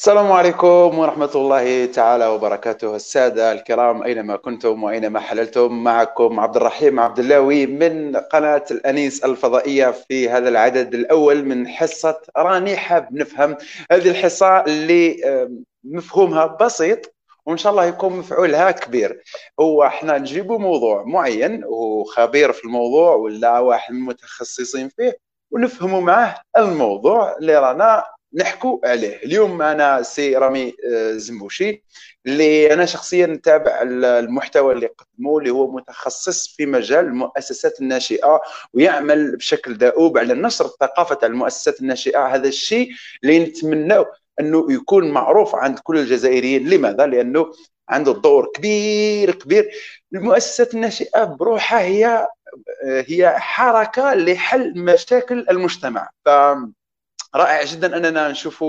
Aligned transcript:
السلام 0.00 0.32
عليكم 0.32 0.98
ورحمة 0.98 1.30
الله 1.34 1.86
تعالى 1.86 2.26
وبركاته. 2.26 2.96
السادة 2.96 3.52
الكرام 3.52 4.02
أينما 4.02 4.36
كنتم 4.36 4.84
وأينما 4.84 5.20
حللتم 5.20 5.84
معكم 5.84 6.40
عبد 6.40 6.56
الرحيم 6.56 7.00
عبد 7.00 7.18
اللاوي 7.18 7.66
من 7.66 8.16
قناة 8.16 8.64
الأنيس 8.70 9.24
الفضائية 9.24 9.90
في 9.90 10.28
هذا 10.28 10.48
العدد 10.48 10.94
الأول 10.94 11.44
من 11.44 11.68
حصة 11.68 12.20
راني 12.36 12.76
حاب 12.76 13.08
نفهم 13.12 13.56
هذه 13.92 14.10
الحصة 14.10 14.64
اللي 14.64 15.16
مفهومها 15.84 16.46
بسيط 16.46 17.14
وإن 17.46 17.56
شاء 17.56 17.72
الله 17.72 17.84
يكون 17.84 18.12
مفعولها 18.12 18.70
كبير. 18.70 19.22
هو 19.60 19.84
إحنا 19.84 20.18
نجيبوا 20.18 20.58
موضوع 20.58 21.04
معين 21.04 21.64
وخبير 21.64 22.52
في 22.52 22.64
الموضوع 22.64 23.14
ولا 23.14 23.58
واحد 23.58 23.94
من 23.94 24.00
المتخصصين 24.00 24.88
فيه 24.88 25.16
ونفهموا 25.50 26.00
معاه 26.00 26.34
الموضوع 26.56 27.36
اللي 27.36 27.58
رانا 27.58 28.04
نحكوا 28.34 28.78
عليه. 28.84 29.16
اليوم 29.16 29.58
معنا 29.58 30.02
سي 30.02 30.36
رامي 30.36 30.74
آه، 30.92 31.12
زمبوشي 31.12 31.84
اللي 32.26 32.74
أنا 32.74 32.86
شخصيا 32.86 33.26
نتابع 33.26 33.82
المحتوى 33.82 34.74
اللي 34.74 34.86
قدمه 34.86 35.38
اللي 35.38 35.50
هو 35.50 35.70
متخصص 35.70 36.54
في 36.56 36.66
مجال 36.66 37.04
المؤسسات 37.04 37.80
الناشئة 37.80 38.40
ويعمل 38.74 39.36
بشكل 39.36 39.78
دؤوب 39.78 40.18
على 40.18 40.34
نشر 40.34 40.66
ثقافه 40.80 41.18
المؤسسات 41.26 41.80
الناشئة. 41.80 42.26
هذا 42.26 42.48
الشيء 42.48 42.90
اللي 43.22 43.38
نتمناه 43.38 44.06
أنه 44.40 44.72
يكون 44.72 45.10
معروف 45.10 45.54
عند 45.54 45.78
كل 45.78 45.98
الجزائريين. 45.98 46.68
لماذا؟ 46.68 47.06
لأنه 47.06 47.52
عنده 47.88 48.12
دور 48.12 48.50
كبير 48.54 49.34
كبير. 49.34 49.70
المؤسسات 50.14 50.74
الناشئة 50.74 51.24
بروحها 51.24 51.80
هي 51.80 52.28
هي 52.84 53.34
حركة 53.38 54.14
لحل 54.14 54.78
مشاكل 54.84 55.46
المجتمع. 55.50 56.10
ف 56.24 56.28
رائع 57.34 57.64
جدا 57.64 57.96
أننا 57.96 58.28
نشوف 58.28 58.64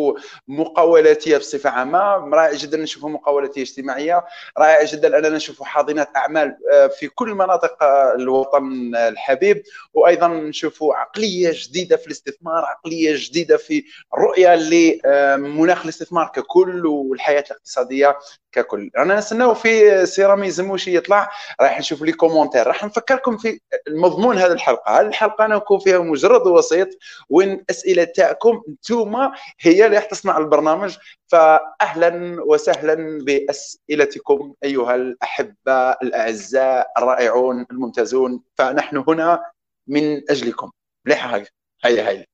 مقاولاتيه 0.48 1.38
بصفة 1.38 1.70
عامة 1.70 2.00
رائع 2.36 2.54
جدا 2.54 2.78
نشوف 2.78 3.06
مقاولاتيه 3.06 3.62
اجتماعيه 3.62 4.26
رائع 4.58 4.84
جدا 4.84 5.18
أننا 5.18 5.30
نشوف 5.30 5.64
حاضنات 5.64 6.10
أعمال 6.16 6.58
آه، 6.74 6.88
في 6.88 7.08
كل 7.08 7.30
مناطق 7.30 7.84
آه، 7.84 8.16
الوطن 8.16 8.96
الحبيب. 8.96 9.64
وأيضا 9.94 10.28
نشوف 10.28 10.84
عقلية 10.84 11.52
جديدة 11.54 11.98
في 11.98 12.08
الاستثمار 12.08 12.66
عقلية 12.66 13.14
جديدة 13.16 13.58
في 13.58 13.84
الرؤيه 14.14 14.56
لمناخ 14.56 15.84
الاستثمار 15.84 16.28
ككل 16.36 16.86
والحياة 16.86 17.44
الاقتصادية 17.48 18.18
ككل. 18.52 18.92
رانا 18.98 19.16
نستناو 19.16 19.54
في 19.54 20.06
سيرامي 20.06 20.52
زموشي 20.52 20.96
يطلع 20.96 21.30
راح 21.62 21.80
نشوف 21.80 22.02
les 22.02 22.12
commentaires. 22.12 22.68
راح 22.68 22.84
نفكركم 22.84 23.38
في 23.38 23.60
المضمون 23.88 24.38
هذه 24.38 24.52
الحلقة. 24.52 25.00
هذه 25.00 25.08
الحلقة 25.08 25.46
أنا 25.46 25.56
نكون 25.56 25.80
فيها 25.80 26.00
مجرد 26.00 26.48
وسيط 26.48 26.88
وين 27.30 27.52
الاسئله 27.52 28.04
تاعكم 28.04 28.51
أنتم 28.70 29.32
هي 29.60 29.86
اللي 29.86 29.98
راح 29.98 30.06
تصنع 30.06 30.38
البرنامج. 30.38 30.98
فاهلا 31.28 32.38
وسهلا 32.48 33.24
بأسئلتكم 33.26 34.54
أيها 34.64 34.96
الاحباء 34.96 36.04
الأعزاء 36.04 36.92
الرائعون 36.98 37.66
الممتازون. 37.72 38.44
فنحن 38.58 39.04
هنا 39.08 39.44
من 39.88 40.22
أجلكم. 40.30 40.72
مليحه 41.06 41.36
هاي 41.38 41.46
هيا 41.86 42.10
هيا 42.10 42.26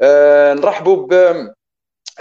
أه 0.00 0.54
نرحبوا 0.54 1.06
ب 1.06 1.52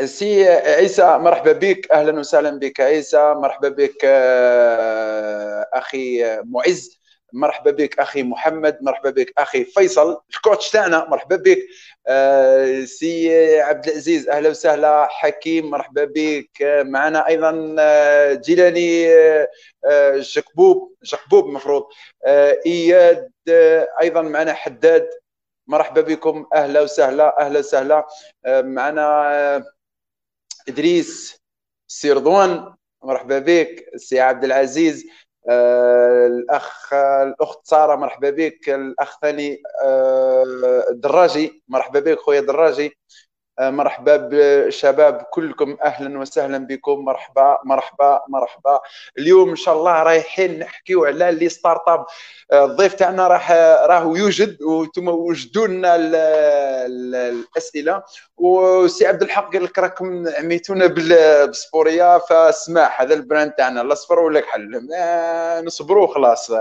سي 0.06 0.50
عيسى 0.50 1.18
مرحبا 1.18 1.52
بك. 1.52 1.92
أهلا 1.92 2.20
وسهلا 2.20 2.60
بك 2.60 2.82
عيسى 2.82 3.34
مرحبا 3.34 3.70
بك 3.70 3.98
آه، 4.06 5.68
أخي 5.74 6.24
معز. 6.44 7.01
مرحبا 7.34 7.72
بك 7.72 8.00
أخي 8.00 8.24
محمد 8.24 8.78
مرحبا 8.82 9.10
بك 9.10 9.34
أخي 9.38 9.66
فيصل 9.66 10.22
ال 10.30 10.36
coach 10.36 10.70
تاعنا 10.72 11.08
مرحبا 11.10 11.36
بك. 11.36 11.60
آه، 12.08 12.84
سي 12.84 13.30
عبد 13.62 13.88
العزيز 13.88 14.30
أهلا 14.30 14.50
وسهلا. 14.50 15.08
حكيم 15.12 15.70
مرحبا 15.70 16.04
بك. 16.16 16.50
معنا 16.86 17.28
أيضا 17.28 17.76
آه، 17.80 18.34
جيلاني 18.34 19.08
جكبوب 20.16 20.96
جكبوب 21.04 21.46
المفروض 21.46 21.84
إياد 22.66 23.32
أيضا 24.02 24.22
معنا 24.22 24.54
حداد. 24.54 25.10
مرحبا 25.68 26.02
بكم 26.02 26.46
أهلا 26.54 26.82
وسهلا 26.82 27.40
أهلا 27.42 27.60
وسهلا. 27.60 28.08
معنا 28.48 29.66
إدريس 30.68 31.42
سي 31.88 32.12
رضوان 32.12 32.74
مرحبا 33.04 33.40
بك. 33.40 33.86
سي 33.96 34.20
عبد 34.20 34.44
العزيز 34.44 35.06
آه 35.06 35.31
الأخ 35.50 36.94
الأخت 36.94 37.60
سارة 37.68 37.96
مرحبا 37.96 38.30
بك. 38.30 38.70
الأخ 38.70 39.20
ثاني 39.22 39.58
آه 39.84 40.44
دراجي. 40.94 41.64
مرحبا 41.68 42.00
بك 42.00 42.20
خويا 42.20 42.42
دراجي. 42.42 42.86
آه، 42.86 42.92
مرحبا 43.60 44.18
بالشباب 44.18 45.26
كلكم. 45.32 45.78
أهلا 45.84 46.20
وسهلا 46.20 46.58
بكم. 46.58 47.06
مرحبا 47.06 47.58
مرحبا 47.66 48.22
مرحبا. 48.30 48.80
اليوم 49.18 49.50
إن 49.50 49.56
شاء 49.56 49.76
الله 49.76 50.04
رايحين 50.04 50.60
نحكيو 50.60 51.06
على 51.06 51.32
les 51.32 51.50
start-up 51.50 52.06
آه، 52.52 52.66
الضيف 52.66 52.94
تاعنا 52.94 53.28
راح 53.28 53.52
راهو 53.52 54.16
يوجد 54.16 54.62
وأنتم 54.62 55.08
وجدوا 55.08 55.68
لنا 55.68 55.96
الأسئلة. 55.96 58.04
وسي 58.38 59.08
عبد 59.08 59.22
الحق 59.22 59.54
قال 59.54 59.64
لك 59.64 59.80
راكم 59.80 60.28
عميتونا 60.28 60.88
بالسبوريه 60.88 62.18
فاسمح 62.18 63.02
هذا 63.02 63.14
ال 63.14 63.20
brand 63.20 63.52
تاعنا. 63.52 63.82
الأصفر 63.82 64.20
ولا 64.20 64.40
كحل 64.40 64.88
نصبروا 65.66 66.08
خلاص. 66.08 66.52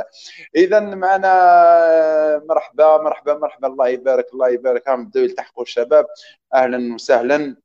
اذا 0.57 0.81
معنا 0.81 2.43
مرحبا 2.49 2.97
مرحبا 2.97 3.35
مرحبا. 3.35 3.69
الله 3.69 3.89
يبارك 3.89 4.27
الله 4.33 4.49
يبارك. 4.49 4.89
هم 4.89 5.07
بداو 5.07 5.23
يلتحقوا 5.23 5.63
الشباب. 5.63 6.07
أهلا 6.55 6.95
وسهلا. 6.95 7.57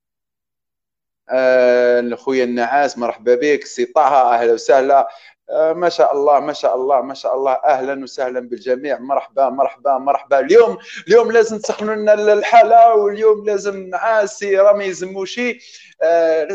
آه 1.30 2.00
النعاس 2.30 2.98
مرحبا 2.98 3.36
بك. 3.36 3.66
سي 3.66 3.86
طه 3.86 4.34
أهلا 4.34 4.54
وسهلا. 4.54 5.08
آه 5.50 5.74
ما 5.74 5.90
شاء 5.90 6.14
الله 6.14 6.40
ما 6.40 6.54
شاء 6.54 6.76
الله 6.76 7.02
ما 7.02 7.14
شاء 7.14 7.36
الله. 7.36 7.52
أهلا 7.52 8.04
وسهلا 8.04 8.40
بالجميع. 8.40 9.00
مرحبا 9.00 9.50
مرحبا 9.50 9.98
مرحبا. 9.98 10.40
اليوم 10.40 10.78
اليوم 11.08 11.32
لازم 11.32 11.58
تسخنوا 11.60 11.96
لنا 11.96 12.14
الحاله 12.14 12.96
واليوم 12.96 13.46
لازم 13.46 13.90
نعاسي 13.90 14.58
رامي 14.58 14.94
زموشي. 14.94 15.60
آه 16.04 16.48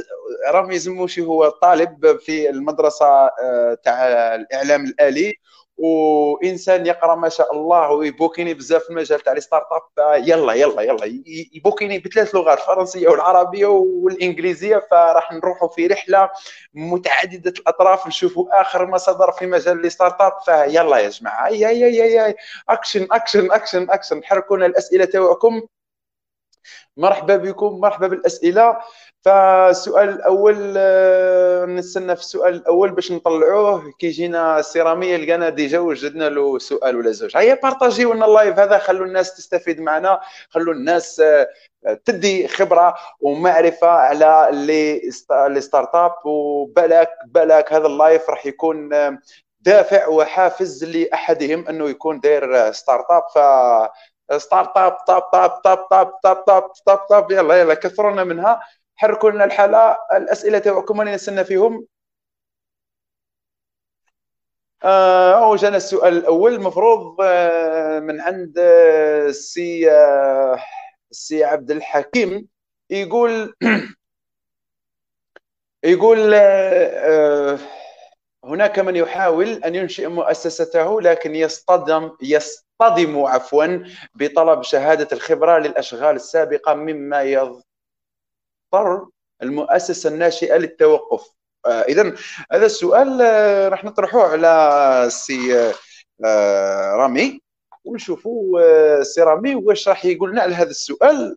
رامي 0.50 0.78
زموشي 0.78 1.22
هو 1.22 1.48
طالب 1.48 2.18
في 2.18 2.50
المدرسة 2.50 3.06
آه 3.06 3.78
تاع 3.84 4.34
الإعلام 4.34 4.84
الآلي. 4.84 5.34
وإنسان 5.82 6.86
يقرأ 6.86 7.14
ما 7.14 7.28
شاء 7.28 7.52
الله 7.54 7.90
ويبوكيني 7.90 8.54
بزاف 8.54 8.82
في 8.82 8.90
المجال 8.90 9.20
تاع 9.20 9.32
les 9.32 9.40
start-up 9.40 9.82
يلا 10.28 10.52
يلا 10.52 10.82
يلا 10.82 11.22
يبوكيني 11.54 11.98
بثلاث 11.98 12.34
لغات 12.34 12.58
الفرنسيه 12.58 13.08
والعربية 13.08 13.66
والإنجليزية 13.66 14.86
فراح 14.90 15.32
نروحوا 15.32 15.68
في 15.68 15.86
رحلة 15.86 16.30
متعددة 16.74 17.50
الأطراف 17.58 18.06
نشوفوا 18.06 18.60
آخر 18.60 18.86
ما 18.86 18.98
صدر 18.98 19.32
في 19.32 19.46
مجال 19.46 19.82
les 19.82 19.90
start-up 19.90 20.32
فيلا 20.44 20.98
يا 20.98 21.08
جماعة 21.08 21.48
يا 21.48 21.70
يا 21.70 21.88
يا 21.88 22.04
يا 22.04 22.34
أكشن 22.68 23.06
أكشن 23.10 23.52
أكشن 23.52 23.90
أكشن 23.90 24.24
حركونا 24.24 24.66
الأسئلة 24.66 25.04
تاعكم. 25.04 25.62
مرحبا 27.00 27.36
بكم 27.36 27.80
مرحبا 27.80 28.06
بالأسئلة. 28.06 28.76
فالسؤال 29.22 30.08
الأول 30.08 30.74
آه، 30.76 31.66
نستنى 31.66 32.16
في 32.16 32.22
السؤال 32.22 32.54
الأول 32.54 32.90
باش 32.90 33.12
نطلعوه. 33.12 33.92
كي 33.98 34.08
جينا 34.08 34.62
ça 34.62 34.80
ramé 34.80 35.16
لقينا 35.16 35.48
déjà 35.48 35.78
وجدنا 35.78 36.28
له 36.28 36.58
سؤال 36.58 36.96
ولا 36.96 37.10
زوج. 37.10 37.36
هيا 37.36 37.54
partagiو 37.62 38.12
لنا 38.12 38.26
ال 38.26 38.33
live 38.33 38.58
هذا. 38.58 38.78
خلوا 38.78 39.06
الناس 39.06 39.36
تستفيد 39.36 39.80
معنا. 39.80 40.20
خلوا 40.50 40.74
الناس 40.74 41.20
آه، 41.20 41.48
تدي 42.04 42.48
خبرة 42.48 42.94
ومعرفة 43.20 43.88
على 43.88 44.48
les 44.52 45.10
start-up 45.60 46.26
وبالاك 46.26 47.10
بالاك 47.26 47.72
هذا 47.72 47.86
ال 47.86 47.95
live 47.95 48.30
راح 48.30 48.46
يكون 48.46 48.94
آه، 48.94 49.18
دافع 49.60 50.08
وحافز 50.08 50.84
لأحدهم 50.84 51.68
إنه 51.68 51.88
يكون 51.88 52.20
داير 52.20 52.72
start-up 52.72 53.22
ف 53.34 53.38
start-up 54.38 54.92
tape 54.92 55.22
tape 55.22 55.50
tape 55.50 55.78
tape 55.90 56.06
tape 56.22 56.36
tape 56.36 56.62
tape 56.86 56.98
tape 56.98 57.30
يلا 57.30 57.60
يلا 57.60 57.74
كثرونا 57.74 58.24
منها. 58.24 58.60
حركوا 58.96 59.30
لنا 59.30 59.44
الحاله 59.44 59.96
الأسئلة 60.16 60.58
تاعكم 60.58 61.00
اللي 61.00 61.14
نستنى 61.14 61.44
فيهم؟ 61.44 61.86
آه 64.84 65.56
جانا 65.56 65.76
السؤال 65.76 66.16
الأول. 66.18 66.54
المفروض 66.54 67.16
آه 67.22 68.00
من 68.00 68.20
عند 68.20 68.58
السي 69.28 69.90
آه 69.92 70.58
السي 71.10 71.44
عبد 71.44 71.70
الحكيم 71.70 72.48
يقول 72.90 73.54
يقول 75.84 76.34
هناك 78.44 78.78
من 78.78 78.96
يحاول 78.96 79.48
أن 79.48 79.74
ينشئ 79.74 80.06
مؤسسته 80.08 81.00
لكن 81.00 81.34
يصطدم 81.34 82.10
يصطدم 82.22 83.24
عفوا 83.24 83.84
بطلب 84.14 84.62
شهادة 84.62 85.08
الخبرة 85.12 85.58
للأشغال 85.58 86.16
السابقة 86.16 86.74
مما 86.74 87.22
يض 87.22 87.62
تضطر 88.72 89.08
المؤسسة 89.42 90.10
الناشئة 90.10 90.56
للتوقف. 90.56 91.28
آه 91.66 91.82
اذا 91.82 92.14
هذا 92.52 92.66
السؤال 92.66 93.22
آه 93.22 93.68
راح 93.68 93.84
نطرحه 93.84 94.22
على 94.22 95.06
سي 95.10 95.72
آه 96.24 96.92
رامي. 96.94 97.40
ونشوفوا 97.84 98.60
آه، 98.60 99.02
سي 99.02 99.22
رامي 99.22 99.54
واش 99.54 99.88
راح 99.88 100.04
يقول 100.04 100.30
لنا 100.30 100.42
على 100.42 100.54
هذا 100.54 100.70
السؤال. 100.70 101.36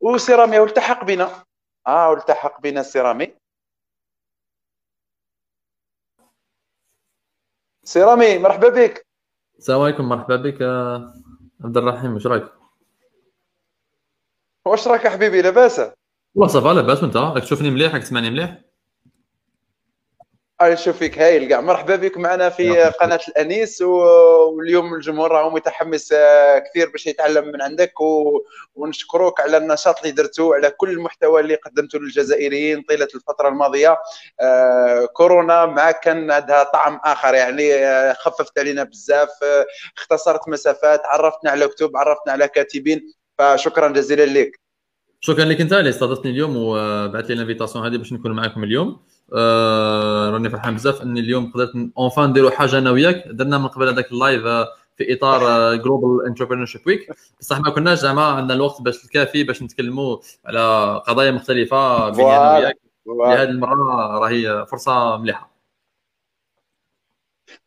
وسي 0.00 0.34
رامي 0.34 0.58
التحق 0.58 1.04
بنا. 1.04 1.44
آه 1.86 2.10
والتحق 2.10 2.60
بنا 2.60 2.82
سيرامي 7.88 8.24
سيرامي 8.26 8.38
مرحبا 8.38 8.68
بك 8.68 9.06
السلام 9.58 9.80
عليكم 9.80 10.08
مرحبا 10.08 10.36
بك 10.36 10.62
عبد 11.64 11.76
الرحيم 11.76 12.14
واش 12.14 12.26
رايك؟ 12.26 12.44
واش 14.66 14.88
راك 14.88 15.06
حبيبي 15.06 15.42
لاباس؟ 15.42 15.80
والله 16.34 16.52
صافا 16.52 16.74
لاباس 16.74 17.02
وانت 17.02 17.16
راك 17.16 17.42
تشوفني 17.42 17.70
مليح 17.70 17.94
راك 17.94 18.02
تسمعني 18.02 18.30
مليح؟ 18.30 18.60
نشوف 20.62 20.98
فيك؟ 20.98 21.18
هايل 21.18 21.48
كاع 21.48 21.60
مرحبا 21.60 21.96
بك 21.96 22.16
معنا 22.16 22.48
في 22.48 22.82
قناة 22.82 23.20
الأنيس 23.28 23.82
واليوم 23.82 24.94
الجمهور 24.94 25.30
راهو 25.30 25.50
متحمس 25.50 26.12
آه، 26.12 26.58
كثير 26.58 26.90
باش 26.90 27.06
يتعلم 27.06 27.48
من 27.48 27.62
عندك 27.62 28.00
و... 28.00 28.40
ونشكروك 28.74 29.40
على 29.40 29.56
النشاط 29.56 29.98
اللي 30.00 30.10
درته 30.10 30.54
على 30.54 30.70
كل 30.70 30.90
المحتوى 30.90 31.40
اللي 31.40 31.54
قدمته 31.54 31.98
للجزائريين 31.98 32.82
طيلة 32.82 33.08
الفترة 33.14 33.48
الماضية. 33.48 33.96
آه 34.40 35.04
كورونا 35.04 35.66
معك 35.66 36.00
كان 36.00 36.30
عندها 36.30 36.62
طعم 36.62 37.00
آخر 37.04 37.34
يعني 37.34 37.74
آه 37.74 38.12
خففت 38.12 38.58
علينا 38.58 38.84
بزاف 38.84 39.30
اختصرت 39.96 40.48
مسافات 40.48 41.00
عرفتنا 41.04 41.50
على 41.50 41.68
كتب 41.68 41.96
عرفتنا 41.96 42.32
على 42.32 42.48
كاتبين. 42.48 43.12
فشكرا 43.38 43.88
جزيلا 43.88 44.40
لك. 44.40 44.60
شكرا 45.20 45.44
لك 45.44 45.60
أنت 45.60 45.72
اللي 45.72 45.90
استضفتني 45.90 46.30
اليوم 46.30 46.56
وبعث 46.56 47.24
لي 47.24 47.34
ال 47.34 47.39
invitation 47.39 47.86
هذه 47.86 47.96
باش 47.96 48.12
نكون 48.12 48.32
معكم 48.32 48.64
اليوم. 48.64 49.00
آه 49.34 50.30
راني 50.30 50.50
فرحان 50.50 50.74
بزاف 50.74 51.02
اني 51.02 51.20
اليوم 51.20 51.52
قدرت 51.52 51.72
enfin 51.98 52.30
نديروا 52.30 52.50
حاجة 52.50 52.78
أنا 52.78 52.90
وياك. 52.90 53.24
درنا 53.28 53.58
من 53.58 53.66
قبل 53.68 53.88
هذاك 53.88 54.12
ال 54.12 54.19
live 54.19 54.46
آه، 54.46 54.68
في 54.96 55.14
إطار 55.14 55.74
Global 55.76 56.26
Entrepreneurship 56.26 56.80
Week 56.86 57.08
بصح 57.40 57.58
ما 57.60 57.70
كناش 57.70 57.98
زعما 57.98 58.22
عندنا 58.24 58.54
الوقت 58.54 58.82
باش 58.82 59.04
الكافي 59.04 59.44
باش 59.44 59.62
نتكلموا 59.62 60.16
على 60.46 60.94
قضايا 61.06 61.30
مختلفة 61.30 62.08
بيني 62.08 62.36
أنا 62.36 62.58
وياك. 62.58 62.78
هذه 63.40 63.48
المرة 63.48 64.18
راهي 64.18 64.66
فرصة 64.66 65.16
مليحة. 65.16 65.50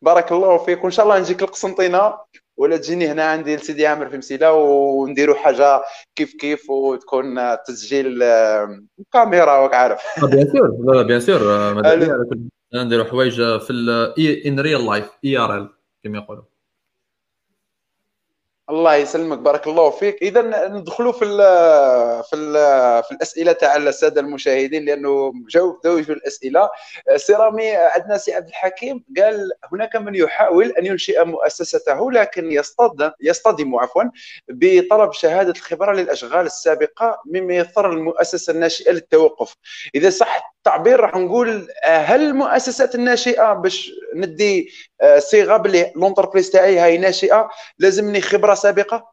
بارك 0.02 0.32
الله 0.32 0.58
فيك 0.58 0.82
وإن 0.84 0.90
شاء 0.90 1.04
الله 1.06 1.18
نجيك 1.18 1.42
القسنطينه 1.42 2.14
ولا 2.56 2.76
تجيني 2.76 3.08
هنا 3.08 3.24
عندي 3.24 3.56
لسيدي 3.56 3.86
عامر 3.86 4.08
في 4.08 4.18
مسيلة 4.18 4.52
ونديروا 4.52 5.36
حاجة 5.36 5.82
كيف 6.16 6.34
كيف 6.34 6.70
وتكون 6.70 7.56
تسجيل 7.66 8.18
كاميرا 9.12 9.62
راك 9.62 9.74
عارف. 9.74 10.00
bien 10.22 10.46
sûr. 10.46 10.76
لا 10.86 10.92
لا 10.92 11.02
bien 11.02 11.20
sûr. 11.20 11.40
نديروا 12.74 13.04
حوايج 13.04 13.36
في 13.36 14.42
en 14.46 14.60
real 14.60 14.86
life 14.86 15.10
IRL 15.24 15.68
كما 16.04 16.18
يقولوا. 16.18 16.51
الله 18.72 18.94
يسلمك 18.94 19.38
بارك 19.38 19.66
الله 19.66 19.90
فيك. 19.90 20.22
إذا 20.22 20.68
ندخلوا 20.68 21.12
في 21.12 21.24
ال 21.24 21.36
في 22.24 22.36
ال 22.36 22.52
في 23.04 23.12
الأسئلة 23.12 23.52
تاع 23.52 23.76
الساده 23.76 24.20
المشاهدين 24.20 24.84
لأنه 24.84 25.32
جاوب 25.48 26.02
في 26.02 26.12
الأسئلة. 26.12 26.70
ça 27.16 27.34
ramé 27.34 27.70
عندنا 27.70 28.18
سي 28.18 28.34
عبد 28.34 28.48
الحكيم 28.48 29.04
قال 29.18 29.50
هناك 29.72 29.96
من 29.96 30.14
يحاول 30.14 30.70
أن 30.78 30.86
ينشئ 30.86 31.24
مؤسسته 31.24 32.12
لكن 32.12 32.52
يصطدم 32.52 33.10
يصطدم 33.20 33.76
عفوا 33.76 34.02
بطلب 34.48 35.12
شهادة 35.12 35.50
الخبرة 35.50 35.92
للأشغال 35.92 36.46
السابقة 36.46 37.18
مما 37.26 37.54
يضطر 37.54 37.90
المؤسسة 37.90 38.50
الناشئة 38.50 38.92
للتوقف. 38.92 39.54
إذا 39.94 40.10
صح 40.10 40.51
التعبير 40.66 41.00
راح 41.00 41.16
نقول 41.16 41.68
هل 41.84 42.22
المؤسسات 42.22 42.94
الناشئة 42.94 43.52
باش 43.52 43.90
ندي 44.14 44.68
صيغة 45.18 45.56
باللي 45.56 45.92
l'entreprise 45.96 46.50
تاعي 46.50 46.78
هاي 46.78 46.98
ناشئة 46.98 47.48
لازمني 47.78 48.20
خبرة 48.20 48.54
سابقة؟ 48.54 48.96
آه 48.96 49.12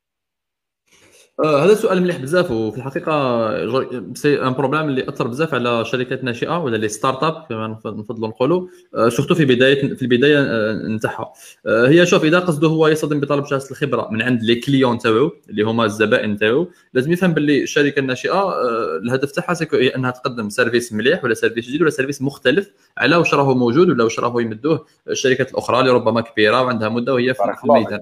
هذا 1.45 1.73
سؤال 1.73 2.01
مليح 2.01 2.17
بزاف 2.17 2.51
وفي 2.51 2.77
الحقيقة 2.77 4.13
c'est 4.13 4.41
un 4.41 4.53
problème 4.53 4.89
اللي 4.89 5.09
أثر 5.09 5.27
بزاف 5.27 5.53
على 5.53 5.85
شركات 5.85 6.23
ناشئة 6.23 6.57
ولا 6.57 6.77
les 6.77 6.87
start-up 6.87 7.45
كما 7.49 7.67
نفضلوا 7.85 8.27
نقولوا 8.29 8.67
آه 8.95 9.09
شفتوا 9.09 9.35
في 9.35 9.45
بدايه 9.45 9.95
في 9.95 10.01
البداية 10.01 10.37
آه 10.39 10.73
نتاعها. 10.73 11.33
آه 11.65 11.87
هي 11.87 12.05
شوف 12.05 12.23
إذا 12.23 12.39
قصده 12.39 12.67
هو 12.67 12.87
يصطدم 12.87 13.19
بطلب 13.19 13.45
شهاده 13.45 13.65
الخبرة 13.71 14.09
من 14.11 14.21
عند 14.21 14.43
les 14.43 14.55
clients 14.55 14.97
تاعو 14.97 15.31
اللي 15.49 15.63
هما 15.63 15.85
الزبائن 15.85 16.37
تاعو 16.37 16.67
لازم 16.93 17.11
يفهم 17.11 17.33
باللي 17.33 17.63
الشركة 17.63 17.99
الناشئة 17.99 18.31
آه 18.33 18.97
الهدف 19.03 19.31
تاعها 19.31 19.57
هي 19.73 19.95
إنها 19.95 20.11
تقدم 20.11 20.49
service 20.49 20.93
مليح 20.93 21.23
ولا 21.23 21.33
service 21.33 21.67
جديد 21.67 21.81
ولا 21.81 21.89
service 21.89 22.21
مختلف 22.21 22.71
على 22.97 23.15
واش 23.15 23.33
راهو 23.33 23.55
موجود 23.55 23.89
ولا 23.89 24.03
واش 24.03 24.19
راهو 24.19 24.39
يمدوه 24.39 24.85
الشركات 25.09 25.51
الأخرى 25.51 25.79
اللي 25.79 25.91
ربما 25.91 26.21
كبيرة 26.21 26.61
وعندها 26.61 26.89
مدة 26.89 27.13
وهي 27.13 27.33
في 27.33 27.41
الميدان. 27.65 27.99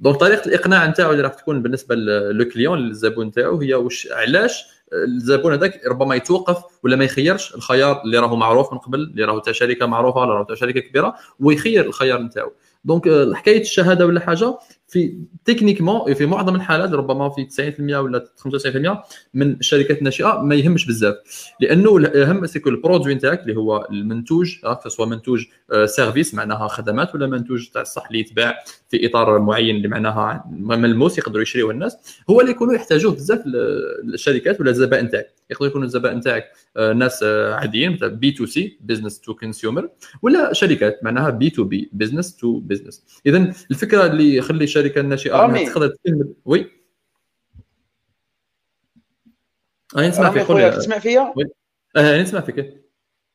donc 0.00 0.16
طريقة 0.16 0.46
الإقناع 0.46 0.86
نتاعو 0.86 1.10
اللي 1.10 1.22
راح 1.22 1.34
تكون 1.34 1.62
بالنسبة 1.62 1.94
le 1.94 2.44
client 2.44 2.78
للزبون 2.78 3.26
نتاعو 3.26 3.60
هي 3.60 3.74
واش 3.74 4.08
علاش 4.12 4.64
الزبون 4.92 5.52
هذاك 5.52 5.86
ربما 5.86 6.14
يتوقف 6.14 6.62
ولا 6.82 6.96
ما 6.96 7.04
يخيرش 7.04 7.54
الخيار 7.54 8.02
اللي 8.04 8.18
راهو 8.18 8.36
معروف 8.36 8.72
من 8.72 8.78
قبل 8.78 8.98
اللي 9.00 9.24
راهو 9.24 9.38
تاع 9.38 9.52
شركة 9.52 9.86
معروفة 9.86 10.20
ولا 10.20 10.34
راهو 10.34 10.44
تاع 10.44 10.54
شركة 10.54 10.80
كبيرة 10.80 11.14
ويخير 11.40 11.86
الخيار 11.86 12.22
نتاعو. 12.22 12.52
donc 12.84 13.34
حكاية 13.34 13.60
الشهادة 13.60 14.06
ولا 14.06 14.20
حاجة 14.20 14.58
في 14.90 15.18
techniquement 15.44 16.14
في 16.14 16.26
معظم 16.26 16.54
الحالات 16.54 16.92
ربما 16.92 17.30
في 17.30 17.74
90% 17.78 17.94
ولا 17.94 18.24
95% 18.38 18.98
من 19.34 19.52
الشركات 19.52 19.98
الناشئه 19.98 20.42
ما 20.42 20.54
يهمش 20.54 20.86
بزاف. 20.86 21.14
لأنه 21.60 21.96
الاهم 21.96 22.46
c'est 22.46 22.60
que 22.60 22.68
ال 22.68 22.74
produit 22.74 23.14
نتاعك 23.14 23.42
اللي 23.42 23.56
هو 23.56 23.88
المنتوج 23.90 24.56
سواء 24.86 25.08
منتوج 25.08 25.44
service 25.84 26.34
معناها 26.34 26.68
خدمات 26.68 27.14
ولا 27.14 27.26
منتوج 27.26 27.68
تاع 27.68 27.82
الصح 27.82 28.06
اللي 28.06 28.20
يتباع 28.20 28.54
في 28.88 29.06
إطار 29.06 29.38
معين 29.38 29.76
اللي 29.76 29.88
معناها 29.88 30.44
ملموس 30.50 31.18
يقدروا 31.18 31.42
يشريوه 31.42 31.70
الناس 31.70 31.96
هو 32.30 32.40
اللي 32.40 32.50
يكونوا 32.50 32.74
يحتاجوه 32.74 33.12
بزاف 33.12 33.42
الشركات 34.14 34.60
ولا 34.60 34.70
الزبائن 34.70 35.10
تاعك. 35.10 35.34
يقدروا 35.50 35.68
يكونوا 35.68 35.86
الزبائن 35.86 36.20
تاعك 36.20 36.44
ناس 36.76 37.22
عاديين 37.22 37.92
مثلا 37.92 38.08
B 38.08 38.30
to 38.30 38.46
C 38.46 38.78
business 38.80 39.20
to 39.20 39.34
consumer 39.34 39.88
ولا 40.22 40.52
شركات 40.52 41.04
معناها 41.04 41.30
B 41.30 41.50
to 41.50 41.64
B 41.64 41.90
business 41.92 42.36
to 42.36 42.60
business 42.60 43.04
اذا 43.26 43.52
الفكرة 43.70 44.06
اللي 44.06 44.36
يخلي 44.36 44.66
الشركة 44.80 45.00
الناشئة. 45.00 45.44
إنها 45.44 45.64
تقدر 45.64 45.88
تكمل 45.88 46.34
oui. 46.44 46.70
أنا 49.96 50.08
نسمع 50.08 50.30
فيك 50.30 50.42
خويا 50.42 50.70
تسمع 50.70 50.98
فيا؟ 50.98 51.34
آه 51.96 52.22
نسمع 52.22 52.40
فيك. 52.40 52.84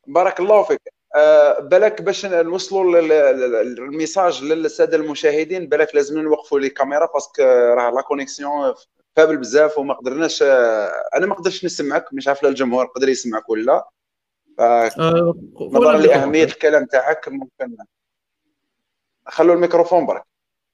بارك 0.07 0.39
الله 0.39 0.63
فيك. 0.63 0.81
أه 1.15 1.59
بالك 1.59 2.01
باش 2.01 2.25
نوصلوا 2.25 2.99
ال 2.99 3.17
message 3.17 4.43
للسادة 4.43 4.97
المشاهدين 4.97 5.69
بالك 5.69 5.95
لازم 5.95 6.19
نوقفوا 6.19 6.59
les 6.59 6.69
caméras 6.69 7.09
parce 7.13 7.32
que 7.32 7.43
راه 7.43 7.91
la 7.91 8.01
connexion 8.01 8.73
faible 9.15 9.37
بزاف 9.37 9.77
وما 9.77 9.93
قدرناش 9.93 10.43
أنا 11.15 11.25
ما 11.25 11.35
قدرتش 11.35 11.65
نسمعك 11.65 12.13
مش 12.13 12.27
عارف 12.27 12.45
الجمهور 12.45 12.85
قدر 12.85 13.09
يسمعك 13.09 13.49
ولا 13.49 13.89
نظرا 15.59 15.97
لأهمية 15.97 16.43
الكلام 16.43 16.85
تاعك 16.85 17.27
ممكن 17.27 17.77
خلوا 19.27 19.55
الميكروفون 19.55 20.05
برك. 20.05 20.23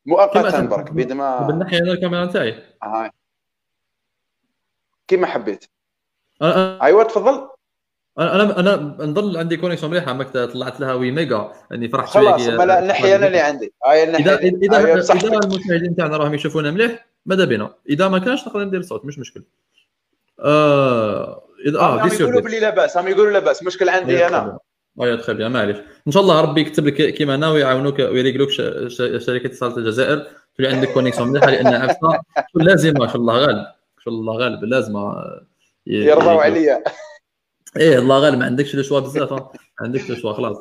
مؤقتا 0.06 0.62
برك 0.62 0.92
بيد 0.92 1.14
ما 1.14 1.48
بالناحيه 1.48 1.78
هذا 1.78 1.92
الكاميرا 1.92 2.26
تاعي 2.26 2.64
آه. 2.84 3.12
كيما 5.08 5.28
حبيت. 5.28 5.66
أه 6.42 6.84
أيوه 6.84 7.04
تفضل. 7.04 7.48
أنا 8.20 8.60
أنا 8.60 8.76
نضل 9.00 9.38
عندي 9.38 9.58
كونيكسيون 9.58 9.92
مليحه 9.92 10.14
ماك 10.14 10.28
طلعت 10.28 10.80
لها 10.80 10.94
وي 10.94 11.12
ميجا 11.12 11.52
إني 11.72 11.90
فرحت 11.90 12.14
شوية 12.14 12.32
خلاص 12.32 12.48
ما 12.48 12.80
الناحيه 12.80 13.16
أنا 13.16 13.28
اللي 13.28 13.40
عندي. 13.40 13.74
هاي 13.86 14.04
الناحيه 14.04 14.26
اذا 14.26 14.40
إذا, 14.40 15.14
إذا 15.14 15.40
المشاهدين 15.40 15.96
تاعنا 15.96 16.18
راهم 16.18 16.34
يشوفونا 16.34 16.72
مليح 16.72 17.08
ماذا 17.26 17.46
بنا 17.46 17.74
إذا 17.90 18.08
ما 18.08 18.20
كانش 18.20 18.48
نقدر 18.48 18.64
ندير 18.64 18.82
صوت 18.82 19.06
مش 19.06 19.20
مشكل. 19.20 19.44
آه 20.40 21.44
اذا 21.66 21.80
آه 21.80 22.08
يقولوا 22.08 22.42
بلي 22.42 22.60
لاباس 22.60 22.98
هم 22.98 23.08
يقولوا 23.08 23.32
لاباس 23.32 23.64
مشكل 23.64 23.90
عندي 23.90 24.28
أنا. 24.28 24.60
ايوا 25.02 25.16
تخي 25.16 25.34
بيان 25.34 25.52
معليش 25.52 25.78
إن 26.08 26.12
شاء 26.12 26.24
الله 26.24 26.42
ربي 26.42 26.62
يكتب 26.62 26.88
لك 26.88 27.14
كيما 27.14 27.36
أنا 27.36 27.50
ويعاونوك 27.50 28.00
ويريقلوك 28.00 28.50
شركة 28.50 29.46
اتصالات 29.46 29.78
الجزائر. 29.78 30.28
تولي 30.58 30.70
عندك 30.70 30.94
كونيكسيون 30.94 31.30
مليحة 31.30 31.50
لأن 31.50 31.68
عرفتها 31.68 32.24
لازم 32.56 33.02
ان 33.02 33.08
شاء 33.08 33.18
الله 33.18 33.38
غالب. 33.38 33.66
شاء 34.04 34.14
الله 34.14 34.38
غالب. 34.38 34.64
لازم 34.64 34.94
يرضوا 35.88 36.42
عليا 36.42 36.84
إيه 37.78 38.00
الله 38.00 38.20
غالب. 38.20 38.40
ما 38.40 38.46
عندكش 38.46 38.76
لو 38.76 38.84
شوا 38.84 39.00
بزاف 39.00 39.34
ما 39.34 39.50
عندكش 39.82 40.10
لو 40.10 40.16
شوا 40.16 40.34
خلاص. 40.34 40.58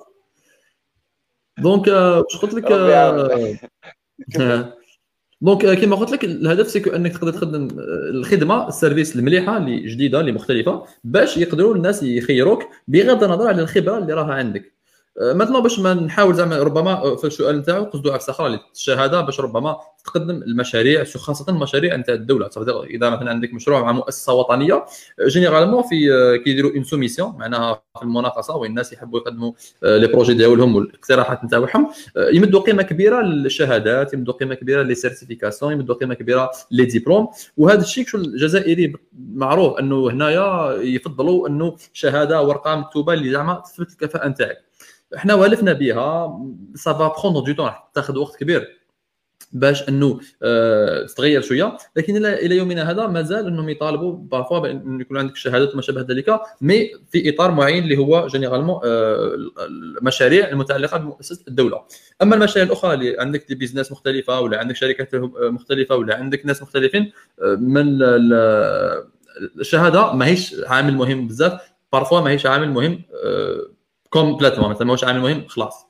دونك 1.59 1.87
واش 1.87 2.37
قلت 2.37 2.55
لك 2.55 2.65
donc 5.41 5.79
كما 5.81 5.97
قلت 5.97 6.11
لك 6.11 6.25
الهدف 6.25 6.71
c'est 6.71 6.83
que 6.83 6.91
أنك 6.91 7.13
تقدر 7.13 7.33
تخدم 7.33 7.69
الخدمة 8.11 8.69
ال 8.69 8.75
service 8.75 9.17
المليحة 9.17 9.57
اللي 9.57 9.81
جديده 9.89 10.21
اللي 10.21 10.33
مختلفه 10.33 10.87
باش 11.05 11.37
يقدروا 11.37 11.75
الناس 11.75 12.03
يخيروك 12.03 12.63
بغض 12.89 13.25
النظر 13.25 13.47
على 13.49 13.63
الخبرة 13.63 13.99
اللي 13.99 14.13
راها 14.15 14.35
عندك. 14.35 14.80
مثلا 15.21 15.59
باش 15.59 15.79
ما 15.79 15.95
نحاول 15.95 16.35
زعما 16.35 16.59
ربما 16.59 17.17
في 17.17 17.27
السؤال 17.27 17.59
نتاعو 17.59 17.85
قصدو 17.85 18.11
أخرى 18.11 18.61
الشهاده 18.75 19.21
باش 19.21 19.41
ربما 19.41 19.77
تقدم 20.05 20.43
المشاريع 20.43 21.05
خاصة 21.05 21.45
المشاريع 21.49 21.97
نتاع 21.97 22.15
الدولة. 22.15 22.51
إذا 22.67 23.11
مثلا 23.11 23.31
عندك 23.31 23.55
مشروع 23.55 23.81
مع 23.81 23.93
مؤسسة 23.93 24.33
وطنية 24.33 24.85
généralement 25.27 25.83
في 25.83 26.11
كي 26.45 26.52
يديروا 26.52 26.71
une 26.71 26.85
soumission 26.85 27.35
معناها 27.39 27.83
في 27.99 28.03
المناقصة 28.03 28.57
وين 28.57 28.71
الناس 28.71 28.93
يحبوا 28.93 29.19
يقدموا 29.19 29.53
les 29.83 30.07
projets 30.07 30.35
ديالهم 30.35 30.77
والاقتراحات 30.77 31.45
نتاعهم. 31.45 31.91
يمدوا 32.17 32.61
قيمة 32.61 32.83
كبيرة 32.83 33.21
للشهادات 33.23 34.15
يمدوا 34.15 34.35
قيمة 34.35 34.55
كبيرة 34.55 34.83
les 34.83 34.95
certifications 34.95 35.73
يمدوا 35.73 35.95
قيمة 35.95 36.15
كبيرة 36.15 36.51
les 36.71 36.85
diplômes 36.85 37.29
وهذا 37.57 37.81
الشيء 37.81 38.07
الجزائري 38.15 38.93
معروف 39.35 39.79
أنه 39.79 40.11
هنايا 40.11 40.73
يفضلوا 40.83 41.49
أنه 41.49 41.77
شهادة 41.93 42.43
ورقة 42.43 42.77
مكتوبة 42.77 43.13
اللي 43.13 43.31
زعما 43.31 43.55
تثبت 43.55 43.91
الكفاءة 43.91 44.29
نتاعك. 44.29 44.70
إحنا 45.17 45.35
والفنا 45.35 45.73
بها 45.73 46.41
ça 46.75 46.95
va 46.95 47.15
prendre 47.23 47.41
du 47.41 47.53
temps 47.53 47.71
تاخذ 47.95 48.19
وقت 48.19 48.37
كبير 48.37 48.81
باش 49.53 49.89
إنه 49.89 50.21
آه 50.43 51.07
تتغير 51.07 51.41
شوية. 51.41 51.77
لكن 51.97 52.27
إلى 52.27 52.57
يومنا 52.57 52.91
هذا 52.91 53.07
مازال 53.07 53.47
إنهم 53.47 53.69
يطالبوا 53.69 54.13
parfois 54.17 54.59
بأن 54.59 55.01
يكون 55.01 55.19
عندك 55.19 55.37
شهادات 55.37 55.73
وما 55.73 55.83
شابه 55.83 56.01
ذلك 56.01 56.41
mais 56.61 56.91
في 57.11 57.35
إطار 57.35 57.51
معين 57.51 57.83
اللي 57.85 57.97
هو 57.97 58.27
généralement 58.27 58.81
آه 58.85 59.37
المشاريع 59.69 60.49
المتعلقة 60.49 60.99
بمؤسسة 60.99 61.45
الدولة. 61.49 61.83
أما 62.23 62.35
المشاريع 62.35 62.67
الأخرى 62.67 62.95
اللي 62.95 63.17
عندك 63.21 63.45
des 63.49 63.55
business 63.55 63.93
مختلفة 63.93 64.41
ولا 64.41 64.59
عندك 64.59 64.77
شركات 64.77 65.15
مختلفة 65.41 65.97
ولا 65.97 66.15
عندك 66.17 66.47
ناس 66.47 66.63
مختلفين 66.63 67.13
آه 67.43 67.55
من 67.55 67.99
الشهادة 69.61 70.13
ماهيش 70.13 70.57
عامل 70.67 70.95
مهم 70.95 71.27
بزاف 71.29 71.61
parfois 71.93 72.21
ماهيش 72.21 72.47
عامل 72.47 72.71
مهم 72.71 73.03
آه 73.25 73.67
complètement 74.11 74.71
مثلا 74.71 74.87
ماهوش 74.87 75.05
عامل 75.05 75.21
مهم 75.21 75.49
خلاص. 75.49 75.87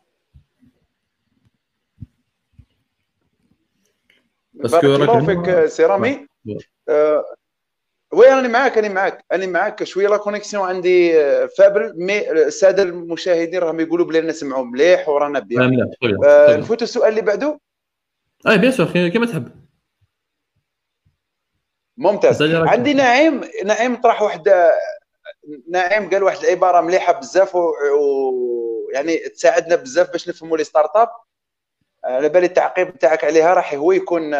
بارك 4.55 4.85
الله 4.85 5.27
فيك 5.27 5.67
سي 5.67 5.85
رامي 5.85 6.27
آه 6.89 7.25
oui 8.13 8.27
راني 8.27 8.49
معاك؟ 8.49 8.77
راني 8.77 8.89
معاك 8.89 9.25
راني 9.33 9.47
معاك. 9.47 9.85
شوية 9.85 10.09
la 10.09 10.17
connexion 10.17 10.69
عندي 10.69 11.13
faible 11.59 11.93
mais 11.97 12.31
السادة 12.33 12.83
المشاهدين 12.83 13.61
راهم 13.61 13.81
يقولوا 13.81 14.07
بلي 14.07 14.21
نسمعوا 14.21 14.65
مليح 14.65 15.09
ورانا 15.09 15.39
bien. 15.39 15.91
آه 16.25 16.57
نفوت 16.57 16.83
السؤال 16.83 17.09
اللي 17.09 17.23
بعده. 17.23 17.61
eh 18.49 18.59
bien 18.59 18.73
sûr 18.73 19.09
كيما 19.09 19.27
تحب. 19.27 19.61
ممتاز. 21.97 22.43
عندي 22.43 22.95
نعيم 22.95 23.41
نعيم 23.65 24.01
طرح 24.01 24.23
واحد 24.23 24.49
نعيم 25.69 26.11
قال 26.11 26.23
واحد 26.23 26.45
العبارة 26.45 26.81
مليحة 26.81 27.13
بزاف 27.13 27.55
ويعني 27.55 29.17
و... 29.17 29.29
تساعدنا 29.35 29.77
بزاف 29.77 30.11
باش 30.11 30.29
نفهموا 30.29 30.57
les 30.57 30.65
startups 30.65 31.09
على 32.05 32.29
بالي 32.29 32.47
التعقيب 32.47 32.99
تاعك 32.99 33.25
عليها 33.25 33.55
راح 33.55 33.75
هو 33.75 33.93
يكون 33.93 34.35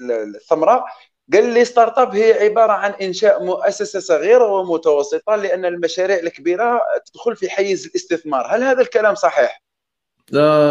الثمرة. 0.00 0.84
قال 1.32 1.44
les 1.54 1.64
startups 1.64 2.14
هي 2.16 2.32
عبارة 2.44 2.72
عن 2.72 2.90
إنشاء 2.90 3.44
مؤسسة 3.44 4.00
صغيرة 4.00 4.46
ومتوسطة 4.46 5.36
لأن 5.36 5.64
المشاريع 5.64 6.16
الكبيرة 6.16 6.80
تدخل 7.06 7.36
في 7.36 7.50
حيز 7.50 7.86
الاستثمار. 7.86 8.46
هل 8.46 8.62
هذا 8.62 8.80
الكلام 8.82 9.14
صحيح؟ 9.14 9.62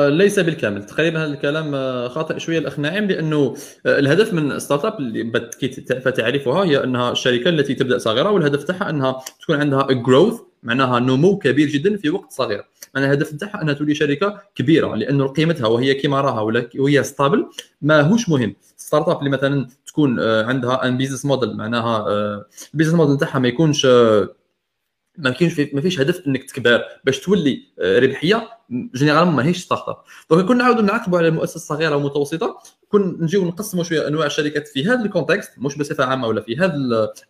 ليس 0.10 0.40
بالكامل. 0.40 0.86
تقريبا 0.86 1.24
هذا 1.24 1.34
الكلام 1.34 1.72
خاطئ 2.10 2.40
شوية 2.40 2.60
الاخ 2.60 2.80
نعيم 2.80 3.06
لأنه 3.06 3.56
الهدف 3.86 4.34
من 4.34 4.60
startup 4.60 5.00
اللي 5.00 5.32
فتعرفها 6.02 6.64
هي 6.64 6.84
أنها 6.84 7.12
الشركة 7.12 7.50
التي 7.50 7.74
تبدأ 7.74 7.98
صغيرة 7.98 8.30
والهدف 8.30 8.64
تاعها 8.64 8.90
أنها 8.90 9.22
تكون 9.42 9.56
عندها 9.56 9.88
growth 9.92 10.40
معناها 10.64 11.00
نمو 11.00 11.38
كبير 11.38 11.68
جدا 11.68 11.98
في 11.98 12.10
وقت 12.10 12.32
صغير. 12.32 12.64
معناها 12.96 13.10
الهدف 13.10 13.34
نتاعها 13.34 13.62
أنها 13.62 13.74
تولي 13.74 13.96
شركة 13.96 14.42
كبيرة 14.56 14.96
لأنه 14.96 15.28
قيمتها 15.28 15.68
وهي 15.68 15.94
كيما 15.94 16.22
راها 16.22 16.64
وهي 16.80 17.04
stable 17.04 17.46
ماهوش 17.82 18.30
مهم. 18.30 18.56
startup 18.78 19.20
اللي 19.20 19.30
مثلا 19.30 19.68
تكون 19.88 20.20
عندها 20.20 20.88
un 20.88 20.98
business 20.98 21.26
model 21.26 21.58
معناها 21.58 22.06
ال 22.74 22.76
business 22.76 22.96
model 22.96 23.16
نتاعها 23.16 23.40
ما 23.40 23.48
يكونش 23.48 23.88
ما 25.18 25.30
كاينش 25.30 25.60
ما 25.74 25.82
فيش 25.82 26.00
هدف 26.00 26.28
إنك 26.28 26.44
تكبر 26.44 26.84
باش 27.04 27.20
تولي 27.20 27.64
ربحية 27.80 28.50
généralement 28.72 29.36
ماهيش 29.36 29.58
startup 29.58 29.98
donc 30.30 30.46
كون 30.46 30.58
نعاودوا 30.58 30.82
نعقبوا 30.82 31.18
على 31.18 31.28
المؤسسة 31.28 31.56
الصغيرة 31.56 31.96
ومتوسطه 31.96 32.58
كون 32.90 33.18
نجيو 33.22 33.46
نقسموا 33.46 33.84
شوية 33.84 34.08
أنواع 34.08 34.26
الشركات 34.26 34.68
في 34.68 34.86
هذا 34.86 35.06
ال 35.06 35.11
contexte 35.11 35.52
مش 35.58 35.78
بصفة 35.78 36.06
عامة 36.06 36.28
ولا 36.28 36.42
في 36.42 36.58
هذا 36.58 36.74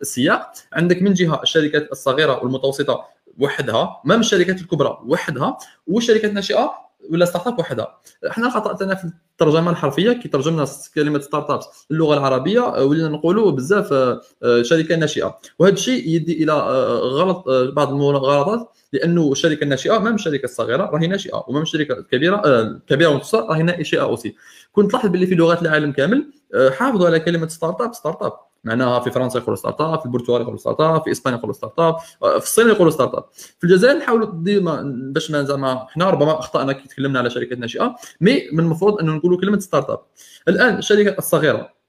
السياق. 0.00 0.52
عندك 0.72 1.02
من 1.02 1.14
جهة 1.14 1.42
الشركات 1.42 1.92
الصغيرة 1.92 2.44
والمتوسطة 2.44 3.04
وحدها 3.38 4.00
ما 4.04 4.14
الشركات 4.14 4.60
الكبرى 4.60 4.98
وحدها 5.06 5.58
والشركات 5.86 6.30
الناشئه 6.30 6.72
ولا 7.10 7.24
startup 7.24 7.58
وحدها 7.58 8.00
إحنا 8.30 8.50
خطأتنا 8.50 8.94
في 8.94 9.04
الترجمة 9.32 9.70
الحرفية 9.70 10.12
كي 10.12 10.28
ترجمنا 10.28 10.66
كلمة 10.94 11.20
startup 11.20 11.60
اللغة 11.90 12.14
العربية 12.14 12.60
ولينا 12.60 13.08
نقولوا 13.08 13.50
بزاف 13.50 14.18
شركة 14.62 14.96
ناشئة. 14.96 15.38
وهذا 15.58 15.74
الشيء 15.74 16.08
يدي 16.08 16.44
إلى 16.44 16.52
غلط 16.98 17.44
بعض 17.48 17.88
المغالطات 17.92 18.68
لأنه 18.92 19.32
الشركة 19.32 19.64
الناشئة 19.64 19.98
ما 19.98 20.10
الشركة 20.10 20.44
الصغيرة 20.44 20.82
راهي 20.82 21.06
ناشئة 21.06 21.44
وما 21.48 21.62
الشركة 21.62 21.94
الكبيرة 21.98 22.62
كبيرة 22.86 23.08
ومتوسطه 23.08 23.46
راهي 23.46 23.62
ناشئة 23.62 24.02
aussi 24.02 24.34
كنت 24.72 24.90
تلاحظ 24.90 25.08
باللي 25.08 25.26
في 25.26 25.34
لغات 25.34 25.62
العالم 25.62 25.92
كامل 25.92 26.26
حافظوا 26.70 27.06
على 27.06 27.20
كلمة 27.20 27.48
startup 27.48 27.94
startup 27.94 28.32
معناها 28.64 29.00
في 29.00 29.10
فرنسا 29.10 29.38
يقولوا 29.38 29.56
startup 29.56 29.98
في 29.98 30.06
البرتغال 30.06 30.40
يقولوا 30.42 30.58
startup 30.58 31.02
في 31.02 31.10
إسبانيا 31.10 31.38
يقولوا 31.38 31.54
startup 31.54 31.98
في 32.20 32.36
الصين 32.44 32.68
يقولوا 32.68 32.90
startup 32.90 33.24
في 33.32 33.64
الجزائر 33.64 33.98
نحاولوا 33.98 34.28
ديما 34.32 34.82
باش 35.12 35.30
ما 35.30 35.42
زعما 35.42 35.86
إحنا 35.90 36.10
ربما 36.10 36.38
أخطأنا 36.38 36.72
كي 36.72 36.88
تكلمنا 36.88 37.18
على 37.18 37.30
شركات 37.30 37.58
ناشئة 37.58 37.96
mais 38.20 38.48
من 38.52 38.60
المفروض 38.60 39.00
إنه 39.00 39.12
نقولوا 39.12 39.40
كلمة 39.40 39.58
startup 39.58 40.00
الآن 40.48 40.78
الشركات 40.78 41.18
الصغيرة 41.18 41.82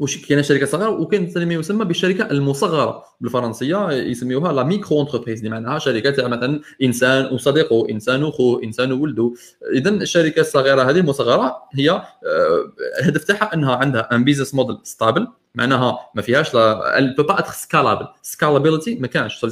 وش 0.00 0.26
كاينة 0.26 0.42
شركة 0.42 0.66
صغيرة؟ 0.66 0.88
وكاين 0.88 1.32
ما 1.36 1.54
يسمى 1.54 1.84
بالشركة 1.84 2.30
المصغرة 2.30 3.04
بالفرنسية 3.20 3.90
يسميوها 3.90 4.52
la 4.52 4.62
micro-entreprise 4.62 5.38
اللي 5.38 5.50
معناها 5.50 5.78
شركة 5.78 6.10
تاع 6.10 6.28
مثلا 6.28 6.60
إنسان 6.82 7.34
وصديقه 7.34 7.86
إنسان 7.90 8.24
وخوه 8.24 8.62
إنسان 8.64 8.92
وولده. 8.92 9.32
اذا 9.72 9.90
الشركة 9.90 10.40
الصغيرة 10.40 10.82
هذه 10.82 10.98
المصغرة 10.98 11.56
هي 11.72 12.02
الهدف 13.00 13.24
تاعها 13.24 13.54
إنها 13.54 13.76
عندها 13.76 14.08
un 14.12 14.24
business 14.24 14.54
model 14.54 14.78
stable 14.82 15.28
معناها 15.54 15.98
ما 16.14 16.22
فيهاش 16.22 16.54
elle 16.54 17.14
peut 17.16 17.22
pas 17.22 17.38
être 17.38 17.52
scalable 17.52 18.06
scalabilité 18.22 18.94
ما 18.94 19.06
كانش. 19.06 19.34
so 19.40 19.48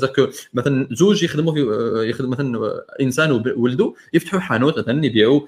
مثلا 0.54 0.88
زوج 0.90 1.22
يخدموا 1.22 1.52
في 1.52 1.60
يخدم 2.08 2.30
مثلا 2.30 2.80
إنسان 3.00 3.30
وولده 3.56 3.94
يفتحوا 4.12 4.40
حانوت 4.40 4.78
مثلا 4.78 5.06
يبيعوا 5.06 5.40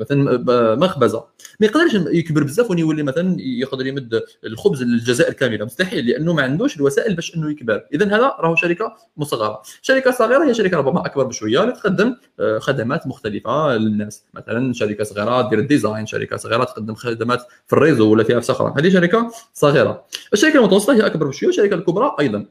مثلا 0.00 0.44
مخبزة. 0.76 1.24
ما 1.60 1.66
يقدرش 1.66 1.94
يكبر 1.94 2.42
بزاف 2.42 2.70
ويولي 2.70 3.02
مثلا 3.02 3.36
يقدر 3.38 3.86
يمد 3.86 4.22
الخبز 4.44 4.82
للجزائر 4.82 5.32
كاملة. 5.32 5.64
مستحيل 5.64 6.06
لأنه 6.06 6.32
ما 6.32 6.42
عندوش 6.42 6.76
الوسائل 6.76 7.14
باش 7.14 7.36
إنه 7.36 7.50
يكبر. 7.50 7.82
اذا 7.94 8.06
هذا 8.06 8.36
راهو 8.40 8.56
شركة 8.56 8.96
مصغرة. 9.16 9.62
شركة 9.82 10.10
صغيرة 10.10 10.44
هي 10.44 10.54
شركة 10.54 10.76
ربما 10.76 11.06
أكبر 11.06 11.24
بشوية 11.24 11.62
اللي 11.62 11.72
تقدم 11.72 12.16
خدمات 12.58 13.06
مختلفة 13.06 13.76
للناس. 13.76 14.24
مثلا 14.34 14.72
شركة 14.72 15.04
صغيرة 15.04 15.48
دير 15.48 15.58
ال 15.58 15.65
design 15.65 16.06
شركة 16.06 16.36
صغيرة 16.36 16.64
تقدم 16.64 16.94
خدمات 16.94 17.42
في 17.66 17.72
ال 17.72 17.78
réseau 17.78 18.12
ولا 18.12 18.24
في 18.24 18.38
أخرى 18.38 18.74
هذه 18.78 18.88
شركة 18.88 19.30
صغيرة. 19.56 20.06
الشركة 20.32 20.58
المتوسطة 20.58 20.94
هي 20.94 21.06
أكبر 21.06 21.26
بشوية 21.26 21.50
الشركة 21.50 21.74
الكبرى 21.74 22.16
أيضا. 22.20 22.46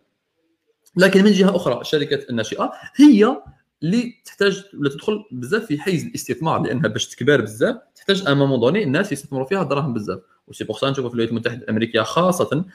لكن 0.97 1.23
من 1.23 1.31
جهة 1.31 1.55
أخرى 1.55 1.81
الشركات 1.81 2.29
الناشئة 2.29 2.71
هي 2.95 3.37
اللي 3.83 4.13
تحتاج 4.25 4.63
ولا 4.79 4.89
تدخل 4.89 5.25
بزاف 5.31 5.65
في 5.65 5.79
حيز 5.79 6.05
الاستثمار 6.05 6.61
لأنها 6.61 6.87
باش 6.87 7.07
تكبر 7.07 7.41
بزاف 7.41 7.75
تحتاج 7.95 8.29
مومون 8.29 8.59
دوني 8.59 8.83
الناس 8.83 9.11
يستثمروا 9.11 9.45
فيها 9.45 9.63
دراهم 9.63 9.93
بزاف. 9.93 10.19
وسي 10.47 10.63
بوغ 10.63 10.77
سا 10.79 10.89
نشوفوا 10.89 11.09
في 11.09 11.13
الولايات 11.13 11.29
المتحدة 11.29 11.63
الأمريكية 11.63 12.01
خاصة 12.01 12.65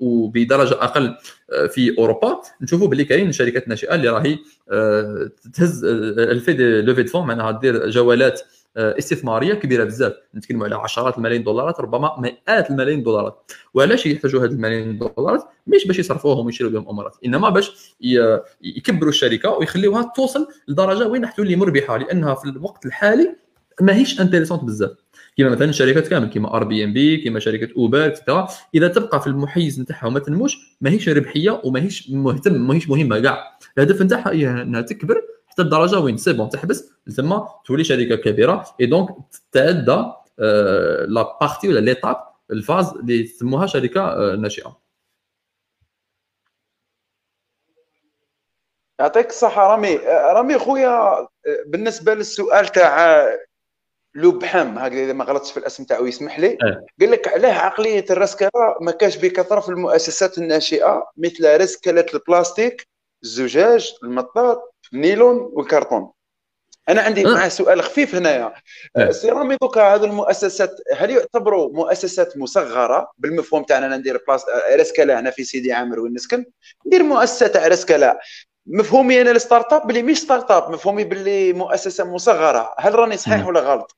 وبدرجة 0.00 0.84
أقل 0.84 1.16
في 1.68 1.98
أوروبا 1.98 2.40
نشوفوا 2.60 2.88
باللي 2.88 3.04
كاين 3.04 3.32
شركات 3.32 3.68
ناشئة 3.68 3.94
اللي 3.94 4.08
راهي 4.08 4.38
تهز 5.54 5.84
الفي 5.84 6.52
دي 6.52 6.82
لوفي 6.82 7.04
فون 7.04 7.26
معناها 7.26 7.50
دير 7.50 7.90
جولات 7.90 8.40
استثمارية 8.76 9.54
كبيرة 9.54 9.84
بزاف. 9.84 10.12
نتكلموا 10.34 10.66
على 10.66 10.74
عشرات 10.74 11.16
الملايين 11.16 11.42
دولارات 11.42 11.80
ربما 11.80 12.20
مئات 12.20 12.70
الملايين 12.70 13.02
دولارات. 13.02 13.52
وعلاش 13.74 14.06
يحتاجوا 14.06 14.44
هذه 14.44 14.50
الملايين 14.50 14.98
دولارات؟ 14.98 15.44
مش 15.66 15.86
باش 15.86 15.98
يصرفوهم 15.98 16.46
ويشيروا 16.46 16.72
بهم 16.72 16.88
امارات 16.88 17.16
إنما 17.24 17.48
باش 17.48 17.94
يكبروا 18.62 19.10
الشركة 19.10 19.50
ويخليوها 19.50 20.12
توصل 20.16 20.48
لدرجة 20.68 21.08
وين 21.08 21.22
راح 21.24 21.32
تولي 21.36 21.56
مربحة 21.56 21.96
لأنها 21.96 22.34
في 22.34 22.44
الوقت 22.44 22.86
الحالي 22.86 23.36
ماهيش 23.80 24.20
انتريسونت 24.20 24.64
بزاف. 24.64 24.90
كما 25.36 25.48
مثلا 25.48 25.72
شركات 25.72 26.08
كامل 26.08 26.30
كما 26.30 26.56
ار 26.56 26.64
بي 26.64 26.84
ام 26.84 26.92
بي 26.92 27.16
كما 27.16 27.40
شركه 27.40 27.68
اوبر 27.76 28.06
اكسترا 28.06 28.48
إذا 28.74 28.88
تبقى 28.88 29.20
في 29.20 29.26
المحيز 29.26 29.80
نتاعها 29.80 30.06
وما 30.06 30.18
تنموش 30.18 30.76
ماهيش 30.80 31.08
ربحية 31.08 31.60
وماهيش 31.64 32.10
مهتم 32.10 32.52
ماهيش 32.66 32.88
مهمة 32.88 33.18
كاع. 33.20 33.58
الهدف 33.78 34.02
نتاعها 34.02 34.30
هي 34.32 34.48
إنها 34.50 34.80
تكبر 34.80 35.22
حتى 35.50 35.62
الدرجة 35.62 35.98
وين؟ 35.98 36.16
سي 36.16 36.32
بون 36.32 36.48
تحبس؟ 36.48 36.92
ثم 37.16 37.40
تولي 37.64 37.84
شركة 37.84 38.16
كبيرة. 38.16 38.74
اي 38.80 38.86
دونك 38.86 39.08
تتعدى 39.52 40.04
لا 41.08 41.38
بارتي 41.40 41.68
ولا 41.68 41.80
ليتاب 41.80 42.16
الفاز 42.50 42.88
اللي 42.88 43.20
يسموها 43.20 43.66
شركة 43.66 44.34
ناشئة. 44.34 44.80
يعطيك 49.00 49.28
الصحة 49.28 49.66
رامي. 49.66 49.96
رامي 50.06 50.58
خويا 50.58 51.28
بالنسبة 51.66 52.14
للسؤال 52.14 52.66
تاع 52.66 53.26
لوبحام 54.14 54.78
هكذا 54.78 55.04
اذا 55.04 55.12
ما 55.12 55.24
غلطتش 55.24 55.52
في 55.52 55.56
الاسم 55.56 55.84
تاعو 55.84 56.06
يسمح 56.06 56.38
لي؟ 56.38 56.58
أه. 56.62 56.86
قال 57.00 57.10
لك 57.10 57.28
علاه 57.28 57.52
عقلية 57.52 58.04
الرسكلة 58.10 58.50
ما 58.80 58.90
كاش 58.92 59.16
بكثرة 59.16 59.60
في 59.60 59.68
المؤسسات 59.68 60.38
الناشئة 60.38 61.10
مثل 61.16 61.60
رسكلة 61.60 62.06
البلاستيك. 62.14 62.88
الزجاج 63.22 63.94
المطاط 64.02 64.74
النيلون 64.92 65.50
والكرتون 65.52 66.10
أنا 66.88 67.00
عندي 67.00 67.26
أه. 67.26 67.34
معاه 67.34 67.48
سؤال 67.48 67.82
خفيف 67.82 68.14
هنايا. 68.14 68.54
أه. 68.96 69.10
سي 69.10 69.30
رامي 69.30 69.56
دوكا 69.62 69.94
هذه 69.94 70.04
المؤسسات 70.04 70.76
هل 70.96 71.10
يعتبروا 71.10 71.72
مؤسسات 71.72 72.36
مصغرة؟ 72.36 73.10
بالمفهوم 73.18 73.62
تاعنا 73.62 73.86
أنا 73.86 73.96
ندير 73.96 74.24
بلاس 74.28 74.44
رسكلة 74.76 75.20
هنا 75.20 75.30
في 75.30 75.44
سيدي 75.44 75.72
عامر 75.72 76.00
وين 76.00 76.14
نسكن. 76.14 76.44
ندير 76.86 77.02
مؤسسة 77.02 77.46
تاع 77.46 77.66
رسكلة 77.66 78.18
مفهومي 78.66 79.20
أنا 79.20 79.30
ال 79.30 79.72
startup 79.72 79.86
بلي 79.86 80.02
مش 80.02 80.18
startup 80.18 80.70
مفهومي 80.70 81.04
باللي 81.04 81.52
مؤسسة 81.52 82.04
مصغرة. 82.04 82.74
هل 82.78 82.94
راني 82.94 83.16
صحيح 83.16 83.46
ولا 83.46 83.60
غلط؟ 83.60 83.96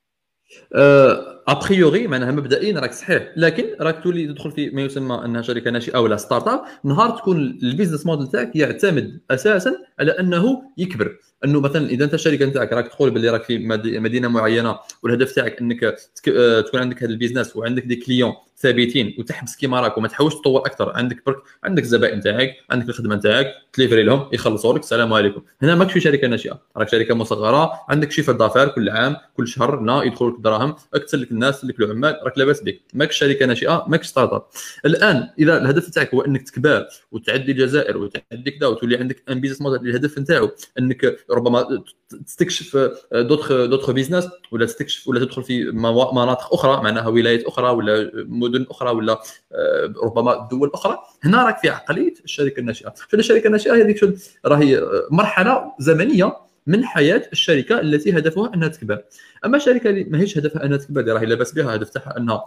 a 1.49 1.57
priori 1.57 2.07
معناها 2.07 2.31
مبدئيا 2.31 2.81
راك 2.81 2.93
صحيح 2.93 3.33
لكن 3.37 3.65
راك 3.81 4.03
تولي 4.03 4.27
تدخل 4.27 4.51
في 4.51 4.71
ما 4.71 4.83
يسمى 4.83 5.23
انها 5.25 5.43
شركة 5.43 5.71
ناشئة 5.71 5.99
ولا 5.99 6.17
startup 6.17 6.61
نهار 6.85 7.11
تكون 7.11 7.37
ال 7.63 7.68
business 7.68 8.07
model 8.07 8.27
تاعك 8.27 8.57
يعتمد 8.57 9.21
أساسا 9.31 9.77
على 9.99 10.11
أنه 10.11 10.63
يكبر. 10.79 11.19
أنه 11.45 11.61
مثلا 11.61 11.91
إذا 11.91 12.05
أنت 12.05 12.15
الشركة 12.15 12.47
نتاعك 12.47 12.73
راك 12.73 12.89
تقول 12.89 13.11
باللي 13.11 13.29
راك 13.31 13.43
في 13.43 13.59
مدينة 13.99 14.29
معينة 14.29 14.79
والهدف 15.03 15.33
تاعك 15.33 15.61
إنك 15.61 15.85
آه، 16.29 16.61
تكون 16.61 16.81
عندك 16.81 17.03
هذا 17.03 17.13
ال 17.13 17.18
business 17.18 17.57
وعندك 17.57 17.83
des 17.83 17.97
clients 17.97 18.33
ثابتين 18.63 19.15
وتحبس 19.19 19.57
كيما 19.57 19.81
راك 19.81 19.99
وما 19.99 20.09
تحاولش 20.09 20.35
تطور 20.35 20.61
أكثر 20.61 20.93
عندك 20.93 21.27
برك 21.27 21.37
عندك 21.65 21.83
الزبائن 21.83 22.21
تاعك 22.21 22.57
عندك 22.71 22.89
الخدمة 22.89 23.17
تاعك 23.17 23.55
تليفري 23.73 24.03
لهم 24.03 24.29
يخلصوا 24.33 24.75
لك 24.75 24.81
السلام 24.81 25.13
عليكم. 25.13 25.43
هنا 25.63 25.75
ماكش 25.75 25.93
في 25.93 26.01
شركة 26.01 26.29
ناشئة 26.29 26.61
راك 26.77 26.89
شركة 26.89 27.15
مصغرة 27.15 27.73
عندك 27.89 28.11
chiffre 28.11 28.33
d'affaires 28.33 28.69
كل 28.69 28.89
عام 28.89 29.17
كل 29.37 29.49
شهر 29.49 29.81
هنا 29.81 30.05
يدخل 30.05 30.29
لك 30.29 30.35
دراهم 30.39 30.75
تسلك 31.07 31.31
الناس 31.33 31.61
تسلك 31.61 31.81
العمال 31.81 32.21
راك 32.23 32.39
لاباس 32.39 32.63
بك 32.63 32.81
ماكش 32.95 33.19
شركة 33.19 33.47
ناشئة 33.47 33.85
ماكش 33.89 34.07
startup. 34.07 34.43
الآن 34.85 35.29
إذا 35.39 35.59
الهدف 35.59 35.91
تاعك 35.91 36.15
هو 36.15 36.21
إنك 36.21 36.43
تكبر 36.43 36.87
وتعدي 37.13 37.53
الجزائر 37.53 37.99
وتعدي 37.99 38.51
كذا 38.51 38.67
وتولي 38.67 38.97
عندك 38.97 39.23
un 39.31 39.41
business 39.41 39.63
model 39.63 39.89
الهدف 39.89 40.19
نتاعو 40.19 40.51
إنك 40.79 41.17
ربما 41.33 41.83
تستكشف 42.27 42.91
d'autres 43.13 43.53
d'autres 43.53 43.91
business 43.91 44.29
ولا 44.53 44.67
تستكشف 44.67 45.09
ولا 45.09 45.21
تدخل 45.21 45.43
في 45.43 45.65
مناطق 46.13 46.55
أخرى 46.55 46.83
معناها 46.83 47.09
ولايات 47.09 47.45
أخرى 47.45 47.71
ولا 47.71 48.11
مدن 48.15 48.67
أخرى 48.71 48.91
ولا 48.91 49.13
آه، 49.53 49.95
ربما 50.05 50.49
دول 50.51 50.71
أخرى. 50.75 50.99
هنا 51.25 51.47
راك 51.47 51.59
في 51.59 51.69
عقلية 51.69 52.15
الشركة 52.25 52.61
الناشئة. 52.61 52.95
الشركة 53.15 53.47
الناشئة؟ 53.47 53.75
هذيك 53.75 54.19
راهي 54.45 54.79
آه، 54.79 55.07
مرحلة 55.11 55.73
زمنية 55.79 56.37
من 56.67 56.85
حياة 56.85 57.29
الشركة 57.33 57.81
التي 57.81 58.19
هدفها 58.19 58.55
أنها 58.55 58.69
تكبر. 58.69 59.03
أما 59.45 59.57
الشركة 59.57 59.91
اللي 59.91 60.05
ماهيش 60.05 60.39
هدفها 60.39 60.65
أنها 60.65 60.77
تكبر 60.77 61.05
راهي 61.05 61.27
لاباس 61.27 61.53
بها 61.53 61.75
هدف 61.75 61.91
تاعها 61.91 62.17
أنها 62.17 62.45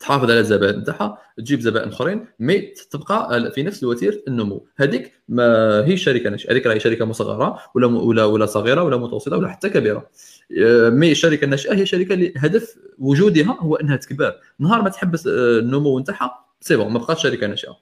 تحافظ 0.00 0.30
على 0.30 0.40
الزبائن 0.40 0.84
تاعها 0.84 1.18
تجيب 1.38 1.60
زبائن 1.60 1.88
آخرين 1.88 2.26
mais 2.38 2.60
تبقى 2.90 3.50
في 3.54 3.62
نفس 3.62 3.84
وتيره 3.84 4.22
النمو. 4.28 4.66
هذيك 4.76 5.12
ما 5.28 5.80
هي 5.86 5.96
شركة 5.96 6.30
ناشئه 6.30 6.52
هذيك 6.52 6.66
راهي 6.66 6.80
شركة 6.80 7.04
مصغرة 7.04 7.58
ولا 7.74 7.86
ولا 7.86 8.24
ولا 8.24 8.46
صغيرة 8.46 8.82
ولا 8.82 8.96
متوسطة 8.96 9.36
ولا 9.36 9.48
حتى 9.48 9.68
كبيرة. 9.68 10.10
آه، 10.58 10.88
mais 10.90 11.12
الشركة 11.12 11.44
الناشئه 11.44 11.74
هي 11.74 11.86
شركة 11.86 12.12
اللي 12.12 12.34
هدف 12.36 12.76
وجودها 12.98 13.56
هو 13.60 13.76
إنها 13.76 13.96
تكبر. 13.96 14.40
نهار 14.58 14.82
ما 14.82 14.90
تحبس 14.90 15.26
آه، 15.26 15.58
النمو 15.58 15.98
نتاعها 15.98 16.44
c'est 16.60 16.76
bon 16.76 16.92
ما 16.92 16.98
بقاتش 16.98 17.22
شركة 17.22 17.46
ناشئه 17.46 17.76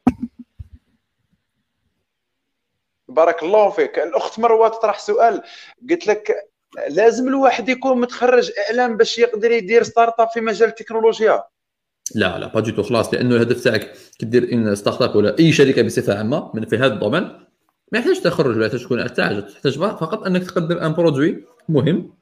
بارك 3.08 3.42
الله 3.42 3.70
فيك. 3.70 3.98
الأخت 3.98 4.38
مروة 4.38 4.68
تطرح 4.68 4.98
سؤال. 4.98 5.42
قلت 5.90 6.06
لك 6.06 6.34
لازم 6.88 7.28
الواحد 7.28 7.68
يكون 7.68 8.00
متخرج 8.00 8.50
إعلام 8.68 8.96
باش 8.96 9.18
يقدر 9.18 9.50
يدير 9.50 9.82
startup 9.82 10.28
في 10.28 10.40
مجال 10.40 10.68
التكنولوجيا. 10.68 11.44
لا 12.14 12.38
لا 12.38 12.46
pas 12.46 12.60
du 12.60 12.67
tout 12.67 12.82
خلاص 12.82 13.14
لأنه 13.14 13.36
الهدف 13.36 13.64
تاعك 13.64 13.92
كدير 14.18 14.52
une 14.52 14.74
startup 14.74 15.16
ولا 15.16 15.38
أي 15.38 15.52
شركة 15.52 15.82
بصفة 15.82 16.18
عامة 16.18 16.50
من 16.54 16.66
في 16.66 16.76
هذا 16.76 16.94
ال 16.94 16.98
domaine 16.98 17.22
ما 17.92 17.98
يحتاج 17.98 18.20
تخرج 18.20 18.56
ولا 18.56 18.68
تكون 18.68 18.98
تحتاج 18.98 19.46
تحتاج 19.46 19.72
فقط 19.78 20.26
إنك 20.26 20.42
تقدم 20.44 20.76
un 20.76 20.92
produit 20.92 21.44
مهم 21.68 22.12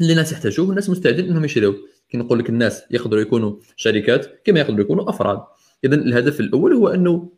اللي 0.00 0.12
الناس 0.12 0.32
يحتاجوه 0.32 0.66
والناس 0.66 0.90
مستعدين 0.90 1.24
إنهم 1.24 1.44
يشريوه 1.44 1.76
كي 2.08 2.18
نقول 2.18 2.38
لك 2.38 2.48
الناس 2.48 2.82
يقدروا 2.90 3.22
يكونوا 3.22 3.56
شركات 3.76 4.40
كما 4.44 4.60
يقدروا 4.60 4.80
يكونوا 4.80 5.10
أفراد. 5.10 5.40
اذا 5.84 5.94
الهدف 5.94 6.40
الأول 6.40 6.72
هو 6.72 6.88
أنه 6.88 7.32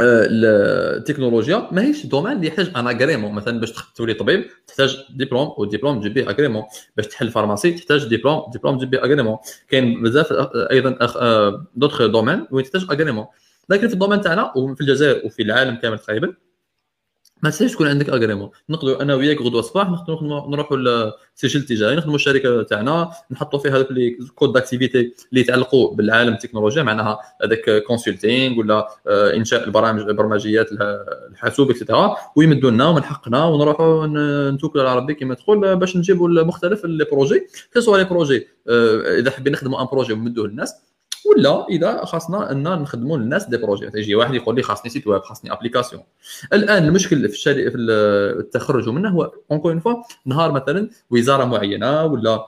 التكنولوجيا 0.00 1.68
ماهيش 1.72 2.06
domaine 2.06 2.32
اللي 2.32 2.46
يحتاج 2.46 2.70
un 2.76 2.86
agrément 2.86 3.32
مثلا 3.32 3.60
باش 3.60 3.72
تولي 3.94 4.14
طبيب 4.14 4.46
تحتاج 4.66 4.96
diplôme 5.10 5.54
و 5.58 5.63
diplôme 5.63 6.00
تجيب 6.00 6.14
به 6.14 6.30
agrément 6.30 6.62
باش 6.96 7.06
تحل 7.06 7.30
pharmacie 7.30 7.72
تحتاج 7.72 8.08
diplôme 8.08 8.50
diplôme 8.52 8.76
تجيب 8.76 8.90
به 8.90 8.98
agrément 8.98 9.36
كاين 9.68 10.02
بزاف 10.02 10.32
آه، 10.32 10.68
أيضا 10.70 10.98
d'autres 11.76 12.06
domaines 12.06 12.46
وين 12.50 12.64
تحتاج 12.64 12.86
agrément 12.90 13.26
لكن 13.68 13.88
في 13.88 13.94
ال 13.94 13.97
domaine 13.97 14.20
تاعنا 14.20 14.52
وفي 14.56 14.80
الجزائر 14.80 15.26
وفي 15.26 15.42
العالم 15.42 15.76
كامل 15.76 15.98
تقريبا 15.98 16.34
ما 17.42 17.50
تنساش 17.50 17.72
تكون 17.72 17.88
عندك 17.88 18.08
agrément 18.08 18.50
نقدروا 18.68 19.02
أنا 19.02 19.14
وياك 19.14 19.42
غدوة 19.42 19.60
الصباح 19.60 19.88
نروحوا 20.48 20.76
للسجل 20.76 21.60
التجاري 21.60 21.96
نخدموا 21.96 22.14
الشركة 22.14 22.62
تاعنا 22.62 23.10
نحطوا 23.30 23.58
فيها 23.58 23.76
هذوك 23.76 23.92
les 23.92 24.18
codes 24.34 24.52
d'activité 24.52 24.98
اللي 25.30 25.40
يتعلقوا 25.40 25.94
بالعالم 25.94 26.32
التكنولوجيا 26.32 26.82
معناها 26.82 27.18
هذاك 27.44 27.82
consulting 27.86 28.58
ولا 28.58 28.88
آه، 29.06 29.34
إنشاء 29.34 29.64
البرامج 29.64 30.02
البرمجيات 30.02 30.68
الحاسوب 31.30 31.70
et 31.70 31.81
cetera 31.81 32.16
ويمدوا 32.36 32.70
لنا 32.70 32.88
ومن 32.88 33.04
حقنا 33.04 33.44
ونروحوا 33.44 34.06
نتوكلوا 34.50 34.90
على 34.90 34.98
ربي 34.98 35.14
كما 35.14 35.34
تقول 35.34 35.76
باش 35.76 35.96
نجيبوا 35.96 36.28
مختلف 36.28 36.84
les 36.84 37.04
projets 37.04 37.46
سواء 37.78 37.98
les 37.98 38.04
projets 38.04 38.48
إذا 39.18 39.30
حابين 39.30 39.52
نخدموا 39.52 39.82
un 39.82 39.86
projet 39.86 40.12
ونمدوه 40.12 40.48
للناس 40.48 40.91
ولا 41.26 41.66
إذا 41.68 42.04
خاصنا 42.04 42.52
أن 42.52 42.62
نخدموا 42.62 43.18
للناس 43.18 43.44
des 43.48 43.56
projets. 43.56 43.90
يجي 43.94 44.14
واحد 44.14 44.34
يقول 44.34 44.56
لي 44.56 44.62
خاصني 44.62 44.90
site 44.90 45.06
web 45.06 45.22
خاصني 45.22 45.52
application. 45.52 46.02
الآن 46.52 46.84
المشكل 46.84 47.28
في 47.28 47.34
الشركة 47.34 47.70
في 47.70 47.76
التخرج 47.76 48.88
منه 48.88 49.08
هو 49.08 49.32
encore 49.50 49.70
une 49.70 49.80
fois 49.80 50.02
نهار 50.26 50.52
مثلا 50.52 50.90
وزارة 51.10 51.44
معينة 51.44 52.04
ولا 52.04 52.46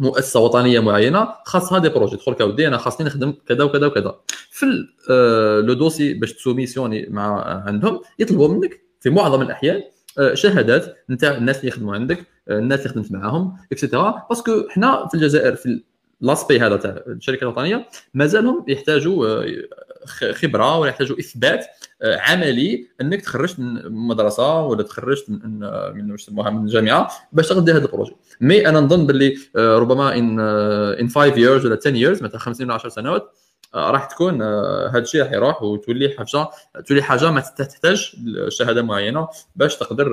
مؤسسة 0.00 0.40
وطنية 0.40 0.80
معينة 0.80 1.28
خاصها 1.44 1.78
des 1.78 1.88
projets. 1.88 2.16
تدخل 2.16 2.34
كودي 2.34 2.68
أنا 2.68 2.78
خاصني 2.78 3.06
نخدم 3.06 3.34
كذا 3.48 3.64
وكذا 3.64 3.86
وكذا. 3.86 4.14
في 4.50 4.66
آه، 5.10 5.60
le 5.60 5.74
dossier 5.74 6.14
باش 6.14 6.32
تسوميسيوني 6.32 7.06
مع 7.10 7.44
عندهم 7.66 8.00
يطلبوا 8.18 8.48
منك 8.48 8.80
في 9.00 9.10
معظم 9.10 9.42
الأحيان 9.42 9.82
آه، 10.18 10.34
شهادات 10.34 10.96
نتاع 11.10 11.36
الناس 11.36 11.56
اللي 11.56 11.68
يخدموا 11.68 11.94
عندك 11.94 12.18
آه، 12.48 12.58
الناس 12.58 12.80
اللي 12.80 12.90
خدمت 12.90 13.12
معاهم 13.12 13.56
et 13.72 13.86
cetera 13.86 14.26
parce 14.28 14.53
que 14.53 14.68
حنا 14.68 15.06
في 15.08 15.14
الجزائر 15.14 15.56
في 15.56 15.82
l'aspect 16.20 16.60
هذا 16.60 16.76
تاع 16.76 17.02
الشركة 17.06 17.42
الوطنيه 17.42 17.88
مازالهم 18.14 18.64
يحتاجوا 18.68 19.26
آه، 19.26 20.32
خبرة 20.32 20.78
ولا 20.78 20.90
يحتاجوا 20.90 21.18
إثبات 21.18 21.66
آه، 22.02 22.18
عملي 22.18 22.88
إنك 23.00 23.20
تخرجت 23.20 23.58
من 23.58 23.92
مدرسة 23.92 24.60
ولا 24.66 24.82
تخرجت 24.82 25.30
من 25.30 25.60
من 25.94 26.14
يسموها 26.14 26.50
من 26.50 26.64
الجامعة 26.64 27.10
باش 27.32 27.48
تقدر 27.48 27.72
هذا 27.72 27.86
ال 27.86 27.90
projet. 27.90 28.16
mais 28.40 28.68
أنا 28.68 28.80
نظن 28.80 29.06
باللي 29.06 29.34
آه، 29.56 29.78
ربما 29.78 30.16
en 30.18 30.40
en 30.40 31.08
5 31.08 31.34
ans 31.34 31.64
ولا 31.64 31.78
10 31.86 31.90
ans 31.92 32.22
مثلا 32.22 32.38
50 32.38 32.66
ولا 32.66 32.74
10 32.74 32.88
سنوات 32.88 33.32
راح 33.74 34.04
تكون 34.04 34.42
هذا 34.42 34.98
الشيء 34.98 35.22
راح 35.22 35.32
يروح 35.32 35.62
وتولي 35.62 36.14
حاجة 36.18 36.48
تولي 36.86 37.02
حاجة 37.02 37.30
ما 37.30 37.40
تحتاج 37.40 38.16
شهاده 38.48 38.82
معينة 38.82 39.28
باش 39.56 39.76
تقدر 39.76 40.08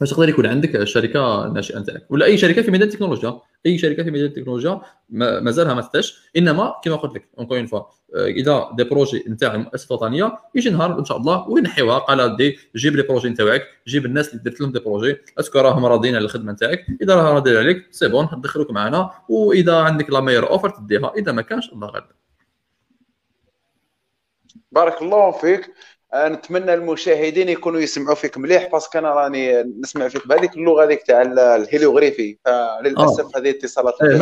باش 0.00 0.10
تقدر 0.10 0.28
يكون 0.28 0.46
عندك 0.46 0.84
شركة 0.84 1.48
ناشئة 1.48 1.78
نتاعك 1.78 2.06
ولا 2.10 2.26
أي 2.26 2.38
شركة 2.38 2.62
في 2.62 2.70
مجال 2.70 2.88
التكنولوجيا. 2.88 3.40
أي 3.66 3.78
شركة 3.78 4.02
في 4.02 4.10
مجال 4.10 4.24
التكنولوجيا 4.24 4.80
مازالها 5.08 5.74
ما 5.74 5.80
تحتاج 5.80 6.18
إنما 6.36 6.74
كما 6.84 6.96
قلت 6.96 7.14
لك 7.14 7.28
encore 7.38 7.56
une 7.56 7.66
fois 7.66 7.82
إذا 8.14 8.70
des 8.76 8.84
projets 8.84 9.24
نتاع 9.28 9.56
مؤسسه 9.56 9.94
وطنيه 9.94 10.38
يجي 10.54 10.70
نهار 10.70 10.98
إن 10.98 11.04
شاء 11.04 11.16
الله 11.16 11.48
وينحيوها 11.48 11.98
قال 11.98 12.36
دي 12.36 12.58
جيب 12.76 12.96
les 12.96 13.02
projets 13.02 13.28
نتاعك 13.28 13.62
جيب 13.88 14.06
الناس 14.06 14.28
اللي 14.28 14.42
درت 14.42 14.60
لهم 14.60 14.72
des 14.72 14.78
projets 14.78 15.16
est-ce 15.38 15.51
que 15.51 15.58
راهم 15.58 15.86
راضيين 15.86 16.16
على 16.16 16.24
الخدمة 16.24 16.52
نتاعك. 16.52 16.86
إذا 17.02 17.14
راه 17.14 17.32
راضي 17.32 17.58
عليك 17.58 17.86
c'est 17.90 18.08
bon 18.08 18.28
ندخلوك 18.32 18.70
معنا. 18.70 19.10
وإذا 19.28 19.76
عندك 19.76 20.10
la 20.10 20.20
meilleure 20.20 20.50
offre 20.50 20.70
تديها. 20.70 21.12
إذا 21.16 21.32
ما 21.32 21.42
كانش 21.42 21.72
الله 21.72 21.88
غالب. 21.88 22.04
بارك 24.72 25.02
الله 25.02 25.30
فيك. 25.30 25.74
نتمنى 26.14 26.74
المشاهدين 26.74 27.48
يكونوا 27.48 27.80
يسمعوا 27.80 28.14
فيك 28.14 28.38
مليح 28.38 28.70
parce 28.72 28.88
que 28.88 28.98
أنا 28.98 29.14
راني 29.14 29.62
نسمع 29.62 30.08
فيك 30.08 30.28
بهذيك 30.28 30.54
اللغة 30.54 30.84
هذيك 30.84 31.02
تاع 31.02 31.22
الهيلوغريفي 31.22 32.38
فللأسف 32.44 33.36
هذه 33.36 33.50
اتصالات 33.50 33.94
إيه، 34.02 34.18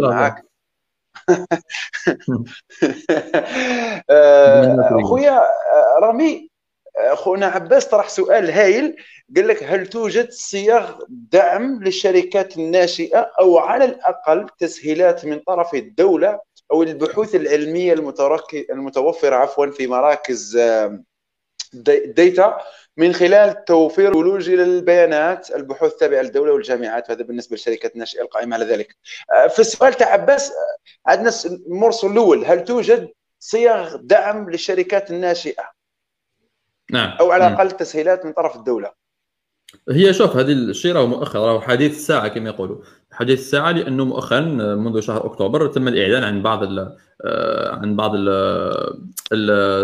معك 0.00 0.44
آه، 4.10 5.02
خويا 5.04 5.38
آه، 5.38 5.98
رامي 6.02 6.50
خونا 7.14 7.46
عباس 7.46 7.86
طرح 7.86 8.08
سؤال 8.08 8.50
هايل. 8.50 8.96
قال 9.36 9.48
لك 9.48 9.62
هل 9.62 9.86
توجد 9.86 10.30
صيغ 10.30 10.98
دعم 11.08 11.84
للشركات 11.84 12.56
الناشئة 12.56 13.30
أو 13.40 13.58
على 13.58 13.84
الأقل 13.84 14.46
تسهيلات 14.58 15.24
من 15.24 15.38
طرف 15.38 15.74
الدولة 15.74 16.40
أو 16.72 16.82
البحوث 16.82 17.34
العلمية 17.34 17.92
المتوفرة 18.70 19.36
عفوا 19.36 19.66
في 19.66 19.86
مراكز 19.86 20.58
الديتا 21.74 22.58
من 22.96 23.12
خلال 23.12 23.64
توفير 23.64 24.16
ولوجي 24.16 24.56
للبيانات 24.56 25.50
البحوث 25.50 25.92
التابعه 25.92 26.22
للدولة 26.22 26.52
والجامعات. 26.52 27.10
وهذا 27.10 27.22
بالنسبة 27.22 27.56
للشركات 27.56 27.94
الناشئه 27.94 28.22
القائمة 28.22 28.56
على 28.56 28.64
ذلك. 28.64 28.96
آه، 29.32 29.46
في 29.46 29.58
السؤال 29.58 29.94
تاع 29.94 30.12
عباس 30.12 30.50
آه، 30.50 31.10
عندنا 31.10 31.32
المرسل 31.66 32.06
الأول. 32.06 32.44
هل 32.44 32.64
توجد 32.64 33.08
صيغ 33.38 33.96
دعم 33.96 34.50
للشركات 34.50 35.10
الناشئة؟ 35.10 35.64
نعم. 36.90 37.16
أو 37.20 37.30
على 37.30 37.46
الأقل 37.46 37.70
تسهيلات 37.70 38.26
من 38.26 38.32
طرف 38.32 38.56
الدولة. 38.56 38.92
هي 39.90 40.12
شوف 40.12 40.36
هذه 40.36 40.52
الشيء 40.52 40.92
راه 40.92 41.06
مؤخر 41.06 41.38
راه 41.38 41.60
حديث 41.60 41.96
الساعة 41.96 42.28
كما 42.28 42.48
يقولوا. 42.48 42.82
حديث 43.12 43.40
الساعة 43.40 43.70
لأنه 43.70 44.04
مؤخرا 44.04 44.40
منذ 44.74 45.00
شهر 45.00 45.26
أكتوبر 45.26 45.66
تم 45.66 45.88
الإعلان 45.88 46.24
عن 46.24 46.42
بعض 46.42 46.62
آه، 46.62 46.96
عن 47.72 47.96
بعض 47.96 48.12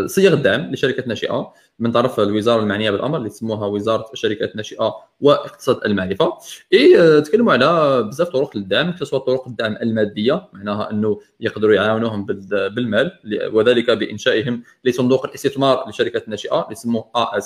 صيغ 0.06 0.32
الدعم 0.32 0.72
لشركات 0.72 1.08
ناشئة 1.08 1.52
من 1.78 1.92
طرف 1.92 2.20
الوزارة 2.20 2.60
المعنية 2.60 2.90
بالأمر 2.90 3.16
اللي 3.16 3.28
يسموها 3.28 3.66
وزارة 3.66 4.06
الشركات 4.12 4.50
الناشئه 4.50 4.94
واقتصاد 5.20 5.80
المعرفة. 5.84 6.38
إي 6.72 7.00
آه، 7.00 7.20
تكلموا 7.20 7.52
على 7.52 8.02
بزاف 8.02 8.28
طرق 8.28 8.56
للدعم 8.56 8.96
سواء 8.96 9.22
طرق 9.22 9.48
الدعم 9.48 9.76
المادية 9.82 10.48
معناها 10.52 10.90
أنه 10.90 11.20
يقدروا 11.40 11.74
يعاونوهم 11.74 12.26
بالمال 12.50 13.12
وذلك 13.52 13.90
بإنشائهم 13.90 14.62
لصندوق 14.84 15.26
الاستثمار 15.26 15.86
للشركات 15.86 16.24
الناشئه 16.24 16.62
اللي 16.62 16.72
يسموه 16.72 17.10
ا 17.16 17.38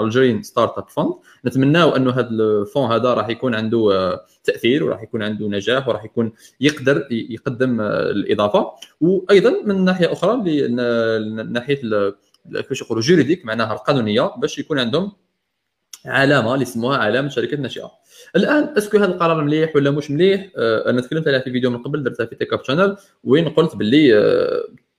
Algerian 0.00 0.42
Startup 0.42 0.88
Fund. 0.88 1.14
نتمناو 1.46 1.96
أنه 1.96 2.10
هذا 2.10 2.28
ال 2.30 2.40
fonds 2.40 2.92
هذا 2.92 3.14
راح 3.14 3.28
يكون 3.28 3.54
عنده 3.54 3.92
آه، 3.92 4.24
تأثير 4.44 4.84
وراح 4.84 5.02
يكون 5.02 5.22
عنده 5.22 5.48
نجاح 5.48 5.88
وراح 5.88 6.04
يكون 6.04 6.32
يقدر 6.60 7.06
يقدم 7.10 7.80
آه، 7.80 8.10
الإضافة. 8.10 8.72
وأيضا 9.00 9.62
من 9.64 9.84
ناحية 9.84 10.12
أخرى 10.12 10.36
ناحية 11.42 11.80
كيفاش 12.54 12.82
يقولوا 12.82 13.02
juridique 13.02 13.44
معناها 13.44 13.72
القانونية 13.72 14.22
باش 14.36 14.58
يكون 14.58 14.78
عندهم 14.78 15.12
علامة 16.06 16.54
اللي 16.54 16.62
يسموها 16.62 16.98
علامة 16.98 17.28
شركة 17.28 17.56
ناشئة. 17.56 17.90
الآن 18.36 18.74
est-ce 18.78 18.91
que 18.91 18.98
هذا 18.98 19.06
القرار 19.06 19.44
مليح 19.44 19.76
ولا 19.76 19.90
مش 19.90 20.10
مليح؟ 20.10 20.50
آه، 20.56 20.90
أنا 20.90 21.00
تكلمت 21.00 21.28
عليها 21.28 21.40
في 21.40 21.50
فيديو 21.50 21.70
من 21.70 21.78
قبل 21.78 22.02
درتها 22.02 22.26
في 22.26 22.34
Tech 22.34 22.52
Up 22.52 22.64
Channel 22.64 22.96
وين 23.24 23.48
قلت 23.48 23.76
باللي 23.76 24.12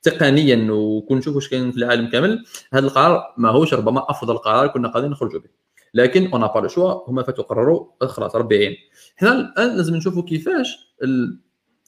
تقنيا 0.09 0.71
وكون 0.71 1.21
واش 1.27 1.49
كاين 1.49 1.71
في 1.71 1.77
العالم 1.77 2.09
كامل 2.09 2.45
هذا 2.73 2.85
القرار 2.85 3.33
ماهوش 3.37 3.73
ربما 3.73 4.05
أفضل 4.09 4.37
قرار 4.37 4.67
كنا 4.67 4.87
قادرين 4.87 5.11
نخرجوا 5.11 5.39
به 5.39 5.49
لكن 5.93 6.27
on 6.27 6.33
n'a 6.33 6.41
pas 6.41 6.67
le 6.67 6.79
choix 6.79 7.09
هما 7.09 7.23
فاتوا 7.23 7.43
قرروا 7.43 7.85
خلاص 8.01 8.35
ربي 8.35 8.55
يعين 8.55 8.75
حنا 9.15 9.31
الآن 9.31 9.77
لازم 9.77 9.95
نشوفوا 9.95 10.23
كيفاش. 10.23 10.95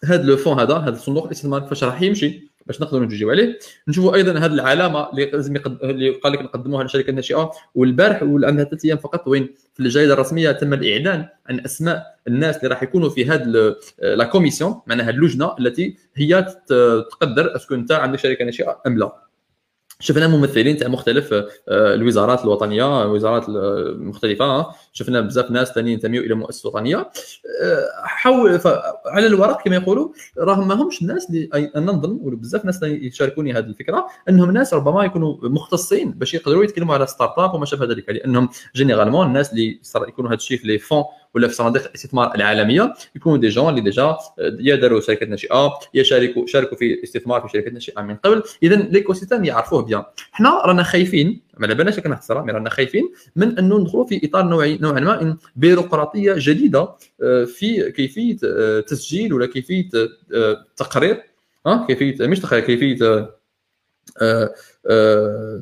هذا 0.06 0.24
le 0.24 0.38
fonds 0.38 0.60
هذا 0.60 0.74
هذا 0.76 0.96
الصندوق 0.96 1.26
الاستثمار 1.26 1.60
كيفاش 1.60 1.84
راح 1.84 2.02
يمشي 2.02 2.49
باش 2.70 2.82
نقدروا 2.82 3.06
نجيو 3.06 3.30
عليه 3.30 3.60
نشوفوا 3.88 4.16
أيضا 4.16 4.40
هذه 4.40 4.54
العلامة 4.54 5.10
اللي 5.10 5.26
لازم. 5.26 5.56
اللي 5.84 6.10
قال 6.10 6.34
لك 6.34 6.42
نقدموها 6.42 6.84
للشركه 6.84 7.10
الناشئه 7.10 7.52
والبارح 7.76 8.24
عندها 8.24 8.66
ثلاث 8.66 8.86
أيام 8.86 8.98
فقط 8.98 9.28
وين 9.28 9.50
في 9.74 9.80
الجريدة 9.80 10.14
الرسمية 10.14 10.52
تم 10.52 10.74
الإعلان 10.74 11.26
عن 11.50 11.60
أسماء 11.60 12.20
الناس 12.28 12.58
اللي 12.58 12.68
راح 12.68 12.84
يكونوا 12.84 13.10
في 13.10 13.26
هذه 13.26 13.76
la 14.00 14.24
commission 14.24 14.82
معناها 14.88 15.10
اللجنة 15.10 15.56
التي 15.60 15.98
هي 16.16 16.42
تقدر 17.12 17.56
est-ce 17.56 17.69
que 17.69 17.76
انت 17.76 17.92
عندك 17.92 18.20
شركة 18.20 18.46
ناشئة 18.46 18.82
أم 18.88 18.98
لا 18.98 19.29
شفنا 20.02 20.28
ممثلين 20.28 20.78
تاع 20.78 20.88
مختلف 20.88 21.34
آه، 21.34 21.46
الوزارات 21.70 22.44
الوطنية 22.44 23.04
الوزارات 23.04 23.50
المختلفه 23.50 24.68
شفنا 24.94 25.22
بزاف 25.22 25.52
ناس 25.52 25.72
ثانيين 25.72 25.94
ينتميوا 25.94 26.24
إلى 26.24 26.34
مؤسسة 26.34 26.70
وطنية. 26.70 26.98
آه، 26.98 27.90
حول 27.96 28.60
على 29.06 29.28
الورق 29.28 29.64
كما 29.64 29.76
يقولوا 29.76 30.10
راهم 30.38 30.68
ما 30.68 30.76
همش 30.76 31.02
الناس 31.02 31.30
اللي 31.30 31.50
أنا 31.76 31.92
نظن 31.92 32.18
بزاف 32.36 32.66
ناس 32.66 32.84
يشاركوني 32.84 33.54
هذه 33.54 33.66
الفكرة 33.66 34.08
إنهم 34.30 34.52
ناس 34.52 34.74
ربما 34.74 35.06
يكونوا 35.06 35.38
مختصين 35.42 36.12
باش 36.12 36.34
يقدروا 36.34 36.64
يتكلموا 36.64 36.96
على 36.96 37.08
startup 37.08 37.54
وما 37.54 37.66
شابه 37.66 37.86
ذلك. 37.86 38.10
لأنهم 38.10 38.50
généralement 38.76 39.28
الناس 39.28 39.54
اللي 39.54 39.80
يكونوا 40.08 40.30
هذا 40.30 40.38
الشيء 40.38 40.58
في 40.58 40.68
les 40.68 40.78
fonds 40.78 41.04
ولا 41.36 41.48
في 41.48 41.54
صناديق 41.54 41.88
الاستثمار 41.88 42.36
العالمية 42.36 42.94
يكونوا 43.16 43.38
des 43.38 43.48
gens 43.48 43.70
اللي 43.70 43.82
déjà 43.82 44.18
يا 44.60 44.76
داروا 44.76 45.02
شركات 45.02 45.30
ناشئة 45.30 45.80
يا 45.94 46.04
شاركوا 46.04 46.46
شاركوا 46.46 46.78
في 46.78 46.94
الاستثمار 46.94 47.42
في 47.42 47.48
شركات 47.54 47.74
ناشئة 47.74 48.02
من 48.02 48.16
قبل. 48.16 48.44
اذا 48.64 48.76
l'écosystème 48.76 49.44
يعرفوه 49.46 49.82
bien. 49.82 50.04
حنا 50.32 50.62
رانا 50.66 50.84
خايفين 50.84 51.42
ما 51.58 51.66
على 51.66 51.76
بالناش 51.76 52.00
كنخسر 52.00 52.38
رانا 52.54 52.70
خايفين 52.70 53.10
من 53.36 53.58
أنه 53.60 53.80
ندخلوا 53.80 54.06
في 54.06 54.22
إطار 54.24 54.46
نوعي 54.46 54.78
نوعا 54.78 55.00
ما 55.00 55.38
بيروقراطية 55.56 56.34
جديدة 56.38 56.90
آه، 57.24 57.46
في 57.46 57.92
كيفية 57.92 58.38
آه، 58.44 58.80
تسجيل 58.80 59.34
ولا 59.34 59.46
كيفية 59.46 59.90
آه، 60.34 60.66
تقرير. 60.78 61.24
ها؟ 61.68 61.86
كيفيه 61.88 62.28
مش 62.28 62.40
تقرير 62.40 62.64
كيفية 62.64 63.30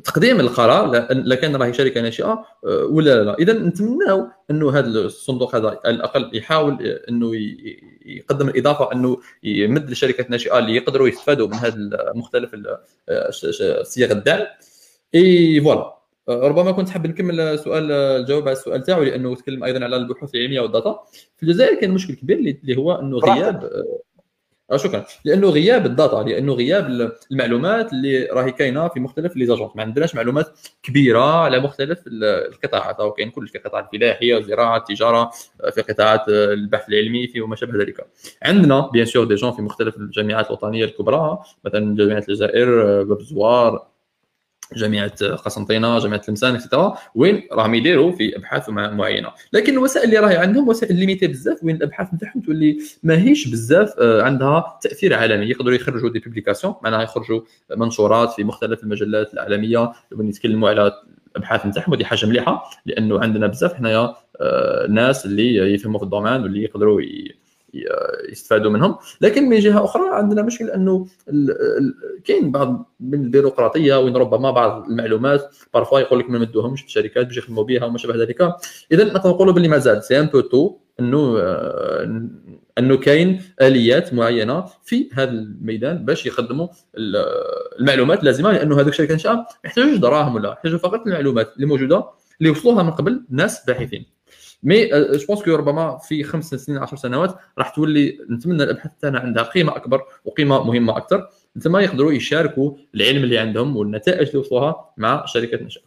تقديم 0.04 0.40
القرار 0.40 1.06
لكان 1.10 1.56
راهي 1.56 1.72
شركة 1.72 2.00
ناشئة 2.00 2.44
ولا 2.90 3.24
لا؟ 3.24 3.34
إذا 3.34 3.52
نتمناو 3.52 4.26
أنه 4.50 4.78
هذا 4.78 4.86
الصندوق 4.88 5.56
هذا 5.56 5.80
على 5.84 5.94
الأقل 5.94 6.30
يحاول 6.36 6.82
أنه 6.82 7.30
يقدم 8.06 8.48
الإضافة 8.48 8.92
أنه 8.92 9.18
يمد 9.42 9.88
للشركات 9.88 10.26
الناشئه 10.26 10.58
اللي 10.58 10.76
يقدروا 10.76 11.08
يستفادوا 11.08 11.48
من 11.48 11.54
هذا 11.54 12.12
مختلف 12.14 12.50
صيغ 13.82 14.10
الدعم. 14.10 14.46
et 15.14 15.60
voilà. 15.60 15.98
ربما 16.28 16.72
كنت 16.72 16.88
حاب 16.88 17.06
نكمل 17.06 17.58
سؤال 17.58 17.92
الجواب 17.92 18.42
على 18.42 18.52
السؤال 18.52 18.82
تاعو 18.82 19.02
لأنه 19.02 19.34
تكلم 19.34 19.64
أيضا 19.64 19.84
على 19.84 19.96
البحوث 19.96 20.34
العلمية 20.34 20.60
وال 20.60 20.71
data. 20.71 21.00
في 21.36 21.42
الجزائر 21.42 21.80
كان 21.80 21.90
مشكل 21.90 22.14
كبير 22.14 22.38
اللي 22.38 22.76
هو 22.76 22.92
أنه 22.92 23.18
غياب 23.18 23.64
آه 23.64 24.00
شكرا. 24.76 25.04
لأنه 25.24 25.48
غياب 25.48 25.86
ال 25.86 25.94
data 25.94 26.28
لأنه 26.28 26.52
غياب 26.52 27.12
المعلومات 27.32 27.92
اللي 27.92 28.24
راهي 28.24 28.52
كاينة 28.52 28.88
في 28.88 29.00
مختلف 29.00 29.36
les 29.36 29.46
agences 29.46 29.70
ما 29.76 29.82
عندناش 29.82 30.14
معلومات 30.14 30.58
كبيرة 30.82 31.42
على 31.42 31.60
مختلف 31.60 31.98
القطاعات. 32.06 33.00
أو 33.00 33.12
كاين 33.12 33.30
كل 33.30 33.48
في 33.48 33.58
قطاع 33.58 33.80
الفلاحية 33.80 34.38
الزراعة 34.38 34.76
التجارة 34.76 35.30
في 35.74 35.82
قطاعات 35.82 36.28
البحث 36.28 36.88
العلمي 36.88 37.26
في 37.26 37.40
وما 37.40 37.56
شابه 37.56 37.78
ذلك. 37.78 38.06
عندنا 38.42 38.90
bien 38.92 39.06
sûr 39.06 39.24
des 39.24 39.34
gens 39.34 39.52
في 39.52 39.62
مختلف 39.62 39.96
الجامعات 39.96 40.46
الوطنية 40.46 40.84
الكبرى 40.84 41.38
مثلا 41.64 41.96
جامعة 41.96 42.24
الجزائر 42.28 43.02
باب 43.02 43.20
الزوار 43.20 43.86
جامعة 44.76 45.34
قسنطينة 45.34 45.98
جامعة 45.98 46.20
تلمسان 46.20 46.54
et 46.54 46.65
cetera 46.65 46.98
وين 47.14 47.42
راهم 47.52 47.74
يديروا 47.74 48.12
في 48.12 48.36
أبحاث 48.36 48.68
معينة. 48.68 49.28
لكن 49.52 49.72
الوسائل 49.72 50.04
اللي 50.04 50.18
راهي 50.18 50.36
عندهم 50.36 50.68
وسائل 50.68 50.96
limités 50.96 51.26
بزاف 51.26 51.64
وين 51.64 51.76
الأبحاث 51.76 52.14
نتاعهم 52.14 52.40
تولي 52.40 52.78
ماهيش 53.02 53.48
بزاف 53.48 53.94
آه، 53.98 54.22
عندها 54.22 54.78
تأثير 54.82 55.14
عالمي. 55.14 55.46
يقدروا 55.46 55.74
يخرجوا 55.74 56.10
des 56.10 56.18
publications 56.18 56.74
معناها 56.82 57.02
يخرجوا 57.02 57.40
منشورات 57.76 58.32
في 58.32 58.44
مختلف 58.44 58.82
المجلات 58.82 59.34
العالمية 59.34 59.92
وين 60.12 60.28
يتكلموا 60.28 60.68
على 60.68 60.92
الأبحاث 61.30 61.66
نتاعهم 61.66 61.92
ودي 61.92 62.04
حاجة 62.04 62.26
مليحة 62.26 62.70
لأنه 62.86 63.20
عندنا 63.20 63.46
بزاف 63.46 63.74
حنايا 63.74 64.14
آه، 64.40 64.86
ناس 64.86 65.26
اللي 65.26 65.74
يفهموا 65.74 65.98
في 65.98 66.04
ال 66.04 66.09
domaine 66.09 66.42
واللي 66.42 66.62
يقدروا 66.62 67.00
يستفادوا 68.28 68.70
منهم. 68.70 68.96
لكن 69.20 69.48
من 69.48 69.58
جهة 69.58 69.84
أخرى 69.84 70.02
عندنا 70.12 70.42
مشكل 70.42 70.70
أنه 70.70 71.06
كاين 72.24 72.52
بعض 72.52 72.94
من 73.00 73.24
البيروقراطية 73.24 73.98
وين 73.98 74.16
ربما 74.16 74.50
بعض 74.50 74.86
المعلومات 74.90 75.56
parfois 75.74 76.00
يقول 76.00 76.18
لك 76.18 76.30
ما 76.30 76.38
نمدوهمش 76.38 76.84
الشركات 76.84 77.26
باش 77.26 77.36
يخدموا 77.36 77.64
بها 77.64 77.84
وما 77.84 77.98
شابه 77.98 78.14
ذلك. 78.16 78.40
اذا 78.92 79.04
نقدر 79.04 79.30
نقولوا 79.30 79.52
باللي 79.52 79.68
مازال 79.68 80.04
c'est 80.04 80.20
un 80.20 80.26
peu 80.26 80.40
tôt 80.40 80.76
أنه 81.00 81.38
آه، 81.38 82.28
أنه 82.78 82.96
كاين 82.96 83.42
آليات 83.62 84.14
معينة 84.14 84.64
في 84.84 85.08
هذا 85.12 85.30
الميدان 85.30 86.04
باش 86.04 86.26
يقدموا 86.26 86.68
المعلومات 87.80 88.20
اللازمه 88.20 88.52
لأنه 88.52 88.80
هذوك 88.80 88.88
الشركات 88.88 89.10
الناشئه 89.10 89.32
ما 89.32 89.46
يحتاجوش 89.64 89.96
دراهم 89.96 90.34
ولا 90.34 90.50
يحتاجوا 90.50 90.78
فقط 90.78 91.06
المعلومات 91.06 91.52
اللي 91.56 91.66
موجوده 91.66 92.04
اللي 92.40 92.50
وصلوها 92.50 92.82
من 92.82 92.90
قبل 92.90 93.24
ناس 93.30 93.64
باحثين. 93.66 94.17
mais 94.62 94.86
je 94.88 95.26
pense 95.26 95.42
que 95.42 95.54
ربما 95.54 95.98
في 95.98 96.24
خمس 96.24 96.54
سنين 96.54 96.78
10 96.78 96.96
سنوات 96.96 97.34
راح 97.58 97.68
تولي 97.68 98.18
نتمنى 98.30 98.62
الأبحاث 98.62 98.92
تاعنا 99.00 99.20
عندها 99.20 99.42
قيمة 99.42 99.76
أكبر 99.76 100.02
وقيمة 100.24 100.64
مهمة 100.64 100.96
أكثر. 100.96 101.30
تما 101.62 101.80
يقدروا 101.82 102.12
يشاركوا 102.12 102.76
العلم 102.94 103.24
اللي 103.24 103.38
عندهم 103.38 103.76
والنتائج 103.76 104.28
اللي 104.28 104.38
وصلوها 104.38 104.94
مع 104.96 105.24
شركات 105.26 105.62
ناشئة 105.62 105.80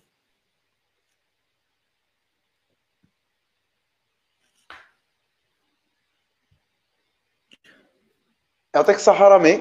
يعطيك 8.75 8.95
الصحة 8.95 9.27
رامي. 9.27 9.59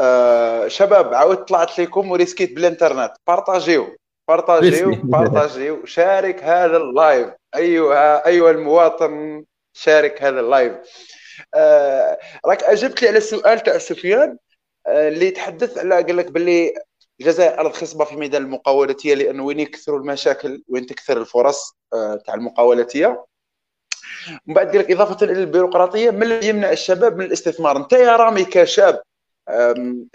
آه 0.00 0.68
شباب 0.68 1.14
عاودت 1.14 1.48
طلعت 1.48 1.78
لكم 1.80 2.10
وريسكيت 2.10 2.54
بالإنترنت. 2.54 3.12
بارطاجيو 3.26 3.96
بارطاجيو 4.28 4.94
بارطاجيو. 5.02 5.86
شارك 5.86 6.44
هذا 6.44 6.76
اللايف. 6.76 7.39
ايها 7.56 8.26
ايها 8.26 8.50
المواطن 8.50 9.44
شارك 9.72 10.22
هذا 10.22 10.40
اللايف. 10.40 10.72
آه 11.54 12.18
راك 12.46 12.64
أجبت 12.64 13.02
لي 13.02 13.08
على 13.08 13.18
السؤال 13.18 13.60
تاع 13.60 13.78
سفيان 13.78 14.38
آه 14.86 15.08
اللي 15.08 15.30
تحدث 15.30 15.78
على 15.78 15.94
قال 15.94 16.16
لك 16.16 16.30
باللي 16.30 16.74
الجزائر 17.20 17.60
أرض 17.60 17.72
خصبة 17.72 18.04
في 18.04 18.16
ميدان 18.16 18.42
المقاولاتية 18.42 19.14
لأنه 19.14 19.44
وين 19.44 19.60
يكثروا 19.60 19.98
المشاكل 19.98 20.62
وين 20.68 20.86
تكثر 20.86 21.16
الفرص 21.20 21.76
آه 21.94 22.14
تاع 22.26 22.34
المقاولاتية. 22.34 23.24
من 24.46 24.54
بعد 24.54 24.66
قال 24.68 24.78
لك 24.78 24.90
إضافة 24.90 25.26
إلى 25.26 25.32
البيروقراطية 25.32 26.10
ما 26.10 26.24
الذي 26.24 26.48
يمنع 26.48 26.70
الشباب 26.72 27.16
من 27.16 27.24
الاستثمار؟ 27.24 27.76
أنت 27.76 27.92
يا 27.92 28.16
رامي 28.16 28.44
كشاب 28.44 29.02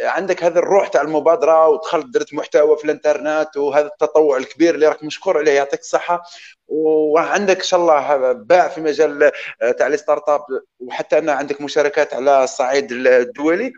عندك 0.01 0.43
هذا 0.43 0.59
الروح 0.59 0.87
تاع 0.87 1.01
المبادرة 1.01 1.67
ودخلت 1.67 2.05
درت 2.05 2.33
محتوى 2.33 2.77
في 2.77 2.85
الانترنت 2.85 3.57
وهذا 3.57 3.87
التطوع 3.87 4.37
الكبير 4.37 4.75
اللي 4.75 4.87
راك 4.87 5.03
مشكور 5.03 5.37
عليه 5.37 5.51
يعطيك 5.51 5.79
الصحة. 5.79 6.23
وعندك 6.67 7.57
إن 7.57 7.63
شاء 7.63 7.79
الله 7.79 8.31
باع 8.31 8.67
في 8.67 8.81
مجال 8.81 9.31
آه، 9.61 9.71
تاع 9.71 9.87
les 9.87 9.97
startups 9.97 10.41
وحتى 10.79 11.17
أنا 11.17 11.31
عندك 11.31 11.61
مشاركات 11.61 12.13
على 12.13 12.43
الصعيد 12.43 12.91
الدولي. 12.91 13.73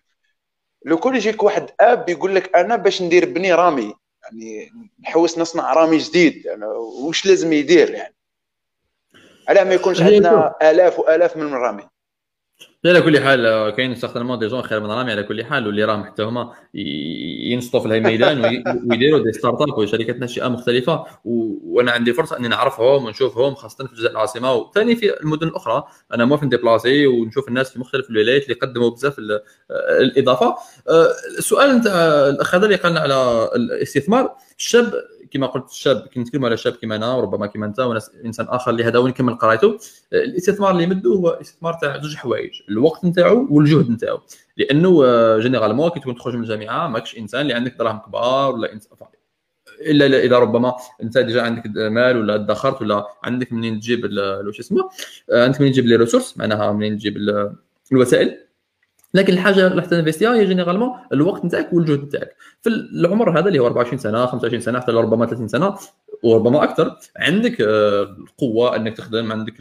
لو 0.85 0.97
كل 0.97 1.15
يجيك 1.15 1.43
واحد 1.43 1.69
آب 1.79 2.09
يقول 2.09 2.35
لك 2.35 2.55
أنا 2.55 2.75
باش 2.75 3.01
ندير 3.01 3.25
بني 3.25 3.53
رامي. 3.53 3.93
يعني 4.23 4.71
نحوس 5.03 5.37
نصنع 5.37 5.73
رامي 5.73 5.97
جديد. 5.97 6.45
يعني 6.45 6.65
وش 6.65 7.25
لازم 7.25 7.53
يدير 7.53 7.89
يعني؟ 7.89 8.15
على 9.49 9.63
ما 9.63 9.73
يكونش 9.73 10.01
عندنا 10.01 10.55
آلاف 10.61 10.99
وآلاف 10.99 11.37
من 11.37 11.53
الرامي 11.53 11.87
على 12.85 13.01
كل 13.01 13.19
حال 13.19 13.69
كاين 13.69 13.95
certainement 13.95 14.39
des 14.39 14.47
gens 14.47 14.61
خير 14.61 14.79
من 14.79 14.91
رامي 14.91 15.11
على 15.11 15.23
كل 15.23 15.43
حال 15.43 15.67
واللي 15.67 15.83
راهم 15.83 16.03
حتى 16.03 16.23
هما 16.23 16.53
ينشطوا 16.73 17.79
في 17.79 17.85
الميدان 17.85 18.45
ويديروا 18.89 19.19
des 19.19 19.33
startups 19.33 19.77
وشركات 19.77 20.15
ناشئة 20.15 20.47
مختلفة. 20.47 21.05
وأنا 21.25 21.91
عندي 21.91 22.13
فرصة 22.13 22.37
إني 22.37 22.47
نعرفهم 22.47 23.05
ونشوفهم 23.05 23.55
خاصة 23.55 23.85
في 23.85 23.91
الجزائر 23.91 24.11
العاصمة. 24.11 24.53
وثاني 24.53 24.95
في 24.95 25.21
المدن 25.21 25.47
الأخرى. 25.47 25.83
أنا 26.13 26.25
موافق 26.25 26.43
نديبلاسي 26.43 27.07
ونشوف 27.07 27.47
الناس 27.47 27.71
في 27.71 27.79
مختلف 27.79 28.09
الولايات 28.09 28.43
اللي 28.43 28.53
قدموا 28.53 28.89
بزاف 28.89 29.15
الإضافة. 29.99 30.55
السؤال 31.37 31.77
نتاع 31.77 31.93
الأخ 32.29 32.55
هذا 32.55 32.65
اللي 32.65 32.75
قالنا 32.75 32.99
على 32.99 33.49
الاستثمار. 33.55 34.35
الشاب 34.57 34.93
كما 35.31 35.47
قلت 35.47 35.69
الشاب 35.69 36.07
كي 36.07 36.19
نتكلموا 36.19 36.47
على 36.47 36.57
شاب 36.57 36.73
كما 36.73 36.95
أنا 36.95 37.13
وربما 37.13 37.47
كما 37.47 37.65
أنت 37.65 37.79
إنسان 38.25 38.45
آخر 38.49 38.71
اللي 38.71 38.83
هذا 38.83 38.99
وين 38.99 39.13
كمل 39.13 39.35
قرايته 39.35 39.77
الاستثمار 40.13 40.71
اللي 40.71 40.83
يمدو 40.83 41.15
هو 41.15 41.29
استثمار 41.29 41.73
تاع 41.73 42.01
زوج 42.01 42.15
حوايج 42.15 42.51
الوقت 42.69 43.05
نتاعو 43.05 43.47
والجهد 43.49 43.89
نتاعو. 43.89 44.19
لأنه 44.57 45.03
généralement 45.37 45.89
كي 45.89 45.99
تكون 45.99 46.15
تخرج 46.15 46.35
من 46.35 46.43
الجامعة 46.43 46.87
ماكش 46.87 47.17
إنسان 47.17 47.41
اللي 47.41 47.53
عندك 47.53 47.75
دراهم 47.79 47.99
كبار 47.99 48.53
ولا 48.53 48.73
انت 48.73 48.83
إلا 49.81 50.19
إذا 50.19 50.39
ربما 50.39 50.73
أنت 51.03 51.17
déjà 51.17 51.41
عندك 51.41 51.63
مال 51.75 52.17
ولا 52.17 52.35
ادخرت 52.35 52.81
ولا 52.81 53.07
عندك 53.23 53.53
منين 53.53 53.79
تجيب 53.79 54.03
واش 54.45 54.59
اسمه 54.59 54.89
عندك 55.31 55.61
منين 55.61 55.73
تجيب 55.73 55.85
les 55.85 55.95
ressources 55.95 56.37
معناها 56.37 56.71
منين 56.71 56.97
تجيب 56.97 57.17
الوسائل. 57.91 58.46
لكن 59.13 59.33
الحاجة 59.33 59.67
اللي 59.67 59.81
تنفيستيها 59.81 60.33
هي 60.33 60.45
généralement 60.45 60.89
الوقت 61.13 61.45
نتاعك 61.45 61.73
والجهد 61.73 62.03
نتاعك. 62.03 62.35
في 62.61 62.69
العمر 62.69 63.39
هذا 63.39 63.47
اللي 63.47 63.59
هو 63.59 63.65
24 63.67 63.99
سنة 63.99 64.25
25 64.25 64.61
سنة 64.61 64.79
حتى 64.79 64.91
ربما 64.91 65.25
30 65.25 65.47
سنة 65.47 65.75
وربما 66.23 66.63
أكثر 66.63 66.97
عندك 67.17 67.61
آه، 67.61 68.03
القوة 68.03 68.75
إنك 68.75 68.97
تخدم 68.97 69.31
عندك 69.31 69.53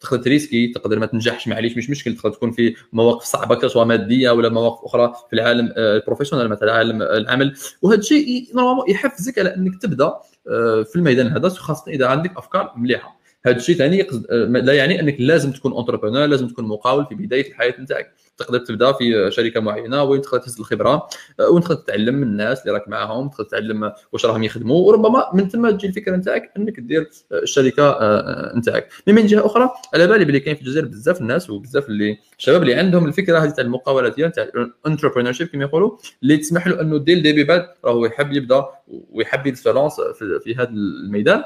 تقدر 0.00 0.22
تريسكي 0.22 0.68
تقدر 0.68 0.98
ما 0.98 1.06
تنجحش 1.06 1.48
معليش 1.48 1.76
مش 1.76 1.90
مشكل 1.90 2.16
تقدر 2.16 2.30
تكون 2.30 2.50
في 2.50 2.74
مواقف 2.92 3.24
صعبة 3.24 3.68
سواء 3.68 3.84
مادية 3.84 4.30
ولا 4.30 4.48
مواقف 4.48 4.84
أخرى 4.84 5.12
في 5.30 5.36
العالم 5.36 5.72
آه، 5.76 5.96
ال 5.96 6.00
professional 6.00 6.48
مثلا 6.48 6.72
عالم 6.72 7.02
العمل. 7.02 7.56
وهذا 7.82 8.00
الشيء 8.00 8.48
normalement 8.54 8.90
يحفزك 8.90 9.38
على 9.38 9.56
إنك 9.56 9.82
تبدأ 9.82 10.12
آه، 10.50 10.82
في 10.82 10.96
الميدان 10.96 11.26
هذا 11.26 11.48
خاصة 11.48 11.92
إذا 11.92 12.06
عندك 12.06 12.36
أفكار 12.36 12.72
مليحة. 12.76 13.16
هذا 13.46 13.56
الشيء 13.56 13.76
ثاني 13.76 14.06
لا 14.50 14.72
يعني 14.72 15.00
أنك 15.00 15.16
لازم 15.18 15.52
تكون 15.52 15.72
entrepreneur 15.72 16.26
لازم 16.26 16.48
تكون 16.48 16.64
مقاول 16.64 17.06
في 17.06 17.14
بداية 17.14 17.48
الحياة 17.48 17.74
نتاعك. 17.80 18.12
تقدر 18.36 18.58
تبدأ 18.58 18.92
في 18.92 19.30
شركة 19.30 19.60
معينة 19.60 20.02
وين 20.02 20.22
تقدر 20.22 20.38
تهز 20.38 20.58
الخبرة 20.58 21.08
آه، 21.40 21.50
وين 21.50 21.62
تقدر 21.62 21.74
تتعلم 21.74 22.14
من 22.14 22.22
الناس 22.22 22.60
اللي 22.60 22.72
راك 22.72 22.88
معاهم 22.88 23.28
تقدر 23.28 23.44
تتعلم 23.44 23.92
واش 24.12 24.26
راهم 24.26 24.42
يخدموا 24.42 24.76
وربما 24.86 25.30
من 25.34 25.48
ثم 25.48 25.70
تجي 25.70 25.86
الفكرة 25.86 26.16
نتاعك 26.16 26.52
أنك 26.56 26.80
دير 26.80 27.10
الشركة 27.32 27.90
آه، 27.90 28.52
نتاعك. 28.56 28.88
من 29.06 29.26
جهة 29.26 29.46
أخرى 29.46 29.70
على 29.94 30.06
بالي 30.06 30.24
بلي 30.24 30.40
كاين 30.40 30.56
في 30.56 30.62
الجزائر 30.62 30.86
بزاف 30.86 31.20
الناس 31.20 31.50
وبزاف 31.50 31.88
اللي 31.88 32.18
الشباب 32.38 32.62
اللي 32.62 32.74
عندهم 32.74 33.06
الفكرة 33.06 33.38
هذه 33.38 33.50
تاع 33.50 33.64
المقاولات 33.64 34.16
ديال 34.16 34.32
تاع 34.32 34.48
ال 34.84 35.32
entrepreneurship 35.32 35.46
كما 35.46 35.64
يقولوا 35.64 35.96
اللي 36.22 36.36
تسمح 36.36 36.66
له 36.66 36.80
أنه 36.80 36.98
dès 36.98 37.12
le 37.12 37.21
début 37.21 37.44
بعد 37.44 37.66
راهو 37.84 38.06
يحب 38.06 38.32
يبدأ 38.32 38.64
ويحب 38.88 39.46
يدفلونس 39.46 40.00
في 40.44 40.54
هذا 40.58 40.68
الميدان. 40.70 41.42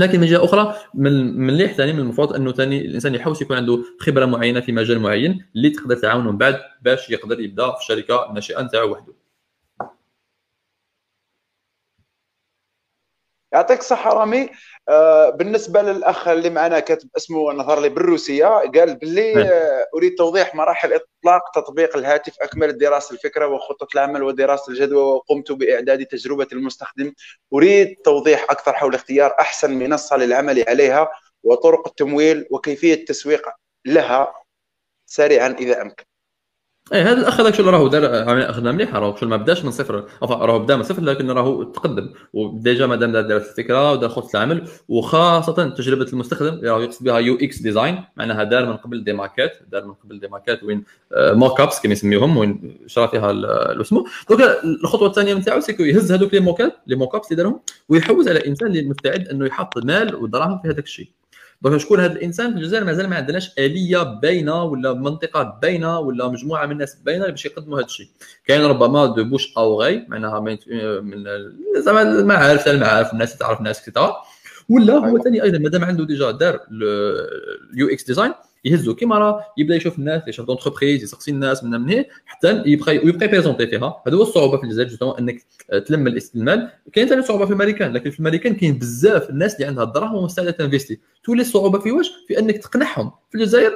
لكن 0.00 0.20
من 0.20 0.26
جهة 0.26 0.44
أخرى 0.44 0.74
من 0.94 1.50
اللي 1.50 1.68
ثاني 1.68 1.92
من 1.92 1.98
المفروض 1.98 2.32
أنه 2.32 2.52
ثاني 2.52 2.86
الإنسان 2.86 3.14
يحوس 3.14 3.42
يكون 3.42 3.56
عنده 3.56 3.84
خبرة 4.00 4.26
معينة 4.26 4.60
في 4.60 4.72
مجال 4.72 4.98
معين 4.98 5.44
اللي 5.56 5.70
تقدر 5.70 5.96
تعاونه 5.96 6.30
من 6.30 6.38
بعد 6.38 6.60
باش 6.82 7.10
يقدر 7.10 7.40
يبدأ 7.40 7.70
في 7.70 7.80
الشركة 7.80 8.28
الناشئه 8.28 8.62
نتاعو 8.62 8.92
وحده. 8.92 9.19
يعطيك 13.52 13.78
الصحة 13.78 14.12
رامي. 14.12 14.48
آه 14.88 15.30
بالنسبة 15.30 15.82
للأخ 15.82 16.28
اللي 16.28 16.50
معنا 16.50 16.80
كاتب 16.80 17.08
اسمه 17.16 17.52
نظر 17.52 17.80
لي 17.80 17.88
بالروسية 17.88 18.46
قال 18.46 18.96
باللي 18.96 19.34
نعم. 19.34 19.46
آه 19.46 19.86
أريد 19.94 20.14
توضيح 20.14 20.54
مراحل 20.54 20.92
إطلاق 20.92 21.42
تطبيق 21.54 21.96
الهاتف 21.96 22.34
أكمل 22.42 22.78
دراسة 22.78 23.12
الفكرة 23.12 23.46
وخطة 23.46 23.88
العمل 23.94 24.22
ودراسة 24.22 24.72
الجدوى 24.72 25.02
وقمت 25.02 25.52
بإعداد 25.52 26.06
تجربة 26.06 26.48
المستخدم. 26.52 27.12
أريد 27.54 27.96
توضيح 28.04 28.46
أكثر 28.50 28.72
حول 28.72 28.94
اختيار 28.94 29.34
أحسن 29.40 29.78
منصة 29.78 30.16
للعمل 30.16 30.64
عليها 30.68 31.10
وطرق 31.42 31.88
التمويل 31.88 32.46
وكيفية 32.50 32.94
التسويق 32.94 33.48
لها. 33.84 34.34
سريعا 35.06 35.48
إذا 35.48 35.82
أمكن. 35.82 36.04
إيه 36.92 37.12
هذا 37.12 37.20
الأخ 37.20 37.40
هذاك 37.40 37.60
راهو 37.60 37.88
دار 37.88 38.52
خدمه 38.52 38.72
مليحه 38.72 38.98
راهو 38.98 39.16
شو 39.16 39.26
ما 39.26 39.36
بداش 39.36 39.64
من 39.64 39.70
صفر. 39.70 40.04
راهو 40.22 40.58
بدا 40.58 40.76
من 40.76 40.82
صفر 40.82 41.02
لكن 41.02 41.30
راهو 41.30 41.62
تقدم. 41.62 42.10
و 42.32 42.43
déjà 42.43 42.86
مادام 42.86 43.12
دار 43.12 43.36
الفكرة 43.36 43.92
ودار 43.92 44.08
خطه 44.08 44.36
العمل 44.36 44.68
وخاصة 44.88 45.68
تجربة 45.68 46.06
المستخدم 46.12 46.60
راهو 46.64 46.80
يقصد 46.80 47.04
بها 47.04 47.18
UX 47.18 47.58
design 47.58 48.04
معناها 48.16 48.44
دار 48.44 48.66
من 48.66 48.76
قبل 48.76 49.04
des 49.04 49.12
maquettes 49.12 49.58
دار 49.72 49.84
من 49.84 49.92
قبل 49.92 50.20
des 50.20 50.28
maquettes 50.28 50.62
وين 50.62 50.84
mock-ups 51.16 51.80
كما 51.80 51.92
يسميوهم 51.92 52.36
وين 52.36 52.78
شرا 52.86 53.06
فيها 53.06 53.32
اسمه. 53.80 54.04
donc 54.30 54.40
الخطوة 54.64 55.08
الثانية 55.08 55.34
نتاعو 55.34 55.60
c'est 55.60 55.74
que 55.74 55.82
يهز 55.82 56.12
هذوك 56.12 56.34
les 56.34 56.40
maquettes 56.40 56.76
les 56.86 56.96
mock-ups 56.96 57.32
اللي 57.32 57.42
دارهم 57.42 57.60
ويحوز 57.88 58.28
على 58.28 58.46
إنسان 58.46 58.68
اللي 58.68 58.82
مستعد 58.82 59.28
إنه 59.28 59.46
يحط 59.46 59.78
مال 59.78 60.14
ودراهم 60.14 60.58
في 60.58 60.68
هذاك 60.68 60.84
الشيء. 60.84 61.08
donc 61.62 61.80
شكون 61.80 62.00
هذا 62.00 62.12
الإنسان 62.12 62.52
في 62.52 62.58
الجزائر 62.58 62.84
مازال 62.84 63.08
ما 63.08 63.16
عندناش 63.16 63.58
آلية 63.58 64.02
باينة 64.02 64.64
ولا 64.64 64.92
منطقة 64.92 65.58
باينة 65.62 65.98
ولا 65.98 66.28
مجموعة 66.28 66.66
من 66.66 66.72
الناس 66.72 66.94
باينة 66.94 67.26
باش 67.26 67.46
يقدموا 67.46 67.78
هذا 67.78 67.86
الشيء. 67.86 68.08
كاين 68.46 68.62
ربما 68.62 69.06
de 69.06 69.24
bouche 69.24 69.56
à 69.56 69.82
oreille 69.82 70.06
معناها 70.08 70.40
من 70.40 70.56
زعما 71.78 72.02
المعارف 72.02 72.68
المعارف 72.68 73.12
الناس 73.12 73.38
تعرف 73.38 73.58
الناس 73.58 73.80
اكسترا 73.80 74.16
ولا 74.68 74.94
هو 74.94 75.18
ثاني 75.18 75.42
أيضا 75.42 75.58
مادام 75.58 75.84
عنده 75.84 76.06
déjà 76.06 76.30
دار 76.30 76.60
ال 77.72 77.88
UX 77.88 78.04
design 78.04 78.32
يهزو 78.64 78.94
كيما 78.94 79.18
راه 79.18 79.44
يبدا 79.58 79.76
يشوف 79.76 79.98
الناس 79.98 80.22
يشوف 80.28 80.46
d'entreprise 80.46 81.02
يسقسي 81.02 81.30
الناس 81.30 81.64
من 81.64 81.74
هنا 81.74 82.04
حتى 82.24 82.62
يبقى 82.66 82.98
ويبقى 82.98 83.26
ي 83.26 83.30
présenter 83.30 83.66
فيها. 83.66 84.02
هذا 84.06 84.16
هو 84.16 84.22
الصعوبة 84.22 84.56
في 84.56 84.64
الجزائر 84.64 84.88
justement 84.88 85.16
إنك 85.18 85.42
تلم 85.86 86.06
الاستعمال 86.06 86.70
كاين 86.92 87.08
ثاني 87.08 87.22
صعوبة 87.22 87.44
في 87.44 87.50
الأمريكان 87.50 87.92
لكن 87.92 88.10
في 88.10 88.20
الأمريكان 88.20 88.54
كاين 88.54 88.78
بزاف 88.78 89.30
الناس 89.30 89.54
اللي 89.54 89.66
عندها 89.66 89.84
الدراهم 89.84 90.14
ومستعدة 90.14 90.50
ت 90.50 90.55
investir. 90.55 91.00
تولي 91.24 91.42
الصعوبة 91.42 91.78
في 91.78 91.92
واش؟ 91.92 92.10
في 92.28 92.38
إنك 92.38 92.58
تقنعهم. 92.58 93.10
في 93.30 93.38
الجزائر 93.38 93.72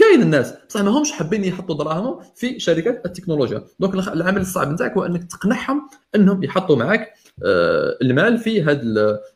كاين 0.00 0.22
الناس 0.22 0.54
بصح 0.68 0.80
ما 0.82 0.90
همش 0.90 1.12
حابين 1.12 1.44
يحطوا 1.44 1.74
دراهمهم 1.74 2.18
في 2.34 2.60
شركات 2.60 3.06
التكنولوجيا. 3.06 3.64
donc 3.80 3.94
العمل 3.94 4.40
الصعب 4.40 4.70
نتاعك 4.72 4.92
هو 4.92 5.06
أنك 5.06 5.24
تقنعهم 5.24 5.88
أنهم 6.14 6.44
يحطوا 6.44 6.76
معك 6.76 7.12
آه، 7.44 7.98
المال 8.02 8.38
في 8.38 8.62
هذه 8.62 8.80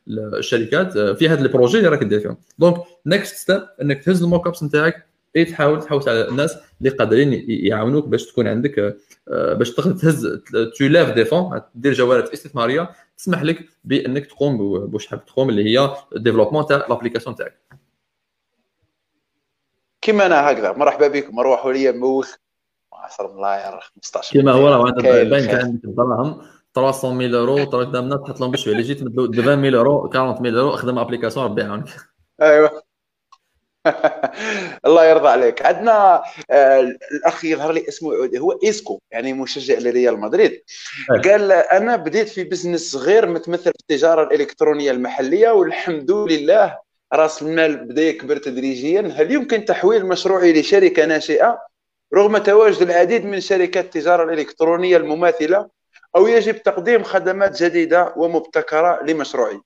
الشركات 0.08 0.96
آه، 0.96 1.12
في 1.12 1.28
هذا 1.28 1.42
البروجي 1.42 1.78
اللي 1.78 1.88
راك 1.88 2.04
دير 2.04 2.20
فيهم. 2.20 2.36
دونك 2.58 2.76
نيكست 3.06 3.36
ستيب 3.36 3.62
أنك 3.82 4.04
تهز 4.04 4.22
الموك 4.22 4.46
ابس 4.46 4.62
نتاعك 4.62 5.06
اي 5.36 5.44
تحاول 5.44 5.82
تحوس 5.82 6.08
على 6.08 6.28
الناس 6.28 6.56
اللي 6.80 6.90
قادرين 6.90 7.44
يعاونوك 7.48 8.08
باش 8.08 8.26
تكون 8.26 8.48
عندك 8.48 8.96
آه، 9.28 9.54
باش 9.54 9.70
تقدر 9.70 9.92
تهز 9.92 10.26
تو 10.78 10.84
لاف 10.84 11.14
دي 11.14 11.24
فون 11.24 11.60
دير 11.74 11.92
جوارات 11.92 12.32
استثمارية 12.32 12.90
تسمح 13.18 13.42
لك 13.42 13.64
بأنك 13.84 14.26
تقوم 14.26 14.58
بواش 14.86 15.06
حاب 15.06 15.24
تقوم 15.24 15.48
اللي 15.48 15.64
هي 15.64 15.96
ديفلوبمون 16.16 16.66
تاع 16.66 16.86
لابليكاسيون 16.88 17.36
تاعك. 17.36 17.60
كيما 20.04 20.26
أنا 20.26 20.50
هكذا 20.50 20.72
مرحبا 20.72 21.08
بكم 21.08 21.38
اروحوا 21.38 21.72
لي 21.72 21.92
موخ 21.92 22.34
عصر 22.92 23.26
الله 23.26 23.56
يا 23.56 23.80
15 23.80 24.32
كيما 24.32 24.52
هو 24.52 24.68
راه 24.68 24.90
باين 25.24 25.46
كان 25.46 25.60
عندك 25.60 25.84
الدراهم 25.84 26.42
300000 26.74 27.34
اورو 27.34 27.64
تراك 27.64 27.86
دام 27.86 28.16
تحط 28.16 28.40
لهم 28.40 28.50
بشوية. 28.50 28.80
جيت 28.80 29.00
تمدلو 29.00 29.24
20000 29.24 29.74
اورو 29.74 30.00
40000 30.00 30.54
اورو 30.56 30.70
خدم 30.76 30.98
أبليكاسيون 30.98 31.46
ربي 31.46 31.62
يعاونك. 31.62 31.84
أيوه. 32.42 32.82
الله 34.86 35.04
يرضى 35.04 35.28
عليك. 35.28 35.66
عندنا 35.66 36.22
آه 36.50 36.80
الأخ 37.12 37.44
يظهر 37.44 37.72
لي 37.72 37.88
اسمه 37.88 38.10
هو 38.38 38.58
إيسكو 38.64 39.00
يعني 39.10 39.32
مشجع 39.32 39.78
لريال 39.78 40.20
مدريد. 40.20 40.62
قال 41.24 41.52
أنا 41.52 41.96
بديت 41.96 42.28
في 42.28 42.44
بزنس 42.44 42.92
صغير 42.92 43.26
متمثل 43.26 43.62
في 43.72 43.80
التجارة 43.80 44.22
الإلكترونية 44.22 44.90
المحلية 44.90 45.50
والحمد 45.50 46.10
لله 46.10 46.83
راس 47.14 47.42
المال 47.42 47.76
بدا 47.76 48.02
يكبر 48.02 48.36
تدريجيا. 48.36 49.00
هل 49.00 49.32
يمكن 49.32 49.64
تحويل 49.64 50.06
مشروعي 50.06 50.60
لشركة 50.60 51.06
ناشئة 51.06 51.58
رغم 52.14 52.38
تواجد 52.38 52.82
العديد 52.82 53.24
من 53.24 53.40
شركات 53.40 53.84
التجارة 53.84 54.24
الإلكترونية 54.24 54.96
المماثلة 54.96 55.68
أو 56.16 56.26
يجب 56.26 56.62
تقديم 56.62 57.02
خدمات 57.02 57.62
جديدة 57.62 58.14
ومبتكرة 58.16 59.00
لمشروعي؟ 59.06 59.60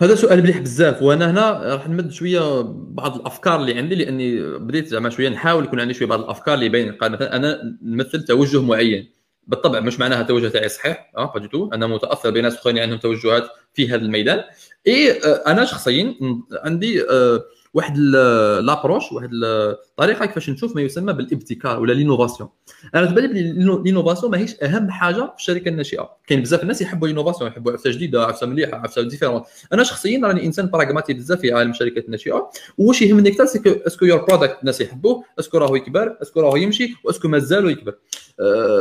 هذا 0.00 0.14
سؤال 0.14 0.42
مليح 0.42 0.58
بزاف. 0.58 1.02
وأنا 1.02 1.30
هنا 1.30 1.74
راح 1.74 1.88
نمد 1.88 2.12
شوية 2.12 2.62
بعض 2.70 3.16
الأفكار 3.16 3.60
اللي 3.60 3.78
عندي 3.78 3.94
لأني 3.94 4.58
بديت 4.58 4.86
زعما 4.86 5.10
شوية 5.10 5.28
نحاول 5.28 5.64
يكون 5.64 5.80
عندي 5.80 5.94
شوية 5.94 6.08
بعض 6.08 6.20
الأفكار 6.20 6.54
اللي 6.54 6.66
يبين 6.66 6.96
مثلا 7.02 7.36
أنا 7.36 7.78
نمثل 7.82 8.24
توجه 8.24 8.62
معين. 8.62 9.17
بالطبع 9.48 9.80
مش 9.80 10.00
معناها 10.00 10.20
التوجه 10.20 10.48
تاعي 10.48 10.68
صحيح 10.68 11.12
آه 11.16 11.32
pas 11.32 11.46
tout 11.46 11.70
أنا 11.72 11.86
متأثر 11.86 12.30
بناس 12.30 12.56
أخرين 12.56 12.78
عندهم 12.78 12.98
توجهات 12.98 13.50
في 13.74 13.88
هذا 13.88 13.96
الميدان. 14.02 14.44
اي 14.86 15.10
أنا 15.22 15.64
شخصيا 15.64 16.14
عندي 16.52 17.02
آه 17.10 17.44
واحد 17.74 17.98
l'approche 17.98 19.12
واحد 19.12 19.30
الطريقة 19.32 20.26
كيفاش 20.26 20.50
نشوف 20.50 20.76
ما 20.76 20.82
يسمى 20.82 21.12
بالابتكار 21.12 21.80
ولا 21.80 21.92
l'innovation 21.92 22.48
أنا 22.94 23.06
تبان 23.06 23.32
لي 23.32 23.52
l'innovation 23.84 24.32
ماهيش 24.32 24.62
أهم 24.62 24.90
حاجة 24.90 25.20
في 25.20 25.36
الشركة 25.38 25.68
الناشئة. 25.68 26.10
كاين 26.26 26.42
بزاف 26.42 26.62
الناس 26.62 26.82
يحبوا 26.82 27.08
l'innovation 27.08 27.50
يحبوا 27.50 27.72
عفسة 27.72 27.90
جديدة 27.90 28.24
عفسة 28.24 28.46
مليحة 28.46 28.76
عفسة 28.76 29.02
différente 29.02 29.42
أنا 29.72 29.82
شخصيا 29.82 30.20
راني 30.26 30.46
إنسان 30.46 30.70
pragmatique 30.70 31.14
بزاف 31.14 31.40
في 31.40 31.52
عالم 31.52 31.70
الشركات 31.70 32.04
الناشئة. 32.04 32.50
واش 32.78 33.02
يهمني 33.02 33.28
أكثر؟ 33.28 33.46
est-ce 33.46 33.62
que 33.62 33.70
est-ce 33.86 33.98
que 33.98 34.04
your 34.04 34.24
product 34.24 34.56
الناس 34.60 34.80
يحبوه 34.80 35.24
est-ce 35.38 35.51
que 35.51 35.58
راهو 35.58 35.76
يكبر 35.76 36.16
est-ce 36.22 36.34
que 36.34 36.40
راهو 36.40 36.56
يمشي 36.56 36.94
و 37.04 37.06
est-ce 37.06 37.21
que 37.21 37.28
مازالو 37.28 37.68
يكبر. 37.68 37.94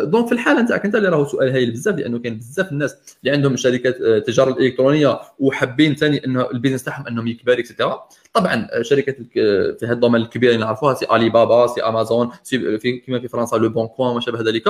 donc 0.03 0.27
في 0.27 0.31
الحالة 0.31 0.61
نتاعك 0.61 0.85
أنت 0.85 0.95
اللي 0.95 1.09
راهو 1.09 1.25
سؤال 1.25 1.49
هايل 1.49 1.71
بزاف 1.71 1.95
لأنه 1.95 2.19
كاين 2.19 2.37
بزاف 2.37 2.71
الناس 2.71 2.95
اللي 3.23 3.35
عندهم 3.35 3.55
شركات 3.55 4.01
التجاره 4.01 4.51
الالكترونيه 4.51 5.19
وحابين 5.39 5.95
ثاني 5.95 6.25
إنه 6.25 6.51
ال 6.51 6.55
business 6.55 6.83
تاعهم 6.83 7.07
إنهم 7.07 7.27
يكبر 7.27 7.59
اكسترا 7.59 8.07
طبعا 8.33 8.67
شركات 8.81 9.17
في 9.33 9.79
هذا 9.83 9.93
الدومان 9.93 10.21
الكبيره 10.21 10.51
اللي 10.51 10.65
نعرفوها 10.65 10.93
سي 10.93 11.05
الي 11.15 11.29
بابا 11.29 11.67
سي 11.67 11.81
امازون 11.81 12.31
سي 12.43 12.79
في 12.79 12.97
كما 12.97 13.19
في 13.19 13.27
فرنسا 13.27 13.55
لو 13.55 13.69
بون 13.69 13.87
كوان 13.87 14.09
وما 14.09 14.19
شابه 14.19 14.41
ذلك. 14.41 14.63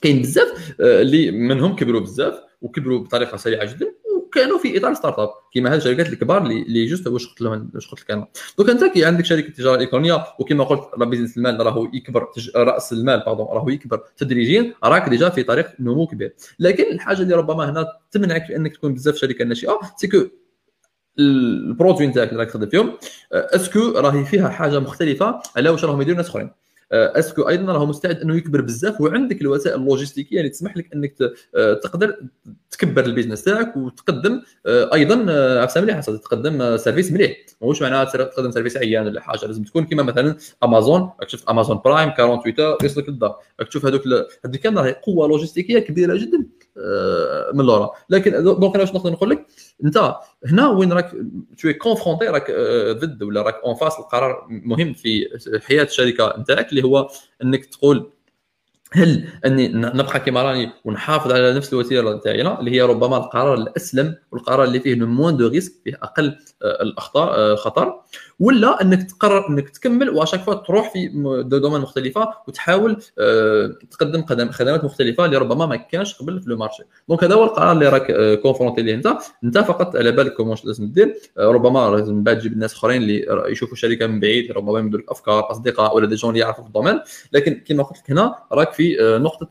كاين 0.00 0.22
بزاف 0.22 0.74
اللي 0.80 1.30
منهم 1.30 1.76
كبروا 1.76 2.00
بزاف 2.00 2.34
وكبروا 2.62 2.98
بطريقة 2.98 3.36
سريعة 3.36 3.74
جدا 3.74 3.92
وكانوا 4.16 4.58
في 4.58 4.78
إطار 4.78 4.94
start-up 4.94 5.28
كيما 5.52 5.72
هاد 5.72 5.76
الشركات 5.76 6.08
الكبار 6.08 6.46
اللي 6.46 6.86
juste 6.86 7.06
واش 7.06 7.26
قلت 7.26 7.40
لهم 7.40 7.70
واش 7.74 7.90
قلت 7.90 8.00
لك 8.00 8.10
أنا. 8.10 8.26
donc 8.58 8.70
أنت 8.70 8.84
كي 8.84 9.04
عندك 9.04 9.24
شركة 9.24 9.52
تجارة 9.52 9.80
الكترونيه 9.80 10.24
وكما 10.38 10.64
قلت 10.64 10.80
راه 10.98 11.06
business 11.06 11.36
المال 11.36 11.66
راهو 11.66 11.88
يكبر. 11.92 12.28
رأس 12.56 12.92
المال 12.92 13.22
pardon 13.26 13.46
راهو 13.46 13.68
يكبر 13.68 14.00
تدريجيا 14.16 14.74
راك 14.84 15.08
déjà 15.08 15.28
في 15.28 15.42
طريق 15.42 15.70
نمو 15.80 16.06
كبير. 16.06 16.34
لكن 16.58 16.92
الحاجة 16.92 17.22
اللي 17.22 17.34
ربما 17.34 17.70
هنا 17.70 17.86
تمنعك 18.10 18.50
انك 18.50 18.76
تكون 18.76 18.94
بزاف 18.94 19.16
شركة 19.16 19.44
ناشئة 19.44 19.80
c'est 19.96 20.10
que 20.10 20.18
ال 21.18 21.29
produit 21.29 22.06
نتاعك 22.06 22.28
اللي 22.28 22.40
راك 22.40 22.50
تخدم 22.50 22.68
فيهم 22.68 22.92
est-ce 23.32 23.64
que 23.64 23.80
راهي 23.80 24.24
فيها 24.24 24.48
حاجة 24.48 24.78
مختلفة 24.78 25.40
على 25.56 25.68
واش 25.68 25.84
راهم 25.84 26.00
يديروا 26.00 26.16
ناس 26.16 26.28
أخرين. 26.28 26.50
est-ce 26.92 27.25
que 27.25 27.42
أيضا 27.42 27.72
راهو 27.72 27.86
مستعد 27.86 28.20
إنه 28.20 28.36
يكبر 28.36 28.60
بزاف 28.60 29.00
وعندك 29.00 29.40
الوسائل 29.40 29.80
اللوجستيكية 29.80 30.38
اللي 30.38 30.48
تسمح 30.48 30.76
لك 30.76 30.92
إنك 30.94 31.14
تقدر 31.82 32.16
تكبر 32.70 33.04
ال 33.04 33.08
business 33.08 33.44
تاعك 33.44 33.76
وتقدم 33.76 34.42
أيضا 34.66 35.32
عفسة 35.62 35.80
مليحة 35.80 36.00
تقدم 36.00 36.76
service 36.76 37.12
مليح. 37.12 37.36
ماهوش 37.60 37.82
معناها 37.82 38.04
تقدم 38.04 38.50
service 38.50 38.76
عيان 38.76 39.06
ولا 39.06 39.20
حاجة 39.20 39.46
لازم 39.46 39.64
تكون 39.64 39.84
كيما 39.84 40.02
مثلا 40.02 40.36
أمازون 40.64 41.10
راك 41.20 41.28
شفت 41.28 41.48
أمازون 41.48 41.80
برايم 41.84 42.12
48 42.16 42.60
heures 42.60 42.78
يوصلك 42.82 43.08
للدار 43.08 43.38
راك 43.60 43.68
تشوف 43.68 43.86
هذوك 43.86 44.02
هذيك 44.44 44.66
راهي 44.66 44.92
قوة 44.92 45.28
لوجستيكية 45.28 45.78
كبيرة 45.78 46.16
جدا 46.16 46.46
من 47.54 47.64
لورا. 47.64 47.90
لكن 48.10 48.44
دونك 48.44 48.74
أنا 48.74 48.84
واش 48.84 48.94
نقدر 48.94 49.10
نقول 49.10 49.30
لك؟ 49.30 49.46
انت 49.84 50.14
هنا 50.46 50.68
وين 50.68 50.92
راك 50.92 51.12
شوي 51.56 51.74
كونفرونتي 51.74 52.24
راك 52.26 52.50
ضد 52.90 53.22
ولا 53.22 53.42
راك 53.42 53.54
اون 53.64 53.74
فاس 53.74 53.98
القرار 53.98 54.46
مهم 54.48 54.92
في 54.92 55.28
حياة 55.68 55.84
الشركة 55.84 56.34
نتاعك 56.38 56.70
اللي 56.70 56.82
هو 56.84 57.08
إنك 57.42 57.64
تقول 57.64 58.10
هل 58.92 59.28
أني 59.46 59.68
نبقى 59.68 60.20
كما 60.20 60.42
راني 60.42 60.70
ونحافظ 60.84 61.32
على 61.32 61.54
نفس 61.54 61.72
الوتيره 61.72 62.16
تاعنا 62.16 62.60
اللي 62.60 62.70
هي 62.70 62.82
ربما 62.82 63.16
القرار 63.16 63.54
الأسلم 63.54 64.16
والقرار 64.32 64.64
اللي 64.64 64.80
فيه 64.80 64.94
موان 64.94 65.36
دو 65.36 65.48
ريسك 65.48 65.72
فيه 65.84 65.98
أقل 66.02 66.38
الأخطاء 66.62 67.56
خطر. 67.56 68.00
ولا 68.38 68.82
انك 68.82 69.10
تقرر 69.10 69.48
انك 69.50 69.70
تكمل 69.70 70.10
واشاك 70.10 70.40
فوا 70.40 70.54
تروح 70.54 70.92
في 70.92 71.08
دومين 71.46 71.80
مختلفة 71.80 72.28
وتحاول 72.48 72.96
تقدم 73.90 74.24
خدمات 74.50 74.84
مختلفة 74.84 75.24
اللي 75.24 75.36
ربما 75.36 75.66
ما 75.66 75.76
كانش 75.76 76.14
قبل 76.14 76.40
في 76.40 76.50
le 76.50 76.56
marché. 76.56 76.82
donc 77.08 77.24
هذا 77.24 77.34
هو 77.34 77.44
القرار 77.44 77.72
اللي 77.72 77.88
راك 77.88 78.38
confronté 78.42 78.82
ليه 78.82 78.94
انت. 78.94 79.16
انت 79.44 79.58
فقط 79.58 79.96
على 79.96 80.12
بالك 80.12 80.32
comment 80.32 80.56
لازم 80.64 80.92
دير 80.92 81.14
ربما 81.38 81.96
لازم 81.96 82.22
بعد 82.22 82.38
تجيب 82.38 82.52
الناس 82.52 82.74
اخرين 82.74 83.02
اللي 83.02 83.26
يشوفوا 83.48 83.74
الشركة 83.74 84.06
من 84.06 84.20
بعيد 84.20 84.52
ربما 84.52 84.78
يمدوا 84.78 84.98
لك 84.98 85.10
أفكار 85.10 85.50
أصدقاء 85.50 85.96
ولا 85.96 86.06
des 86.06 86.14
gens 86.14 86.30
اللي 86.30 86.40
يعرفوا 86.40 86.62
في 86.62 86.68
ال 86.68 86.72
domaine. 86.72 87.00
لكن 87.32 87.62
كما 87.66 87.82
قلت 87.82 87.98
لك 87.98 88.10
هنا 88.10 88.34
راك 88.52 88.72
في 88.72 88.96
نقطة 89.22 89.48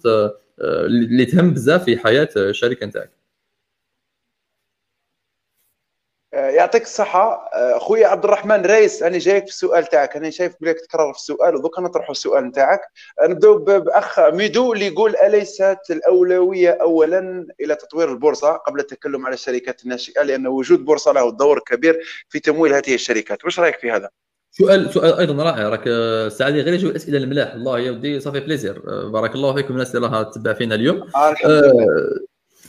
اللي 0.59 1.25
تهم 1.25 1.53
بزاف 1.53 1.83
في 1.83 1.97
حياة 1.97 2.29
الشركة 2.37 2.85
نتاعك. 2.85 3.24
يعطيك 6.35 6.83
الصحة. 6.83 7.49
خويا 7.79 8.07
عبد 8.07 8.23
الرحمن 8.23 8.65
رئيس 8.65 9.03
أنا 9.03 9.17
جايك 9.17 9.43
في 9.43 9.49
السؤال 9.49 9.85
تاعك. 9.85 10.15
أنا 10.15 10.29
شايف 10.29 10.53
بليك 10.61 10.79
تكرر 10.79 11.13
في 11.13 11.19
السؤال 11.19 11.55
ودوك 11.55 11.79
نطرحوا 11.79 12.11
السؤال 12.11 12.43
نتاعك. 12.43 12.81
نبدأو 13.23 13.57
بأخ 13.57 14.19
ميدو 14.19 14.73
اللي 14.73 14.87
يقول 14.87 15.15
أليست 15.15 15.79
الأولوية 15.89 16.77
أولا 16.81 17.47
إلى 17.61 17.75
تطوير 17.75 18.11
البورصة 18.11 18.51
قبل 18.51 18.79
التكلم 18.79 19.25
على 19.25 19.33
الشركات 19.33 19.83
الناشئة؟ 19.83 20.23
لأن 20.23 20.47
وجود 20.47 20.85
بورصة 20.85 21.11
له 21.11 21.31
دور 21.31 21.59
كبير 21.59 21.99
في 22.29 22.39
تمويل 22.39 22.73
هذه 22.73 22.93
الشركات. 22.93 23.45
واش 23.45 23.59
رأيك 23.59 23.75
في 23.75 23.91
هذا؟ 23.91 24.09
سؤال 24.51 24.93
سؤال 24.93 25.13
أيضا 25.13 25.43
رائع. 25.43 25.69
راك 25.69 25.89
سعدي. 26.31 26.61
غير 26.61 26.73
يجيو 26.73 26.89
الأسئلة 26.89 27.17
الملاح. 27.17 27.53
الله 27.53 27.79
يا 27.79 27.91
ودي 27.91 28.19
ça 28.19 28.26
fait 28.26 28.39
plaisir 28.39 28.81
بارك 29.09 29.35
الله 29.35 29.53
فيكم 29.53 29.73
الناس 29.73 29.95
اللي 29.95 30.07
راها 30.07 30.23
تتبع 30.23 30.53
فينا 30.53 30.75
اليوم. 30.75 31.07
آه 31.15 31.35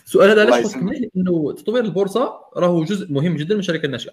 السؤال 0.06 0.30
هذا 0.30 0.40
علاش 0.40 0.64
قلت 0.64 0.76
لأنه 1.14 1.52
تطوير 1.52 1.84
البورصة 1.84 2.40
راهو 2.56 2.84
جزء 2.84 3.12
مهم 3.12 3.36
جدا 3.36 3.54
من 3.54 3.60
الشركة 3.60 3.86
الناشئة. 3.86 4.12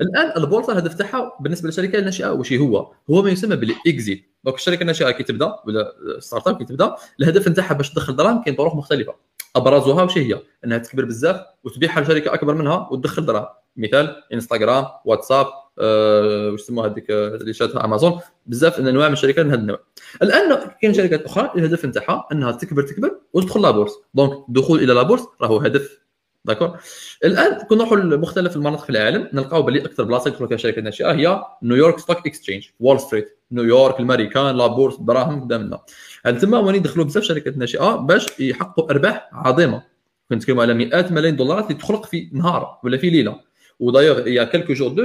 الآن 0.00 0.42
البورصة 0.42 0.72
الهدف 0.72 0.94
تاعها 0.94 1.36
بالنسبة 1.40 1.66
للشركه 1.66 1.98
الناشئة 1.98 2.30
واش 2.30 2.52
هو؟ 2.52 2.92
هو 3.10 3.22
ما 3.22 3.30
يسمى 3.30 3.56
بال 3.56 3.75
exit. 3.75 4.24
donc 4.44 4.56
الشركة 4.56 4.80
الناشئة 4.80 5.10
كي 5.10 5.22
تبدأ 5.22 5.56
ولا 5.66 5.92
start-up 6.18 6.58
كي 6.58 6.64
تبدأ 6.64 6.96
الهدف 7.20 7.48
نتاعها 7.48 7.74
باش 7.74 7.90
تدخل 7.90 8.16
دراهم 8.16 8.42
كاين 8.42 8.56
طرق 8.56 8.74
مختلفة. 8.74 9.14
أبرزها 9.56 10.02
واش 10.02 10.18
هي؟ 10.18 10.40
إنها 10.64 10.78
تكبر 10.78 11.04
بزاف 11.04 11.40
وتبيعها 11.64 12.00
لشركة 12.00 12.34
أكبر 12.34 12.54
منها 12.54 12.88
وتدخل 12.90 13.26
دراهم. 13.26 13.46
مثال 13.76 14.22
إنستغرام 14.32 14.86
واتساب. 15.04 15.46
واش 15.78 16.60
يسموها 16.60 16.88
هذيك 16.88 17.10
اللي 17.10 17.52
شاتها 17.52 17.84
امازون 17.84 18.20
بزاف 18.46 18.80
انواع 18.80 19.08
من 19.08 19.12
الشركات 19.12 19.44
من 19.44 19.50
هذا 19.50 19.60
النوع. 19.60 19.80
الآن 20.22 20.58
كاين 20.82 20.94
شركات 20.94 21.24
أخرى 21.24 21.52
الهدف 21.56 21.84
نتاعها 21.84 22.28
إنها 22.32 22.52
تكبر 22.52 22.82
تكبر 22.82 23.18
وتدخل 23.32 23.62
la 23.62 23.69
bourse 23.69 23.92
donc 24.14 24.48
الدخول 24.48 24.78
إلى 24.78 24.92
la 24.92 25.00
bourse 25.00 25.22
راهو 25.40 25.58
هدف. 25.58 26.02
d'accord؟ 26.44 26.78
الآن 27.24 27.66
كنا 27.66 27.78
نروحوا 27.78 27.96
لمختلف 27.96 28.56
المناطق 28.56 28.84
في 28.84 28.90
العالم 28.90 29.28
نلقاو 29.32 29.62
بلي 29.62 29.84
أكثر 29.84 30.04
بلاصة 30.04 30.28
يدخلوا 30.28 30.48
فيها 30.48 30.56
شركات 30.56 30.84
ناشئة 30.84 31.12
هي 31.12 31.42
نيويورك 31.62 31.98
Stock 31.98 32.26
Exchange 32.26 32.68
وول 32.80 33.00
ستريت 33.00 33.38
نيويورك 33.52 34.00
الماريكان 34.00 34.56
la 34.56 34.66
bourse 34.66 34.96
دراهم 35.00 35.40
قدامنا 35.40 35.80
عند 36.26 36.38
تما 36.38 36.58
وين 36.58 36.74
يدخلوا 36.74 37.04
بزاف 37.04 37.22
شركات 37.22 37.56
ناشئة 37.56 37.96
باش 37.96 38.40
يحققوا 38.40 38.90
أرباح 38.90 39.28
عظيمة. 39.32 39.82
كنتكلموا 40.30 40.62
على 40.62 40.74
مئات 40.74 41.12
ملايين 41.12 41.36
دولارات 41.36 41.64
اللي 41.64 41.78
تخلق 41.78 42.06
في 42.06 42.30
نهار 42.32 42.78
ولا 42.84 42.96
في 42.96 43.10
ليلة. 43.10 43.40
و 43.82 43.86
d'ailleurs 43.86 44.28
y 44.28 44.44
a 44.44 44.47
quelques 44.47 44.72
jours 44.72 44.88
deux 44.88 45.02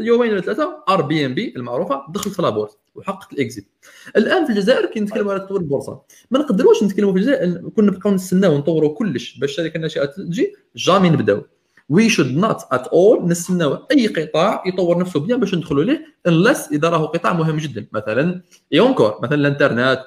يومين 0.00 0.32
ولا 0.32 0.40
ثلاثة 0.40 0.82
Airbnb 0.88 1.52
المعروفة 1.56 2.02
دخلت 2.08 2.34
في 2.34 2.42
la 2.42 2.50
bourse 2.50 2.72
وحققت 2.94 3.32
ال 3.32 3.38
exit. 3.38 3.68
الآن 4.16 4.44
في 4.44 4.52
الجزائر 4.52 4.86
كي 4.86 5.00
نتكلموا 5.00 5.32
على 5.32 5.40
تطوير 5.40 5.60
البورصة. 5.60 6.02
ما 6.30 6.38
نقدروش 6.38 6.82
نتكلموا 6.82 7.12
في 7.12 7.18
الجزائر 7.18 7.70
كنا 7.76 7.86
نبقاو 7.86 8.14
نستناو 8.14 8.54
ونطوروا 8.54 8.94
كلش 8.94 9.38
باش 9.38 9.50
الشركة 9.50 9.76
الناشئه 9.76 10.04
تجي 10.04 10.54
jamais 10.76 11.10
نبداو. 11.10 11.42
we 11.88 12.08
should 12.08 12.36
not 12.36 12.56
at 12.72 12.86
all 12.86 13.28
نستناو 13.28 13.78
أي 13.92 14.06
قطاع 14.06 14.62
يطور 14.66 14.98
نفسه 14.98 15.20
bien 15.20 15.40
باش 15.40 15.54
ندخلوا 15.54 15.84
ليه 15.84 16.06
unless 16.26 16.68
إذا 16.72 16.88
راهو 16.88 17.06
قطاع 17.06 17.32
مهم 17.32 17.56
جدا. 17.56 17.86
مثلا 17.92 18.42
et 18.72 18.80
encore 18.80 19.18
مثلا 19.22 19.34
الإنترنت 19.34 20.00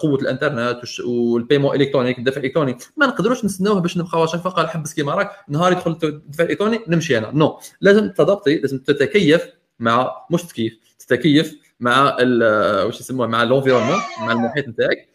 قوة 0.00 0.18
الانترنت 0.20 0.80
وال 1.04 1.18
paiement 1.18 1.76
électronique 1.76 2.18
الدفع 2.18 2.40
الإلكتروني. 2.40 2.76
ما 2.96 3.06
نقدروش 3.06 3.44
نستناوه 3.44 3.80
باش 3.80 3.98
نبقاو 3.98 4.26
شاك 4.26 4.40
قال 4.40 4.68
حبس 4.68 4.94
كيما 4.94 5.14
راك 5.14 5.30
نهار 5.48 5.72
يدخل 5.72 5.98
الدفع 6.04 6.44
الإلكتروني 6.44 6.80
نمشي 6.88 7.18
أنا. 7.18 7.30
no 7.30 7.60
لازم 7.80 8.10
تضبطي 8.10 8.56
لازم 8.56 8.78
تتكيف 8.78 9.46
مع 9.78 10.26
مش 10.30 10.42
تكيف 10.42 10.78
تتكيف 10.98 11.58
مع 11.80 12.16
واش 12.84 13.00
يسموه 13.00 13.26
مع 13.26 13.42
ال 13.42 13.46
environnement 13.46 13.98
مع 14.20 14.32
المحيط 14.32 14.68
نتاعك. 14.68 15.08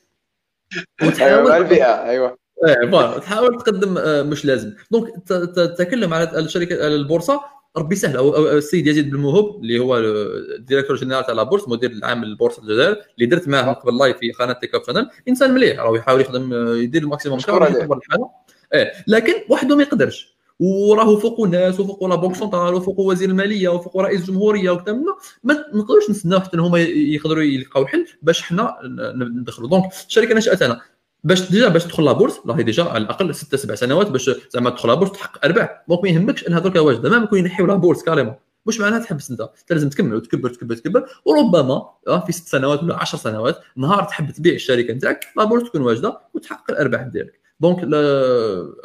وتحاول 1.04 1.52
البيئة 1.52 2.04
أيوه. 2.04 2.38
إيه 2.68 3.20
تحاول 3.20 3.62
تقدم 3.62 3.94
مش 4.30 4.46
لازم. 4.46 4.74
donc 4.92 5.14
تتكلم 5.56 6.14
على 6.14 6.40
الشركة 6.40 6.76
على 6.76 6.96
البورصة 6.96 7.42
ربي 7.78 7.96
سهل. 7.96 8.18
أو 8.18 8.50
السيد 8.50 8.88
يزيد 8.88 9.12
بن 9.12 9.18
موهوب 9.18 9.62
اللي 9.62 9.80
هو 9.80 9.98
ال 9.98 10.07
directeur 10.07 10.96
général 10.96 11.26
تاع 11.26 11.34
la 11.34 11.42
bourse 11.42 11.68
مدير 11.68 11.92
العام 11.92 12.26
للبورصة 12.26 12.62
الجزائر 12.62 12.98
اللي 13.16 13.26
درت 13.26 13.48
معاه 13.48 13.74
قبل 13.74 13.98
live 13.98 14.18
في 14.18 14.32
قناة 14.32 14.54
Tech 14.54 14.76
Up 14.76 14.82
Channel 14.88 15.10
إنسان 15.28 15.54
مليح 15.54 15.80
راهو 15.80 15.96
يحاول 15.96 16.22
يخدم 16.22 16.74
يدير 16.76 17.02
ال 17.02 17.06
maximum 17.06 17.40
تاعو 17.40 17.58
الحاله 17.58 18.30
إيه 18.74 18.92
لكن 19.08 19.34
وحده 19.50 19.76
ما 19.76 19.82
يقدرش. 19.82 20.40
وراهو 20.60 21.18
فوقو 21.18 21.46
ناس 21.46 21.80
وفوقو 21.80 22.08
la 22.08 22.16
banque 22.16 22.36
centrale 22.36 22.74
وفوقو 22.74 23.12
وزير 23.12 23.30
المالية 23.30 23.70
وفوقو 23.70 24.02
رئيس 24.02 24.22
الجمهوريه 24.22 24.70
وكذا. 24.70 24.98
ما 25.44 25.66
نقدروش 25.74 26.10
نستناو 26.10 26.40
حتى 26.40 26.58
هما 26.58 26.80
يقدروا 26.80 27.44
يلقاو 27.44 27.86
حل 27.86 28.06
باش 28.22 28.42
حنا 28.42 28.76
ندخلوا 29.16 29.70
donc 29.70 29.84
الشركة 30.08 30.36
الناشئة 30.36 30.62
أنا. 30.62 30.82
باش 31.24 31.52
déjà 31.52 31.68
باش 31.68 31.84
تدخل 31.84 32.04
la 32.04 32.13
bourse 32.13 32.40
راهي 32.46 32.64
déjà 32.64 32.84
على 32.84 32.98
الأقل 33.04 33.36
ست 33.36 33.56
سبع 33.56 33.76
سنوات 33.76 34.08
باش 34.08 34.32
زعما 34.50 34.70
تدخل 34.70 34.90
la 34.90 34.95
bourse 34.95 35.12
تحقق 35.12 35.46
أرباح. 35.46 35.84
donc 35.90 36.04
ما 36.04 36.10
يهمكش 36.10 36.48
إن 36.48 36.54
هذوك 36.54 36.76
واجده 36.76 37.10
ما 37.10 37.24
يكون 37.24 37.40
ينحيو 37.40 37.66
la 37.66 37.75
bourse 37.75 38.04
carrément. 38.04 38.36
مش 38.66 38.80
معناها 38.80 39.00
تحبس 39.00 39.32
أنت. 39.32 39.42
أنت 39.42 39.72
لازم 39.72 39.90
تكمل 39.90 40.16
وتكبر 40.16 40.50
تكبر 40.50 40.76
تكبر. 40.76 41.10
وربما 41.26 41.90
آه، 42.08 42.26
في 42.26 42.32
ست 42.32 42.48
سنوات 42.48 42.84
ولا 42.84 42.96
10 42.96 43.18
سنوات 43.18 43.60
نهار 43.76 44.04
تحب 44.04 44.32
تبيع 44.32 44.54
الشركة 44.54 44.94
نتاعك 44.94 45.20
la 45.38 45.44
bourse 45.44 45.64
تكون 45.64 45.82
واجدة 45.82 46.20
وتحقق 46.34 46.72
الأرباح 46.72 47.02
ديالك. 47.02 47.40
donc 47.60 47.80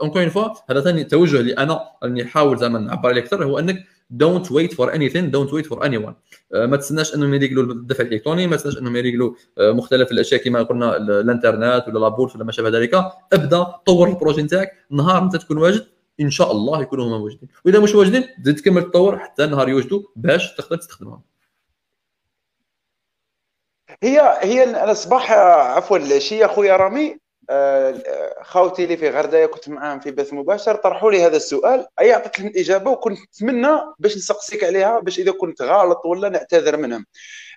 encore 0.02 0.18
une 0.18 0.28
fois 0.28 0.48
هذا 0.70 0.80
ثاني 0.80 1.04
توجه 1.04 1.40
اللي 1.40 1.52
أنا 1.52 1.80
راني 2.02 2.22
نحاول 2.22 2.58
زعما 2.58 2.78
نعبر 2.78 3.08
عليه 3.08 3.20
أكثر 3.20 3.44
هو 3.44 3.58
أنك 3.58 3.84
don't 4.10 4.52
wait 4.52 4.72
for 4.72 4.94
anything 4.94 5.28
don't 5.28 5.52
wait 5.52 5.66
for 5.66 5.86
anyone 5.86 6.14
ما 6.50 6.76
تستناش 6.76 7.14
أنهم 7.14 7.34
يريقلوا 7.34 7.72
الدفع 7.72 8.04
الإلكتروني 8.04 8.46
ما 8.46 8.56
تستناش 8.56 8.78
أنهم 8.78 8.96
يريقلوا 8.96 9.34
آه، 9.58 9.72
مختلف 9.72 10.12
الأشياء 10.12 10.42
كما 10.44 10.62
قلنا 10.62 10.96
الإنترنت 10.96 11.84
ولا 11.88 11.98
la 11.98 12.08
bourse 12.08 12.36
ولا 12.36 12.44
ما 12.44 12.52
شابه 12.52 12.68
ذلك. 12.68 12.94
ابدأ 13.32 13.62
طور 13.62 14.08
ال 14.08 14.13
projet 14.13 14.42
نتاعك 14.42 14.72
نهار 14.90 15.22
أنت 15.22 15.36
تكون 15.36 15.58
واجد 15.58 15.86
إن 16.20 16.30
شاء 16.30 16.52
الله 16.52 16.82
يكونوا 16.82 17.04
هما 17.06 17.16
واجدين 17.16 17.48
وإذا 17.64 17.78
مش 17.80 17.94
واجدين 17.94 18.24
زيد 18.42 18.56
تكمل 18.56 18.82
تطور 18.82 19.18
حتى 19.18 19.46
نهار 19.46 19.68
يوجدوا 19.68 20.02
باش 20.16 20.54
تقدر 20.54 20.76
تستخدمهم. 20.76 21.22
هي 24.02 24.20
هي 24.42 24.64
أنا 24.84 24.94
صباح 24.94 25.32
عفوا 25.32 26.18
شي 26.18 26.44
اخويا 26.44 26.76
رامي؟ 26.76 27.23
خاوتي 28.42 28.84
اللي 28.84 28.96
في 28.96 29.10
غردايه 29.10 29.46
كنت 29.46 29.68
معاهم 29.68 30.00
في 30.00 30.10
بث 30.10 30.32
مباشر 30.32 30.74
طرحوا 30.74 31.10
لي 31.10 31.26
هذا 31.26 31.36
السؤال. 31.36 31.86
أي 32.00 32.12
عطيت 32.12 32.38
لهم 32.38 32.48
الاجابه 32.48 32.90
وكنت 32.90 33.18
نتمنى 33.18 33.80
باش 33.98 34.16
نسقسيك 34.16 34.64
عليها 34.64 35.00
باش 35.00 35.18
إذا 35.18 35.32
كنت 35.32 35.62
غلط 35.62 36.06
ولا 36.06 36.28
نعتذر 36.28 36.76
منهم. 36.76 37.06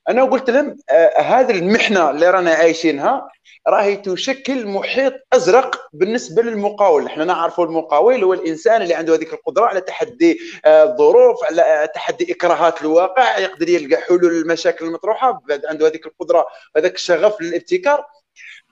أنا 0.10 0.24
قلت 0.24 0.50
لهم 0.50 0.78
آه 0.90 1.22
هذه 1.22 1.52
المحنة 1.52 2.10
اللي 2.10 2.30
رانا 2.30 2.54
عايشينها 2.54 3.28
راهي 3.68 3.96
تشكل 3.96 4.68
محيط 4.68 5.14
أزرق 5.34 5.88
بالنسبة 5.94 6.42
للمقاول. 6.42 7.06
إحنا 7.06 7.26
نعرفوا 7.26 7.66
المقاول 7.66 8.24
هو 8.24 8.34
الإنسان 8.34 8.82
اللي 8.82 8.94
عنده 8.94 9.16
هذيك 9.16 9.34
القدرة 9.34 9.66
على 9.66 9.82
تحدي 9.82 10.40
آه، 10.66 10.84
الظروف 10.84 11.44
على 11.44 11.90
تحدي 11.96 12.32
إكراهات 12.32 12.82
الواقع 12.82 13.38
يقدر 13.38 13.70
يلقى 13.70 14.02
حلول 14.02 14.22
للمشاكل 14.26 14.86
المطروحة 14.86 15.42
عنده 15.66 15.88
هذيك 15.88 16.06
القدرة 16.06 16.46
هذاك 16.78 16.96
الشغف 16.96 17.42
للابتكار. 17.42 18.06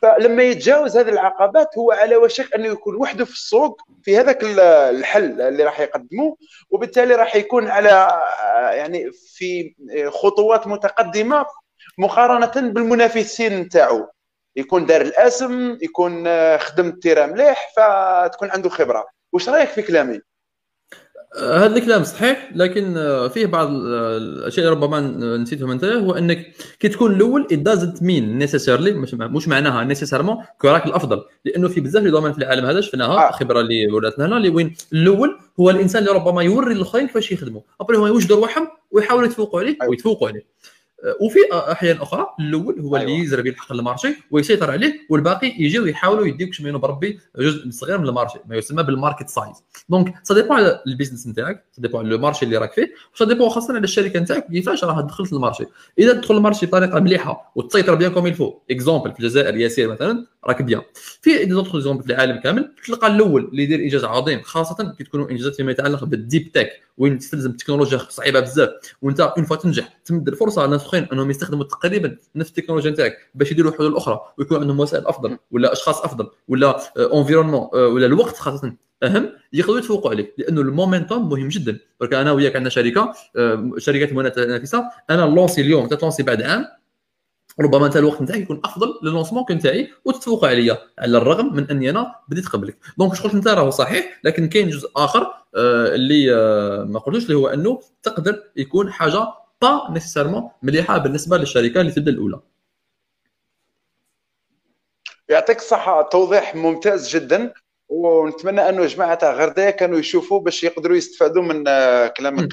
فلما 0.01 0.43
يتجاوز 0.43 0.97
هذه 0.97 1.09
العقبات 1.09 1.77
هو 1.77 1.91
على 1.91 2.15
وشك 2.15 2.55
أنه 2.55 2.67
يكون 2.67 2.95
وحده 2.95 3.25
في 3.25 3.31
السوق 3.31 3.81
في 4.03 4.17
هذاك 4.17 4.43
الحل 4.43 5.41
اللي 5.41 5.63
راح 5.63 5.79
يقدمه 5.79 6.37
وبالتالي 6.69 7.15
راح 7.15 7.35
يكون 7.35 7.67
على 7.67 8.21
يعني 8.71 9.11
في 9.11 9.75
خطوات 10.09 10.67
متقدمة 10.67 11.45
مقارنة 11.97 12.71
بالمنافسين 12.71 13.59
نتاعو. 13.59 14.07
يكون 14.55 14.85
دار 14.85 15.01
الأسم 15.01 15.77
يكون 15.81 16.27
خدم 16.57 16.87
التيره 16.87 17.25
مليح 17.25 17.73
فتكون 17.75 18.51
عنده 18.51 18.69
خبرة. 18.69 19.05
واش 19.33 19.49
رأيك 19.49 19.69
في 19.69 19.81
كلامي؟ 19.81 20.19
هذا 21.39 21.77
الكلام 21.77 22.03
صحيح 22.03 22.51
لكن 22.55 22.97
آه، 22.97 23.27
فيه 23.27 23.45
بعض 23.45 23.69
الأشياء 23.71 24.69
ربما 24.69 24.99
نسيتهم 25.37 25.71
انت 25.71 25.83
هو 25.83 26.11
إنك 26.11 26.51
كي 26.79 26.89
تكون 26.89 27.15
الأول 27.15 27.47
it 27.51 27.69
doesn't 27.69 27.99
mean 27.99 28.47
necessarily 28.47 28.93
مش, 28.93 29.13
مش 29.13 29.47
معناها 29.47 29.83
nécessairement 29.83 30.37
كراك 30.61 30.85
الأفضل 30.85 31.23
لأنه 31.45 31.67
في 31.67 31.81
بزاف 31.81 32.03
les 32.03 32.11
domaines 32.11 32.33
في 32.33 32.37
العالم 32.37 32.65
هذا 32.65 32.81
شفناها 32.81 33.27
آه. 33.27 33.31
خبرة 33.31 33.59
اللي 33.59 33.87
ولاتنا 33.87 34.25
هنا 34.25 34.37
اللي 34.37 34.49
وين 34.49 34.75
الأول 34.93 35.39
هو 35.59 35.69
الإنسان 35.69 36.01
اللي 36.01 36.13
ربما 36.13 36.41
يوري 36.43 36.73
الاخرين 36.73 37.07
كيفاش 37.07 37.31
يخدموا 37.31 37.61
après 37.81 37.97
هما 37.97 38.07
يوجدوا 38.07 38.37
رواحهم 38.37 38.67
ويحاولوا 38.91 39.27
يتفوقوا 39.27 39.59
عليه 39.59 39.77
أيوة. 39.81 39.89
ويتفوقوا 39.89 40.27
عليه 40.27 40.45
وفي 41.21 41.39
أحيان 41.53 41.97
أخرى 41.97 42.27
الأول 42.39 42.79
هو 42.79 42.97
اللي 42.97 43.07
أيوة. 43.07 43.23
يزرب 43.23 43.45
يلحق 43.45 43.71
ال 43.71 43.76
marché 43.76 44.07
ويسيطر 44.31 44.71
عليه 44.71 44.93
والباقي 45.09 45.47
يجيو 45.47 45.85
يحاولوا 45.85 46.25
يديوك 46.25 46.53
شمينو 46.53 46.79
بربي 46.79 47.19
جزء 47.37 47.69
صغير 47.69 47.97
من 47.97 48.09
ال 48.09 48.14
marché 48.14 48.39
ما 48.45 48.55
يسمى 48.55 48.83
بال 48.83 48.95
market 48.95 49.29
size. 49.29 49.63
donc 49.89 50.13
ça 50.23 50.33
dépend 50.33 50.57
على 50.57 50.81
ال 50.87 50.92
business 50.92 51.27
نتاعك 51.27 51.65
ça 51.71 51.81
dépend 51.81 52.05
على 52.05 52.15
ال 52.15 52.20
marché 52.20 52.45
اللي 52.45 52.57
راك 52.57 52.73
فيه 52.73 52.93
و 53.15 53.19
ça 53.19 53.25
dépend 53.25 53.49
خاصة 53.49 53.73
على 53.73 53.83
الشركة 53.83 54.19
نتاعك 54.19 54.47
كيفاش 54.47 54.83
راه 54.83 55.01
دخلت 55.01 55.33
ال 55.33 55.37
marché. 55.37 55.63
إذا 55.99 56.13
تدخل 56.13 56.37
ال 56.37 56.41
marché 56.41 56.65
بطريقة 56.65 56.99
مليحة 56.99 57.51
وتسيطر 57.55 57.95
bien 57.95 58.11
comme 58.13 58.27
il 58.27 58.36
faut 58.36 58.53
exemple 58.71 59.11
في 59.11 59.19
الجزائر 59.19 59.57
ياسير 59.57 59.91
مثلا 59.91 60.25
راك 60.47 60.61
bien 60.61 60.81
في 61.21 61.45
d'autres 61.45 61.75
exemples 61.75 62.03
في 62.03 62.09
العالم 62.13 62.39
كامل 62.39 62.71
تلقى 62.85 63.07
الأول 63.07 63.45
اللي 63.45 63.63
يدير 63.63 63.79
إنجاز 63.79 64.03
عظيم 64.03 64.41
خاصة 64.41 64.95
كي 64.97 65.03
تكونوا 65.03 65.31
إنجازات 65.31 65.55
فيما 65.55 65.71
يتعلق 65.71 66.03
بال 66.03 66.19
deep 66.19 66.51
tech 66.51 66.69
وين 66.97 67.17
تستلزم 67.17 67.51
تكنولوجيا 67.51 67.97
صعيبة 67.97 68.39
بزاف 68.39 68.69
وانت 69.01 69.19
une 69.19 69.45
fois 69.45 69.55
تنجح 69.55 69.97
تمد 70.05 70.27
الفرصة 70.27 70.65
اخرين 70.85 71.07
أنهم 71.13 71.29
يستخدموا 71.29 71.63
تقريبا 71.63 72.17
نفس 72.35 72.49
التكنولوجيا 72.49 72.91
نتاعك 72.91 73.17
باش 73.35 73.51
يديروا 73.51 73.71
حلول 73.71 73.97
أخرى 73.97 74.19
ويكون 74.37 74.61
عندهم 74.61 74.79
وسائل 74.79 75.07
أفضل 75.07 75.37
ولا 75.51 75.73
أشخاص 75.73 76.01
أفضل 76.01 76.27
ولا 76.47 76.79
environnement 76.97 77.53
آه، 77.53 77.69
آه، 77.73 77.87
ولا 77.87 78.05
الوقت 78.05 78.37
خاصة 78.37 78.73
أهم 79.03 79.29
يقدروا 79.53 79.77
يتفوقوا 79.77 80.11
عليك 80.11 80.33
لأنه 80.37 80.61
ال 80.61 80.69
momentum 80.69 81.29
مهم 81.29 81.47
جدا. 81.47 81.79
برك 81.99 82.13
أنا 82.13 82.31
وياك 82.31 82.55
عندنا 82.55 82.69
شركة 82.69 83.13
آه، 83.35 83.71
شركات 83.77 84.13
متنافسه 84.13 84.83
أنا 85.09 85.21
lancer 85.21 85.61
اليوم 85.61 85.87
تت 85.87 85.96
lancer 85.96 86.23
بعد 86.23 86.41
عام 86.41 86.65
ربما 87.59 87.85
أنت 87.85 87.97
الوقت 87.97 88.21
نتاعك 88.21 88.39
يكون 88.39 88.61
أفضل 88.65 88.99
لل 89.03 89.11
lancement 89.11 89.45
نتاعي 89.51 89.89
وتتفوق 90.05 90.45
عليا 90.45 90.77
على 90.99 91.17
الرغم 91.17 91.55
من 91.55 91.69
أني 91.69 91.89
أنا 91.89 92.15
بديت 92.29 92.47
قبلك. 92.47 92.77
donc 92.97 93.21
قلت 93.21 93.33
انت 93.33 93.47
راهو 93.47 93.69
صحيح 93.69 94.19
لكن 94.23 94.49
كاين 94.49 94.69
جزء 94.69 94.91
آخر 94.95 95.27
اللي 95.55 96.35
ما 96.89 96.99
قلتوش 96.99 97.23
اللي 97.23 97.35
هو 97.35 97.47
أنه 97.47 97.79
تقدر 98.03 98.43
يكون 98.55 98.91
حاجة 98.91 99.27
pas 99.61 99.87
nécessairement 99.91 100.49
مليحه 100.63 100.97
بالنسبة 100.97 101.37
للشركه 101.37 101.81
اللي 101.81 101.91
تبدا 101.91 102.11
الاولى 102.11 102.39
يعطيك 105.29 105.57
الصحه 105.57 106.01
توضيح 106.01 106.55
ممتاز 106.55 107.09
جدا 107.09 107.53
ونتمنى 107.89 108.69
أنه 108.69 108.85
جماعة 108.85 109.15
تاع 109.15 109.31
غردايه 109.31 109.69
كانوا 109.69 109.99
يشوفوا 109.99 110.39
باش 110.39 110.63
يقدروا 110.63 110.97
يستفادوا 110.97 111.43
من 111.43 111.67
آه، 111.67 112.07
كلامك 112.07 112.51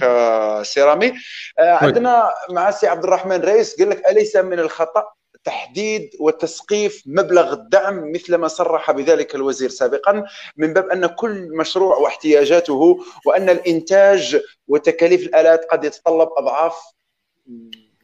سيرامي. 0.62 1.12
عندنا 1.58 2.30
مع 2.50 2.70
سي 2.70 2.86
عبد 2.86 3.04
الرحمن 3.04 3.40
رئيس 3.40 3.78
قال 3.78 3.90
لك 3.90 4.06
أليس 4.06 4.36
من 4.36 4.58
الخطأ؟ 4.58 5.04
تحديد 5.44 6.10
وتسقيف 6.20 7.02
مبلغ 7.06 7.52
الدعم 7.52 8.12
مثل 8.12 8.34
ما 8.34 8.48
صرح 8.48 8.90
بذلك 8.90 9.34
الوزير 9.34 9.68
سابقا 9.68 10.24
من 10.56 10.72
باب 10.72 10.88
أن 10.88 11.06
كل 11.06 11.48
مشروع 11.56 11.96
واحتياجاته 11.96 13.04
وأن 13.26 13.48
الإنتاج 13.48 14.40
وتكاليف 14.68 15.26
الآلات 15.26 15.64
قد 15.70 15.84
يتطلب 15.84 16.28
أضعاف 16.36 16.76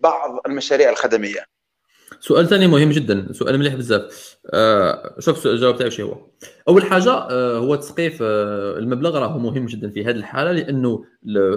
بعض 0.01 0.41
المشاريع 0.47 0.91
الخدمية. 0.91 1.45
سؤال 2.21 2.49
ثاني 2.49 2.67
مهم 2.67 2.91
جدا 2.91 3.33
سؤال 3.33 3.59
مليح 3.59 3.75
بزاف 3.75 4.37
آه 4.55 5.15
شوف 5.19 5.47
الجواب 5.47 5.77
تاعي 5.77 5.91
شو 5.91 6.07
هو 6.07 6.17
أول 6.69 6.85
حاجة 6.85 7.11
آه 7.11 7.59
هو 7.59 7.75
تسقيف 7.75 8.19
آه 8.23 8.79
المبلغ 8.79 9.19
راه 9.19 9.39
مهم 9.39 9.67
جدا 9.67 9.91
في 9.91 10.05
هذه 10.05 10.17
الحالة 10.17 10.53
لأنه 10.53 11.05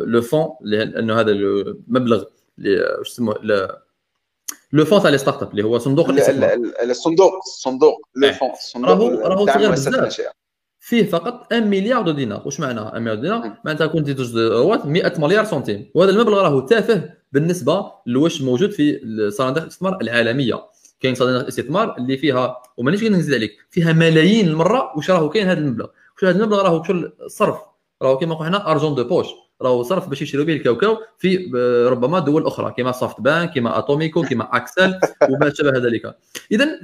le 0.06 0.22
fonds 0.22 0.50
لأنه 0.62 1.20
هذا 1.20 1.32
المبلغ 1.32 2.24
واش 2.98 3.10
يسموه 3.10 3.40
le 4.74 4.86
fonds 4.86 5.02
تاع 5.02 5.10
les 5.10 5.18
start-up 5.18 5.52
اللي 5.52 5.64
هو 5.64 5.78
صندوق 5.78 6.10
الصندوق 6.10 7.34
الصندوق 7.48 8.02
le 8.16 8.32
fonds 8.34 8.86
راهو 8.86 9.10
راهو 9.10 9.46
صغير 9.46 9.72
بزاف 9.72 10.22
فيه 10.80 11.04
فقط 11.04 11.48
1 11.52 11.64
milliard 11.64 12.02
de 12.02 12.12
dinars 12.12 12.42
واش 12.46 12.60
معناها 12.60 12.86
1 12.86 13.02
milliard 13.02 13.16
de 13.16 13.22
dinars 13.22 13.58
معناتها 13.66 13.88
كنت 13.88 14.10
تزوج 14.10 14.52
روات 14.52 14.86
100 14.86 15.14
مليار 15.18 15.46
سنتيم 15.46 15.92
وهذا 15.96 16.12
المبلغ 16.12 16.42
راهو 16.42 16.60
تافه 16.60 17.14
بالنسبة 17.32 17.92
لواش 18.06 18.42
موجود 18.42 18.72
في 18.72 19.00
صناديق 19.32 19.64
الاستثمار 19.64 19.98
العالمية. 20.02 20.66
كاين 21.00 21.16
صناديق 21.16 21.40
الاستثمار 21.42 21.98
اللي 21.98 22.18
فيها 22.18 22.62
ومانيش 22.78 23.04
نزيد 23.04 23.34
عليك. 23.34 23.52
فيها 23.70 23.94
ملايين 23.94 24.48
المرة. 24.48 24.94
واش 24.96 25.12
راهو 25.12 25.30
كاين 25.30 25.48
هذا 25.48 25.60
المبلغ؟ 25.60 25.88
واش 26.16 26.24
هذا 26.24 26.40
المبلغ 26.40 26.62
راهو 26.62 26.84
شغل 26.84 27.14
صرف. 27.28 27.58
راهو 28.02 28.18
كيما 28.18 28.34
نقولوا 28.34 28.50
حنا 28.50 28.72
argent 28.72 28.96
de 28.96 29.04
poche 29.04 29.28
راهو 29.62 29.84
صرف 29.84 30.08
باش 30.08 30.22
يشريو 30.22 30.46
به 30.46 30.54
الكاوكاو 30.54 30.98
في 31.18 31.52
ربما 31.88 32.20
دول 32.20 32.46
أخرى 32.46 32.74
كما 32.78 32.92
SoftBank 32.92 33.54
كما 33.54 33.80
Atomico 33.80 34.22
كما 34.22 34.58
Accel 34.58 35.00
وما 35.30 35.54
شابه 35.54 35.78
ذلك. 35.78 36.18
اذا 36.52 36.80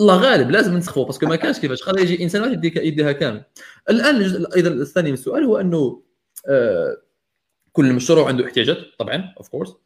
الله 0.00 0.16
غالب 0.16 0.50
لازم 0.50 0.76
نسخفوا 0.76 1.04
parce 1.04 1.18
que 1.18 1.26
ما 1.26 1.36
كانش 1.36 1.58
كيفاش. 1.58 1.82
قادر 1.82 2.00
يجي 2.00 2.24
إنسان 2.24 2.42
واحد 2.42 2.52
يديك 2.52 2.76
يديها 2.76 3.12
كامل. 3.12 3.42
الآن 3.90 4.46
أيضا 4.56 4.70
الثاني 4.70 5.08
من 5.08 5.14
السؤال 5.14 5.44
هو 5.44 5.56
أنه 5.56 6.02
آه 6.48 6.96
كل 7.72 7.92
مشروع 7.92 8.28
عنده 8.28 8.44
احتياجات 8.44 8.76
طبعا 8.98 9.34
of 9.38 9.48
course 9.48 9.76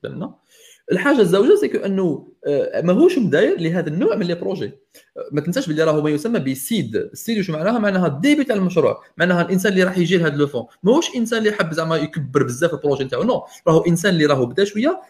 الحاجة 0.92 1.20
الزوجة 1.20 1.54
c'est 1.54 1.86
أنه 1.86 2.28
آه، 2.46 2.80
ماهوش 2.80 3.18
مداير 3.18 3.60
لهذا 3.60 3.88
النوع 3.88 4.16
من 4.16 4.26
les 4.26 4.34
projets. 4.34 4.64
آه، 4.64 5.28
ما 5.32 5.40
تنساش 5.40 5.66
باللي 5.66 5.84
راهو 5.84 6.02
ما 6.02 6.10
يسمى 6.10 6.38
ب 6.38 6.48
seed. 6.48 6.96
ال 6.96 7.05
seed 7.05 7.38
واش 7.38 7.50
معناها؟ 7.50 7.78
معناها 7.78 8.06
ال 8.06 8.13
début 8.13 8.44
تاع 8.44 8.56
المشروع. 8.56 9.02
معناها 9.16 9.42
الإنسان 9.42 9.72
اللي 9.72 9.84
راح 9.84 9.98
يجي 9.98 10.16
لهذا 10.16 10.36
le 10.36 10.46
fonds. 10.46 10.66
ماهوش 10.82 11.16
إنسان 11.16 11.38
اللي 11.38 11.52
حب 11.52 11.72
زعما 11.72 11.96
يكبر 11.96 12.42
بزاف 12.42 12.74
ال 12.74 12.79
projet 12.79 13.04
نتاعو. 13.04 13.22
no. 13.22 13.44
راهو 13.68 13.80
إنسان 13.80 14.14
اللي 14.14 14.26
راهو 14.26 14.46
بدا 14.46 14.64
شوية 14.64 15.00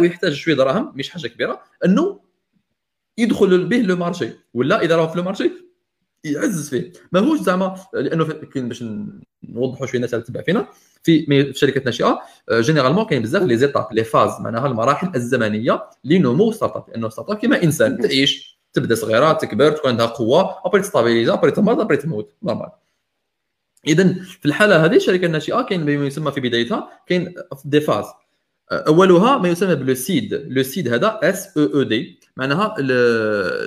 ويحتاج 0.00 0.32
شوية 0.32 0.54
دراهم 0.54 0.92
مش 0.96 1.10
حاجة 1.10 1.26
كبيرة. 1.26 1.60
أنه 1.84 2.20
يدخل 3.18 3.66
به 3.66 3.76
le 3.76 3.96
marché. 3.96 4.28
ولا 4.54 4.82
إذا 4.82 4.96
راهو 4.96 5.08
في 5.08 5.16
le 5.18 5.24
marché 5.24 5.50
يعزز 6.24 6.70
فيه. 6.70 6.92
ماهوش 7.12 7.40
زعما 7.40 7.76
لأنه 7.94 8.24
باش 8.56 8.84
نوضحوا 9.42 9.86
شوية 9.86 9.96
الناس 9.96 10.14
اللي 10.14 10.24
تتبع 10.24 10.42
فينا. 10.42 10.66
في 11.02 11.52
شركات 11.54 11.84
ناشئة 11.84 12.20
généralement 12.52 13.04
كاين 13.04 13.22
بزاف 13.22 13.42
les 13.42 13.56
étapes 13.56 13.88
les 13.92 14.04
phases 14.04 14.40
معناها 14.40 14.66
المراحل 14.66 15.12
الزمنية 15.14 15.84
لنمو 16.04 16.52
start-up 16.52 16.84
لأنه 16.88 17.08
start-up 17.08 17.36
كما 17.36 17.62
إنسان 17.62 17.98
تعيش 17.98 18.58
تبدأ 18.72 18.94
صغيرة 18.94 19.32
تكبر 19.32 19.70
تكون 19.70 19.90
عندها 19.90 20.06
قوة 20.06 20.56
après 20.64 20.82
تستابيليزا 20.82 21.32
après 21.32 21.50
تمرض 21.50 21.80
après 21.80 21.96
تموت. 21.96 22.32
normal 22.42 22.68
اذا 23.86 24.12
في 24.12 24.46
الحالة 24.46 24.84
هذه 24.84 24.96
الشركة 24.96 25.26
الناشئة 25.26 25.62
كاين 25.62 25.98
ما 25.98 26.06
يسمى 26.06 26.32
في 26.32 26.40
بدايتها 26.40 26.90
كاين 27.06 27.34
des 27.64 27.80
phases 27.80 28.04
أولها 28.72 29.38
ما 29.38 29.48
يسمى 29.48 29.74
ب 29.74 29.81
le 29.81 29.94
seed 29.94 30.34
le 30.34 30.62
seed 30.62 30.92
هذا 30.92 31.20
S 31.22 31.58
E 31.58 31.64
E 31.64 31.82
D 31.82 32.20
معناها 32.36 32.74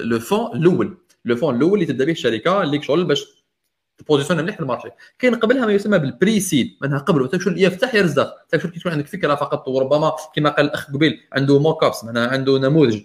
le 0.04 0.20
fonds 0.20 0.58
الأول. 0.58 0.98
le 1.26 1.36
fonds 1.36 1.56
الأول 1.56 1.74
اللي 1.74 1.86
تبدأ 1.86 2.06
به 2.06 2.12
الشركة 2.12 2.64
اللي 2.64 2.82
شغل 2.82 3.04
باش 3.04 3.26
ت 3.98 4.01
positionne 4.01 4.40
مليح 4.40 4.56
في 4.56 4.62
ال 4.62 4.65
marché. 4.65 4.90
كاين 5.20 5.36
قبلها 5.36 5.66
ما 5.66 5.74
يسمى 5.74 6.00
بال 6.00 6.40
pré-seed 6.40 6.78
معناها 6.82 7.00
قبل 7.00 7.30
تكون 7.30 7.58
يفتح 7.58 7.96
يرزق. 7.96 8.34
تكون 8.50 8.72
كي 8.72 8.80
تكون 8.80 8.92
عندك 8.92 9.08
فكرة 9.08 9.36
فقط 9.36 9.68
وربما 9.68 10.12
كما 10.36 10.50
قال 10.50 10.66
الأخ 10.66 10.92
قبيل 10.92 11.20
عنده 11.34 11.60
mock-ups 11.60 12.04
معناها 12.04 12.28
عنده 12.28 12.58
نموذج. 12.60 13.02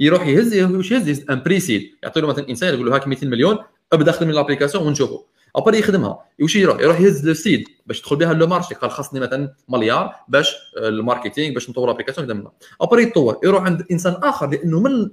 يروح 0.00 0.26
يهز 0.26 0.58
واش 0.58 0.90
يهز؟ 0.90 1.24
en 1.30 1.42
pré-seed 1.42 1.90
يعطي 2.02 2.20
له 2.20 2.26
مثلا 2.26 2.48
انسان 2.48 2.74
يقول 2.74 2.86
له 2.86 2.94
هاك 2.94 3.08
200 3.08 3.26
مليون 3.26 3.58
أبدأ 3.92 4.12
خدم 4.12 4.30
l'application 4.30 4.86
ونشوفوا 4.86 5.18
après 5.56 5.78
يخدمها. 5.78 6.18
واش 6.40 6.56
يروح؟ 6.56 6.80
يروح 6.80 7.00
يهز 7.00 7.28
le 7.28 7.34
seed 7.34 7.64
باش 7.86 8.00
تدخل 8.00 8.16
بها 8.16 8.32
le 8.32 8.46
marché. 8.46 8.74
قال 8.74 8.90
خاصني 8.90 9.20
مثلا 9.20 9.54
مليار 9.68 10.14
باش 10.28 10.54
ال 10.76 10.84
marketing 10.84 11.54
باش 11.54 11.70
نطور 11.70 11.86
l'application 11.86 12.48
après 12.80 13.02
يتطور. 13.02 13.40
يروح 13.44 13.62
عند 13.62 13.86
إنسان 13.90 14.12
آخر 14.12 14.50
لأنه 14.50 14.80
من 14.80 15.10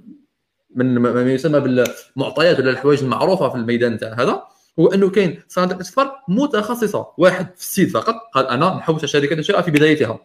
من 0.74 0.98
ما 0.98 1.32
يسمى 1.32 1.60
بالمعطيات 1.60 2.58
ولا 2.60 2.70
الحوايج 2.70 3.02
المعروفة 3.02 3.48
في 3.48 3.54
الميدان 3.54 3.98
تاع 3.98 4.12
هذا 4.12 4.42
هو 4.78 4.86
أنه 4.86 5.10
كاين 5.10 5.42
صناديق 5.48 5.74
الاستثمار 5.76 6.12
متخصصة 6.28 7.06
واحد 7.18 7.54
في 7.56 7.60
ال 7.60 7.66
seed 7.66 7.90
فقط. 7.90 8.14
قال 8.34 8.46
أنا 8.46 8.74
نحوس 8.74 9.04
شركه 9.04 9.34
الشراء 9.34 9.62
في 9.62 9.70
بدايتها. 9.70 10.18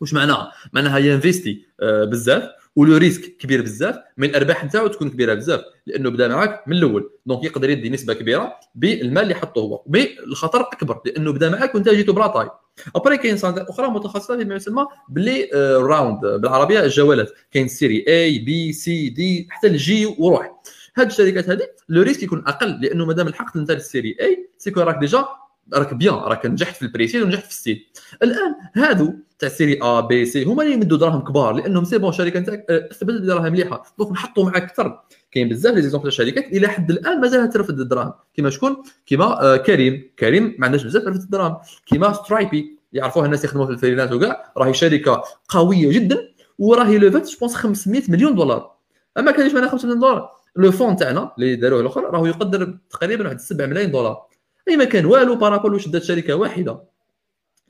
واش 0.00 0.14
معناها؟ 0.14 0.52
معناها 0.72 0.98
ينفيستي 0.98 1.66
آه، 1.80 2.04
بزاف. 2.04 2.42
و 2.76 2.83
le 2.83 2.96
risque 2.96 3.36
كبير 3.36 3.62
بزاف 3.62 3.96
من 4.16 4.28
الأرباح 4.28 4.64
نتاعو 4.64 4.86
تكون 4.86 5.10
كبيرة 5.10 5.34
بزاف 5.34 5.60
لأنه 5.86 6.10
بدا 6.10 6.28
معك 6.28 6.64
من 6.66 6.76
الأول. 6.76 7.10
donc 7.26 7.44
يقدر 7.44 7.70
يدي 7.70 7.90
نسبة 7.90 8.14
كبيرة 8.14 8.52
بالمال 8.74 9.22
اللي 9.22 9.34
حطه 9.34 9.60
هو 9.60 9.82
mais 9.86 10.18
الخطر 10.18 10.60
أكبر 10.60 11.00
لأنه 11.06 11.32
بدا 11.32 11.50
معك 11.50 11.74
وأنت 11.74 11.88
جيتو 11.88 12.12
بلا 12.12 12.26
طاي. 12.26 12.50
après 12.96 13.18
كاين 13.18 13.36
صناديق 13.36 13.70
أخرى 13.70 13.88
متخصصة 13.88 14.36
فيما 14.36 14.54
يسمى 14.54 14.86
ب 15.08 15.19
les 15.19 15.50
rounds 15.76 16.20
بالعربية 16.20 16.80
الجولات 16.84 17.30
كاين 17.50 17.68
série 17.68 18.04
A 18.08 18.38
B 18.38 18.72
C 18.72 19.08
D 19.08 19.46
حتى 19.50 19.66
ال 19.66 19.86
J 19.86 20.06
وروح. 20.18 20.62
هاد 20.96 21.06
الشركات 21.06 21.48
هذه 21.48 21.68
le 21.88 22.02
risque 22.02 22.22
يكون 22.22 22.44
أقل 22.46 22.80
لأنه 22.80 23.06
مادام 23.06 23.28
الحقت 23.28 23.56
انت 23.56 23.70
لل 23.70 23.83
série 23.83 24.16
A 24.20 24.50
c'est 24.58 24.72
que 24.72 24.80
راك 24.80 24.98
déjà 24.98 25.26
راك 25.74 25.94
bien 25.94 26.14
راك 26.14 26.46
نجحت 26.46 26.76
في 26.76 26.82
ال 26.82 26.86
pré-seed 26.86 27.22
ونجحت 27.22 27.44
في 27.44 27.50
ال 27.50 27.56
seed 27.56 27.78
الآن 28.22 28.54
هادو 28.76 29.14
تاع 29.38 29.48
série 29.48 29.78
A 29.82 30.00
B 30.00 30.26
C 30.26 30.44
هما 30.44 30.62
اللي 30.62 30.74
يمدوا 30.74 30.98
دراهم 30.98 31.20
كبار 31.20 31.52
لأنهم 31.52 31.84
c'est 31.84 31.98
bon 31.98 32.08
الشركة 32.08 32.40
نتاعك 32.40 32.70
استفدت 32.70 33.22
دراهم 33.22 33.52
مليحة. 33.52 33.82
donc 33.98 34.12
نحطوا 34.12 34.44
معك 34.44 34.62
أكثر. 34.62 35.00
كاين 35.30 35.48
بزاف 35.48 35.74
les 35.74 35.82
exemples 35.82 36.08
الشركات 36.08 36.44
إلى 36.44 36.68
حد 36.68 36.90
الآن 36.90 37.20
مازالها 37.20 37.46
ترفد 37.46 37.80
الدراهم. 37.80 38.12
كيما 38.34 38.50
شكون؟ 38.50 38.82
كيما 39.06 39.56
Careem. 39.56 40.10
Careem 40.18 40.56
ما 40.58 40.66
عندهاش 40.66 40.84
بزاف 40.84 41.04
رفد 41.04 41.20
الدراهم. 41.20 41.56
كيما 41.86 42.12
Stripe. 42.12 42.78
يعرفوها 42.92 43.26
الناس 43.26 43.44
يخدموا 43.44 43.66
في 43.66 43.72
ال 43.72 43.76
freelance 43.76 44.12
وكاع. 44.12 44.52
راهي 44.56 44.74
شركة 44.74 45.22
قوية 45.48 45.92
جدا 45.92 46.28
وراهي 46.58 46.98
لوفات 46.98 47.28
جو 47.28 47.48
500 47.48 48.02
مليون 48.08 48.34
دولار. 48.34 48.72
أما 49.18 49.30
كانش 49.30 49.52
معناها 49.52 49.70
500 49.70 49.94
مليون 49.94 50.00
دولار 50.00 50.30
le 50.56 50.72
fonds 50.72 50.96
تاعنا 50.96 51.32
اللي 51.38 51.56
داروه 51.56 51.80
الأخر 51.80 52.04
راهو 52.10 52.26
يقدر 52.26 52.78
تقريبا 52.90 53.24
واحد 53.24 53.40
7 53.40 53.66
ملايين 53.66 53.90
دولار. 53.90 54.31
أي 54.68 54.76
ما 54.76 54.84
كان 54.84 55.04
والو 55.06 55.34
par 55.34 55.46
rapport 55.46 55.74
واش 55.74 55.88
دات 55.88 56.02
شركة 56.02 56.34
واحدة. 56.34 56.82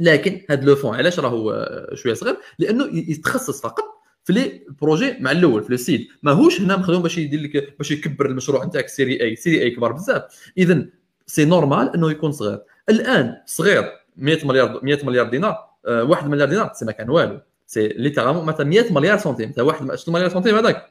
لكن 0.01 0.41
هذا 0.51 0.65
le 0.65 0.77
fonds 0.77 0.95
علاش 0.95 1.21
راهو 1.21 1.67
شوية 1.95 2.15
صغير؟ 2.15 2.37
لأنه 2.59 2.89
يتخصص 2.93 3.61
فقط 3.61 3.85
في 4.25 4.33
les 4.33 4.67
projets 4.81 5.17
مع 5.21 5.31
الأول 5.31 5.63
في 5.63 5.71
le 5.71 5.77
seed. 5.77 6.09
ماهوش 6.23 6.61
هنا 6.61 6.77
مخدوم 6.77 7.03
باش 7.03 7.19
يدير 7.19 7.41
لك 7.41 7.75
باش 7.79 7.91
يكبر 7.91 8.27
المشروع 8.27 8.65
نتاعك 8.65 8.89
série 8.89 9.23
A. 9.23 9.37
série 9.37 9.63
A 9.63 9.71
كبار 9.71 9.93
بزاف. 9.93 10.23
اذا 10.59 10.87
c'est 11.27 11.45
normal 11.45 11.95
إنه 11.95 12.11
يكون 12.11 12.33
صغير. 12.33 12.59
الآن 12.89 13.37
صغير 13.47 13.85
100 14.17 14.47
مليار 14.47 14.81
100 14.83 15.05
مليار 15.05 15.29
دينار 15.29 15.57
1 15.89 16.29
مليار 16.29 16.49
دينار 16.49 16.71
c'est 16.75 16.85
ما 16.85 16.93
كان 16.93 17.11
والو. 17.11 17.41
c'est 17.67 17.89
littéralement 17.89 18.45
مثلا 18.45 18.67
100 18.67 18.93
مليار 18.93 19.19
سنتيم. 19.19 19.53
تاع 19.53 19.65
1 19.65 19.87
مليار 20.09 20.29
سنتيم 20.29 20.57
هذاك؟ 20.57 20.91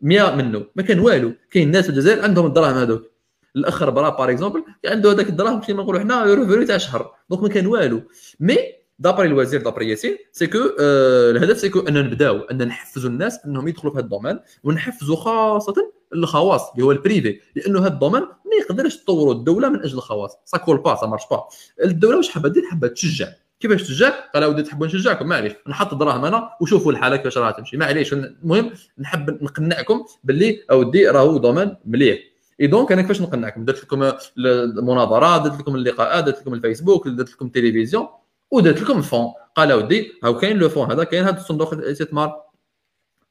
100 0.00 0.34
منه. 0.34 0.66
ما 0.76 0.82
كان 0.82 0.98
والو. 0.98 1.32
كاين 1.50 1.70
ناس 1.70 1.84
في 1.84 1.90
الجزائر 1.90 2.22
عندهم 2.22 2.46
الدراهم 2.46 2.76
هذوك. 2.76 3.10
الاخ 3.56 3.84
برا 3.84 4.08
par 4.08 4.30
exemple 4.30 4.64
عنده 4.86 5.12
هذاك 5.12 5.28
الدراهم 5.28 5.60
كيما 5.60 5.82
نقولوا 5.82 6.00
حنا 6.00 6.24
revenu 6.34 6.64
تاع 6.64 6.76
شهر. 6.78 7.14
donc 7.30 7.42
ما 7.42 7.48
كان 7.48 7.66
والو. 7.66 8.02
mais 8.40 8.58
d'après 8.98 9.28
الوزير 9.28 9.62
d'après 9.62 9.90
ياسين 9.90 10.16
c'est 10.32 10.48
que 10.48 10.58
آه 10.80 11.30
الهدف 11.30 11.58
c'est 11.58 11.72
que 11.72 11.80
ان 11.80 11.94
نبداو 11.94 12.40
ان 12.40 12.66
نحفزوا 12.68 13.10
الناس 13.10 13.38
إنهم 13.46 13.68
يدخلوا 13.68 13.92
في 13.92 13.98
هذا 13.98 14.04
ال 14.04 14.08
domaine 14.08 14.38
ونحفزوا 14.64 15.16
خاصة 15.16 15.92
الخواص 16.14 16.70
اللي 16.72 16.84
هو 16.84 16.92
ال 16.92 17.00
privé 17.00 17.40
لأنه 17.56 17.80
هذا 17.80 17.88
ال 17.88 17.92
domaine 17.92 18.22
ما 18.22 18.54
يقدرش 18.60 18.96
تطوروا 18.96 19.34
الدولة 19.34 19.68
من 19.68 19.80
أجل 19.80 19.94
الخواص. 19.94 20.36
ça 20.44 20.58
colle 20.58 20.76
pas 20.76 20.94
ça 20.94 21.06
marche 21.06 21.22
pas 21.30 21.48
الدولة 21.84 22.16
واش 22.16 22.28
حابة 22.28 22.48
دير 22.48 22.62
حابة 22.70 22.88
تشجع. 22.88 23.28
كيفاش 23.60 23.82
تشجع؟ 23.82 24.12
قال 24.34 24.42
أودي 24.42 24.62
تحبوا 24.62 24.86
نشجعكم 24.86 25.26
معليش. 25.26 25.52
نحط 25.68 25.94
دراهم 25.94 26.24
أنا 26.24 26.50
وشوفوا 26.60 26.92
الحالة 26.92 27.16
كيفاش 27.16 27.38
راها 27.38 27.50
تمشي. 27.50 27.76
معليش. 27.76 28.12
المهم 28.12 28.70
نحب 28.98 29.42
نقنعكم 29.42 30.04
باللي 30.24 30.60
أودي 30.70 31.08
راهو 31.08 31.38
domaine 31.38 31.76
مليح. 31.84 32.18
et 32.60 32.66
donc 32.66 32.92
أنا 32.92 33.02
كيفاش 33.02 33.20
نقنعكم 33.20 33.64
درت 33.64 33.84
لكم 33.84 34.12
المناظرات 34.38 35.42
درت 35.42 35.60
لكم 35.60 35.74
اللقاءات 35.74 36.24
درت 36.24 36.40
لكم 36.40 36.54
الفيسبوك 36.54 37.08
درت 37.08 37.32
لكم 37.32 37.46
التلفزيون 37.46 38.08
ودرت 38.50 38.82
لكم 38.82 39.02
fonds 39.02 39.32
قال 39.54 39.70
اودي 39.70 40.12
هاو 40.24 40.38
كاين 40.38 40.56
le 40.58 40.68
fonds 40.68 40.90
هذا؟ 40.90 41.04
كاين 41.04 41.24
هذا 41.24 41.36
الصندوق 41.36 41.72
الاستثمار 41.72 42.42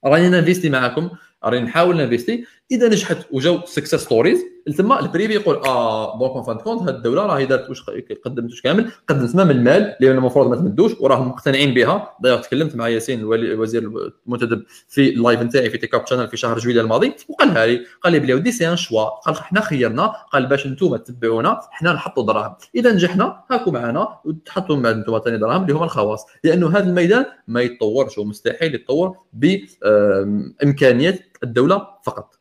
راني 0.05 0.29
ننفيستي 0.29 0.69
معكم 0.69 1.09
راني 1.43 1.65
نحاول 1.65 1.97
ننفيستي 1.97 2.45
إذا 2.71 2.87
نجحت 2.87 3.17
وجاو 3.31 3.65
success 3.65 3.95
stories 3.95 4.39
تما 4.77 4.99
ال 4.99 5.05
privé 5.05 5.33
يقول 5.33 5.55
آه 5.55 6.19
donc 6.19 6.45
fin 6.45 6.57
de 6.57 6.63
compte 6.63 6.81
هذه 6.81 6.89
الدولة 6.89 7.25
راهي 7.25 7.45
دارت 7.45 7.69
واش 7.69 7.83
قدمت 8.25 8.51
واش 8.51 8.61
كامل 8.61 8.91
قدمت 9.07 9.29
تمام 9.29 9.51
المال 9.51 9.95
اللي 9.99 10.11
المفروض 10.11 10.49
ما 10.49 10.55
تمدوش 10.55 10.91
وراهم 10.99 11.27
مقتنعين 11.27 11.73
بها. 11.73 12.15
دايوغ 12.19 12.41
تكلمت 12.41 12.75
مع 12.75 12.87
ياسين 12.87 13.19
الوزير 13.19 13.91
المنتدب 14.25 14.63
في 14.87 15.09
ال 15.09 15.15
live 15.15 15.41
نتاعي 15.41 15.69
في 15.69 15.77
Tech 15.77 16.07
Channel 16.07 16.27
في 16.27 16.37
شهر 16.37 16.59
جويلية 16.59 16.81
الماضي 16.81 17.13
وقالها 17.29 17.65
لي 17.65 17.85
قال 18.03 18.13
لي 18.13 18.19
بلي 18.19 18.33
ودي 18.33 18.51
c'est 18.51 18.69
un 18.69 18.75
choix 18.75 19.03
قال 19.03 19.35
حنا 19.35 19.61
خيرنا. 19.61 20.13
قال 20.33 20.45
باش 20.45 20.65
أنتم 20.65 20.95
تتبعونا 20.95 21.59
حنا 21.71 21.93
نحطوا 21.93 22.25
دراهم. 22.25 22.55
إذا 22.75 22.91
نجحنا 22.91 23.43
هاكم 23.51 23.73
معنا 23.73 24.19
وتحطوا 24.25 24.75
من 24.75 24.81
بعد 24.81 24.95
أنتم 24.95 25.19
ثاني 25.19 25.37
دراهم 25.37 25.61
اللي 25.61 25.73
هما 25.73 25.85
الخواص. 25.85 26.25
لأنه 26.43 26.69
هذا 26.69 26.89
الميدان 26.89 27.25
ما 27.47 27.61
يتطورش 27.61 28.17
ومستحيل 28.17 28.75
يتطور 28.75 29.17
بامكانيات 29.33 31.19
الدولة 31.43 31.87
فقط. 32.03 32.36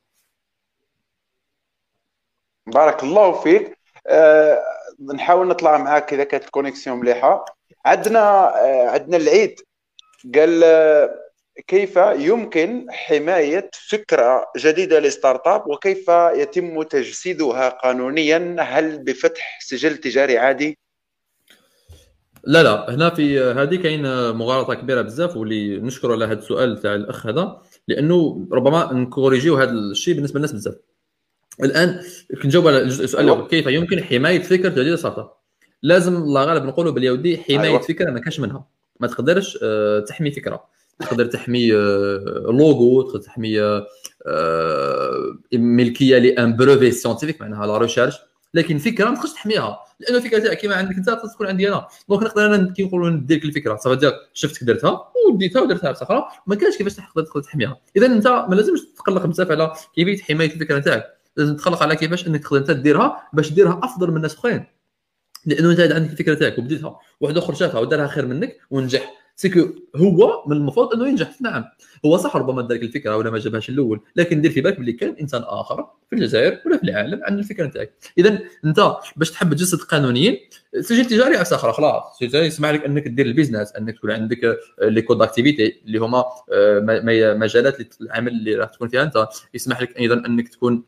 بارك 2.67 3.03
الله 3.03 3.33
فيك. 3.33 3.79
أه 4.07 4.63
نحاول 5.15 5.49
نطلع 5.49 5.79
معاك 5.79 6.13
إذا 6.13 6.25
كانت 6.25 6.45
ال 6.45 6.50
connexion 6.50 6.99
مليحة. 6.99 7.45
عندنا 7.85 8.21
أه 8.65 8.89
عندنا 8.89 9.17
العيد. 9.17 9.61
قال 10.35 10.65
أه 10.65 11.27
كيف 11.67 11.97
يمكن 11.97 12.87
حماية 12.91 13.71
فكرة 13.89 14.47
جديدة 14.57 14.99
ل 14.99 15.47
start-up 15.47 15.67
وكيف 15.67 16.09
يتم 16.35 16.83
تجسيدها 16.83 17.69
قانونيا؟ 17.69 18.57
هل 18.61 18.99
بفتح 18.99 19.59
سجل 19.61 19.97
تجاري 19.97 20.39
عادي؟ 20.39 20.79
لا 22.45 22.63
لا. 22.63 22.95
هنا 22.95 23.11
في 23.11 23.41
هذه 23.41 23.77
كاين 23.83 24.31
مغالطة 24.31 24.75
كبيرة 24.75 25.03
بزاف 25.03 25.37
واللي 25.37 25.79
نشكر 25.79 26.13
على 26.13 26.25
هذا 26.25 26.39
السؤال 26.39 26.83
تاع 26.83 26.95
الأخ 26.95 27.27
هذا 27.27 27.63
لأنه 27.89 28.49
ربما 28.53 28.93
نكوريجيو 28.93 29.57
هذا 29.57 29.71
الشيء 29.71 30.15
بالنسبة 30.15 30.39
للناس 30.39 30.53
بزاف. 30.53 30.75
الآن 31.63 32.01
كنجاوب 32.43 32.69
على 32.69 32.83
السؤال 32.83 33.25
الأول. 33.25 33.49
كيف 33.49 33.67
يمكن 33.67 34.05
حماية 34.05 34.43
فكرة 34.43 34.97
start-up 34.97 35.33
لازم 35.83 36.17
الله 36.17 36.45
غالب 36.45 36.65
نقولوا 36.65 36.93
باللي 36.93 37.11
ودي 37.11 37.39
حماية 37.39 37.61
أيوة. 37.61 37.79
فكرة 37.79 38.11
ما 38.11 38.21
كاش 38.21 38.41
منها. 38.41 38.67
ما 39.01 39.07
تقدرش 39.07 39.59
آه، 39.63 40.01
تحمي 40.01 40.31
فكرة. 40.31 40.65
تقدر 41.01 41.27
تحمي 41.27 41.71
لوغو 41.71 43.03
تقدر 43.03 43.21
تحمي 43.21 43.83
ملكية 45.53 46.19
la 46.19 46.57
propriété 46.57 46.91
scientifique 46.91 47.41
معناها 47.41 47.67
la 47.67 47.79
recherche 47.79 48.17
لكن 48.55 48.79
فكرة 48.79 49.09
ما 49.11 49.15
تقدرش 49.17 49.33
تحميها. 49.33 49.79
لأنه 50.01 50.19
الفكرة 50.19 50.39
تاعك 50.39 50.59
كيما 50.59 50.75
عندك 50.75 50.97
أنت 50.97 51.11
تكون 51.35 51.47
عندي 51.47 51.69
أنا. 51.69 51.87
donc 52.09 52.23
نقدر 52.23 52.47
أنا 52.47 52.73
كي 52.73 52.85
نقولوا 52.85 53.11
ندير 53.11 53.39
لك 53.39 53.45
الفكرة. 53.45 53.77
صافي 53.77 53.97
دير 53.97 54.13
شفتك 54.35 54.65
درتها 54.65 55.13
وديتها 55.33 55.63
ودرتها 55.63 55.91
أخرى 55.91 56.25
ما 56.47 56.55
كانش 56.55 56.77
كيفاش 56.77 56.95
تقدر 56.97 57.43
تحميها. 57.43 57.81
اذا 57.97 58.07
أنت 58.07 58.27
ما 58.27 58.55
لازمش 58.55 58.81
تقلق 58.97 59.27
بزاف 59.27 59.51
على 59.51 59.73
كيفية 59.95 60.23
حماية 60.23 60.53
الفكرة 60.55 60.79
تاعك 60.79 61.16
لازم 61.37 61.57
تقلق 61.57 61.83
على 61.83 61.97
كيفاش 61.97 62.27
إنك 62.27 62.43
تقدر 62.43 62.59
انت 62.59 62.71
ديرها 62.71 63.29
باش 63.33 63.53
ديرها 63.53 63.81
أفضل 63.83 64.11
من 64.11 64.17
الناس 64.17 64.35
اخرين 64.35 64.65
لأنه 65.47 65.71
أنت 65.71 65.81
عندك 65.81 66.11
الفكرة 66.11 66.35
تاعك 66.35 66.59
وبديتها 66.59 67.01
واحد 67.21 67.37
آخر 67.37 67.55
شافها 67.55 67.81
ودارها 67.81 68.07
خير 68.07 68.27
منك 68.27 68.57
ونجح. 68.71 69.13
c'est 69.39 69.52
que 69.53 69.61
هو 69.97 70.45
من 70.47 70.57
المفروض 70.57 70.95
إنه 70.95 71.09
ينجح. 71.09 71.41
نعم. 71.41 71.65
هو 72.07 72.17
صح 72.17 72.37
ربما 72.37 72.69
ذلك 72.71 72.83
الفكرة 72.83 73.17
ولا 73.17 73.31
ما 73.31 73.39
جابهاش 73.39 73.69
الأول 73.69 74.01
لكن 74.17 74.41
دير 74.41 74.51
في 74.51 74.61
بالك 74.61 74.77
باللي 74.77 74.93
كان 74.93 75.17
إنسان 75.21 75.43
آخر 75.43 75.87
في 76.11 76.17
الجزائر 76.17 76.59
ولا 76.67 76.77
في 76.77 76.83
العالم 76.85 77.21
عنده 77.25 77.41
الفكرة 77.41 77.67
نتاعك 77.67 77.93
اذا 78.19 78.39
أنت 78.65 78.97
باش 79.17 79.31
تحب 79.31 79.55
تجسد 79.55 79.79
قانونيا 79.79 80.39
سجل 80.81 81.05
تجاري 81.05 81.37
عفسه 81.37 81.57
أخرى 81.57 81.73
خلاص. 81.73 82.23
يسمح 82.23 82.71
لك 82.71 82.85
إنك 82.85 83.09
دير 83.09 83.27
ال 83.27 83.32
business 83.32 83.73
إنك 83.73 83.97
تكون 83.97 84.11
عندك 84.11 84.59
les 84.83 85.03
codes 85.03 85.23
activité 85.23 85.83
اللي 85.87 85.99
هما 85.99 86.25
آه، 86.53 87.35
مجالات 87.35 88.01
العمل 88.01 88.33
اللي 88.33 88.55
راح 88.55 88.69
تكون 88.69 88.89
فيها 88.89 89.03
أنت. 89.03 89.29
يسمح 89.55 89.83
لك 89.83 89.99
أيضا 89.99 90.15
إنك 90.27 90.49
تكون 90.49 90.85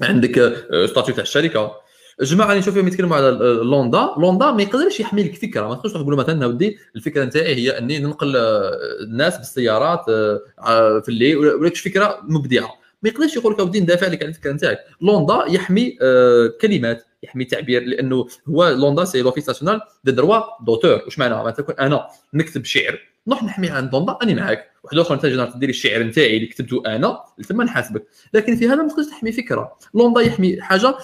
عندك 0.00 0.64
statut 0.86 1.14
تاع 1.14 1.22
الشركة. 1.22 1.82
الجماعة 2.20 2.48
اللي 2.48 2.58
نشوف 2.58 2.74
فيهم 2.74 2.86
يتكلموا 2.88 3.16
على 3.16 3.30
L'ONDA 3.62 4.08
L'ONDA 4.18 4.50
ما 4.50 4.62
يقدرش 4.62 5.00
يحمي 5.00 5.22
لك 5.22 5.34
فكره 5.34 5.68
ما 5.68 5.74
تقدرش 5.74 5.92
تقول 5.92 6.16
مثلا 6.16 6.46
ودي 6.46 6.78
الفكرة 6.96 7.24
نتاعي 7.24 7.54
هي 7.54 7.78
أني 7.78 7.98
ننقل 7.98 8.36
آه، 8.36 8.78
الناس 9.00 9.38
بالسيارات 9.38 10.08
آه، 10.08 11.00
في 11.00 11.08
الليل 11.08 11.36
ولكش 11.38 11.80
فكرة 11.80 12.20
مبدعة. 12.22 12.70
ما 13.02 13.08
يقدرش 13.08 13.36
يقول 13.36 13.52
لك 13.52 13.60
أودي 13.60 13.80
ندافع 13.80 14.06
لك 14.06 14.22
على 14.22 14.28
الفكرة 14.28 14.52
نتاعك. 14.52 14.78
L'ONDA 15.00 15.44
يحمي 15.48 15.98
آه، 16.02 16.52
كلمات 16.60 17.04
يحمي 17.22 17.44
تعبير 17.44 17.82
لأنه 17.82 18.26
هو 18.48 18.68
L'ONDA 18.68 19.04
c'est 19.04 19.22
l'Office 19.22 19.48
national 19.48 19.80
des 20.04 20.12
droits 20.12 20.40
d'auteur 20.66 21.02
واش 21.04 21.18
معناها؟ 21.18 21.38
معناتها 21.38 21.86
أنا 21.86 22.06
نكتب 22.34 22.64
شعر. 22.64 23.11
نروح 23.26 23.44
نحمي 23.44 23.70
عند 23.70 23.94
L'ONDA 23.94 24.18
أني 24.22 24.34
معاك. 24.34 24.70
واحد 24.84 24.98
آخر 24.98 25.14
انت 25.14 25.26
جينا 25.26 25.44
تدير 25.44 25.68
الشعر 25.68 26.02
نتاعي 26.02 26.36
اللي 26.36 26.46
كتبته 26.46 26.82
أنا 26.86 27.20
ثم 27.48 27.62
نحاسبك. 27.62 28.06
لكن 28.34 28.56
في 28.56 28.68
هذا 28.68 28.82
ما 28.82 28.88
تقدرش 28.88 29.06
تحمي 29.06 29.32
فكرة. 29.32 29.78
L'ONDA 29.94 30.20
يحمي 30.20 30.62
حاجة 30.62 30.94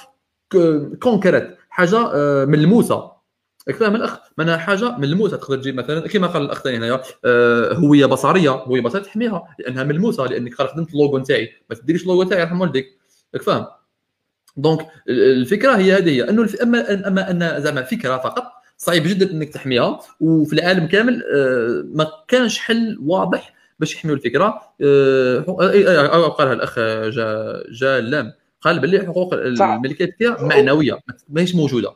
concrète 1.02 1.56
حاجة 1.70 1.98
آه، 2.14 2.44
ملموسة. 2.44 3.18
فاهم 3.80 3.96
الأخ. 3.96 4.18
معناها 4.38 4.56
حاجة 4.56 4.98
ملموسة 4.98 5.36
تقدر 5.36 5.56
تجيب 5.56 5.74
مثلا 5.74 6.08
كما 6.08 6.26
قال 6.26 6.42
الأخ 6.42 6.62
ثاني 6.62 6.76
هنايا 6.76 7.02
آه، 7.24 7.74
هوية 7.74 8.06
بصرية. 8.06 8.50
هوية 8.50 8.80
بصرية 8.80 9.02
تحميها 9.02 9.56
لأنها 9.58 9.84
ملموسة 9.84 10.24
لأنك 10.24 10.54
خدمت 10.54 10.90
اللوغو 10.90 11.18
نتاعي. 11.18 11.52
ما 11.70 11.76
تديريش 11.76 12.02
اللوغو 12.02 12.22
نتاعي 12.22 12.40
يرحم 12.40 12.60
والديك. 12.60 12.98
فاهم 13.42 13.66
donc 14.56 14.86
الفكرة 15.08 15.76
هي 15.76 15.92
هذه 15.96 16.10
هي. 16.10 16.30
أنه 16.30 16.48
اما 16.62 17.08
أما 17.08 17.30
أن 17.30 17.62
زعما 17.62 17.82
فكرة 17.82 18.16
فقط 18.16 18.57
صعيب 18.78 19.02
جدا 19.06 19.30
إنك 19.30 19.48
تحميها. 19.48 20.00
وفي 20.20 20.52
العالم 20.52 20.86
كامل 20.86 21.24
آه، 21.34 21.84
ما 21.96 22.10
كانش 22.28 22.58
حل 22.58 22.98
واضح 23.02 23.54
باش 23.78 23.94
يحميوا 23.94 24.16
الفكرة. 24.16 24.48
قالها 26.28 26.52
الأخ 26.52 26.78
جا 27.08 27.62
جا 27.70 28.00
لام 28.00 28.32
قال 28.60 28.80
باللي 28.80 29.06
حقوق 29.06 29.34
الملكيه 29.34 30.16
فيها 30.18 30.42
معنوية 30.42 30.98
ماهيش 31.28 31.54
موجودة. 31.54 31.94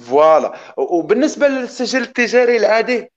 voilà. 0.00 0.74
وبالنسبة 0.76 1.48
للسجل 1.48 2.02
التجاري 2.02 2.56
العادي؟ 2.56 3.12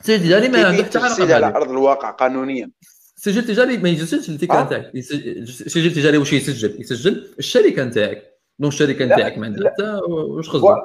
السجل 0.00 0.14
التجاري 0.14 0.48
ما 0.48 0.66
عنده 0.66 0.84
حتى 0.84 0.98
علاقة 0.98 1.34
على 1.34 1.46
أرض 1.46 1.70
الواقع 1.70 2.10
قانونيا؟ 2.10 2.70
السجل 3.16 3.38
التجاري 3.38 3.76
ما 3.76 3.88
يسجلش 3.88 4.28
الفكرة 4.28 4.60
آه. 4.60 4.64
نتاعك. 4.64 4.90
السجل 4.94 5.86
التجاري 5.86 6.16
واش 6.16 6.32
يسجل؟ 6.32 6.80
يسجل 6.80 7.28
الشركة 7.38 7.84
نتاعك. 7.84 8.31
donc 8.62 8.72
الشركة 8.72 9.04
نتاعك 9.04 9.38
ما 9.38 9.46
عندها 9.46 9.70
حتى 9.70 10.00
واش 10.08 10.50
قصدك 10.50 10.76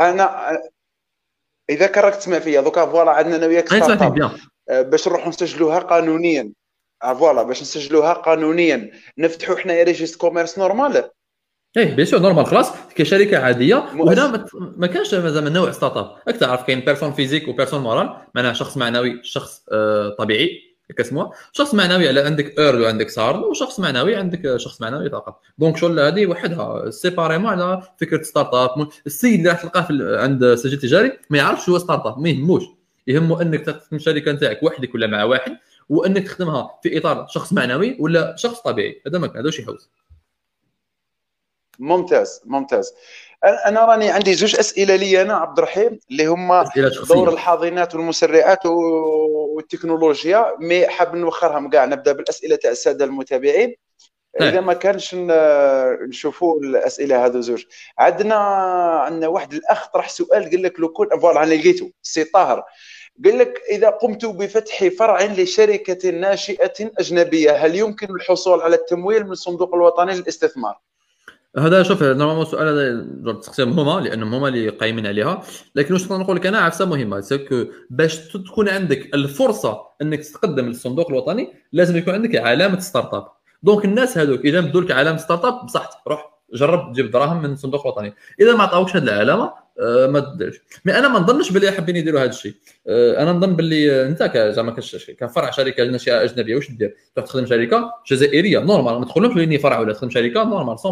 أنا 0.00 0.58
إذا 1.70 1.86
راك 1.96 2.14
تسمع 2.14 2.38
فيا 2.38 2.60
دوكا 2.60 2.86
voilà 2.86 3.10
عندنا 3.10 3.36
أنا 3.36 3.46
وياك 3.46 3.72
آه، 4.70 4.82
باش 4.82 5.08
نروحوا 5.08 5.28
نسجلوها 5.28 5.78
قانونيا. 5.78 6.52
آه، 7.02 7.14
voilà 7.14 7.42
باش 7.42 7.62
نسجلوها 7.62 8.12
قانونيا. 8.12 8.90
نفتحوا 9.18 9.56
حنايا 9.56 9.84
registre 9.84 10.20
commerce 10.20 10.58
normal 10.58 11.10
إيه 11.76 11.94
bien 11.94 12.06
sûr 12.06 12.20
normal 12.20 12.46
خلاص. 12.46 12.72
كشركه 12.94 13.38
عادية 13.38 13.76
وهنا 13.96 14.46
ما 14.54 14.86
كانش 14.86 15.14
زعما 15.14 15.50
نوع 15.50 15.70
start-up 15.70 16.16
راك 16.28 16.36
تعرف 16.36 16.62
كاين 16.66 16.80
personne 16.80 17.12
physique 17.12 17.48
و 17.48 17.52
personne 17.52 17.80
morale 17.80 18.16
معناها 18.34 18.52
شخص 18.52 18.76
معنوي 18.76 19.20
شخص 19.22 19.64
آه 19.72 20.16
طبيعي. 20.18 20.73
كاسموها 20.92 21.32
شخص 21.52 21.74
معنوي 21.74 22.08
على 22.08 22.20
عندك 22.20 22.58
EURL 22.58 22.82
وعندك 22.82 23.08
SARL 23.08 23.44
وشخص 23.44 23.80
معنوي 23.80 24.16
عندك 24.16 24.56
شخص 24.56 24.80
معنوي 24.80 25.10
فقط. 25.10 25.40
donc 25.58 25.76
شغل 25.76 26.00
هذه 26.00 26.26
وحدها. 26.26 26.90
séparément 26.90 27.50
على 27.50 27.82
فكرة 28.00 28.22
start-up 28.22 28.88
السيد 29.06 29.38
اللي 29.38 29.50
راح 29.50 29.62
تلقاه 29.62 29.86
عند 30.22 30.54
سجل 30.54 30.78
تجاري 30.78 31.18
ما 31.30 31.38
يعرفش 31.38 31.68
هو 31.68 31.78
start-up 31.78 32.18
ما 32.18 32.28
يهموش. 32.28 32.62
يهمه 33.06 33.42
إنك 33.42 33.60
تخدم 33.60 33.96
الشركة 33.96 34.32
نتاعك 34.32 34.62
وحدك 34.62 34.94
ولا 34.94 35.06
مع 35.06 35.24
واحد 35.24 35.58
وإنك 35.88 36.26
تخدمها 36.26 36.80
في 36.82 36.98
إطار 36.98 37.26
شخص 37.28 37.52
معنوي 37.52 37.96
ولا 38.00 38.36
شخص 38.36 38.60
طبيعي. 38.60 39.02
هذا 39.06 39.18
ما 39.18 39.32
هذا 39.36 39.50
شي 39.50 39.62
يحوز. 39.62 39.90
ممتاز 41.78 42.40
ممتاز. 42.44 42.92
أنا 43.44 43.84
راني 43.84 44.10
عندي 44.10 44.34
زوج 44.34 44.56
أسئلة 44.56 44.96
لي 44.96 45.22
أنا 45.22 45.34
عبد 45.34 45.58
الرحيم 45.58 45.98
اللي 46.10 46.26
هما 46.26 46.70
دور 47.08 47.32
الحاضنات 47.32 47.94
والمسرعات 47.94 48.66
والتكنولوجيا 48.66 50.56
mais 50.60 50.88
حاب 50.88 51.16
نوخرهم 51.16 51.70
كاع 51.70 51.84
نبدأ 51.84 52.12
بالأسئلة 52.12 52.56
تاع 52.56 52.70
السادة 52.70 53.04
المتابعين 53.04 53.74
طيب. 54.40 54.48
إذا 54.48 54.60
ما 54.60 54.72
كانش 54.72 55.14
نشوفوا 56.08 56.60
الأسئلة 56.60 57.26
هذو 57.26 57.40
زوج 57.40 57.64
عندنا 57.98 58.34
عندنا 59.04 59.28
واحد 59.28 59.52
الأخ 59.54 59.86
طرح 59.86 60.08
سؤال 60.08 60.50
قال 60.50 60.62
لك 60.62 60.80
لو 60.80 60.88
كنت 60.88 61.14
voilà 61.14 61.42
أنا 61.42 61.54
لقيته 61.54 61.90
سي 62.02 62.24
طاهر 62.24 62.64
قال 63.24 63.38
لك 63.38 63.62
إذا 63.70 63.88
قمت 63.90 64.24
بفتح 64.26 64.88
فرع 64.88 65.22
لشركة 65.24 66.10
ناشئة 66.10 66.90
أجنبية 66.98 67.52
هل 67.52 67.74
يمكن 67.74 68.14
الحصول 68.14 68.60
على 68.60 68.76
التمويل 68.76 69.24
من 69.24 69.32
الصندوق 69.32 69.74
الوطني 69.74 70.14
للاستثمار؟ 70.14 70.80
هذا 71.58 71.82
شوف 71.82 72.02
normalement 72.02 72.42
السؤال 72.42 72.68
هذا 72.68 73.32
تقسيم 73.32 73.68
هما 73.68 74.00
لانهم 74.00 74.34
هما 74.34 74.48
اللي 74.48 74.68
قايمين 74.68 75.06
عليها. 75.06 75.42
لكن 75.74 75.94
واش 75.94 76.12
نقول 76.12 76.36
لك 76.36 76.46
أنا 76.46 76.58
عفسة 76.58 76.84
مهمة 76.84 77.20
c'est 77.20 77.47
que 77.47 77.64
باش 77.90 78.28
تكون 78.28 78.68
عندك 78.68 79.14
الفرصة 79.14 79.80
إنك 80.02 80.24
تقدم 80.24 80.66
للصندوق 80.66 81.10
الوطني 81.10 81.52
لازم 81.72 81.96
يكون 81.96 82.14
عندك 82.14 82.36
علامة 82.36 82.78
start-up. 82.80 83.26
donc 83.62 83.84
الناس 83.84 84.18
هذوك 84.18 84.40
إذا 84.40 84.60
بدوا 84.60 84.80
لك 84.80 84.90
علامة 84.90 85.18
start-up 85.18 85.66
بصح 85.66 86.02
روح 86.08 86.34
جرب 86.54 86.92
تجيب 86.92 87.10
دراهم 87.10 87.42
من 87.42 87.52
الصندوق 87.52 87.86
الوطني 87.86 88.14
إذا 88.40 88.56
ما 88.56 88.62
عطاوكش 88.62 88.96
هذه 88.96 89.02
العلامة 89.02 89.52
ما 89.82 90.20
تديرش 90.20 90.60
mais 90.84 90.98
أنا 90.98 91.08
ما 91.08 91.18
نظنش 91.18 91.52
باللي 91.52 91.70
حابين 91.70 91.96
يديروا 91.96 92.20
هذا 92.20 92.28
الشيء. 92.28 92.54
آه، 92.86 93.22
أنا 93.22 93.32
نظن 93.32 93.56
باللي 93.56 94.06
أنت 94.06 94.52
زعما 94.56 94.76
كفرع 95.18 95.50
شركة 95.50 95.84
ناشئه 95.84 96.22
أجنبية 96.22 96.56
واش 96.56 96.70
دير؟ 96.70 96.96
تروح 97.14 97.26
تخدم 97.26 97.46
شركة 97.46 97.92
جزائرية 98.06 98.58
normal 98.58 98.98
ما 98.98 99.04
تدخلهمش 99.04 99.36
لاني 99.36 99.58
فرع 99.58 99.78
ولا 99.78 99.92
تخدم 99.92 100.10
شركة 100.10 100.44
normal 100.44 100.78
100% 100.78 100.84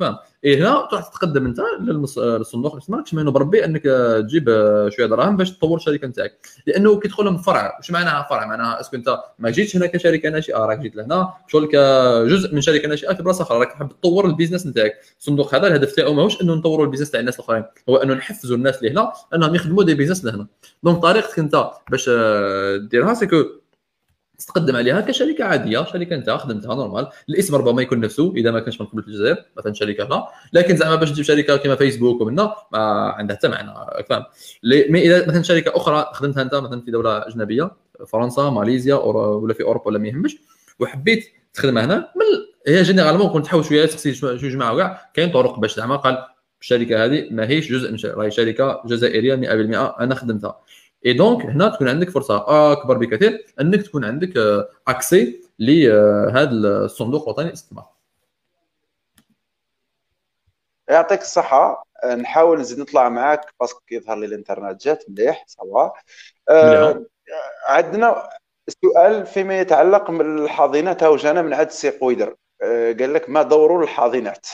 فاهم 0.00 0.16
إيه 0.44 0.58
هنا 0.58 0.88
تروح 0.90 1.08
تتقدم 1.08 1.46
أنت 1.46 1.60
للصندوق 1.80 2.72
الاستثمار 2.72 3.02
تمنوا 3.02 3.32
بربي 3.32 3.64
أنك 3.64 3.82
تجيب 4.22 4.44
شوية 4.88 5.06
دراهم 5.06 5.36
باش 5.36 5.50
تطور 5.50 5.76
الشركة 5.76 6.08
نتاعك. 6.08 6.32
لأنه 6.66 7.00
كي 7.00 7.08
تدخل 7.08 7.38
فرع 7.38 7.76
واش 7.76 7.90
معناها 7.90 8.26
فرع؟ 8.30 8.46
معناها 8.46 8.80
c'est 8.80 8.90
que 8.90 8.96
أنت 8.96 9.18
ما 9.38 9.50
جيتش 9.50 9.76
هنا 9.76 9.86
كشركة 9.86 10.28
ناشئة 10.28 10.58
راك 10.58 10.78
جيت 10.78 10.96
لهنا 10.96 11.32
شغل 11.48 11.66
كجزء 11.66 12.54
من 12.54 12.60
شركة 12.60 12.88
ناشئة 12.88 13.14
في 13.14 13.22
بلاصة 13.22 13.42
أخرى 13.42 13.58
راك 13.58 13.72
حاب 13.72 13.88
تطور 13.88 14.26
ال 14.26 14.30
business 14.30 14.66
نتاعك. 14.66 14.94
الصندوق 15.18 15.54
هذا 15.54 15.66
الهدف 15.66 15.92
تاعو 15.92 16.12
ماهوش 16.12 16.42
إنه 16.42 16.54
نطوروا 16.54 16.84
ال 16.84 16.87
business 16.87 17.10
تاع 17.10 17.20
الناس 17.20 17.34
الآخرين. 17.34 17.64
هو 17.92 17.96
أنه 17.96 18.14
نحفزوا 18.14 18.56
الناس 18.56 18.78
اللي 18.78 18.90
هنا 18.90 19.12
أنهم 19.34 19.54
يخدموا 19.54 19.84
des 19.84 19.94
business 19.94 20.24
لهنا. 20.24 20.46
donc 20.82 21.02
طريقتك 21.02 21.38
أنت 21.38 21.70
باش 21.90 22.10
ديرها 22.90 23.14
c'est 23.14 23.33
que 23.33 23.44
تقدم 24.46 24.76
عليها 24.76 25.00
كشركة 25.00 25.44
عادية 25.44 25.84
شركة 25.84 26.14
أنت 26.14 26.30
خدمتها 26.30 26.74
normal 26.74 27.08
الاسم 27.28 27.54
ربما 27.54 27.82
يكون 27.82 28.00
نفسه 28.00 28.32
إذا 28.36 28.50
ما 28.50 28.60
كانش 28.60 28.80
من 28.80 28.86
قبل 28.86 29.02
الجزائر 29.08 29.36
مثلا 29.56 29.72
شركة 29.72 30.04
لا 30.04 30.28
لكن 30.52 30.76
زعما 30.76 30.94
باش 30.94 31.10
تجيب 31.10 31.24
شركة 31.24 31.56
كما 31.56 31.76
فيسبوك 31.76 32.20
ومنا 32.20 32.54
ما 32.72 32.78
عندها 33.10 33.36
حتى 33.36 33.48
معنى 33.48 33.72
فاهم 34.08 34.24
mais 34.64 35.02
إذا 35.02 35.26
مثلا 35.28 35.42
شركة 35.42 35.76
أخرى 35.76 36.06
خدمتها 36.12 36.42
أنت 36.42 36.54
مثلا 36.54 36.80
في 36.80 36.90
دولة 36.90 37.28
أجنبية 37.28 37.70
فرنسا 38.06 38.50
ماليزيا 38.50 38.94
ولا 38.94 39.54
في 39.54 39.62
أوروبا 39.62 39.86
ولا 39.86 39.98
ما 39.98 40.08
يهمش 40.08 40.36
وحبيت 40.78 41.24
تخدمها 41.54 41.84
هنا 41.84 41.96
من 41.96 42.72
هي 42.74 42.82
généralement 42.82 43.28
كنت 43.28 43.44
تحاول 43.44 43.64
شوية 43.64 43.86
شو 43.86 44.36
جماعة 44.36 44.74
وكاع 44.74 45.10
كاين 45.14 45.32
طرق 45.32 45.58
باش 45.58 45.76
زعما 45.76 45.96
قال 45.96 46.26
الشركة 46.62 47.04
هذه 47.04 47.28
ماهيش 47.30 47.72
جزء 47.72 47.92
من 47.92 47.98
راهي 48.04 48.30
شركة 48.30 48.82
جزائريه 48.84 49.36
100% 49.36 50.00
أنا 50.00 50.14
خدمتها. 50.14 50.60
اي 51.06 51.12
donc 51.12 51.44
هنا 51.46 51.68
تكون 51.68 51.88
عندك 51.88 52.10
فرصة 52.10 52.72
أكبر 52.72 52.98
بكثير 52.98 53.46
إنك 53.60 53.82
تكون 53.82 54.04
عندك 54.04 54.32
accès 54.88 55.42
آه، 55.60 55.64
لهذا 55.64 56.50
الصندوق 56.50 57.22
الوطني 57.22 57.46
للاستثمار. 57.46 57.86
يعطيك 60.88 61.20
الصحة. 61.20 61.84
نحاول 62.04 62.60
نزيد 62.60 62.78
نطلع 62.80 63.08
معاك 63.08 63.40
parce 63.60 63.73
que 63.73 63.80
يظهر 63.90 64.16
لي 64.16 64.26
الإنترنت 64.26 64.84
جات 64.84 65.04
مليح 65.08 65.44
سوا 65.46 65.90
آه 66.48 67.04
عندنا 67.68 68.28
سؤال 68.84 69.26
فيما 69.26 69.60
يتعلق 69.60 70.10
بالحاضنات 70.10 71.02
هاو 71.02 71.16
جانا 71.16 71.42
من 71.42 71.54
عند 71.54 71.66
السي 71.66 71.90
قويدر. 71.90 72.36
آه 72.62 72.92
قال 72.92 73.14
لك 73.14 73.30
ما 73.30 73.42
دور 73.42 73.82
الحاضنات؟ 73.82 74.48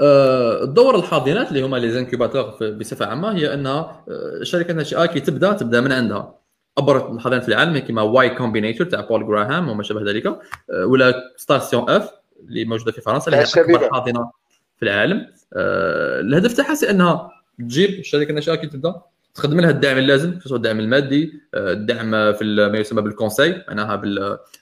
الدور 0.00 0.94
آه، 0.94 0.98
الحاضنات 0.98 1.48
اللي 1.48 1.62
هما 1.62 1.76
les 1.76 1.90
incubateurs 1.90 2.70
بصفة 2.70 3.06
عامة 3.06 3.36
هي 3.36 3.54
إنها 3.54 4.04
الشركة 4.08 4.70
الناشئه 4.70 5.06
كي 5.06 5.20
تبدا 5.20 5.52
تبدأ 5.52 5.80
من 5.80 5.92
عندها. 5.92 6.34
ابرز 6.78 7.02
الحاضنات 7.02 7.42
في 7.42 7.48
العالم 7.48 7.78
كما 7.78 8.02
Y 8.02 8.30
Combinator 8.30 8.86
تاع 8.86 9.00
بول 9.00 9.26
جراهام 9.26 9.68
وما 9.68 9.82
شابه 9.82 10.10
ذلك 10.10 10.26
آه، 10.26 10.38
ولا 10.86 11.14
Station 11.36 11.90
F 11.90 12.10
اللي 12.48 12.64
موجودة 12.64 12.92
في 12.92 13.00
فرنسا 13.00 13.26
اللي 13.26 13.36
هي 13.36 13.76
أكبر 13.76 13.90
حاضنة 13.92 14.30
في 14.76 14.82
العالم. 14.82 15.26
آه، 15.54 16.20
الهدف 16.20 16.52
تاعها 16.52 16.74
c'est 16.74 16.90
إنها 16.90 17.30
تجيب 17.58 17.90
الشركة 17.90 18.30
الناشئه 18.30 18.54
كي 18.54 18.66
تبدأ 18.66 18.94
تخدم 19.34 19.60
لها 19.60 19.70
الدعم 19.70 19.98
اللازم 19.98 20.40
سواء 20.40 20.56
الدعم 20.56 20.80
المادي 20.80 21.32
آه، 21.54 21.72
الدعم 21.72 22.32
في 22.32 22.44
ما 22.72 22.78
يسمى 22.78 23.02
بال 23.02 23.16
conseil 23.16 23.64
معناها 23.68 23.96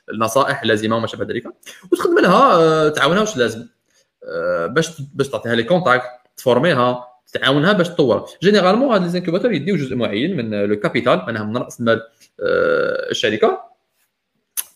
بالنصائح 0.08 0.62
اللازمة 0.62 0.96
وما 0.96 1.06
شابه 1.06 1.24
ذلك 1.24 1.44
وتخدم 1.92 2.18
لها 2.18 2.54
آه، 2.54 2.88
تعاونها 2.88 3.20
واش 3.20 3.36
لازم. 3.36 3.60
آه، 3.60 3.66
باش 4.66 5.02
باش 5.14 5.28
تعطيها 5.28 5.54
les 5.54 5.62
contacts 5.62 6.04
تفورميها 6.36 7.06
تعاونها 7.32 7.72
باش 7.72 7.88
تطور 7.88 8.28
généralement 8.42 8.92
هاد 8.92 9.02
les 9.02 9.08
incubateurs 9.08 9.52
يديو 9.52 9.76
جزء 9.76 9.96
معين 9.96 10.36
من 10.36 10.64
le 10.64 10.76
capital 10.76 11.16
معناها 11.16 11.44
من 11.44 11.56
رأس 11.56 11.80
مال 11.80 12.02
الشركة. 13.10 13.73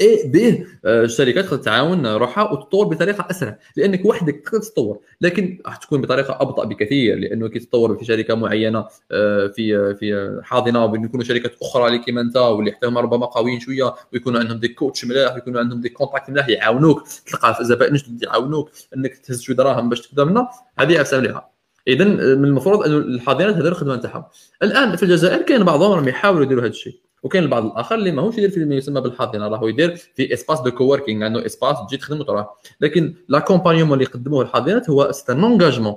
اي 0.00 0.22
به 0.26 0.66
آه، 0.84 1.04
الشركات 1.04 1.54
تعاون 1.54 2.06
روحها 2.06 2.52
وتطور 2.52 2.86
بطريقة 2.86 3.26
أسرع 3.30 3.58
لأنك 3.76 4.04
وحدك 4.04 4.42
تقدر 4.44 4.62
تطور 4.62 4.98
لكن 5.20 5.58
راح 5.66 5.76
تكون 5.76 6.00
بطريقة 6.00 6.38
أبطأ 6.40 6.64
بكثير 6.64 7.16
لأنه 7.16 7.48
كي 7.48 7.58
تطور 7.58 7.96
في 7.98 8.04
شركة 8.04 8.34
معينة 8.34 8.86
آه، 9.12 9.46
في 9.46 9.94
في 9.94 10.40
حاضنة 10.42 10.84
ويكونوا 10.84 11.24
شركات 11.24 11.52
أخرى 11.62 11.86
اللي 11.86 11.98
كيما 11.98 12.20
أنت 12.20 12.36
واللي 12.36 12.72
حتى 12.72 12.86
ربما 12.86 13.26
قويين 13.26 13.60
شوية 13.60 13.94
ويكونوا 14.12 14.40
عندهم 14.40 14.58
des 14.58 14.68
coachs 14.68 15.04
ملاح 15.04 15.34
ويكونوا 15.34 15.60
عندهم 15.60 15.80
des 15.80 15.88
contacts 15.88 16.30
ملاح 16.30 16.48
يعاونوك 16.48 17.02
تلقى 17.26 17.64
زبائن 17.64 17.94
جدد 17.94 18.22
يعاونوك 18.22 18.70
إنك 18.96 19.16
تهز 19.16 19.40
شوية 19.40 19.56
دراهم 19.56 19.88
باش 19.88 20.00
تبدا 20.00 20.24
منها. 20.24 20.50
هذه 20.78 20.98
عفسة 20.98 21.20
مليحة. 21.20 21.58
اذا 21.88 22.04
من 22.04 22.44
المفروض 22.44 22.82
أنه 22.82 22.96
الحاضنات 22.96 23.54
هذول 23.54 23.66
الخدمه 23.68 23.96
نتاعهم 23.96 24.24
الآن 24.62 24.96
في 24.96 25.02
الجزائر 25.02 25.42
كاين 25.42 25.64
بعضهم 25.64 25.92
راهم 25.92 26.08
يحاولوا 26.08 26.42
يديروا 26.44 26.62
هذا 26.62 26.70
الشيء. 26.70 27.07
وكاين 27.22 27.44
البعض 27.44 27.64
الآخر 27.64 27.94
اللي 27.94 28.10
ماهوش 28.10 28.38
يدير 28.38 28.50
في 28.50 28.64
ما 28.64 28.74
يسمى 28.74 29.00
بالحاضنه 29.00 29.48
راهو 29.48 29.68
يدير 29.68 29.96
في 29.96 30.32
espace 30.32 30.60
de 30.60 30.70
coworking 30.70 31.24
عنده 31.24 31.46
espace 31.46 31.76
تجي 31.88 31.96
تخدم 31.96 32.20
وتروح 32.20 32.46
لكن 32.80 33.14
l'accompagnement 33.28 33.92
اللي 33.94 34.04
يقدموه 34.04 34.42
الحاضنات 34.42 34.90
هو 34.90 35.10
un 35.30 35.44
engagement 35.44 35.96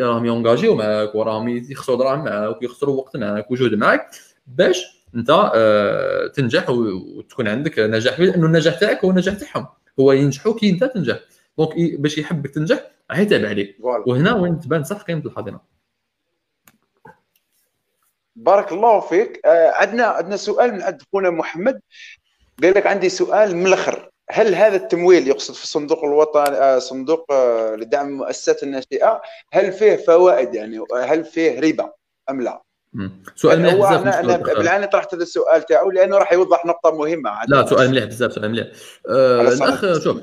راهم 0.00 0.24
يونجاجيو 0.24 0.74
معاك 0.74 1.14
وراهم 1.14 1.48
يخسروا 1.48 1.98
دراهم 1.98 2.24
معاك 2.24 2.62
ويخسروا 2.62 2.96
وقت 2.96 3.16
معاك 3.16 3.50
وجهد 3.50 3.74
معاك 3.74 4.10
باش 4.46 5.02
أنت 5.14 5.50
آه، 5.54 6.26
تنجح 6.26 6.70
وتكون 6.70 7.48
عندك 7.48 7.78
نجاح 7.78 8.20
لأنه 8.20 8.46
النجاح 8.46 8.80
تاعك 8.80 9.04
هو 9.04 9.10
النجاح 9.10 9.34
تاعهم. 9.34 9.66
هو 10.00 10.12
ينجحوا 10.12 10.54
كي 10.54 10.70
أنت 10.70 10.84
تنجح. 10.84 11.18
donc 11.58 11.70
باش 12.00 12.18
يحبك 12.18 12.50
تنجح 12.50 12.90
راح 13.10 13.18
يتابع 13.18 13.48
عليك. 13.48 13.76
وهنا 13.80 14.34
وين 14.34 14.60
تبان 14.60 14.84
صح 14.84 15.02
قيمة 15.02 15.22
الحاضنه 15.26 15.60
بارك 18.36 18.72
الله 18.72 19.00
فيك. 19.00 19.40
آه 19.44 19.70
عندنا 19.70 20.04
عندنا 20.04 20.36
سؤال 20.36 20.74
من 20.74 20.82
عند 20.82 21.02
خونا 21.12 21.30
محمد. 21.30 21.80
قال 22.62 22.74
لك 22.74 22.86
عندي 22.86 23.08
سؤال 23.08 23.56
من 23.56 23.66
الآخر 23.66 24.10
هل 24.30 24.54
هذا 24.54 24.76
التمويل 24.76 25.28
يقصد 25.28 25.54
في 25.54 25.62
الصندوق 25.62 26.04
الوطني 26.04 26.56
آه 26.56 26.78
صندوق 26.78 27.32
آه 27.32 27.74
لدعم 27.74 28.08
المؤسسات 28.08 28.62
الناشئة؟ 28.62 29.22
هل 29.52 29.72
فيه 29.72 29.96
فوائد 29.96 30.54
يعني؟ 30.54 30.84
هل 31.04 31.24
فيه 31.24 31.60
ربا 31.60 31.92
أم 32.30 32.40
لا؟ 32.40 32.62
سؤال 33.34 33.60
مليح 33.62 33.74
بزاف 33.74 34.06
أنا, 34.06 34.36
بالعاني 34.36 34.86
طرحت 34.86 35.14
هذا 35.14 35.22
السؤال 35.22 35.66
تاعو 35.66 35.90
لأنه 35.90 36.18
راح 36.18 36.32
يوضح 36.32 36.66
نقطة 36.66 36.90
مهمة. 36.90 37.30
لا 37.48 37.66
سؤال 37.66 37.90
مليح 37.90 38.04
بزاف 38.04 38.32
سؤال 38.32 38.50
مليح. 38.50 38.66
آه 39.08 39.40
الأخ 39.40 40.02
شوف 40.04 40.16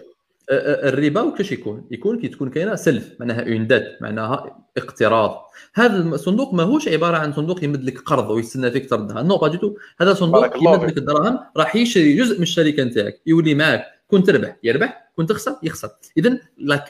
الربا 0.52 1.22
وكيفاش 1.22 1.52
يكون؟ 1.52 1.88
يكون 1.92 2.20
كي 2.20 2.28
تكون 2.28 2.50
كاينة 2.50 2.76
سلف 2.76 3.16
معناها 3.20 3.42
une 3.42 3.68
dette 3.68 4.02
معناها 4.02 4.66
اقتراض. 4.78 5.50
هذا 5.76 5.98
الصندوق 5.98 6.54
ماهوش 6.54 6.88
عبارة 6.88 7.18
عن 7.18 7.34
صندوق 7.34 7.64
يمد 7.64 7.84
لك 7.84 8.00
قرض 8.00 8.30
ويستنى 8.30 8.72
فيك 8.72 8.90
تردها 8.90 9.24
non 9.24 9.38
pas 9.38 9.76
هذا 10.02 10.14
صندوق 10.14 10.58
يمد 10.58 10.84
لك 10.84 10.98
الدراهم 10.98 11.40
راح 11.58 11.76
يشري 11.76 12.18
جزء 12.18 12.38
من 12.38 12.44
الشركة 12.44 12.84
نتاعك 12.84 13.22
يولي 13.26 13.56
معك 13.56 13.99
كنت 14.12 14.28
تربح 14.28 14.56
يربح 14.64 15.12
كنت 15.16 15.30
تخسر 15.30 15.56
يخسر. 15.64 15.90
اذا 16.18 16.38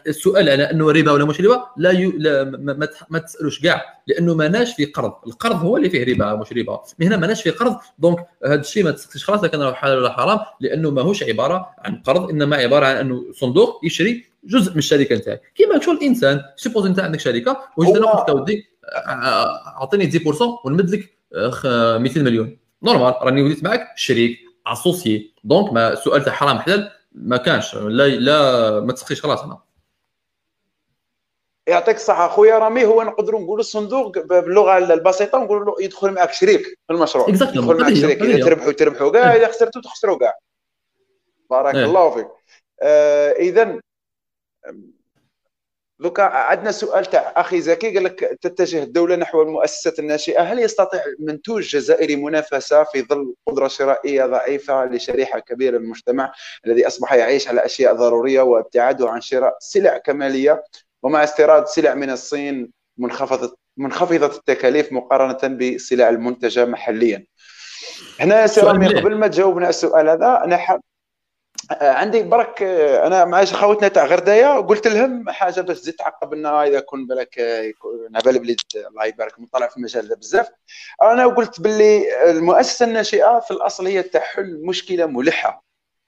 السؤال 0.08 0.50
على 0.50 0.64
أنه 0.64 0.92
ربا 0.92 1.12
ولا 1.12 1.26
مش 1.26 1.42
ربا؟ 1.42 1.66
لا, 1.78 1.92
ي... 1.92 2.14
لا 2.18 2.44
ما, 2.44 2.88
ما 3.10 3.20
تسألوش 3.20 3.62
كاع 3.62 3.84
لأنه 4.08 4.36
ماناش 4.36 4.74
في 4.76 4.86
قرض. 4.86 5.14
القرض 5.28 5.56
هو 5.56 5.78
اللي 5.78 5.90
فيه 5.90 6.14
ربا 6.14 6.36
مش 6.36 6.54
ربا. 6.54 6.82
من 7.00 7.08
هنا 7.08 7.18
ماناش 7.18 7.44
في 7.44 7.50
قرض 7.50 7.78
donc 8.00 8.26
هذا 8.46 8.60
الشيء 8.60 8.84
ما 8.84 8.92
تسقسيش 8.92 9.24
خلاص 9.24 9.46
كان 9.46 9.62
راه 9.62 9.74
حلال 9.74 9.98
ولا 9.98 10.14
حرام 10.14 10.40
لأنه 10.60 10.92
ماهوش 10.92 11.24
عبارة 11.24 11.70
عن 11.80 11.96
قرض 12.02 12.30
إنما 12.30 12.56
عبارة 12.56 12.86
عن 12.86 12.96
أنه 12.96 13.26
صندوق 13.34 13.82
يشري 13.84 14.26
جزء 14.44 14.72
من 14.72 14.78
الشركة 14.78 15.16
نتاعك. 15.16 15.42
كيما 15.56 15.82
شغل 15.82 15.96
الإنسان 15.96 16.42
suppose 16.56 16.86
أنت 16.86 17.00
عندك 17.00 17.20
شركة 17.20 17.60
وجيت 17.78 17.98
نقول 17.98 18.42
ودي 18.42 18.66
أعطيني 19.78 20.12
10% 20.12 20.16
ونمد 20.66 20.90
لك 20.90 21.10
200 22.02 22.22
مليون. 22.22 22.58
normal 22.84 23.14
راني 23.22 23.42
وليت 23.42 23.64
معك 23.64 23.88
شريك 23.96 24.40
اسوسيي 24.68 25.34
دونك 25.44 25.74
ما 25.74 25.94
السؤال 25.94 26.24
تاع 26.24 26.34
حرام 26.34 26.60
حلال 26.60 26.92
ما 27.22 27.38
كانش 27.38 27.76
لا 27.76 28.08
لا 28.08 28.80
ما 28.80 28.94
تسقيش 28.94 29.22
خلاص 29.22 29.42
أنا. 29.42 29.62
يعطيك 31.68 31.96
الصحة 31.96 32.26
أخويا 32.26 32.58
رامي 32.58 32.86
هو 32.86 33.04
نقدروا 33.04 33.42
نقولوا 33.42 33.60
الصندوق 33.60 34.20
باللغة 34.20 34.78
البسيطة 34.78 35.38
نقولوا 35.38 35.66
له 35.66 35.84
يدخل 35.84 36.12
معك 36.12 36.34
شريك 36.34 36.62
في 36.62 36.94
المشروع. 36.94 37.30
يدخل 37.30 37.82
معك 37.82 37.94
شريك 37.94 38.22
إذا 38.22 38.46
تربحوا 38.46 38.72
تربحوا. 38.72 39.12
كاع 39.12 39.36
إذا 39.36 39.48
خسرتوا 39.48 39.82
تخسروا 39.82 40.20
كاع 40.20 40.38
بارك 41.50 41.76
إيه. 41.76 41.86
الله 41.86 42.12
فيك. 42.12 42.28
آه 42.82 43.32
اذا 43.32 43.80
لوكا 46.00 46.24
عندنا 46.24 46.72
سؤال 46.72 47.06
تاع 47.06 47.34
أخي 47.36 47.62
زكي 47.62 47.94
قال 47.94 48.04
لك 48.04 48.38
تتجه 48.42 48.84
الدولة 48.84 49.16
نحو 49.16 49.42
المؤسسات 49.42 50.00
الناشئة. 50.00 50.42
هل 50.42 50.60
يستطيع 50.60 51.02
منتوج 51.20 51.64
جزائري 51.64 52.16
منافسة 52.16 52.84
في 52.84 53.02
ظل 53.02 53.34
قدرة 53.48 53.68
شرائية 53.68 54.26
ضعيفة 54.26 54.86
لشريحة 54.86 55.40
كبيرة 55.40 55.78
من 55.78 55.84
المجتمع 55.84 56.34
الذي 56.66 56.88
أصبح 56.88 57.14
يعيش 57.14 57.48
على 57.48 57.66
أشياء 57.66 57.94
ضرورية 57.94 58.42
وابتعاده 58.42 59.10
عن 59.10 59.22
شراء 59.22 59.58
سلع 59.60 59.98
كمالية 59.98 60.64
ومع 61.04 61.24
استيراد 61.24 61.68
سلع 61.68 61.94
من 61.94 62.10
الصين 62.10 62.72
منخفضة 62.98 63.58
منخفضة 63.78 64.26
التكاليف 64.26 64.92
مقارنة 64.92 65.56
بالسلع 65.56 66.10
المنتجة 66.10 66.66
محليا. 66.66 67.26
هنا 68.20 68.48
سيرامي 68.48 68.88
قبل 68.88 69.16
ما 69.16 69.28
تجاوبنا 69.28 69.66
على 69.66 69.70
السؤال 69.70 70.10
هذا 70.10 70.42
أنا 70.44 70.58
حاب 70.58 70.82
عندي 71.82 72.24
برك 72.24 72.64
أنا 73.04 73.26
مع 73.26 73.46
خوتنا 73.46 73.88
تاع 73.88 74.06
غردايه 74.06 74.60
قلت 74.60 74.88
لهم 74.88 75.30
حاجة 75.30 75.62
باش 75.62 75.80
تزيد 75.80 75.94
تعقب 75.94 76.34
لنا 76.34 76.64
إذا 76.64 76.80
كون 76.80 77.08
بالك 77.08 77.40
على 78.16 78.24
بالي 78.26 78.40
بلي 78.40 78.56
الله 78.76 79.06
يبارك 79.06 79.40
مطلع 79.40 79.68
في 79.68 79.78
المجال 79.78 80.06
هذا 80.06 80.16
بزاف. 80.16 80.50
أنا 81.02 81.28
قلت 81.28 81.62
باللي 81.62 82.30
المؤسسة 82.32 82.86
الناشئة 82.86 83.40
في 83.40 83.52
الأصل 83.52 83.88
هي 83.88 84.04
تحل 84.04 84.62
مشكلة 84.64 85.06
ملحة. 85.06 85.64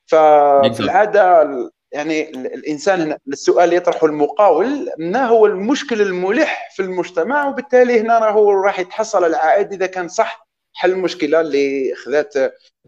ففي 0.06 0.80
العادة 0.80 1.50
يعني 1.92 2.30
الإنسان 2.30 3.02
هنا 3.02 3.18
السؤال 3.28 3.64
اللي 3.64 3.76
يطرحه 3.76 4.08
المقاول 4.08 4.90
ما 4.98 5.26
هو 5.26 5.46
المشكل 5.46 6.02
الملح 6.02 6.70
في 6.76 6.82
المجتمع؟ 6.82 7.48
وبالتالي 7.48 8.00
هنا 8.00 8.20
راهو 8.20 8.52
راح 8.52 8.80
يتحصل 8.80 9.26
العائد 9.26 9.74
إذا 9.74 9.86
كان 9.86 10.08
صح 10.08 10.48
حل 10.74 10.92
المشكلة 10.92 11.42
اللي 11.42 11.96
خذات 11.96 12.34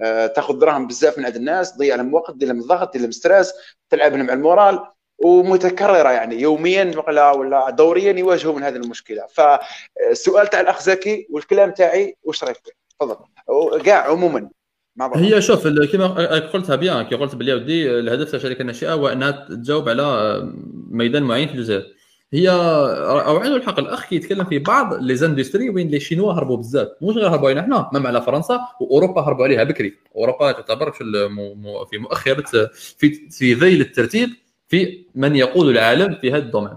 آه، 0.01 0.27
تاخذ 0.27 0.59
دراهم 0.59 0.87
بزاف 0.87 1.17
من 1.17 1.25
عند 1.25 1.35
الناس 1.35 1.73
تضيع 1.73 1.95
لهم 1.95 2.13
وقت 2.13 2.31
تدير 2.31 2.47
لهم 2.47 2.59
الضغط 2.59 2.89
تدير 2.89 3.01
لهم 3.01 3.11
ستريس 3.11 3.53
تلعب 3.89 4.11
لهم 4.11 4.29
على 4.29 4.33
المورال 4.33 4.79
ومتكررة 5.23 6.11
يعني 6.11 6.41
يوميا 6.41 6.93
ولا 7.07 7.31
ولا 7.31 7.69
دوريا 7.69 8.11
يواجهوا 8.11 8.55
من 8.55 8.63
هذه 8.63 8.75
المشكلة. 8.75 9.27
فالسؤال 9.33 10.47
تاع 10.47 10.59
الأخ 10.59 10.81
زكي 10.81 11.27
والكلام 11.29 11.71
تاعي 11.71 12.17
واش 12.23 12.43
رأيك؟ 12.43 12.57
تفضل. 12.99 13.15
كاع 13.81 14.09
عموما 14.09 14.49
هي 15.15 15.41
شوف 15.41 15.67
كما 15.67 16.07
قلتها 16.39 16.75
bien 16.75 17.03
كي 17.03 17.15
قلت 17.15 17.35
بلي 17.35 17.53
الهدف 17.99 18.31
تاع 18.31 18.37
الشركة 18.37 18.61
الناشئة 18.61 18.93
هو 18.93 19.07
أنها 19.07 19.47
تجاوب 19.49 19.89
على 19.89 20.39
ميدان 20.91 21.23
معين 21.23 21.47
في 21.47 21.53
الجزائر. 21.53 21.83
هي 22.33 22.49
أو 22.49 23.37
عنده 23.37 23.55
الحق. 23.55 23.79
الأخ 23.79 24.05
كيتكلم 24.09 24.43
في 24.45 24.59
بعض 24.59 24.93
les 24.93 25.15
industries 25.15 25.69
وين 25.69 25.87
les 25.87 25.99
Chinois 25.99 26.33
هربوا 26.33 26.57
بزاف. 26.57 26.87
مش 27.01 27.15
غير 27.15 27.27
هربوا 27.27 27.49
علينا 27.49 27.61
حنا 27.61 27.89
même 27.93 28.07
على 28.07 28.21
فرنسا 28.21 28.59
وأوروبا 28.81 29.21
هربوا 29.21 29.43
عليها 29.45 29.63
بكري. 29.63 29.93
أوروبا 30.15 30.51
تعتبر 30.51 30.91
في 30.91 31.03
في 31.89 31.97
مؤخرة 31.97 32.69
في 32.97 33.29
في 33.29 33.53
ذيل 33.53 33.81
الترتيب 33.81 34.29
في 34.67 35.05
من 35.15 35.35
يقود 35.35 35.67
العالم 35.67 36.15
في 36.21 36.31
هذا 36.31 36.37
ال 36.37 36.41
domaine. 36.41 36.73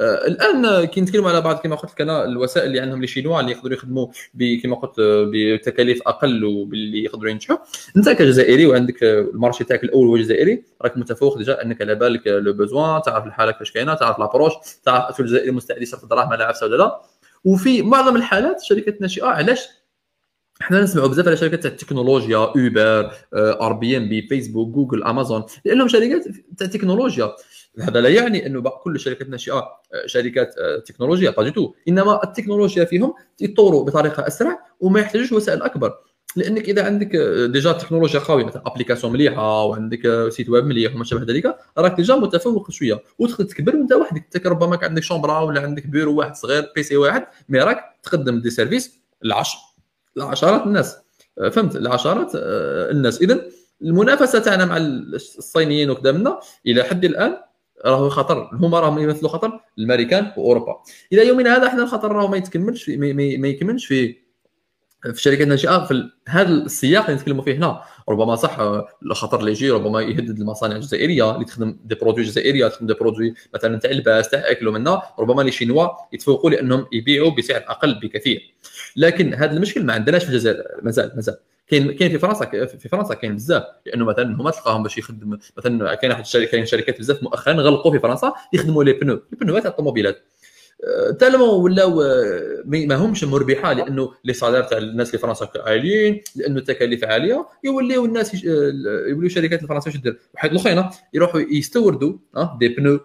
الآن 0.00 0.84
كي 0.84 1.00
نتكلموا 1.00 1.30
على 1.30 1.40
بعض 1.40 1.56
كما 1.56 1.76
قلت 1.76 1.92
لك 1.92 2.00
أنا 2.00 2.24
الوسائل 2.24 2.66
اللي 2.66 2.80
عندهم 2.80 3.00
les 3.00 3.06
Chinois 3.06 3.40
اللي 3.40 3.52
يقدروا 3.52 3.74
يخدموا 3.74 4.06
كما 4.62 4.76
قلت 4.76 4.94
بتكاليف 5.00 6.02
أقل 6.06 6.44
وباللي 6.44 7.04
يقدروا 7.04 7.30
ينجحوا. 7.30 7.56
أنت 7.96 8.08
كجزائري 8.08 8.66
وعندك 8.66 9.02
ال 9.02 9.11
marché 9.11 9.64
تاعك 9.64 9.84
الأول 9.84 10.06
هو 10.06 10.16
جزائري 10.16 10.64
راك 10.82 10.98
متفوق 10.98 11.38
déjà 11.38 11.62
أنك 11.62 11.82
على 11.82 11.94
بالك 11.94 12.26
le 12.26 12.52
besoin 12.52 13.02
تعرف 13.02 13.26
الحالة 13.26 13.52
كيفاش 13.52 13.72
كاينة 13.72 13.94
تعرف 13.94 14.18
l'approche 14.18 14.52
تعرف 14.84 15.20
الجزائري 15.20 15.50
مستعد 15.50 15.82
يصرف 15.82 16.04
الدراهم 16.04 16.32
على 16.32 16.44
عفسة 16.44 16.66
ولا 16.66 16.76
لا. 16.76 17.00
وفي 17.44 17.82
معظم 17.82 18.16
الحالات 18.16 18.60
الشركات 18.60 18.96
الناشئه 18.96 19.26
علاش؟ 19.26 19.68
إحنا 20.60 20.80
نسمعوا 20.80 21.08
بزاف 21.08 21.26
على 21.26 21.36
شركات 21.36 21.62
تاع 21.62 21.70
التكنولوجيا 21.70 22.36
اوبر 22.36 23.10
Airbnb 23.34 24.22
فيسبوك 24.22 24.68
جوجل 24.68 25.02
امازون 25.04 25.44
لأنهم 25.64 25.88
شركات 25.88 26.24
تاع 26.58 26.66
التكنولوجيا 26.66 27.32
هذا 27.80 28.00
لا 28.00 28.08
يعني 28.08 28.46
أنه 28.46 28.60
كل 28.62 28.94
الشركات 28.94 29.26
الناشئه 29.26 29.54
آه، 29.54 30.06
شركات 30.06 30.54
آه، 30.58 30.78
تكنولوجيا 30.78 31.30
pas 31.30 31.48
tout 31.48 31.72
إنما 31.88 32.24
التكنولوجيا 32.24 32.84
فيهم 32.84 33.14
يتطوروا 33.40 33.84
بطريقة 33.84 34.26
أسرع 34.26 34.58
وما 34.80 35.00
يحتاجوش 35.00 35.32
وسائل 35.32 35.62
أكبر. 35.62 35.94
لأنك 36.36 36.68
إذا 36.68 36.84
عندك 36.86 37.16
déjà 37.52 37.72
تكنولوجيا 37.72 38.20
قوية 38.20 38.44
مثلا 38.44 38.62
application 38.66 39.12
مليحة 39.12 39.64
وعندك 39.64 40.28
site 40.28 40.48
web 40.50 40.64
مليح 40.64 40.94
وما 40.94 41.04
شابه 41.04 41.24
ذلك 41.32 41.56
راك 41.78 41.96
déjà 41.96 42.14
متفوق 42.14 42.70
شوية 42.70 43.02
وتقدر 43.18 43.44
تكبر 43.44 43.76
وأنت 43.76 43.92
وحدك. 43.92 44.24
انت 44.36 44.46
ربما 44.46 44.78
عندك 44.82 45.02
شومبرا 45.02 45.40
ولا 45.40 45.60
عندك 45.60 45.86
بيرو 45.86 46.18
واحد 46.18 46.36
صغير 46.36 46.72
PC 46.74 46.96
واحد 46.96 47.26
mais 47.48 47.58
راك 47.58 47.84
تقدم 48.02 48.40
des 48.40 48.50
services 48.50 49.00
لعشر 49.22 49.58
لعشرات 50.16 50.66
الناس. 50.66 50.96
فهمت؟ 51.52 51.76
لعشرات 51.76 52.30
الناس. 52.34 53.22
اذا 53.22 53.40
المنافسة 53.82 54.38
تاعنا 54.38 54.64
مع 54.64 54.76
الصينيين 54.76 55.90
وكذا 55.90 56.12
منا 56.12 56.40
إلى 56.66 56.82
حد 56.82 57.04
الآن 57.04 57.36
راهو 57.86 58.08
خطر 58.08 58.50
هما 58.52 58.80
راهم 58.80 58.98
يمثلوا 58.98 59.30
خطر 59.30 59.60
الامريكان 59.78 60.32
وأوروبا. 60.36 60.82
إلى 61.12 61.28
يومنا 61.28 61.56
هذا 61.56 61.66
إحنا 61.66 61.82
الخطر 61.82 62.12
راهو 62.12 62.28
ما 62.28 62.36
يتكملش 62.36 62.90
ما 62.90 63.48
يكملش 63.48 63.86
في 63.86 64.23
في 65.04 65.10
الشركات 65.10 65.40
الناشئه 65.40 65.84
في 65.84 66.10
هذا 66.28 66.48
السياق 66.48 67.04
اللي 67.04 67.16
نتكلموا 67.16 67.44
فيه 67.44 67.56
هنا 67.56 67.82
ربما 68.08 68.36
صح 68.36 68.58
الخطر 69.02 69.40
اللي 69.40 69.50
يجي 69.50 69.70
ربما 69.70 70.00
يهدد 70.00 70.38
المصانع 70.38 70.76
الجزائرية 70.76 71.34
اللي 71.34 71.44
تخدم 71.44 71.76
des 71.84 71.94
produits 71.94 72.24
جزائرية 72.24 72.68
تخدم 72.68 72.86
des 72.86 72.94
produits 72.94 73.34
مثلا 73.54 73.78
تاع 73.78 73.90
اللباس 73.90 74.28
تاع 74.28 74.50
اكل 74.50 74.68
ومنا 74.68 75.02
ربما 75.18 75.42
les 75.42 75.52
Chinois 75.52 75.88
يتفوقوا 76.12 76.50
لأنهم 76.50 76.86
يبيعوا 76.92 77.30
بسعر 77.30 77.64
أقل 77.68 77.94
بكثير. 77.94 78.54
لكن 78.96 79.34
هذا 79.34 79.52
المشكل 79.52 79.84
ما 79.84 79.92
عندناش 79.92 80.24
في 80.24 80.30
الجزائر 80.30 80.62
مازال 80.82 81.12
مازال. 81.14 81.36
كاين 81.68 81.92
كاين 81.92 82.10
في 82.10 82.18
فرنسا 82.18 82.66
في 82.66 82.88
فرنسا 82.88 83.14
كاين 83.14 83.36
بزاف. 83.36 83.62
لأنه 83.86 84.04
مثلا 84.04 84.36
هما 84.36 84.50
تلقاهم 84.50 84.82
باش 84.82 84.98
يخدم 84.98 85.38
مثلا 85.58 85.94
كاين 85.94 86.12
واحد 86.12 86.22
الشركة 86.22 86.50
كاين 86.50 86.66
شركات 86.66 86.98
بزاف 86.98 87.22
مؤخرا 87.22 87.52
غلقوا 87.52 87.92
في 87.92 87.98
فرنسا 87.98 88.32
يخدموا 88.52 88.84
les 88.84 88.92
pneus. 88.92 89.20
البنوات 89.32 89.62
تاع 89.62 89.70
الطوموبيلات 89.70 90.22
tellement 91.18 91.48
ولاو 91.48 92.02
ما 92.64 92.96
همش 92.96 93.24
مربحة 93.24 93.72
لأنه 93.72 94.12
les 94.24 94.32
salaires 94.32 94.62
تاع 94.62 94.78
الناس 94.78 95.10
في 95.10 95.18
فرنسا 95.18 95.48
عاليين 95.56 96.20
لأنه 96.36 96.58
التكاليف 96.58 97.04
عالية 97.04 97.46
يوليو 97.64 98.04
الناس 98.04 98.44
يوليو 98.44 99.26
الشركات 99.26 99.62
الفرنسية 99.62 99.90
واش 99.90 100.00
دير 100.00 100.18
واحد 100.34 100.50
الأخرين 100.50 100.84
يروحوا 101.14 101.40
يستوردوا 101.40 102.12
des 102.58 102.68
pneus 102.68 103.00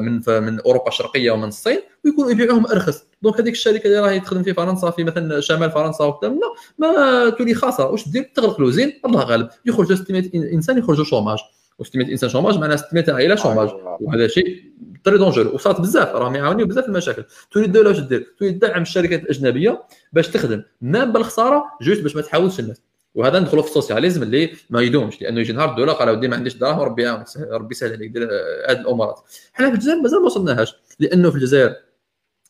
من 0.00 0.20
من 0.28 0.60
أوروبا 0.60 0.88
الشرقية 0.88 1.30
ومن 1.30 1.48
الصين 1.48 1.80
ويكونوا 2.04 2.30
يبيعوهم 2.30 2.66
أرخص. 2.66 3.04
donc 3.22 3.40
هذيك 3.40 3.54
الشركة 3.54 3.86
اللي 3.86 4.00
راهي 4.00 4.20
تخدم 4.20 4.42
في 4.42 4.54
فرنسا 4.54 4.90
في 4.90 5.04
مثلا 5.04 5.40
شمال 5.40 5.70
فرنسا 5.70 6.04
وكذا 6.04 6.34
ما 6.78 7.30
تولي 7.30 7.54
خاسره 7.54 7.90
واش 7.90 8.08
دير؟ 8.08 8.32
تغلق 8.34 8.60
l'usine 8.60 9.00
الله 9.06 9.24
غالب. 9.24 9.48
يخرج 9.66 9.92
600 9.92 10.30
إنسان 10.34 10.78
يخرجوا 10.78 11.04
chômage. 11.04 11.38
و600 11.82 12.10
انسان 12.10 12.30
chômage 12.30 12.58
معناها 12.58 12.76
600 12.76 13.12
عائله 13.12 13.34
chômage. 13.34 13.70
وهذا 14.00 14.26
شيء 14.26 14.62
très 15.04 15.18
dangereux. 15.18 15.48
وصارت 15.48 15.80
بزاف 15.80 16.08
راهم 16.08 16.34
يعانيو 16.34 16.66
بزاف 16.66 16.84
المشاكل. 16.84 17.24
تولي 17.50 17.66
الدولة 17.66 17.88
واش 17.88 17.98
دير؟ 18.00 18.34
تولي 18.38 18.52
تدعم 18.52 18.82
الشركات 18.82 19.22
الأجنبية 19.22 19.82
باش 20.12 20.28
تخدم. 20.28 20.62
même 20.80 21.12
بالخسارة 21.12 21.64
juste 21.82 22.02
باش 22.02 22.16
ما 22.16 22.22
تحاولش 22.22 22.60
الناس. 22.60 22.82
وهذا 23.14 23.38
ندخلوا 23.38 23.62
في 23.62 23.68
ال 23.68 23.73
socialisme 23.73 24.22
اللي 24.22 24.52
ما 24.70 24.80
يدومش 24.80 25.22
لأنه 25.22 25.40
يجي 25.40 25.52
نهار 25.52 25.70
الدولة 25.70 25.92
قال 25.92 26.10
ودي 26.10 26.28
ما 26.28 26.36
عنديش 26.36 26.54
دراهم 26.54 26.80
ربي 26.80 27.02
يعاونك 27.02 27.26
ربي 27.36 27.74
يسهل 27.74 27.92
عليك 27.92 28.10
دير 28.10 28.28
هذه 28.68 28.80
الأمورات. 28.80 29.20
حنا 29.52 29.68
في 29.68 29.74
الجزائر 29.74 30.00
مازال 30.00 30.20
ما 30.20 30.26
وصلناهاش. 30.26 30.74
لأنه 31.00 31.30
في 31.30 31.36
الجزائر 31.36 31.74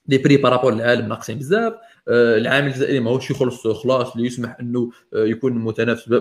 les 0.08 0.18
prix 0.18 0.36
par 0.36 0.48
rapport 0.48 0.74
للعالم 0.74 1.08
ناقصين 1.08 1.38
بزاف. 1.38 1.72
العامل 2.08 2.66
الجزائري 2.66 3.00
ماهوش 3.00 3.30
يخلص 3.30 3.66
خلاص 3.66 4.12
اللي 4.12 4.26
يسمح 4.26 4.56
إنه 4.60 4.90
يكون 5.12 5.52
متنافس. 5.52 6.14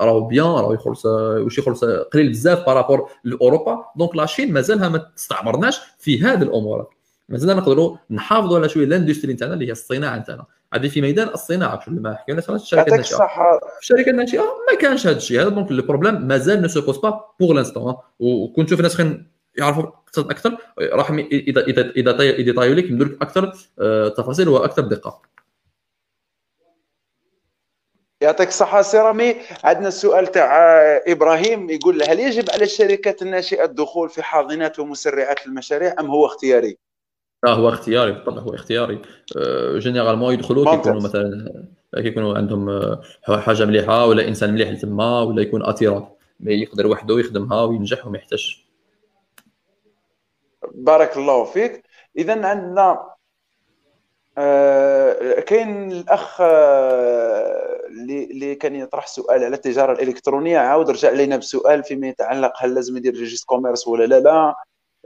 راهو 0.00 0.20
bien 0.20 0.46
راهو 0.46 0.72
يخلص 0.72 1.06
واش 1.06 1.58
يخلص 1.58 1.84
قليل 1.84 2.28
بزاف 2.28 2.66
par 2.66 2.79
rapport 2.79 3.08
لأوروبا. 3.24 3.84
donc 3.96 4.16
la 4.16 4.26
Chine 4.26 4.52
مازالها 4.52 4.88
ما 4.88 4.98
تستعمرناش 5.16 5.80
في 5.98 6.22
هذه 6.22 6.42
الأمور. 6.42 6.86
مازال 7.28 7.56
نقدروا 7.56 7.96
نحافظوا 8.10 8.58
على 8.58 8.68
شوية 8.68 8.84
ال 8.84 8.89
industrie 8.89 9.32
نتاعنا 9.32 9.54
اللي 9.54 9.66
هي 9.66 9.72
الصناعة 9.72 10.18
نتاعنا. 10.18 10.44
هذه 10.74 10.88
في 10.88 11.00
ميدان 11.00 11.28
الصناعة 11.28 11.84
شو 11.84 11.90
ما. 11.90 12.14
حكينا 12.14 12.42
على 12.48 12.56
الشركات 12.56 12.92
الناشئة. 12.92 13.16
في 13.16 13.80
الشركات 13.80 14.08
الناشئة 14.08 14.40
ما 14.40 14.78
كانش 14.80 15.06
هذا 15.06 15.16
الشيء. 15.16 15.40
هذا 15.40 15.48
donc 15.48 15.70
ال 15.70 15.76
problème 15.76 16.28
مازال 16.28 16.62
ne 16.62 16.68
se 16.68 16.80
pose 16.80 16.98
pas 16.98 17.24
pour 17.40 17.54
l'instant 17.54 17.94
وكنت 18.18 18.66
نشوف 18.66 18.80
ناس 18.80 19.02
يعرفوا 19.58 19.82
اقتصاد 19.82 20.30
أكثر 20.30 20.56
راح 20.78 21.10
اذا 21.10 21.60
اذا 21.60 21.90
اذا 21.90 22.20
إذا 22.20 22.52
طايو 22.52 22.74
لك 22.74 22.84
يمدوا 22.84 23.06
لك 23.06 23.22
أكثر 23.22 23.52
تفاصيل 24.08 24.48
وأكثر 24.48 24.82
دقة. 24.82 25.22
يعطيك 28.22 28.48
الصحة 28.48 28.82
سي 28.82 29.04
رامي 29.04 29.36
عندنا 29.64 29.88
السؤال 29.88 30.26
تاع 30.26 30.76
إبراهيم 31.06 31.70
يقول 31.70 32.02
هل 32.02 32.20
يجب 32.20 32.50
على 32.50 32.64
الشركات 32.64 33.22
الناشئة 33.22 33.64
الدخول 33.64 34.08
في 34.08 34.22
حاضنات 34.22 34.78
ومسرعات 34.78 35.46
المشاريع 35.46 35.94
أم 36.00 36.06
هو 36.06 36.26
اختياري؟ 36.26 36.76
لا 37.44 37.50
هو 37.50 37.68
اختياري 37.68 38.12
بالطبع 38.12 38.42
هو 38.42 38.54
اختياري. 38.54 39.02
généralement 39.76 40.34
يدخلوا 40.34 40.76
كيكونوا 40.76 41.00
مثلا 41.00 41.64
كيكونوا 41.94 42.36
عندهم 42.36 42.96
حاجة 43.22 43.64
مليحة 43.64 44.06
ولا 44.06 44.28
إنسان 44.28 44.54
مليح 44.54 44.80
تما 44.80 45.22
ولا 45.22 45.42
يكون 45.42 45.62
mais 46.40 46.52
يقدر 46.52 46.86
وحده 46.86 47.20
يخدمها 47.20 47.62
وينجح 47.62 48.06
وما 48.06 48.18
يحتاجش. 48.18 48.69
بارك 50.74 51.16
الله 51.16 51.44
فيك. 51.44 51.82
اذا 52.16 52.46
عندنا 52.46 53.10
آه 54.38 55.40
كاين 55.40 55.92
الأخ 55.92 56.40
اللي 56.40 58.24
آه 58.24 58.30
اللي 58.30 58.54
كان 58.54 58.76
يطرح 58.76 59.06
سؤال 59.06 59.44
على 59.44 59.56
التجارة 59.56 59.92
الإلكترونية 59.92 60.58
عاود 60.58 60.90
رجع 60.90 61.10
لنا 61.10 61.36
بسؤال 61.36 61.84
فيما 61.84 62.08
يتعلق 62.08 62.52
هل 62.58 62.74
لازم 62.74 62.96
يدير 62.96 63.14
registre 63.14 63.44
commerce 63.44 63.88
ولا 63.88 64.04
لا 64.04 64.20
لا. 64.20 64.54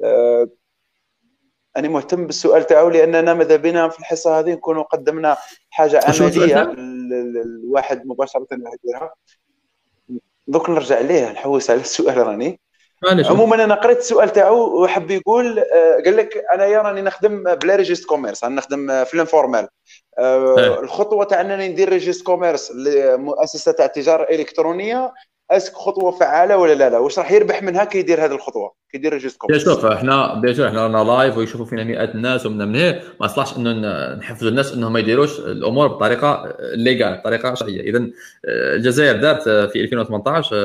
آه 0.05 0.49
أنا 1.77 1.89
مهتم 1.89 2.27
بالسؤال 2.27 2.67
تاعو 2.67 2.89
لأننا 2.89 3.35
ماذا 3.35 3.57
بنا 3.57 3.89
في 3.89 3.99
الحصة 3.99 4.39
هذه؟ 4.39 4.53
نكونوا 4.53 4.83
قدمنا 4.83 5.37
حاجة 5.71 6.01
عملية 6.05 6.63
الواحد 7.43 8.07
مباشرة 8.07 8.47
يديرها 8.53 9.15
دوك 10.47 10.71
نرجع 10.71 11.01
ليه 11.01 11.33
نحوس 11.33 11.71
على 11.71 11.81
السؤال 11.81 12.17
راني. 12.17 12.61
عموما 13.09 13.65
أنا 13.65 13.75
قريت 13.75 13.99
السؤال 13.99 14.33
تاعو 14.33 14.83
وحب 14.83 15.11
يقول 15.11 15.61
قال 16.05 16.17
لك 16.17 16.45
أنا 16.55 16.65
يا 16.65 16.79
راني 16.79 17.03
نخدم 17.03 17.55
بلا 17.55 17.77
registre 17.77 18.05
commerce 18.05 18.45
أنا 18.45 18.55
نخدم 18.55 19.05
في 19.05 19.15
ال 19.15 19.20
informel. 19.20 19.69
الخطوة 20.83 21.25
تاع 21.25 21.41
أنني 21.41 21.69
ندير 21.69 21.89
registre 21.89 22.27
commerce 22.27 22.73
لمؤسسة 22.73 23.73
تاع 23.73 23.85
التجاره 23.85 24.23
الالكترونيه 24.23 25.13
est-ce 25.51 25.67
que 25.67 25.75
خطوة 25.75 26.11
فعالة 26.11 26.57
ولا 26.57 26.75
لا 26.75 26.91
لا؟ 26.91 26.99
واش 26.99 27.19
راح 27.19 27.33
يربح 27.33 27.63
منها 27.63 27.85
كي 27.85 27.99
يدير 27.99 28.25
هذه 28.25 28.33
الخطوة 28.33 28.73
كي 28.91 28.99
يدير 28.99 29.13
registre 29.13 29.37
commerce 29.37 29.65
شوف 29.65 29.87
إحنا 29.87 30.35
bien 30.35 30.67
إحنا 30.67 30.83
رانا 30.87 31.05
live 31.11 31.37
ويشوفوا 31.37 31.67
فينا 31.67 31.85
مئات 31.85 32.15
الناس 32.15 32.47
ومن 32.47 32.59
من 32.59 32.77
هنا 32.77 33.01
ما 33.21 33.27
صلاحش 33.27 33.57
إنه 33.57 33.73
نحفزوا 34.15 34.51
الناس 34.51 34.73
إنهم 34.73 34.93
ما 34.93 35.01
يديروش 35.01 35.41
الأمور 35.41 35.87
بطريقة 35.87 36.57
légale 36.75 37.19
بطريقة 37.19 37.55
شرعية. 37.55 37.81
اذا 37.81 38.07
الجزائر 38.49 39.17
دارت 39.17 39.43
في 39.43 39.81
2018 39.81 40.57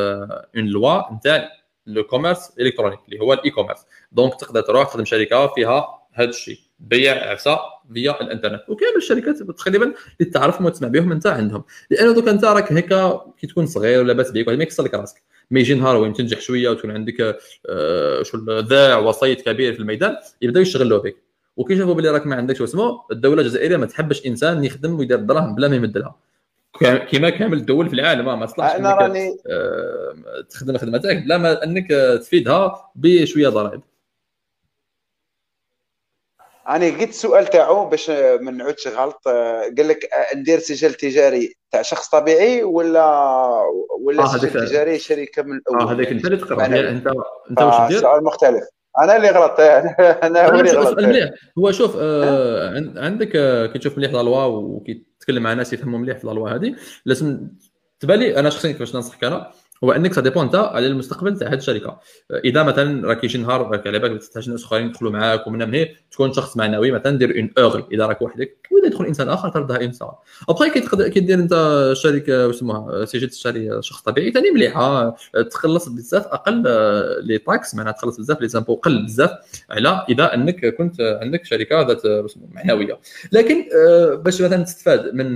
une 0.55 0.65
loi 0.65 1.13
نتاع 1.13 1.49
le 1.89 2.03
commerce 2.03 2.51
électronique 2.59 2.99
اللي 3.09 3.19
هو 3.19 3.33
ال 3.33 3.49
e-commerce 3.49 3.79
donc 4.11 4.35
تقدر 4.35 4.61
تروح 4.61 4.87
تخدم 4.87 5.05
شركة 5.05 5.47
فيها 5.47 5.87
هذا 6.13 6.29
الشيء 6.29 6.59
بيع 6.79 7.31
عفسة 7.31 7.59
via 7.93 8.21
الإنترنت. 8.21 8.61
وكاين 8.67 8.95
الشركات 8.97 9.37
تقريبا 9.37 9.93
اللي 10.19 10.31
تعرفهم 10.31 10.65
وتسمع 10.65 10.87
بهم 10.87 11.11
أنت 11.11 11.27
عندهم. 11.27 11.63
لأنه 11.89 12.13
دوك 12.13 12.27
أنت 12.27 12.45
راك 12.45 12.73
هكا 12.73 13.33
كي 13.39 13.47
تكون 13.47 13.65
صغير 13.65 13.99
ولا 13.99 14.07
لاباس 14.07 14.31
بك 14.31 14.47
ما 14.47 14.63
يكسر 14.63 14.83
لك 14.83 14.93
راسك. 14.93 15.21
ما 15.51 15.59
يجي 15.59 15.73
نهار 15.73 15.97
وين 15.97 16.13
تنجح 16.13 16.39
شوية 16.41 16.69
وتكون 16.69 16.91
عندك 16.91 17.39
آه 17.69 18.23
شو 18.23 18.37
ذاع 18.49 18.97
وسيط 18.97 19.41
كبير 19.41 19.73
في 19.73 19.79
الميدان 19.79 20.15
يبداو 20.41 20.61
يشتغلوا 20.61 20.99
بك 20.99 21.15
وكي 21.57 21.77
شافوا 21.77 21.93
بلي 21.93 22.09
راك 22.09 22.27
ما 22.27 22.35
عندكش 22.35 22.61
اسمه 22.61 23.01
الدولة 23.11 23.41
الجزائرية 23.41 23.77
ما 23.77 23.85
تحبش 23.85 24.25
إنسان 24.25 24.63
يخدم 24.63 24.99
ويدير 24.99 25.17
الدراهم 25.17 25.55
بلا 25.55 25.67
ما 25.67 25.75
يمد 25.75 25.97
لها. 25.97 26.15
كما 27.11 27.29
كامل 27.29 27.57
الدول 27.57 27.87
في 27.87 27.93
العالم 27.93 28.39
ما 28.39 28.45
تصلحش 28.45 28.75
أنا 28.75 28.93
راني 28.93 29.37
تخدم 30.49 30.75
الخدمة 30.75 30.97
تاعك. 30.97 31.23
بلا 31.23 31.37
ما 31.37 31.63
أنك 31.63 31.87
تفيدها 32.21 32.91
بشوية 32.95 33.49
ضرائب. 33.49 33.81
أنا 36.69 36.85
لقيت 36.85 37.09
السؤال 37.09 37.47
تاعو 37.47 37.85
باش 37.85 38.09
ما 38.09 38.51
نعودش 38.51 38.87
غلط. 38.87 39.21
قال 39.77 39.87
لك 39.87 40.09
ندير 40.35 40.59
سجل 40.59 40.93
تجاري 40.93 41.55
تاع 41.71 41.81
شخص 41.81 42.09
طبيعي 42.09 42.63
ولا 42.63 43.05
ولا 44.01 44.23
آه 44.23 44.27
سجل 44.27 44.67
تجاري 44.67 44.99
شركة 44.99 45.43
من 45.43 45.57
الأول؟ 45.57 45.81
آه 45.81 45.93
هذاك 45.93 46.07
أنت 46.07 46.25
اللي 46.25 46.37
تقرأ. 46.37 46.65
انت 46.65 47.07
أنت 47.49 47.61
واش 47.61 47.89
دير؟ 47.89 48.01
سؤال 48.01 48.23
مختلف. 48.23 48.63
أنا 48.99 49.15
اللي 49.15 49.29
غلط 49.29 49.59
أنا 50.25 50.47
هو 50.47 50.59
اللي 50.59 50.71
غلط 50.71 50.99
مليح. 50.99 51.29
هو 51.57 51.71
شوف 51.71 51.97
آه 51.99 52.91
عندك 52.97 53.31
كي 53.73 53.79
تشوف 53.79 53.97
مليح 53.97 54.11
لا 54.11 54.45
وكي 54.45 55.08
تتكلم 55.19 55.43
مع 55.43 55.53
ناس 55.53 55.73
يفهموا 55.73 55.99
مليح 55.99 56.17
في 56.17 56.27
لا 56.27 56.55
هذه. 56.55 56.75
لازم 57.05 57.47
تبالي 57.99 58.39
أنا 58.39 58.49
شخصيا 58.49 58.71
كيفاش 58.71 58.95
ننصحك 58.95 59.23
أنا؟ 59.23 59.51
هو 59.83 59.91
إنك 59.91 60.13
سا 60.13 60.21
ديبون 60.21 60.43
انت 60.43 60.55
على 60.55 60.87
المستقبل 60.87 61.37
تاع 61.37 61.47
هذه 61.47 61.53
الشركة. 61.53 61.99
إذا 62.31 62.63
مثلا 62.63 63.07
راك 63.07 63.23
يجي 63.23 63.37
نهار 63.37 63.67
راك 63.71 63.87
على 63.87 63.99
بالك 63.99 64.21
تحتاج 64.21 64.49
ناس 64.49 64.63
أخرين 64.63 64.87
يدخلوا 64.87 65.11
معاك 65.11 65.47
ومن 65.47 65.59
من 65.59 65.75
هنا 65.75 65.87
تكون 66.11 66.33
شخص 66.33 66.57
معنوي 66.57 66.91
مثلا 66.91 67.17
دير 67.17 67.39
اون 67.39 67.49
اوغل 67.57 67.83
إذا 67.91 68.05
راك 68.05 68.21
وحدك 68.21 68.67
وإذا 68.71 68.87
يدخل 68.87 69.05
إنسان 69.05 69.29
آخر 69.29 69.49
تردها 69.49 69.81
إنسان. 69.81 70.09
ابخي 70.49 70.69
كي 71.09 71.19
دير 71.19 71.39
أنت 71.39 71.53
شركه 71.93 72.47
واش 72.47 72.55
اسمها؟ 72.55 73.05
سيجي 73.05 73.27
تشري 73.27 73.81
شخص 73.81 74.01
طبيعي 74.01 74.31
ثاني 74.31 74.51
مليحة. 74.51 75.15
تخلص 75.51 75.89
بزاف 75.89 76.27
أقل 76.27 76.63
لي 77.23 77.37
تاكس 77.37 77.75
معناها 77.75 77.93
تخلص 77.93 78.17
بزاف 78.17 78.41
لي 78.41 78.47
زامبو 78.47 78.75
قل 78.75 79.05
بزاف 79.05 79.31
على 79.69 80.05
إذا 80.09 80.33
إنك 80.33 80.75
كنت 80.75 81.01
عندك 81.21 81.45
شركة 81.45 81.81
ذات 81.81 82.01
معنوية. 82.53 82.99
لكن 83.31 83.65
باش 84.23 84.41
مثلا 84.41 84.63
تستفاد 84.63 85.13
من 85.13 85.35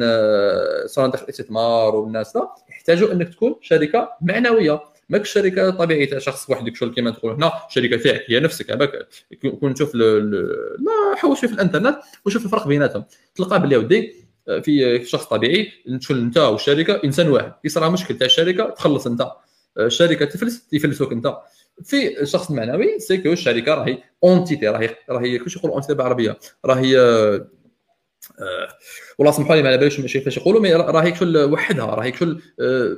صناديق 0.88 1.24
الاستثمار 1.24 1.96
والناس 1.96 2.38
يحتاجوا 2.70 3.12
إنك 3.12 3.30
تكون 3.30 3.56
شركة 3.62 4.10
معنوية 4.34 4.84
ماكش 5.10 5.30
شركة 5.34 5.70
طبيعية 5.70 6.20
شخص 6.20 6.50
وحدك 6.50 6.76
شغل 6.76 6.94
كيما 6.94 7.12
تقول. 7.12 7.32
هنا 7.32 7.52
الشركة 7.70 7.98
تاعك 7.98 8.26
هي 8.28 8.40
نفسك 8.40 8.72
هذاك 8.72 9.08
كون 9.60 9.74
تشوف 9.74 9.96
لا 9.96 11.16
حوس 11.16 11.46
في 11.46 11.54
الإنترنت 11.54 11.98
وشوف 12.26 12.46
الفرق 12.46 12.68
بيناتهم. 12.68 13.06
تلقى 13.36 13.62
بلي 13.62 13.78
ودي 13.78 14.26
في 14.62 15.06
شخص 15.06 15.26
طبيعي 15.26 15.72
شغل 16.00 16.20
أنت 16.20 16.38
والشركة 16.38 17.02
إنسان 17.06 17.30
واحد. 17.30 17.54
يصرى 17.64 17.90
مشكل 17.90 18.18
تاع 18.18 18.26
الشركة 18.26 18.70
تخلص 18.70 19.08
أنت. 19.08 19.28
الشركة 19.80 20.26
تفلس 20.26 20.68
يفلسوك 20.74 21.12
أنت. 21.12 21.38
في 21.84 22.22
الشخص 22.22 22.50
المعنوي 22.50 23.00
c'est 23.00 23.18
que 23.18 23.32
الشركة 23.32 23.74
راهي 23.76 23.98
entité 24.24 24.68
راهي 24.68 24.96
راهي 25.10 25.38
كيفاش 25.38 25.56
يقولوا 25.56 25.76
entité 25.76 25.94
بالعربية. 25.94 26.38
راهي 26.66 27.00
آه 27.00 27.48
والله 29.18 29.34
سمحوا 29.34 29.56
لي 29.56 29.62
ما 29.62 29.68
على 29.68 29.78
باليش 29.78 30.02
كيفاش 30.02 30.38
يقولوا 30.38 30.62
mais 30.62 30.74
راهي 30.74 31.12
كل 31.12 31.38
وحدها 31.38 31.86
راهي 31.86 32.12
آه 32.60 32.98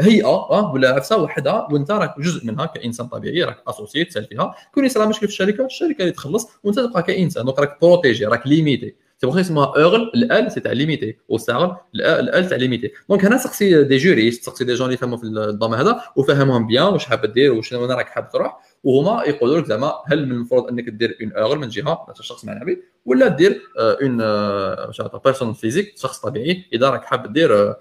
هيئه 0.00 0.26
آه 0.26 0.72
ولا 0.74 0.94
عفسه 0.94 1.22
وحدها 1.22 1.68
وانت 1.72 1.90
راك 1.90 2.20
جزء 2.20 2.46
منها 2.46 2.66
كإنسان 2.66 3.06
طبيعي 3.06 3.42
راك 3.42 3.62
associé 3.68 4.04
تسال 4.04 4.24
فيها 4.24 4.54
كون 4.74 4.84
يصرى 4.84 5.06
مشكل 5.06 5.26
في 5.26 5.32
الشركة 5.32 5.64
الشركة 5.66 6.00
اللي 6.02 6.12
تخلص 6.12 6.48
وأنت 6.64 6.78
تبقى 6.80 7.02
كإنسان 7.02 7.44
donc 7.44 7.58
راك 7.58 7.78
protégé 7.82 8.24
راك 8.24 8.46
limité 8.46 8.94
c'est 9.20 9.26
pour 9.26 9.40
اسمها 9.40 9.64
اوغل 9.64 10.10
الال 10.14 10.52
سي 10.52 10.60
تاع 10.60 10.72
limité 10.72 11.16
و 11.28 11.38
SARL 11.38 11.76
ال 11.94 12.21
L 12.21 12.48
تاع 12.48 12.56
limité 12.56 12.92
donc 13.08 13.24
هنا 13.24 13.38
سقسي 13.38 13.84
des 13.84 13.96
juristes 13.96 14.44
سقسي 14.44 14.64
des 14.64 14.74
gens 14.74 14.84
اللي 14.84 14.94
يفهموا 14.94 15.16
في 15.16 15.24
ال 15.24 15.31
domaine 15.31 15.78
هذا 15.78 16.00
وفهمهم 16.16 16.66
bien 16.66 16.84
واش 16.84 17.04
حاب 17.04 17.26
دير 17.26 17.52
وشنو 17.52 17.84
راك 17.84 18.08
حاب 18.08 18.28
تروح 18.28 18.58
وهما 18.84 19.22
يقولوا 19.24 19.58
لك 19.58 19.66
زعما 19.66 19.92
هل 20.06 20.26
من 20.26 20.32
المفروض 20.32 20.68
انك 20.68 20.88
دير 20.88 21.18
une 21.22 21.32
EURL 21.32 21.58
من 21.58 21.68
جهه 21.68 22.06
شخص 22.20 22.44
معنوي 22.44 22.82
ولا 23.04 23.28
دير 23.28 23.62
une 23.78 24.16
personne 25.24 25.52
physique 25.52 25.94
شخص 25.96 26.20
طبيعي 26.20 26.64
اذا 26.72 26.90
راك 26.90 27.04
حاب 27.04 27.32
دير 27.32 27.74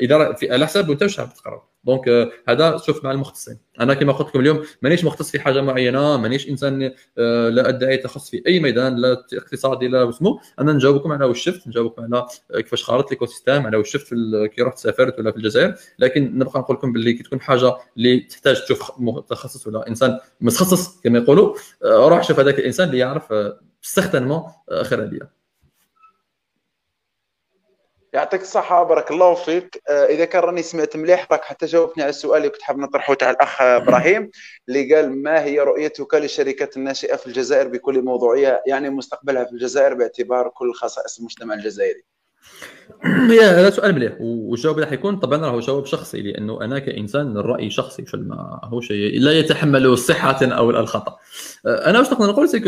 إذا 0.00 0.32
في 0.32 0.52
على 0.52 0.66
حسب 0.66 0.88
وانت 0.88 1.02
واش 1.02 1.16
تقرر 1.16 1.62
donc 1.84 2.30
هذا 2.48 2.76
شوف 2.76 3.04
مع 3.04 3.10
المختصين. 3.12 3.58
أنا 3.80 3.94
كما 3.94 4.12
قلت 4.12 4.28
لكم 4.28 4.40
اليوم 4.40 4.62
مانيش 4.82 5.04
مختص 5.04 5.30
في 5.30 5.40
حاجة 5.40 5.60
معينة 5.60 6.16
مانيش 6.16 6.48
إنسان 6.48 6.82
لا 7.50 7.68
ادعي 7.68 7.96
تخصص 7.96 8.30
في 8.30 8.42
أي 8.46 8.60
ميدان 8.60 8.96
لا 8.96 9.24
اقتصادي 9.34 9.88
لا 9.88 10.08
اسمه 10.08 10.40
أنا 10.58 10.72
نجاوبكم 10.72 11.12
على 11.12 11.24
واش 11.24 11.40
شفت 11.40 11.68
نجاوبكم 11.68 12.02
على 12.02 12.26
كيفاش 12.54 12.84
خارط 12.84 13.10
l'écosystème 13.10 13.66
على 13.66 13.76
واش 13.76 13.90
شفت 13.90 14.14
كي 14.54 14.62
رحت 14.62 14.78
سافرت 14.78 15.18
ولا 15.18 15.30
في 15.30 15.36
الجزائر. 15.36 15.74
لكن 15.98 16.38
نبقى 16.38 16.60
نقول 16.60 16.76
لكم 16.76 16.92
باللي 16.92 17.12
كي 17.12 17.22
تكون 17.22 17.40
حاجة 17.40 17.76
اللي 17.96 18.20
تحتاج 18.20 18.64
تشوف 18.64 18.92
متخصص 18.98 19.66
ولا 19.66 19.88
إنسان 19.88 20.18
متخصص 20.40 21.00
كما 21.00 21.18
يقولوا 21.18 21.54
روح 21.84 22.22
شوف 22.22 22.40
هذاك 22.40 22.58
الإنسان 22.58 22.86
اللي 22.86 22.98
يعرف 22.98 23.34
سيغتانمون 23.82 24.42
خير 24.82 25.00
عليا. 25.00 25.37
يعطيك 28.12 28.42
الصحة 28.42 28.82
بارك 28.82 29.10
الله 29.10 29.34
فيك. 29.34 29.82
إذا 29.90 30.24
كان 30.24 30.42
راني 30.42 30.62
سمعت 30.62 30.96
مليح 30.96 31.26
راك 31.30 31.44
حتى 31.44 31.66
جاوبتني 31.66 32.02
على 32.02 32.10
السؤال 32.10 32.36
اللي 32.36 32.48
كنت 32.48 32.62
حاب 32.62 32.78
نطرحه 32.78 33.14
تاع 33.14 33.30
الأخ 33.30 33.62
إبراهيم 33.62 34.30
اللي 34.68 34.94
قال 34.94 35.22
ما 35.22 35.44
هي 35.44 35.60
رؤيتك 35.60 36.14
للشركات 36.14 36.76
الناشئة 36.76 37.16
في 37.16 37.26
الجزائر 37.26 37.68
بكل 37.68 38.02
موضوعية؟ 38.02 38.62
يعني 38.66 38.90
مستقبلها 38.90 39.44
في 39.44 39.52
الجزائر 39.52 39.94
باعتبار 39.94 40.48
كل 40.48 40.72
خصائص 40.74 41.18
المجتمع 41.18 41.54
الجزائري. 41.54 42.02
هي 43.30 43.40
هذا 43.40 43.70
سؤال 43.70 43.94
مليح. 43.94 44.12
والجواب 44.20 44.78
راح 44.78 44.92
يكون 44.92 45.16
طبعا 45.16 45.38
راهو 45.38 45.60
جواب 45.60 45.86
شخصي 45.86 46.22
لأنه 46.22 46.64
أنا 46.64 46.78
كإنسان 46.78 47.36
الراي 47.36 47.70
شخصي 47.70 48.04
ما 48.14 48.60
هو 48.64 48.80
شيء 48.80 49.20
لا 49.20 49.32
يتحمل 49.32 49.98
صحة 49.98 50.38
أو 50.42 50.70
الخطأ. 50.70 51.16
أنا 51.66 51.98
واش 51.98 52.12
نقدر 52.12 52.26
نقول؟ 52.26 52.48
c'est 52.48 52.60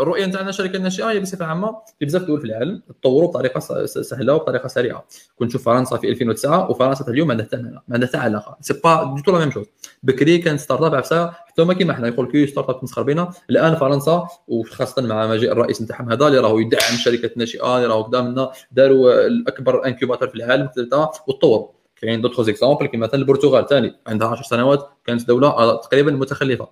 الرؤية 0.00 0.26
نتاعنا 0.26 0.48
الشركة 0.48 0.76
الناشئة 0.76 1.10
هي 1.10 1.20
بصفة 1.20 1.44
عامة 1.44 1.76
في 1.98 2.04
بزاف 2.06 2.22
دول 2.22 2.40
في 2.40 2.46
العالم 2.46 2.82
تطوروا 2.88 3.28
بطريقة 3.28 3.60
سهلة 3.84 4.34
وبطريقة 4.34 4.68
سريعة. 4.68 5.06
كنت 5.36 5.48
نشوف 5.48 5.64
فرنسا 5.64 5.96
في 5.96 6.08
2009 6.08 6.70
وفرنسا 6.70 7.04
اليوم 7.08 7.28
ما 7.28 7.34
عندها 7.34 7.60
ما 7.60 7.94
عندها 7.94 8.08
حتى 8.08 8.18
علاقة. 8.18 8.56
c'est 8.60 8.74
pas 8.84 9.14
du 9.16 9.22
tout 9.22 9.32
la 9.32 9.38
même 9.38 9.50
chose 9.50 9.66
بكري 10.02 10.38
كانت 10.38 10.60
start-up 10.60 10.94
عفسة 10.94 11.30
حتى 11.30 11.62
هما 11.62 11.74
كيما 11.74 11.94
حنا 11.94 12.08
يقول 12.08 12.26
كي 12.26 12.46
start-up 12.46 12.80
تمسخر 12.80 13.02
بينا 13.02 13.30
الآن 13.50 13.74
فرنسا 13.74 14.28
وخاصة 14.48 15.02
مع 15.02 15.26
مجيء 15.26 15.52
الرئيس 15.52 15.82
نتاعهم 15.82 16.12
هذا 16.12 16.26
اللي 16.26 16.38
راهو 16.38 16.58
يدعم 16.58 16.94
الشركات 16.94 17.32
الناشئه 17.32 17.76
اللي 17.76 17.86
راهو 17.86 18.02
قدامنا 18.02 18.52
داروا 18.72 19.26
الأكبر 19.26 19.86
incubateur 19.86 20.28
في 20.28 20.34
العالم 20.34 20.70
وتطوروا 21.28 21.68
كاين 22.02 22.20
d'autres 22.20 22.42
exemples 22.42 22.86
كيما 22.86 23.06
مثلا 23.06 23.20
البرتغال 23.20 23.66
ثاني 23.66 23.94
عندها 24.06 24.28
10 24.28 24.42
سنوات 24.42 24.90
كانت 25.06 25.28
دولة 25.28 25.76
تقريبا 25.76 26.12
متخلفة. 26.12 26.68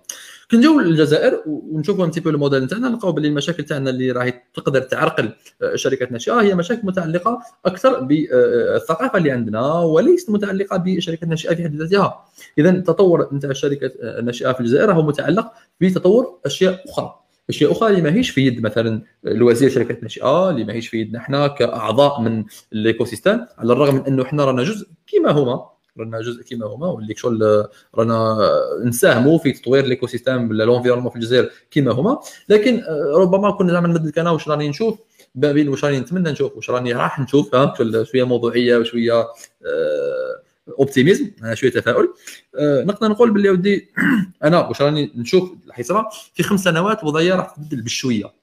كي 0.51 0.60
نجيو 0.60 0.79
للجزائر 0.79 1.43
ونشوفوا 1.45 2.05
un 2.05 2.11
petit 2.11 2.22
peu 2.22 2.29
الموديل 2.29 2.63
نتاعنا 2.63 2.89
نلقاو 2.89 3.11
باللي 3.11 3.27
المشاكل 3.27 3.63
تاعنا 3.63 3.89
اللي 3.89 4.11
راهي 4.11 4.33
تقدر 4.53 4.81
تعرقل 4.81 5.29
شركات 5.75 6.11
ناشئة 6.11 6.41
هي 6.41 6.55
مشاكل 6.55 6.87
متعلقة 6.87 7.39
أكثر 7.65 7.99
بالثقافه 7.99 9.17
اللي 9.17 9.31
عندنا 9.31 9.79
وليست 9.79 10.29
متعلقة 10.29 10.77
بالشركات 10.77 11.23
الناشئه 11.23 11.55
في 11.55 11.63
حد 11.63 11.75
ذاتها. 11.75 12.25
إذا 12.57 12.69
التطور 12.69 13.29
نتاع 13.33 13.49
الشركات 13.49 13.93
الناشئه 14.01 14.51
في 14.51 14.59
الجزائر 14.59 14.91
هو 14.91 15.01
متعلق 15.01 15.51
بتطور 15.81 16.39
أشياء 16.45 16.83
أخرى. 16.89 17.19
أشياء 17.49 17.71
أخرى 17.71 17.89
اللي 17.89 18.01
ماهيش 18.01 18.29
في 18.29 18.47
يد 18.47 18.61
مثلا 18.63 19.01
الوزير 19.25 19.69
شركات 19.69 19.97
الناشئه 19.97 20.49
اللي 20.49 20.63
ماهيش 20.63 20.87
في 20.87 20.97
يدنا 20.97 21.19
إحنا 21.19 21.47
كأعضاء 21.47 22.21
من 22.21 22.43
ال 22.73 23.05
écosystème 23.05 23.45
على 23.57 23.73
الرغم 23.73 23.95
من 23.95 24.05
إنه 24.05 24.23
إحنا 24.23 24.45
رانا 24.45 24.63
جزء 24.63 24.87
كما 25.07 25.31
هما. 25.31 25.74
رانا 25.99 26.21
جزء 26.21 26.43
كما 26.43 26.65
هما 26.65 26.87
واللي 26.87 27.15
شغل 27.15 27.67
رانا 27.95 28.37
نساهموا 28.83 29.37
في 29.37 29.51
تطوير 29.51 29.83
ال 29.83 30.07
écosystème 30.07 30.49
ولا 30.49 30.63
l'environnement 30.63 31.09
في 31.09 31.15
الجزائر 31.15 31.49
كما 31.71 31.91
هما. 31.91 32.19
لكن 32.49 32.83
ربما 33.15 33.51
كنا 33.51 33.73
زعما 33.73 33.87
نمد 33.87 34.19
أنا 34.19 34.31
واش 34.31 34.47
راني 34.49 34.69
نشوف 34.69 34.99
بين 35.35 35.69
واش 35.69 35.85
راني 35.85 35.99
نتمنى 35.99 36.31
نشوف 36.31 36.55
واش 36.55 36.69
راني 36.69 36.93
راح 36.93 37.19
نشوف 37.19 37.55
شوية 38.03 38.23
موضوعية 38.23 38.77
وشوية 38.77 39.13
آه 39.21 40.41
optimisme 40.79 41.31
شوية 41.53 41.71
تفاؤل. 41.71 42.13
أه 42.55 42.83
نقدر 42.83 43.07
نقول 43.07 43.31
باللي 43.31 43.49
ودي 43.49 43.89
أنا 44.43 44.67
واش 44.67 44.81
راني 44.81 45.11
نشوف 45.15 45.51
الحسره 45.67 46.09
في 46.33 46.43
خمس 46.43 46.63
سنوات 46.63 47.03
الوضعيه 47.03 47.35
راح 47.35 47.55
تبدل 47.55 47.81
بشويه 47.81 48.33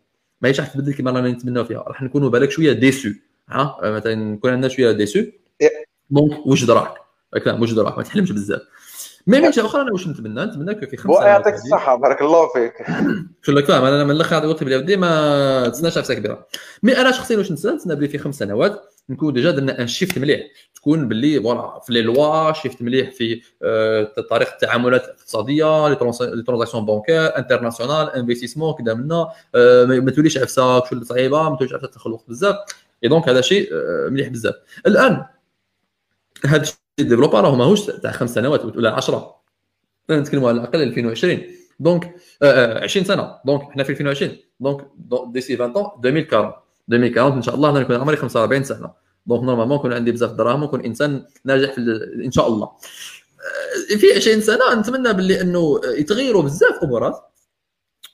ماهيش 0.40 0.60
راح 0.60 0.68
تبدل 0.68 0.94
كما 0.94 1.10
رانا 1.10 1.30
نتمناو 1.30 1.64
فيها. 1.64 1.84
راح 1.86 2.02
نكونوا 2.02 2.30
بالك 2.30 2.50
شوية 2.50 2.72
déçus 2.72 3.08
ها 3.48 3.78
مثلا 3.82 4.14
نكون 4.14 4.50
عندنا 4.50 4.68
شوية 4.68 4.92
déçus 4.92 5.20
donc 6.10 6.46
وجد 6.46 6.70
راك 6.70 7.01
هكذا 7.34 7.52
وجد 7.52 7.78
راك 7.78 7.96
ما 7.96 8.02
تحلمش 8.02 8.32
بزاف 8.32 8.60
mais 9.26 9.40
من 9.40 9.50
جهه 9.50 9.66
أخرى 9.66 9.82
أنا 9.82 9.92
واش 9.92 10.08
نتمنى 10.08 10.44
نتمنى 10.44 10.86
في 10.86 10.96
خمس 10.96 11.14
سنوات 11.14 11.26
يعطيك 11.26 11.54
الصحة 11.54 11.96
بارك 11.96 12.22
الله 12.22 12.48
فيك. 12.48 12.72
شو 13.42 13.52
لك 13.52 13.64
فاهم 13.64 13.84
أنا 13.84 14.04
من 14.04 14.10
الآخر 14.10 14.36
عطي 14.36 14.46
وقتي 14.46 14.64
بلا 14.64 14.96
ما 14.96 15.68
تسناش 15.68 15.98
نفسها 15.98 16.16
كبيرة. 16.16 16.46
mais 16.82 16.96
أنا 16.96 17.12
شخصيا 17.12 17.36
واش 17.38 17.52
نتسنى 17.52 17.72
نتسنى 17.72 17.96
بلي 17.96 18.08
في 18.08 18.18
خمس 18.18 18.38
سنوات 18.38 18.82
نكون 19.08 19.32
déjà 19.32 19.50
درنا 19.50 19.80
un 19.82 19.86
shift 19.86 20.18
مليح. 20.18 20.40
تكون 20.74 21.08
باللي 21.08 21.40
voilà 21.42 21.80
في 21.86 21.92
les 21.92 22.02
lois 22.02 22.52
shift 22.52 22.82
مليح 22.82 23.10
في 23.10 23.42
طريقة 24.30 24.52
التعاملات 24.52 25.04
الاقتصاديه 25.04 25.88
les 25.88 25.94
transactions 26.42 26.86
bancaires 26.86 27.38
internationales 27.38 28.10
investissement 28.10 28.74
كذا 28.74 28.94
منا 28.94 29.28
ما 30.00 30.10
توليش 30.10 30.38
عفسه 30.38 30.84
شو 30.84 31.04
صعيبة 31.04 31.50
ما 31.50 31.56
توليش 31.56 31.74
عفسه 31.74 31.86
تدخل 31.86 32.10
الوقت 32.10 32.28
بزاف 32.28 32.56
et 33.04 33.08
donc 33.08 33.28
هذا 33.28 33.40
شيء 33.40 33.68
مليح 34.10 34.28
بزاف 34.28 34.54
الآن 34.86 35.24
هذا 36.46 36.64
développement 36.98 37.40
راه 37.40 37.56
ماهوش 37.56 37.86
تاع 37.86 38.10
خمس 38.10 38.34
سنوات 38.34 38.64
ولا 38.64 38.94
10 38.94 39.42
نتكلموا 40.10 40.48
على 40.48 40.60
الأقل 40.60 40.82
2020 40.82 41.42
donc 41.80 42.14
20 42.42 43.04
سنة. 43.04 43.34
donc 43.46 43.62
حنا 43.62 43.84
في 43.84 43.90
2020 43.90 44.36
donc 44.60 44.86
d'ici 45.26 45.54
20 45.54 45.70
2040 46.04 46.52
2040 46.92 47.32
إن 47.32 47.42
شاء 47.42 47.54
الله 47.54 47.80
نكون 47.80 47.96
عمري 47.96 48.16
45 48.16 48.64
سنة. 48.64 48.92
donc 49.26 49.42
normalement 49.42 49.78
يكون 49.78 49.92
عندي 49.92 50.12
بزاف 50.12 50.32
دراهم 50.32 50.62
ونكون 50.62 50.84
إنسان 50.84 51.24
ناجح 51.44 51.72
في 51.72 51.80
إن 52.24 52.32
شاء 52.32 52.48
الله. 52.48 52.70
في 53.98 54.12
20 54.16 54.40
سنة 54.40 54.74
نتمنى 54.74 55.12
باللي 55.12 55.40
إنه 55.40 55.80
يتغيروا 55.84 56.42
بزاف 56.42 56.82
أمورات 56.82 57.20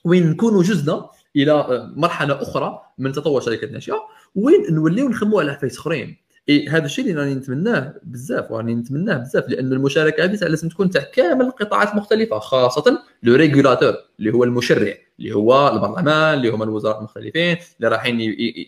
وين 0.05 0.29
نكونوا 0.29 0.63
جزنا 0.63 1.09
إلى 1.35 1.89
مرحلة 1.95 2.41
أخرى 2.41 2.81
من 2.97 3.11
تطور 3.11 3.41
شركات 3.41 3.71
ناشئة 3.71 3.99
وين 4.35 4.73
نوليو 4.73 5.09
نخموا 5.09 5.41
على 5.41 5.53
حفايس 5.53 5.77
أخرين. 5.77 6.17
إيه 6.49 6.77
هذا 6.77 6.85
الشيء 6.85 7.05
اللي 7.05 7.21
راني 7.21 7.35
نتمناه 7.35 7.93
بزاف 8.03 8.51
وراني 8.51 8.75
نتمناه 8.75 9.17
بزاف 9.17 9.49
لأن 9.49 9.73
المشاركة 9.73 10.23
هذه 10.23 10.35
لازم 10.35 10.69
تكون 10.69 10.89
تاع 10.89 11.01
كامل 11.01 11.45
القطاعات 11.45 11.91
المختلفة 11.91 12.39
خاصة 12.39 13.03
le 13.23 13.35
régulateur 13.35 13.93
اللي 14.19 14.33
هو 14.33 14.43
المشرع 14.43 14.93
اللي 15.19 15.35
هو 15.35 15.67
البرلمان 15.67 16.37
اللي 16.37 16.49
هما 16.49 16.63
الوزراء 16.63 16.97
المختلفين 16.97 17.57
اللي 17.77 17.87
رايحين 17.87 18.17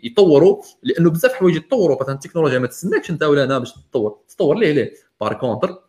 يطوروا 0.03 0.61
لأنه 0.83 1.09
بزاف 1.09 1.33
حوايج 1.33 1.55
يتطوروا 1.55 2.01
مثلا 2.01 2.15
التكنولوجيا 2.15 2.59
ما 2.59 2.67
تستناكش 2.67 3.11
أنت 3.11 3.23
ولا 3.23 3.43
أنا 3.43 3.59
باش 3.59 3.73
تطور 3.73 4.17
تطور 4.29 4.57
ليه 4.57 4.71
ليه؟ 4.71 4.93
par 5.21 5.33
contre 5.33 5.83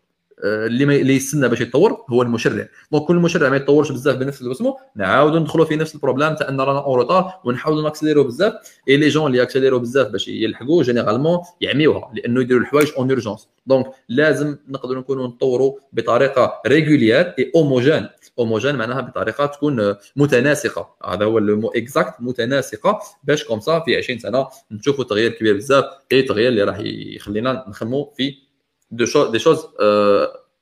اللي 0.45 0.84
ما 0.84 0.97
اللي 0.97 1.14
يستنى 1.16 1.49
باش 1.49 1.61
يتطور 1.61 2.05
هو 2.11 2.22
المشرع. 2.22 2.68
donc 2.93 3.05
كل 3.05 3.16
مشرع 3.16 3.49
ما 3.49 3.57
يتطورش 3.57 3.93
بزاف 3.93 4.16
بنفس 4.16 4.43
الوسمو 4.43 4.78
نعاودوا 4.97 5.38
ندخلوا 5.38 5.64
في 5.64 5.76
نفس 5.76 5.95
ال 5.95 5.99
problème 5.99 6.35
تاع 6.34 6.49
أن 6.49 6.61
رانا 6.61 6.84
en 6.85 6.97
retard 6.97 7.33
ونحاولوا 7.45 7.82
ن 7.83 7.87
accélérer 7.87 8.25
بزاف. 8.24 8.53
et 8.89 8.97
les 8.97 9.09
gens 9.09 9.27
اللي 9.26 9.38
ي 9.39 9.43
accélérer 9.43 9.79
بزاف 9.78 10.09
باش 10.09 10.28
يلحقوا 10.28 10.82
généralement 10.83 11.39
يعميوها 11.61 12.12
لأنه 12.14 12.40
يديروا 12.40 12.62
الحوايج 12.62 12.88
en 12.99 13.11
urgence 13.11 13.49
donc 13.66 13.87
لازم 14.09 14.57
نقدروا 14.68 15.01
نكونوا 15.01 15.26
نطوروا 15.26 15.72
بطريقة 15.93 16.61
régulière 16.66 17.35
et 17.39 17.53
homogène 17.55 18.09
homogène 18.39 18.75
معناها 18.74 19.01
بطريقة 19.01 19.47
تكون 19.47 19.95
متناسقة. 20.16 20.97
هذا 21.05 21.24
هو 21.24 21.38
ال 21.39 21.46
mot 21.46 21.68
exact 21.68 22.14
متناسقة 22.20 22.99
باش 23.24 23.45
comme 23.45 23.61
ça 23.61 23.81
في 23.80 23.97
20 23.97 24.18
سنة 24.18 24.49
نشوفوا 24.70 25.05
تغيير 25.05 25.30
كبير 25.30 25.57
بزاف 25.57 25.84
اي 26.12 26.22
تغيير 26.22 26.49
اللي 26.49 26.64
راح 26.64 26.78
يخلينا 26.84 27.64
نخموا 27.68 28.07
في 28.16 28.34
des 28.93 29.39
choses 29.39 29.66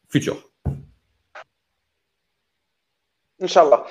futures 0.09 0.51
ان 3.43 3.47
شاء 3.47 3.65
الله 3.65 3.85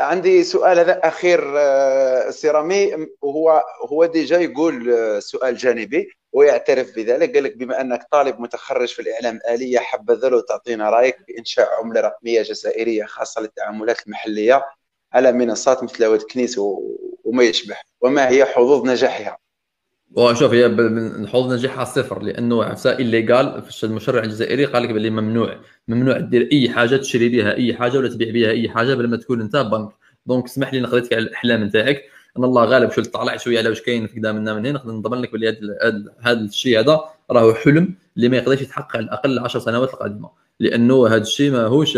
عندي 0.00 0.44
سؤال 0.44 0.78
هذا 0.78 1.08
أخير 1.08 1.58
آه 1.58 2.30
سيرامي 2.30 3.06
وهو 3.22 3.64
هو 3.92 4.04
ديجا 4.04 4.38
يقول 4.38 4.90
آه 4.90 5.18
سؤال 5.18 5.56
جانبي 5.56 6.08
ويعترف 6.32 6.96
بذلك. 6.96 7.34
قال 7.34 7.44
لك 7.44 7.56
بما 7.56 7.80
أنك 7.80 8.06
طالب 8.10 8.40
متخرج 8.40 8.88
في 8.88 9.02
الإعلام 9.02 9.36
الاليه 9.36 9.78
حبذا 9.78 10.28
لو 10.28 10.40
تعطينا 10.40 10.90
رأيك 10.90 11.16
بانشاء 11.28 11.68
عملة 11.74 12.00
رقمية 12.00 12.42
جزائرية 12.42 13.04
خاصة 13.04 13.40
للتعاملات 13.40 14.06
المحلية 14.06 14.64
على 15.12 15.32
منصات 15.32 15.82
مثل 15.82 16.06
واد 16.06 16.22
كنيس 16.22 16.58
وما 17.24 17.44
يشبه 17.44 17.76
وما 18.00 18.28
هي 18.28 18.44
حظوظ 18.44 18.86
نجاحها. 18.86 19.38
وشوف 20.12 20.52
هي 20.52 20.68
حظوظ 21.26 21.52
نجاحها 21.52 21.84
صفر 21.84 22.22
لأنه 22.22 22.64
عفسا 22.64 22.98
الليغال 22.98 23.62
المشرع 23.84 24.22
الجزائري 24.22 24.64
قال 24.64 24.82
لك 24.82 24.90
باللي 24.90 25.10
ممنوع 25.10 25.60
ممنوع 25.88 26.18
دير 26.18 26.48
أي 26.52 26.70
حاجة 26.70 26.96
تشري 26.96 27.28
بها 27.28 27.54
أي 27.54 27.74
حاجة 27.74 27.98
ولا 27.98 28.08
تبيع 28.08 28.30
بها 28.30 28.50
أي 28.50 28.68
حاجة 28.68 28.94
بلا 28.94 29.08
ما 29.08 29.16
تكون 29.16 29.40
أنت 29.40 29.56
بنك. 29.56 29.88
donc 30.26 30.44
اسمح 30.44 30.74
لي 30.74 30.80
نقضيتك 30.80 31.12
على 31.12 31.22
الأحلام 31.22 31.64
نتاعك. 31.64 32.02
إن 32.38 32.44
الله 32.44 32.64
غالب 32.64 32.90
شو 32.90 33.02
طلعت 33.02 33.40
شوية 33.40 33.58
على 33.58 33.68
واش 33.68 33.82
كاين 33.82 34.06
في 34.06 34.20
قدامنا 34.20 34.54
من 34.54 34.66
هنا. 34.66 34.78
نقدر 34.78 34.92
نضمن 34.92 35.20
لك 35.20 35.32
بلي 35.32 35.58
هذا 36.20 36.40
الشيء 36.40 36.80
هذا 36.80 37.00
راهو 37.30 37.54
حلم 37.54 37.94
اللي 38.16 38.28
ما 38.28 38.36
يقدرش 38.36 38.60
يتحقق 38.62 38.96
على 38.96 39.04
الأقل 39.04 39.38
10 39.38 39.60
سنوات 39.60 39.94
القادمة. 39.94 40.30
لأنه 40.60 41.08
هذا 41.08 41.22
الشيء 41.22 41.50
ماهوش 41.50 41.92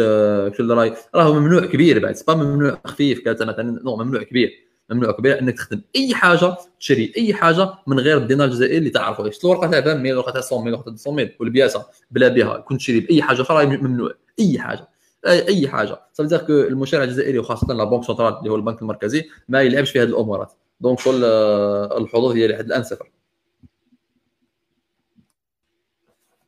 شو 0.57 0.73
راي 0.75 0.95
راهو 1.15 1.35
ممنوع 1.35 1.67
كبير 1.67 1.99
بعد. 1.99 2.17
c'est 2.17 2.28
pas 2.28 2.35
ممنوع 2.35 2.81
خفيف 2.85 3.21
كذا 3.21 3.45
مثلا 3.45 3.81
non 3.85 3.97
ممنوع 3.97 4.23
كبير. 4.23 4.68
ممنوع 4.91 5.13
كبير 5.13 5.41
إنك 5.41 5.57
تخدم 5.57 5.81
أي 5.97 6.15
حاجة 6.15 6.57
تشري 6.81 7.13
أي 7.17 7.35
حاجة 7.35 7.75
من 7.87 8.01
غير 8.01 8.17
الدينار 8.19 8.47
الجزائري 8.47 8.79
اللي 8.79 8.91
تعرفه. 8.91 9.31
شفت 9.31 9.45
الورقه 9.45 9.67
تاع 9.71 9.79
20 9.81 10.07
الورقه 10.07 10.41
تاع 10.41 10.59
100 10.59 10.69
الورقه 10.69 10.95
تاع 11.05 11.13
200 11.13 11.35
والبياسة 11.41 11.87
بلا 12.11 12.29
بها 12.29 12.59
كنت 12.59 12.79
تشري 12.81 13.01
بأي 13.01 13.23
حاجة 13.23 13.43
أخرى 13.43 13.67
ممنوع. 13.67 14.13
أي 14.41 14.59
حاجة. 14.59 14.89
اي 15.27 15.69
حاجة. 15.69 16.01
ça 16.13 16.21
fait 16.21 16.39
que 16.39 16.53
المشرع 16.53 17.03
الجزائري 17.05 17.39
وخاصة 17.39 17.75
la 17.75 17.85
banque 17.85 18.05
centrale 18.05 18.39
اللي 18.39 18.51
هو 18.51 18.57
البنك 18.57 18.83
المركزي 18.83 19.25
ما 19.49 19.63
يلعبش 19.63 19.91
في 19.91 20.03
هذه 20.03 20.09
الامورات 20.09 20.53
donc 20.81 20.99
كل 21.05 21.25
الحظوظ 21.25 22.37
هي 22.37 22.49
لحد 22.49 22.65
الآن 22.65 22.83
صفر. 22.83 23.11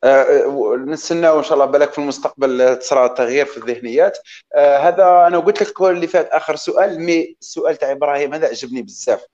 أه 0.03 0.75
نستناو 0.85 1.39
إن 1.39 1.43
شاء 1.43 1.53
الله 1.53 1.65
بالك 1.65 1.91
في 1.91 1.99
المستقبل 1.99 2.75
تصرى 2.79 3.09
تغيير 3.09 3.45
في 3.45 3.57
الذهنيات. 3.57 4.17
أه 4.55 4.77
هذا 4.77 5.27
أنا 5.27 5.39
قلت 5.39 5.61
لك 5.61 5.81
اللي 5.81 6.07
فات 6.07 6.29
آخر 6.29 6.55
سؤال 6.55 6.99
mais 7.01 7.35
السؤال 7.41 7.75
تاع 7.75 7.91
إبراهيم 7.91 8.33
هذا 8.33 8.47
عجبني 8.47 8.81
بزاف. 8.81 9.25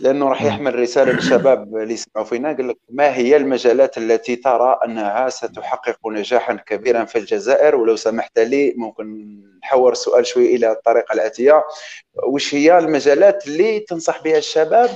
لأنه 0.00 0.28
راح 0.28 0.42
يحمل 0.42 0.74
رسالة 0.78 1.12
للشباب 1.12 1.76
اللي 1.76 1.94
يسمعوا 1.94 2.26
فينا 2.26 2.52
قال 2.52 2.68
لك 2.68 2.76
ما 2.88 3.16
هي 3.16 3.36
المجالات 3.36 3.98
التي 3.98 4.36
ترى 4.36 4.78
أنها 4.84 5.28
ستحقق 5.28 6.08
نجاحا 6.08 6.54
كبيرا 6.54 7.04
في 7.04 7.18
الجزائر؟ 7.18 7.76
ولو 7.76 7.96
سمحت 7.96 8.38
لي 8.38 8.74
ممكن 8.76 9.36
نحور 9.62 9.92
السؤال 9.92 10.26
شوي 10.26 10.56
إلى 10.56 10.72
الطريقة 10.72 11.12
الاتيه 11.12 11.64
وش 12.26 12.54
هي 12.54 12.78
المجالات 12.78 13.46
اللي 13.46 13.80
تنصح 13.80 14.22
بها 14.22 14.38
الشباب 14.38 14.90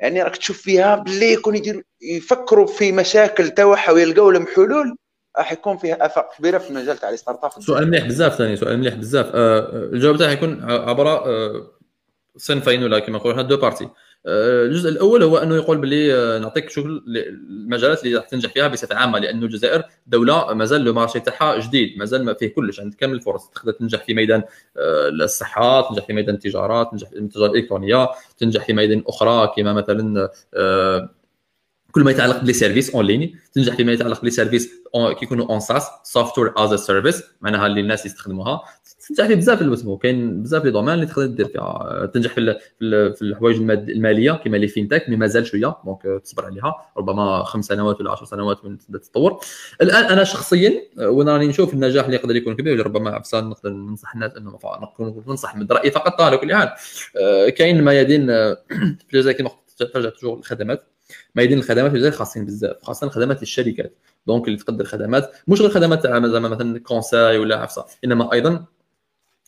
يعني 0.00 0.22
راك 0.22 0.36
تشوف 0.36 0.62
فيها 0.62 0.96
باللي 0.96 1.32
يكون 1.32 1.56
يدير 1.56 1.84
يفكروا 2.02 2.66
في 2.66 2.92
مشاكل 2.92 3.48
تاعها 3.48 3.92
ويلقاو 3.92 4.30
لهم 4.30 4.46
حلول 4.46 4.96
راح 5.38 5.52
يكون 5.52 5.76
فيها 5.76 6.06
آفاق 6.06 6.30
كبيرة 6.38 6.58
في 6.58 6.70
المجال 6.70 6.98
تاع 6.98 7.10
ال 7.10 7.44
start-up 7.44 7.50
سؤال 7.62 7.90
مليح 7.90 8.06
بزاف 8.06 8.34
ثاني 8.34 8.56
سؤال 8.56 8.78
مليح 8.78 8.94
بزاف. 8.94 9.30
الجواب 9.34 10.16
تاعي 10.16 10.32
يكون 10.32 10.70
عبر 10.70 11.22
صنفين 12.36 12.82
ولا 12.82 12.98
كما 12.98 13.18
نقولوا 13.18 13.42
deux 13.42 13.56
parties 13.56 13.88
الجزء 14.26 14.88
الأول 14.88 15.22
هو 15.22 15.38
أنه 15.38 15.54
يقول 15.56 15.78
باللي 15.78 16.38
نعطيك 16.38 16.70
شغل 16.70 17.04
المجالات 17.16 18.04
اللي 18.04 18.16
راح 18.16 18.24
تنجح 18.24 18.52
فيها 18.52 18.68
بصفة 18.68 18.96
عامة 18.96 19.18
لأنه 19.18 19.46
الجزائر 19.46 19.82
دولة 20.06 20.54
مازال 20.54 20.80
le 20.80 20.92
marché 20.92 21.20
تاعها 21.20 21.58
جديد 21.58 21.98
مازال 21.98 22.24
ما 22.24 22.34
فيه 22.34 22.54
كلش 22.54 22.80
عندك 22.80 22.96
كامل 22.96 23.14
الفرص 23.14 23.48
تقدر 23.48 23.72
تنجح 23.72 24.04
في 24.04 24.14
ميدان 24.14 24.42
الصحه 24.76 25.88
تنجح 25.88 26.06
في 26.06 26.12
ميدان 26.12 26.34
التجارات 26.34 26.90
تنجح 26.90 27.08
في 27.08 27.18
التجاره 27.18 27.50
الالكترونيه 27.50 28.08
تنجح 28.38 28.66
في 28.66 28.72
ميدان 28.72 29.02
أخرى 29.06 29.52
كما 29.56 29.72
مثلا 29.72 30.30
كل 31.92 32.04
ما 32.04 32.10
يتعلق 32.10 32.40
ب 32.40 32.43
les 32.43 32.52
services 32.52 32.94
en 32.94 33.06
ligne 33.06 33.36
تنجح 33.52 33.74
فيما 33.74 33.92
يتعلق 33.92 34.20
ب 34.20 34.22
les 34.22 34.30
services 34.30 34.70
كيكونوا 35.18 35.46
en 35.50 35.60
SaaS 35.60 35.88
software 36.04 36.52
as 36.56 36.74
service 36.74 37.22
معناها 37.40 37.66
اللي 37.66 37.80
الناس 37.80 38.06
يستخدموها 38.06 38.62
تنجح 39.16 39.26
في 39.26 39.34
بزاف 39.34 39.62
اللي 39.62 39.98
كاين 40.02 40.42
بزاف 40.42 40.64
les 40.64 40.70
domaines 40.70 40.94
اللي 40.94 41.06
تقدر 41.06 41.26
دير 41.26 41.48
فيها. 41.48 42.06
تنجح 42.14 42.34
في 42.34 42.58
في 43.14 43.22
الحوايج 43.22 43.56
المالية 43.70 44.32
كما 44.32 44.56
les 44.56 44.68
fintechs 44.68 45.08
mais 45.08 45.16
مازال 45.16 45.46
شوية. 45.46 45.76
donc 45.84 46.22
تصبر 46.24 46.44
عليها. 46.44 46.74
ربما 46.96 47.44
خمس 47.44 47.64
سنوات 47.64 48.00
ولا 48.00 48.10
10 48.10 48.26
سنوات 48.26 48.64
من 48.64 48.78
تبدأ 48.78 48.98
تتطور. 48.98 49.40
الآن 49.82 50.04
أنا 50.04 50.24
شخصيا 50.24 50.82
وأنا 50.98 51.32
راني 51.32 51.46
نشوف 51.46 51.74
النجاح 51.74 52.04
اللي 52.04 52.16
يقدر 52.16 52.36
يكون 52.36 52.56
كبير 52.56 52.86
ربما 52.86 53.10
عفسان 53.10 53.44
نقدر 53.48 53.70
ننصح 53.70 54.14
الناس 54.14 54.32
إنه 54.36 54.58
ننصح 55.26 55.56
من 55.56 55.66
رأيي 55.70 55.90
فقط. 55.90 56.20
على 56.20 56.36
كل 56.36 56.54
حال 56.54 56.68
كاين 57.52 57.84
ميادين 57.84 58.26
في 59.08 59.14
الجزائر 59.14 59.38
كما 59.38 59.50
ترجع 59.78 60.08
toujours 60.08 60.38
الخدمات. 60.38 60.84
ميادين 61.34 61.58
الخدمات 61.58 61.90
في 61.90 61.96
الجزائر 61.96 62.14
خاصين 62.14 62.44
بزاف 62.44 62.76
خاصة 62.82 63.08
خدمات 63.08 63.42
الشركات 63.42 63.94
donc 64.26 64.46
اللي 64.48 64.58
تقدر 64.58 64.84
خدمات. 64.84 65.32
مش 65.48 65.60
غير 65.60 65.70
خدمات 65.70 66.02
زعما 66.06 66.48
مثلا 66.48 66.78
conseil 66.78 67.38
ولا 67.38 67.56
عفسة 67.56 67.84
إنما 68.04 68.32
أيضا 68.32 68.64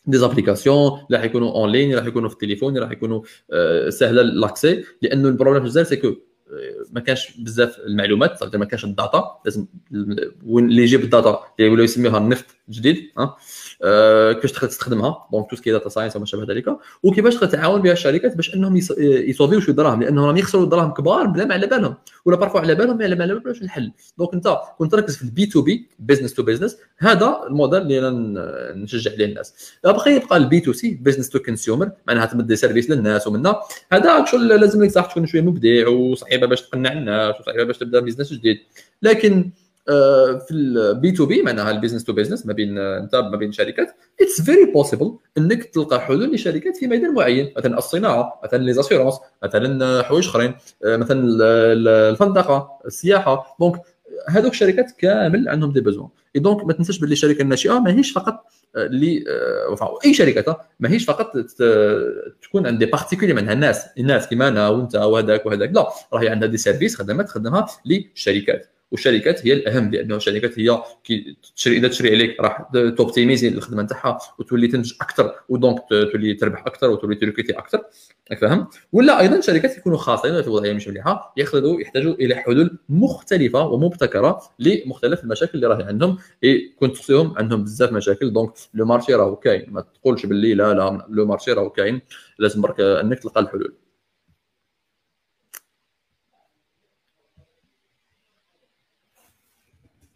des 0.05 0.17
applications 0.17 0.91
راح 1.11 1.23
يكونوا 1.23 1.51
en 1.51 1.71
ligne 1.71 1.95
راح 1.95 2.05
يكونوا 2.05 2.29
في 2.29 2.35
التليفون 2.35 2.77
راح 2.77 2.91
يكونوا 2.91 3.21
سهله 3.89 4.21
l'accès 4.21 4.83
لأنه 5.01 5.27
ال 5.27 5.31
problème 5.31 5.61
في 5.61 5.67
الجزائر 5.67 5.85
c'est 5.85 6.15
ما 6.91 6.99
كانش 6.99 7.37
بزاف 7.37 7.79
المعلومات 7.79 8.55
ما 8.55 8.65
كانش 8.65 8.85
ال 8.85 8.96
data 8.96 9.41
لازم 9.45 9.65
وين 10.45 10.65
اللي 10.65 10.83
يجيب 10.83 11.01
الداتا 11.03 11.39
اللي 11.59 11.83
يسميوها 11.83 12.17
النفط 12.17 12.45
جديد 12.69 13.11
ها 13.17 13.23
أه 13.23 13.37
كيفاش 14.33 14.51
تقدر 14.51 14.67
تستخدمها؟ 14.67 15.27
donc 15.31 15.49
tout 15.49 15.55
ce 15.55 15.61
qui 15.61 15.71
data 15.71 15.89
science 15.89 16.15
وما 16.15 16.25
شابه 16.25 16.53
ذلك. 16.53 16.77
وكيفاش 17.03 17.35
تقدر 17.35 17.47
تعاون 17.47 17.81
بها 17.81 17.91
الشركات 17.91 18.35
باش 18.35 18.55
إنهم 18.55 18.77
يصوفيو 19.27 19.59
شوية 19.59 19.75
دراهم؟ 19.75 20.03
لأنهم 20.03 20.25
راهم 20.25 20.37
يخسروا 20.37 20.65
دراهم 20.65 20.93
كبار 20.93 21.25
بلا 21.25 21.45
ما 21.45 21.53
على 21.53 21.67
بالهم. 21.67 21.95
ولا 22.25 22.37
parfois 22.37 22.57
على 22.57 22.75
بالهم 22.75 22.97
ما 22.97 23.03
على 23.03 23.15
بالهمش 23.15 23.61
الحل. 23.61 23.91
donc 24.17 24.33
أنت 24.33 24.57
كنت 24.77 24.91
تركز 24.91 25.17
في 25.17 25.23
ال 25.23 25.34
B 25.34 25.45
to 25.45 25.61
B 25.61 25.89
business 25.99 26.33
to 26.33 26.43
business 26.43 26.77
هذا 26.97 27.39
الموديل 27.47 27.81
اللي 27.81 28.09
نشجع 28.75 29.11
عليه 29.11 29.25
الناس. 29.25 29.73
بقى 29.83 30.11
يبقى 30.11 30.37
ال 30.37 30.48
B 30.48 30.59
to 30.59 30.73
C 30.73 30.99
business 31.01 31.29
to 31.29 31.39
consumer 31.39 31.91
معناها 32.07 32.25
تمد 32.25 32.53
service 32.53 32.89
للناس 32.89 33.27
ومنا 33.27 33.59
هذا 33.91 34.25
شغل 34.25 34.47
لازم 34.47 34.83
لك 34.83 34.91
صح 34.91 35.05
تكون 35.05 35.25
شوية 35.25 35.41
مبدع 35.41 35.87
وصعيبة 35.87 36.47
باش 36.47 36.61
تقنع 36.61 36.91
الناس 36.91 37.35
وصعيبة 37.39 37.63
باش 37.63 37.77
تبدأ 37.77 37.99
business 37.99 38.33
جديد. 38.33 38.57
لكن 39.01 39.51
في 40.47 40.51
ال 40.51 40.81
B 40.81 41.11
to 41.11 41.25
B 41.25 41.41
معناها 41.41 41.71
ال 41.71 41.75
business 41.75 42.03
to 42.03 42.13
business 42.13 42.45
ما 42.45 42.53
بين 42.53 42.77
انت 42.77 43.15
ما 43.15 43.37
بين 43.37 43.51
شركات. 43.51 43.95
it's 44.21 44.41
very 44.41 44.71
possible 44.71 45.17
إنك 45.37 45.63
تلقى 45.63 46.01
حلول 46.01 46.33
لشركات 46.33 46.77
في 46.77 46.87
ميدان 46.87 47.13
معين 47.13 47.53
مثلا 47.57 47.77
الصناعة 47.77 48.41
مثلا 48.43 48.63
les 48.63 48.73
assurances 48.73 49.15
مثلا 49.43 50.03
حوايج 50.03 50.27
أخرين 50.27 50.55
مثلا 50.85 51.23
الفندقة 52.09 52.79
السياحة. 52.85 53.55
donc 53.59 53.81
هذوك 54.29 54.51
الشركات 54.51 54.91
كامل 54.91 55.49
عندهم 55.49 55.71
des 55.71 55.81
besoins 55.81 56.09
et 56.35 56.41
donc 56.41 56.65
ما 56.65 56.73
تنساش 56.73 56.99
باللي 56.99 57.13
الشركة 57.13 57.41
الناشئة 57.41 57.79
ماهيش 57.79 58.11
فقط 58.11 58.45
اللي 58.75 59.23
أي 60.05 60.13
شركة 60.13 60.57
ماهيش 60.79 61.05
فقط 61.05 61.37
تكون 62.41 62.67
عند 62.67 62.83
particuliers 62.83 63.33
معناها 63.33 63.53
الناس 63.53 63.85
الناس 63.97 64.27
كيما 64.27 64.47
أنا 64.47 64.69
وأنت 64.69 64.95
وهذاك 64.95 65.45
وهذاك 65.45 65.71
لا 65.73 65.89
راهي 66.13 66.29
عندها 66.29 66.49
des 66.49 66.57
services 66.57 66.95
خدمات 66.95 67.27
تخدمها 67.27 67.67
للشركات 67.85 68.67
والشركات 68.93 69.47
هي 69.47 69.53
الأهم 69.53 69.91
لأنه 69.91 70.15
الشركات 70.15 70.59
هي 70.59 70.83
كي 71.03 71.37
تشري 71.55 71.77
إذا 71.77 71.87
تشري 71.87 72.11
عليك 72.11 72.41
راح 72.41 72.61
ت 72.97 73.02
optimiser 73.02 73.47
الخدمة 73.47 73.83
نتاعها 73.83 74.17
وتولي 74.39 74.67
تنتج 74.67 74.93
أكثر 75.01 75.35
و 75.49 75.55
donc 75.55 75.79
تولي 75.89 76.33
تربح 76.33 76.67
أكثر 76.67 76.89
وتولي 76.89 77.15
ت 77.15 77.19
recruter 77.19 77.53
أكثر 77.53 77.81
فاهم؟ 78.41 78.67
ولا 78.91 79.19
أيضا 79.19 79.41
شركات 79.41 79.77
يكونوا 79.77 79.97
خاصين 79.97 80.41
في 80.41 80.49
وضعيه 80.49 80.73
مش 80.73 80.87
مليحة 80.87 81.33
ياخذوا 81.37 81.81
يحتاجوا 81.81 82.13
إلى 82.13 82.35
حلول 82.35 82.77
مختلفة 82.89 83.65
ومبتكرة 83.65 84.41
لمختلف 84.59 85.23
المشاكل 85.23 85.51
اللي 85.55 85.67
راهي 85.67 85.83
عندهم. 85.83 86.17
كنت 86.79 86.95
تخصيهم 86.95 87.37
عندهم 87.37 87.63
بزاف 87.63 87.91
مشاكل 87.91 88.33
donc 88.33 88.51
le 88.73 88.85
marché 88.85 89.13
راهو 89.13 89.35
كاين. 89.35 89.65
ما 89.67 89.81
تقولش 89.81 90.25
باللي 90.25 90.53
لا 90.53 90.73
لا 90.73 91.05
le 91.09 91.25
marché 91.25 91.51
راهو 91.53 91.69
كاين. 91.69 92.01
لازم 92.39 92.61
برك 92.61 92.79
إنك 92.79 93.19
تلقى 93.19 93.41
الحلول. 93.41 93.73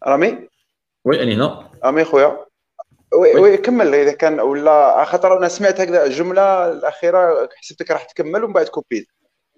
رامي؟ 0.07 0.47
oui 1.05 1.23
أني 1.23 1.35
هنا 1.35 1.69
امي 1.85 2.03
خويا. 2.03 2.45
oui 3.13 3.35
oui. 3.35 3.57
كمل. 3.57 3.95
إذا 3.95 4.11
كان 4.11 4.39
ولا 4.39 5.05
خاطر 5.05 5.37
أنا 5.37 5.47
سمعت 5.47 5.81
هكذا 5.81 6.05
الجملة 6.05 6.71
الأخيرة 6.71 7.49
حسبتك 7.55 7.91
راح 7.91 8.03
تكمل 8.03 8.43
ومن 8.43 8.53
بعد 8.53 8.67
كوبيت. 8.67 9.07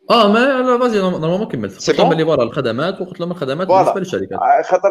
آه 0.10 0.28
ما 0.28 0.40
لا 0.40 0.80
vas-y 0.80 1.00
normalement 1.00 1.48
كملت. 1.48 1.90
قلت 1.90 2.00
لهم 2.00 2.12
اللي 2.12 2.26
voilà 2.26 2.44
الخدمات 2.44 3.02
وقلت 3.02 3.20
لهم 3.20 3.32
الخدمات 3.32 3.68
بالنسبة 3.68 4.00
للشركات. 4.00 4.40
آه، 4.40 4.62
خاطر 4.62 4.90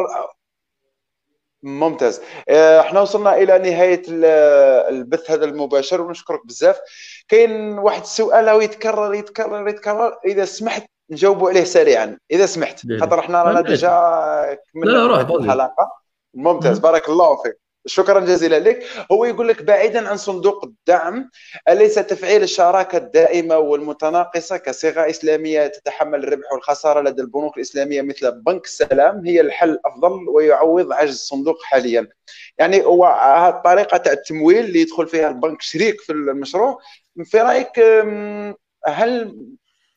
ممتاز. 1.63 2.21
آه، 2.49 2.81
إحنا 2.81 3.01
وصلنا 3.01 3.37
إلى 3.37 3.59
نهاية 3.59 4.03
البث 4.89 5.31
هذا 5.31 5.45
المباشر 5.45 6.01
ونشكرك 6.01 6.47
بزاف. 6.47 6.81
كاين 7.29 7.79
واحد 7.79 8.01
السؤال 8.01 8.49
هو 8.49 8.61
يتكرر 8.61 9.15
يتكرر 9.15 9.69
يتكرر. 9.69 10.19
إذا 10.25 10.45
سمحت 10.45 10.91
نجاوبوا 11.11 11.51
عليه 11.51 11.65
سريعا. 11.65 12.19
إذا 12.31 12.47
سمحت 12.47 12.81
خاطر 13.01 13.19
إحنا 13.19 13.43
رانا 13.43 13.61
ديجا 13.61 13.89
كملنا 14.75 15.21
الحلقة. 15.21 15.93
ممتاز 16.35 16.79
بارك 16.79 17.09
الله 17.09 17.43
فيك. 17.43 17.59
شكرا 17.87 18.21
جزيلا 18.21 18.59
لك. 18.59 18.85
هو 19.13 19.25
يقول 19.25 19.49
لك 19.49 19.63
بعيدا 19.63 20.09
عن 20.09 20.17
صندوق 20.17 20.65
الدعم 20.65 21.31
أليس 21.69 21.95
تفعيل 21.95 22.43
الشراكة 22.43 22.99
الدائمة 22.99 23.59
والمتناقصة 23.59 24.57
كصيغة 24.57 25.11
إسلامية 25.11 25.67
تتحمل 25.67 26.25
الربح 26.25 26.53
والخسارة 26.53 27.01
لدى 27.01 27.23
البنوك 27.23 27.57
الإسلامية 27.57 28.03
مثل 28.03 28.33
بنك 28.33 28.65
السلام 28.65 29.27
هي 29.27 29.41
الحل 29.41 29.71
الأفضل 29.71 30.29
ويعوض 30.29 30.93
عجز 30.93 31.15
الصندوق 31.15 31.63
حاليا؟ 31.63 32.09
يعني 32.59 32.85
هو 32.85 33.03
طريقة 33.65 34.13
التمويل 34.13 34.65
اللي 34.65 34.81
يدخل 34.81 35.07
فيها 35.07 35.29
البنك 35.29 35.63
شريك 35.63 36.01
في 36.01 36.13
المشروع. 36.13 36.79
في 37.25 37.39
رأيك 37.41 37.79
هل 38.87 39.37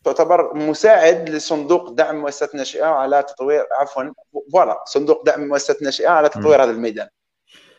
تعتبر 0.04 0.54
مساعد 0.54 1.30
لصندوق 1.30 1.92
دعم 1.92 2.22
مؤسسات 2.22 2.54
الناشئه 2.54 2.86
على 2.86 3.24
تطوير 3.24 3.64
عفوا 3.80 4.04
voilà 4.54 4.84
صندوق 4.86 5.26
دعم 5.26 5.48
مؤسسات 5.48 5.80
الناشئه 5.80 6.08
على 6.08 6.30
تطوير 6.30 6.64
هذا 6.64 6.72
الميدان. 6.72 7.08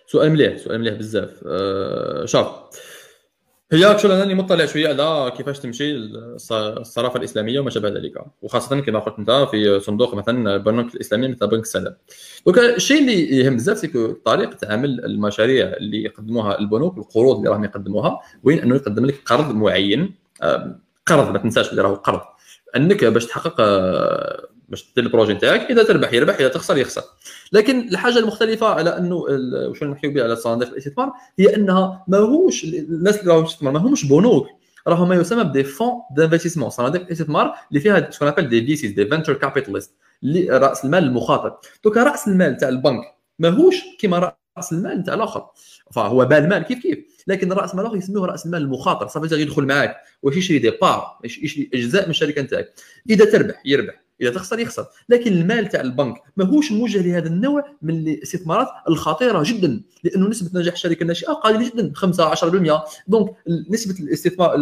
سؤال 0.06 0.30
مليح 0.30 0.56
سؤال 0.56 0.80
مليح 0.80 0.94
بزاف. 0.94 1.40
أه 1.46 2.24
شوف 2.24 2.46
هي 3.72 3.90
actually 3.90 4.12
أني 4.12 4.34
مطلع 4.34 4.66
شوية 4.66 4.88
على 4.88 5.32
كيفاش 5.36 5.58
تمشي 5.58 5.96
الصرافة 6.52 7.18
الإسلامية 7.18 7.60
وما 7.60 7.70
شابه 7.70 7.88
ذلك. 7.88 8.24
وخاصة 8.42 8.80
كما 8.80 8.98
قلت 8.98 9.18
أنت 9.18 9.30
في 9.50 9.80
صندوق 9.80 10.14
مثلا 10.14 10.54
البنوك 10.54 10.94
الإسلامية 10.94 11.28
مثل 11.28 11.46
بنك 11.46 11.62
السلام 11.62 11.96
donc 12.46 12.58
الشيء 12.58 13.00
اللي 13.00 13.36
يهم 13.36 13.56
بزاف 13.56 13.78
c'est 13.78 13.99
que 13.99 14.12
طريقة 14.12 14.52
تعامل 14.52 15.04
المشاريع 15.04 15.66
اللي 15.66 16.04
يقدموها 16.04 16.58
البنوك 16.58 16.98
القروض 16.98 17.36
اللي 17.36 17.50
راهم 17.50 17.64
يقدموها 17.64 18.20
وين 18.44 18.58
أنه 18.58 18.76
يقدم 18.76 19.06
لك 19.06 19.22
قرض 19.26 19.54
معين. 19.54 20.14
قرض 21.06 21.30
ما 21.30 21.38
تنساش 21.38 21.70
اللي 21.70 21.82
راهو 21.82 21.94
قرض. 21.94 22.20
أنك 22.76 23.04
باش 23.04 23.26
تحقق 23.26 23.56
باش 24.68 24.92
دير 24.96 25.04
ال 25.04 25.09
projet 25.09 25.34
نتاعك 25.34 25.70
إذا 25.70 25.82
تربح 25.82 26.12
يربح 26.12 26.34
إذا 26.34 26.48
تخسر 26.48 26.76
يخسر. 26.76 27.02
لكن 27.52 27.88
الحاجة 27.88 28.18
المختلفة 28.18 28.66
على 28.66 28.98
أنه 28.98 29.16
واش 29.16 29.82
نحكيو 29.82 30.12
بها 30.12 30.24
على 30.24 30.36
صناديق 30.36 30.68
الاستثمار 30.68 31.12
هي 31.38 31.56
أنها 31.56 32.04
ماهوش 32.08 32.64
الناس 32.64 33.20
اللي 33.20 33.32
راهم 33.34 33.44
يستثمر 33.44 33.70
ماهمش 33.70 34.06
بنوك. 34.06 34.46
راهم 34.88 35.08
ما 35.08 35.14
يسمى 35.14 35.44
ب 35.44 35.49
des 35.49 35.64
fonds 35.64 35.92
d'investissement 36.16 36.70
صناديق 36.70 37.00
الاستثمار 37.00 37.54
اللي 37.68 37.80
فيها 37.80 38.10
ce 38.10 38.28
qu'on 38.28 38.48
appelle 38.48 38.66
des 38.66 38.76
VCs 38.76 38.90
des 38.90 39.06
venture 39.06 39.34
capitalists 39.34 39.94
اللي 40.22 40.48
رأس 40.58 40.84
المال 40.84 41.04
المخاطر 41.04 41.58
دوكا 41.84 42.02
رأس 42.02 42.28
المال 42.28 42.56
تاع 42.56 42.68
البنك 42.68 43.02
ماهوش 43.38 43.76
كيما 43.98 44.32
رأس 44.58 44.72
المال 44.72 45.04
تاع 45.04 45.14
الآخر. 45.14 45.46
فهو 45.92 46.24
بالمال 46.24 46.62
كيف 46.62 46.78
كيف؟ 46.78 46.98
لكن 47.26 47.52
رأس 47.52 47.74
المال 47.74 47.98
يسموه 47.98 48.26
رأس 48.26 48.46
المال 48.46 48.62
المخاطر. 48.62 49.08
صافي 49.08 49.34
يدخل 49.34 49.66
معاك. 49.66 49.96
واش 50.22 50.36
يشري 50.36 50.58
des 50.58 50.70
parts 50.70 51.18
يشري 51.24 51.70
اجزاء 51.74 52.04
من 52.04 52.10
الشركة 52.10 52.42
نتاعك. 52.42 52.72
إذا 53.10 53.24
تربح 53.24 53.62
يربح. 53.64 54.02
إذا 54.20 54.30
تخسر 54.30 54.58
يخسر. 54.58 54.86
لكن 55.08 55.32
المال 55.32 55.68
تاع 55.68 55.80
البنك 55.80 56.22
ماهوش 56.36 56.72
موجه 56.72 57.02
لهذا 57.02 57.28
النوع 57.28 57.64
من 57.82 57.94
الاستثمارات 57.94 58.68
الخطيرة 58.88 59.42
جدا 59.46 59.80
لأنه 60.04 60.28
نسبة 60.28 60.60
نجاح 60.60 60.74
الشركة 60.74 61.02
الناشئه 61.02 61.32
قليلة 61.32 61.70
جدا 61.70 61.92
5 61.94 62.34
10% 62.34 62.80
donc 63.08 63.34
نسبة 63.70 63.94
الاستثمار 64.04 64.54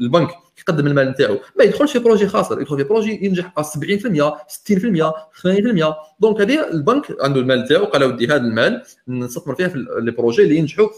البنك 0.00 0.28
يقدم 0.60 0.86
المال 0.86 1.08
نتاعو. 1.08 1.38
ما 1.58 1.64
يدخلش 1.64 1.92
في 1.92 1.98
projet 1.98 2.26
خاسر 2.26 2.60
يدخل 2.60 2.76
في 2.76 2.84
projet 2.84 3.24
ينجح 3.24 3.54
70% 3.60 3.62
60% 3.62 5.12
80% 5.42 5.94
donc 6.20 6.40
هذه 6.40 6.70
البنك 6.70 7.16
عنده 7.20 7.40
المال 7.40 7.58
نتاعو 7.58 7.84
قال 7.84 8.04
ودي 8.04 8.26
هذا 8.26 8.36
المال 8.36 8.82
نستثمر 9.08 9.54
فيها 9.54 9.68
في 9.68 9.86
les 10.00 10.10
projets 10.10 10.42
اللي 10.42 10.56
ينجحوا 10.56 10.88
60% 10.88 10.90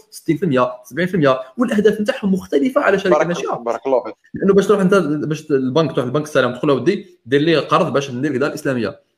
70% 1.33 1.37
والأهداف 1.57 2.01
نتاعهم 2.01 2.33
مختلفة 2.33 2.81
على 2.81 2.99
شركة 2.99 3.21
الناشئه 3.21 3.53
بارك 3.55 3.81
الله 3.85 4.03
فيك. 4.03 4.15
لأنه 4.33 4.53
باش 4.53 4.67
تروح 4.67 4.81
أنت 4.81 4.93
باش 4.95 5.51
البنك 5.51 5.91
تروح 5.91 6.05
البنك 6.05 6.23
السلام 6.23 6.55
تقول 6.55 6.71
له 6.71 6.75
ودي 6.75 7.19
دير 7.25 7.41
لي 7.41 7.57
قرض 7.57 7.93
باش 7.93 8.11
ندير 8.11 8.31
الاداره 8.31 8.49
الإسلامية. 8.49 9.12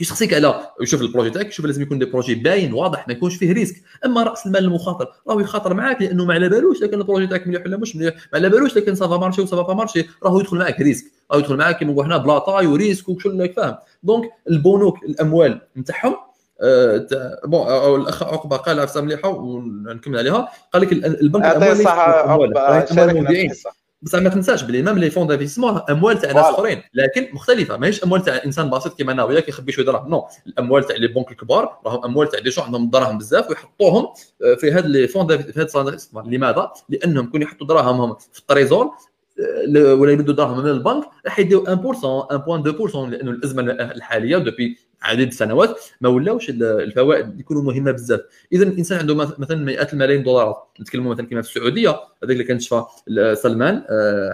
يشخصيك 0.00 0.34
على 0.34 0.70
يشوف 0.80 1.00
ال 1.02 1.06
projet 1.06 1.30
تاعك 1.30 1.46
يشوف 1.46 1.66
لازم 1.66 1.82
يكون 1.82 1.98
des 1.98 2.04
projets 2.04 2.34
باين 2.34 2.72
واضح 2.72 3.08
ما 3.08 3.14
يكونش 3.14 3.36
فيه 3.36 3.52
risque. 3.52 3.82
أما 4.04 4.22
رأس 4.22 4.46
المال 4.46 4.64
المخاطر 4.64 5.08
راهو 5.28 5.40
يخاطر 5.40 5.74
معاك 5.74 6.02
لأنه 6.02 6.24
ما 6.24 6.34
على 6.34 6.48
بالوش 6.48 6.80
كان 6.80 7.00
ال 7.00 7.04
projet 7.04 7.26
تاعك 7.26 7.46
مليح 7.46 7.62
ولا 7.66 7.76
مش 7.76 7.96
مليح؟ 7.96 8.14
ما 8.14 8.20
على 8.34 8.48
بالوش 8.48 8.78
كان 8.78 8.94
ça 8.94 9.05
va 9.05 9.16
marcher 9.16 9.42
و 9.42 9.48
ça 9.48 9.61
va 9.61 9.74
marcher 9.74 10.06
راهو 10.22 10.40
يدخل 10.40 10.56
معاك 10.56 10.80
risque. 10.80 11.04
راهو 11.30 11.40
يدخل 11.40 11.56
معاك 11.56 11.78
كيما 11.78 11.92
نقولوا 11.92 12.04
حنا 12.04 12.16
بلا 12.16 12.38
طاي 12.38 12.66
و 12.66 12.72
risque 12.72 13.08
وكل 13.08 13.52
فاهم. 13.56 13.76
donc 14.02 14.30
البنوك 14.50 15.04
الأموال 15.04 15.60
نتاعهم 15.76 16.16
أه 16.62 17.06
bon 17.44 18.00
الأخ 18.00 18.22
عقبة 18.22 18.56
قال 18.56 18.80
عفسة 18.80 19.00
مليحة 19.00 19.28
ونكمل 19.28 20.18
عليها. 20.18 20.48
قال 20.72 20.82
لك 20.82 20.92
البنك 20.92 21.44
الأموال 21.44 21.88
اموال 21.88 23.16
مودعين 23.16 23.52
بصح 24.06 24.18
ما 24.18 24.28
تنساش 24.28 24.62
بلي 24.62 24.82
même 24.82 24.98
les 24.98 25.10
fonds 25.10 25.26
d'investissement 25.26 25.80
أموال 25.90 26.18
تاع 26.18 26.32
ناس 26.32 26.44
أخرين 26.44 26.82
لكن 26.94 27.28
مختلفة. 27.32 27.76
ماهيش 27.76 28.04
أموال 28.04 28.22
تاع 28.22 28.40
إنسان 28.44 28.70
بسيط 28.70 28.94
كيما 28.96 29.12
أنا 29.12 29.24
وياك 29.24 29.48
يخبي 29.48 29.72
شوية 29.72 29.86
دراهم. 29.86 30.10
non 30.10 30.28
الأموال 30.46 30.84
تاع 30.84 30.96
les 30.96 31.08
banques 31.08 31.30
الكبار 31.30 31.78
راهم 31.86 32.04
أموال 32.04 32.28
تاع 32.28 32.40
des 32.40 32.50
gens 32.50 32.62
عندهم 32.62 32.90
دراهم 32.90 33.18
بزاف 33.18 33.50
ويحطوهم 33.50 34.06
في 34.60 34.70
هاد 34.70 34.86
les 34.86 35.08
fonds 35.08 35.26
في 35.26 35.60
هاد 35.60 35.76
الاستثمار 35.76 36.26
لماذا؟ 36.26 36.72
لأنهم 36.88 37.30
كون 37.30 37.42
يحطوا 37.42 37.66
دراهمهم 37.66 38.16
في 38.32 38.38
ال 38.38 38.45
trésor 38.45 38.90
ولا 39.76 40.12
يمدوا 40.12 40.34
دراهم 40.34 40.58
من 40.58 40.70
البنك 40.70 41.04
راح 41.24 41.38
يديو 41.38 41.64
1% 41.64 41.68
1.2% 41.68 42.96
لأنه 42.96 43.30
الأزمة 43.30 43.62
الحالية 43.62 44.38
depuis 44.38 44.78
عدد 45.02 45.32
سنوات 45.32 45.80
ما 46.00 46.08
ولاوش 46.08 46.50
الفوائد 46.50 47.40
يكونوا 47.40 47.62
مهمة 47.62 47.90
بزاف. 47.90 48.20
اذا 48.52 48.64
الانسان 48.64 48.98
عنده 48.98 49.14
مثلا 49.14 49.56
مئات 49.56 49.92
الملايين 49.92 50.22
دولارات 50.22 50.68
نتكلموا 50.80 51.14
مثلا 51.14 51.26
كما 51.26 51.42
في 51.42 51.48
السعودية 51.48 51.90
هذاك 51.90 52.30
اللي 52.30 52.44
كان 52.44 52.60
شفى 52.60 52.84
سلمان 53.34 53.84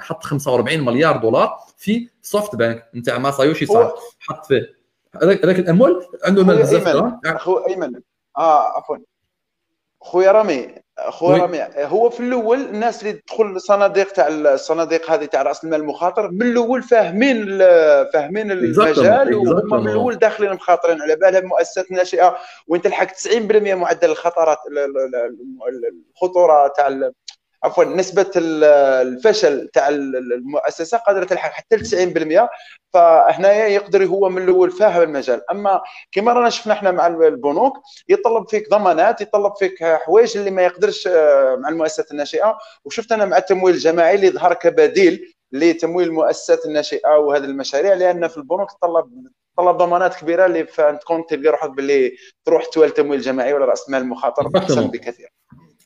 حط 0.01 0.25
45 0.25 0.81
مليار 0.81 1.17
دولار 1.17 1.59
في 1.77 2.09
SoftBank 2.23 2.91
نتاع 2.95 3.19
ماسايوشي 3.19 3.67
سون. 3.67 3.95
حط 4.19 4.47
فيه. 4.47 4.75
هذاك 5.23 5.59
الأموال 5.59 6.07
عنده 6.25 6.45
مال 6.45 6.59
بزاف 6.59 6.87
اخو 7.27 7.57
إيمن. 7.57 8.01
آه 8.39 8.79
عفوا. 8.79 8.97
خويا 10.01 10.33
رامي 10.33 10.75
خويا 11.09 11.43
رامي 11.43 11.67
هو 11.77 12.11
في 12.11 12.21
الأول 12.21 12.61
الناس 12.61 13.03
اللي 13.03 13.13
تدخل 13.13 13.45
الصناديق 13.45 14.13
تاع 14.13 14.29
الصناديق 14.29 15.11
هذه 15.11 15.25
تاع 15.25 15.43
رأس 15.43 15.65
المال 15.65 15.81
المخاطر 15.81 16.31
من 16.31 16.43
الأول 16.43 16.83
فاهمين 16.83 17.59
فاهمين 18.13 18.51
المجال 18.51 19.35
وهم 19.35 19.83
من 19.83 19.89
الأول 19.89 20.15
داخلين 20.15 20.53
مخاطرين 20.53 21.03
على 21.03 21.17
بالها 21.17 21.41
مؤسسات 21.41 21.93
ناشئه 21.93 22.37
وين 22.69 22.83
تلحق 22.83 23.07
90% 23.07 23.37
معدل 23.55 24.11
الخطرات 24.11 24.59
الخطورة 26.17 26.69
تاع 26.77 26.87
عفوا 27.65 27.85
نسبة 27.85 28.31
الفشل 28.37 29.69
تاع 29.73 29.89
المؤسسة 29.89 30.99
قادرة 30.99 31.25
تلحق 31.25 31.51
حتى 31.51 31.77
ل 31.77 31.81
90% 31.81 32.49
فهنايا 32.93 33.67
يقدر 33.67 34.05
هو 34.05 34.29
من 34.29 34.43
الأول 34.43 34.71
فاهم 34.71 35.03
المجال. 35.03 35.51
أما 35.51 35.81
كما 36.13 36.33
رانا 36.33 36.51
شفنا 36.51 36.73
إحنا 36.73 36.91
مع 36.91 37.07
البنوك 37.07 37.79
يطلب 38.09 38.49
فيك 38.49 38.71
ضمانات 38.71 39.21
يطلب 39.21 39.53
فيك 39.57 39.85
حوايج 39.85 40.37
اللي 40.37 40.51
ما 40.51 40.63
يقدرش 40.63 41.07
آه، 41.07 41.57
مع 41.57 41.69
المؤسسات 41.69 42.11
الناشئة. 42.11 42.59
وشفت 42.85 43.13
أنا 43.13 43.25
مع 43.25 43.37
التمويل 43.37 43.75
الجماعي 43.75 44.15
اللي 44.15 44.31
ظهر 44.31 44.55
كبديل 44.55 45.35
لتمويل 45.53 46.09
المؤسسات 46.09 46.67
الناشئة 46.67 47.09
وهذه 47.19 47.45
المشاريع 47.45 47.95
لأن 47.95 48.29
في 48.29 48.37
البنوك 48.37 48.71
تطلب 48.73 49.27
طلب 49.57 49.77
ضمانات 49.77 50.15
كبيرة 50.15 50.47
اللي 50.47 50.63
تكون 51.01 51.27
تلقى 51.27 51.49
روحك 51.51 51.71
باللي 51.71 52.13
تروح 52.45 52.65
تولي 52.67 52.91
تمويل 52.91 53.21
جماعي 53.21 53.53
ولا 53.53 53.65
رأس 53.65 53.91
مال 53.91 54.07
مخاطر 54.07 54.51
أحسن 54.59 54.87
بكثير. 54.87 55.29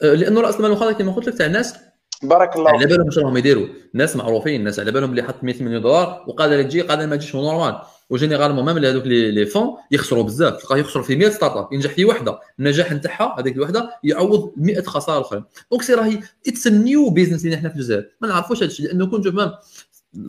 لأنه 0.02 0.40
رأس 0.40 0.56
المال 0.56 0.70
المخاطر 0.70 0.92
كما 0.92 1.12
قلت 1.12 1.28
لك 1.28 1.38
تاع 1.38 1.46
الناس 1.46 1.74
بارك 2.22 2.56
الله 2.56 2.70
على 2.70 2.86
بالهم 2.86 3.10
شنو 3.10 3.24
راهم 3.24 3.36
يديروا؟ 3.36 3.66
ناس 3.94 4.16
معروفين 4.16 4.60
الناس 4.60 4.80
على 4.80 4.92
بالهم 4.92 5.10
اللي 5.10 5.22
حط 5.22 5.44
100 5.44 5.62
مليون 5.62 5.82
دولار 5.82 6.24
وقادر 6.28 6.62
تجي 6.62 6.80
قادر 6.80 7.06
ما 7.06 7.16
تجيش 7.16 7.34
نورمال 7.34 7.80
و 8.10 8.14
généralement 8.14 8.64
même 8.64 8.84
هذوك 8.84 9.06
les 9.06 9.46
fonds 9.46 9.76
يخسروا 9.90 10.22
بزاف. 10.22 10.62
تلقاه 10.62 10.76
يخسر 10.76 11.02
في 11.02 11.16
100 11.16 11.28
startup 11.28 11.72
ينجح 11.72 11.90
في 11.90 12.04
وحدة. 12.04 12.38
النجاح 12.58 12.92
نتاعها 12.92 13.40
هذيك 13.40 13.56
الوحدة 13.56 13.90
يعوض 14.04 14.52
100 14.56 14.82
خساره 14.82 15.20
أخرى 15.20 15.44
donc 15.70 15.82
c'est 15.82 15.94
راهي 15.94 16.20
it's 16.48 16.66
new 16.66 17.10
business 17.10 17.44
اللي 17.44 17.56
إحنا 17.56 17.68
في 17.68 17.74
الجزائر. 17.74 18.08
ما 18.20 18.28
نعرفوش 18.28 18.58
هذا 18.58 18.66
الشيء 18.66 18.86
لأنه 18.86 19.06
كون 19.06 19.22
شوف 19.22 19.34
même 19.34 19.52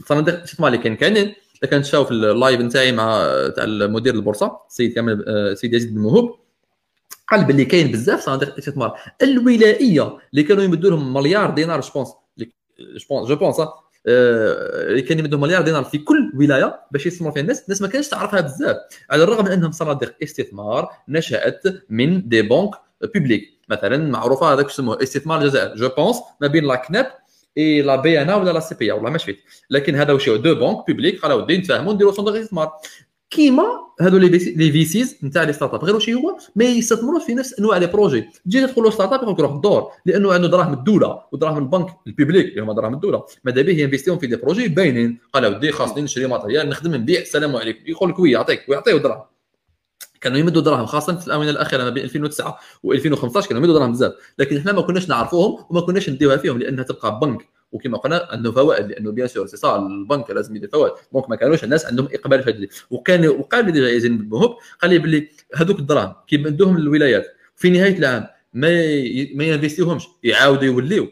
صناديق 0.08 0.36
الاستثمار 0.36 0.68
اللي 0.68 0.84
كان 0.84 0.96
كاينين 0.96 1.34
كان 1.72 1.82
تشاو 1.82 2.06
في 2.06 2.12
ال 2.12 2.22
live 2.22 2.62
نتاعي 2.62 2.92
مع 2.92 3.28
تاع 3.56 3.64
المدير 3.64 4.16
البورصة 4.16 4.58
السيد 4.70 4.94
كامل 4.94 5.30
السيد 5.30 5.74
أه، 5.74 5.78
يزيد 5.78 5.96
بن 5.96 6.02
موهوب 6.02 6.40
قال 7.28 7.46
باللي 7.46 7.66
كاين 7.66 7.92
بزاف 7.92 8.20
صناديق 8.20 8.50
الاستثمار. 8.50 9.00
الولائيه 9.22 10.18
اللي 10.32 10.44
كانوا 10.44 10.64
يمدوا 10.64 10.90
لهم 10.90 11.14
مليار 11.14 11.50
دينار 11.50 11.82
je 11.82 11.92
pense 13.10 13.30
je 13.30 13.36
pense 13.36 13.56
اللي 14.08 15.02
كان 15.02 15.20
يمدوا 15.20 15.40
مليار 15.40 15.62
دينار 15.62 15.84
في 15.84 15.98
كل 15.98 16.32
ولاية 16.36 16.80
باش 16.92 17.06
يستثمروا 17.06 17.34
فيها. 17.34 17.42
الناس 17.42 17.64
الناس 17.64 17.82
ما 17.82 17.88
كانش 17.88 18.08
تعرفها 18.08 18.42
بزاف. 18.42 18.78
على 19.10 19.24
الرغم 19.24 19.46
من 19.46 19.52
أنهم 19.52 19.72
صناديق 19.72 20.16
استثمار 20.24 20.90
نشأت 21.10 21.64
من 21.90 22.30
des 22.30 22.42
banques 22.42 22.72
publiques 23.16 23.60
مثلا 23.70 23.98
معروفة 23.98 24.54
هذاك 24.54 24.66
يسموه 24.66 25.04
استثمار 25.04 25.42
الجزائر. 25.42 25.76
je 25.76 25.90
pense 25.90 26.18
ما 26.42 26.48
بين 26.48 26.64
la 26.64 26.76
CNEP 26.76 27.12
et 27.58 27.82
la 27.82 27.96
BNA 27.96 28.30
ولا 28.30 28.52
la 28.52 28.60
CPA 28.60 28.92
والله 28.92 29.10
ما 29.10 29.18
شفت. 29.18 29.38
لكن 29.70 29.96
هذا 29.96 30.14
واش 30.14 30.30
deux 30.30 30.56
banques 30.56 30.88
publiques 30.88 31.22
قالوا 31.22 31.42
ودي 31.42 31.58
نتفاهموا 31.58 31.94
نديروا 31.94 32.12
صندوق 32.12 32.36
استثمار 32.36 32.72
كيما 33.30 33.64
هادو 34.02 34.18
les 34.18 34.72
VCs 34.72 35.18
نتاع 35.24 35.44
les 35.44 35.54
startups 35.54 35.84
غير 35.84 35.96
واش 35.96 36.10
هو؟ 36.10 36.38
ما 36.56 36.66
يستثمروش 36.66 37.24
في 37.24 37.34
نفس 37.34 37.60
أنواع 37.60 37.78
les 37.78 37.88
projets 37.88 38.30
تجي 38.46 38.68
تدخل 38.68 38.94
startup 38.94 39.24
يقول 39.24 39.46
لك 39.46 39.52
الدور. 39.52 39.92
لأنه 40.06 40.34
عنده 40.34 40.48
دراهم 40.48 40.74
الدولة 40.74 41.22
ودراهم 41.32 41.58
البنك 41.58 41.88
ال 42.08 42.12
publique 42.12 42.46
اللي 42.46 42.62
هما 42.62 42.74
دراهم 42.74 42.94
الدولة. 42.94 43.24
ماذا 43.44 43.62
به؟ 43.62 43.74
ينفيستيهم 43.74 44.20
في 44.20 44.28
des 44.28 44.36
projets 44.36 44.68
باينين. 44.68 45.20
قال 45.34 45.46
ودي 45.46 45.72
خاصني 45.72 46.02
نشري 46.02 46.28
matériel 46.28 46.70
نخدم 46.70 46.96
نبيع. 46.96 47.22
السلام 47.22 47.56
عليكم. 47.56 47.80
يقول 47.88 48.10
لك 48.10 48.20
oui 48.20 48.32
يعطيك. 48.32 48.70
ويعطيه 48.70 48.98
دراهم. 48.98 49.24
كانوا 50.22 50.38
يمدوا 50.38 50.62
دراهم 50.62 50.86
خاصة 50.86 51.16
في 51.16 51.28
الآونة 51.28 51.50
الأخيرة 51.50 51.84
ما 51.84 51.90
بين 51.90 52.04
2009 52.04 52.60
و2015 52.88 53.48
كانوا 53.48 53.62
يمدوا 53.62 53.74
دراهم 53.74 53.92
بزاف. 53.92 54.14
لكن 54.40 54.58
إحنا 54.58 54.72
ما 54.72 54.82
كناش 54.82 55.10
نعرفوهم 55.10 55.66
وما 55.70 55.82
كناش 55.82 56.10
نديوها 56.10 56.38
فيهم 56.38 56.58
لأنها 56.58 56.84
تبقى 56.84 57.20
بنك. 57.20 57.57
وكما 57.78 57.98
قلنا 57.98 58.28
عنده 58.32 58.52
فوائد 58.52 58.88
لأنه 58.88 59.12
bien 59.12 59.28
sûr 59.28 59.48
c'est 59.48 59.76
البنك 59.76 60.30
لازم 60.32 60.56
يدير 60.56 60.70
فوائد. 60.70 60.94
donc 61.14 61.30
ما 61.30 61.36
كانوش 61.36 61.64
الناس 61.64 61.86
عندهم 61.86 62.08
إقبال 62.14 62.44
في 62.44 62.50
هذا 62.50 62.68
وكان 62.90 63.28
وقال 63.28 63.66
لي 63.66 63.72
déjà 63.72 63.90
يزيد 63.90 64.18
بن 64.18 64.40
قال 64.82 64.92
لي 64.92 64.98
باللي 65.00 65.30
هذوك 65.56 65.80
الدراهم 65.80 66.14
كي 66.28 66.38
مدوهم 66.38 66.78
للولايات 66.78 67.28
في 67.56 67.70
نهاية 67.70 67.98
العام 67.98 68.28
ما 68.54 68.70
ي... 68.70 69.34
ما 69.36 69.44
ينفيستيوهمش 69.44 70.08
يعاودوا 70.24 70.64
يوليو. 70.64 71.08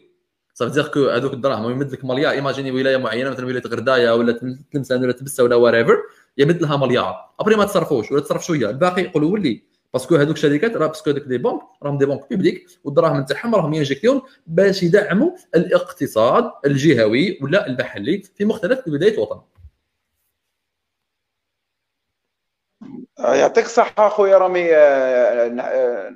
ça 0.54 0.60
veut 0.60 0.74
dire 0.74 0.88
que 0.88 1.10
هذوك 1.10 1.34
الدراهم 1.34 1.72
يمد 1.72 1.92
لك 1.92 2.06
مليار. 2.06 2.32
imaginez 2.32 2.72
ولاية 2.72 2.98
معينة 2.98 3.30
مثلا 3.30 3.46
ولاية 3.46 3.64
غرداية 3.68 4.16
ولا 4.16 4.40
تلمسان 4.74 5.04
ولا 5.04 5.12
تبسة 5.12 5.44
ولا 5.44 5.56
وريفر 5.56 5.98
يمد 6.38 6.62
لها 6.62 6.78
مليار. 6.78 7.16
après 7.40 7.56
ما 7.56 7.66
تصرفوش 7.66 8.12
ولا 8.12 8.22
تصرف 8.22 8.46
شوية 8.46 8.70
الباقي 8.70 9.02
يقولوا 9.02 9.32
ولي. 9.32 9.75
parce 9.94 10.07
que 10.07 10.16
هذوك 10.16 10.36
الشركات 10.36 10.78
راه 10.78 10.88
parce 10.88 11.01
que 11.01 11.10
هذوك 11.10 11.24
des 11.24 11.38
banques 11.38 11.62
راهم 11.84 11.98
des 11.98 12.06
banques 12.06 12.30
publiques 12.30 12.68
والدراهم 12.84 13.20
نتاعهم 13.20 13.56
راهم 13.56 13.74
ينجكتيهم 13.74 14.22
باش 14.48 14.84
يدعموا 14.84 15.32
الاقتصاد 15.56 16.52
الجهوي 16.66 17.40
ولا 17.42 17.68
المحلي 17.68 18.24
في 18.36 18.46
مختلف 18.46 18.88
ولايات 18.88 19.14
الوطن 19.14 19.42
يعطيك 23.20 23.66
الصحة 23.66 24.10
خويا 24.10 24.38
رامي 24.38 24.76
آه، 24.76 25.62
آه، 25.62 26.16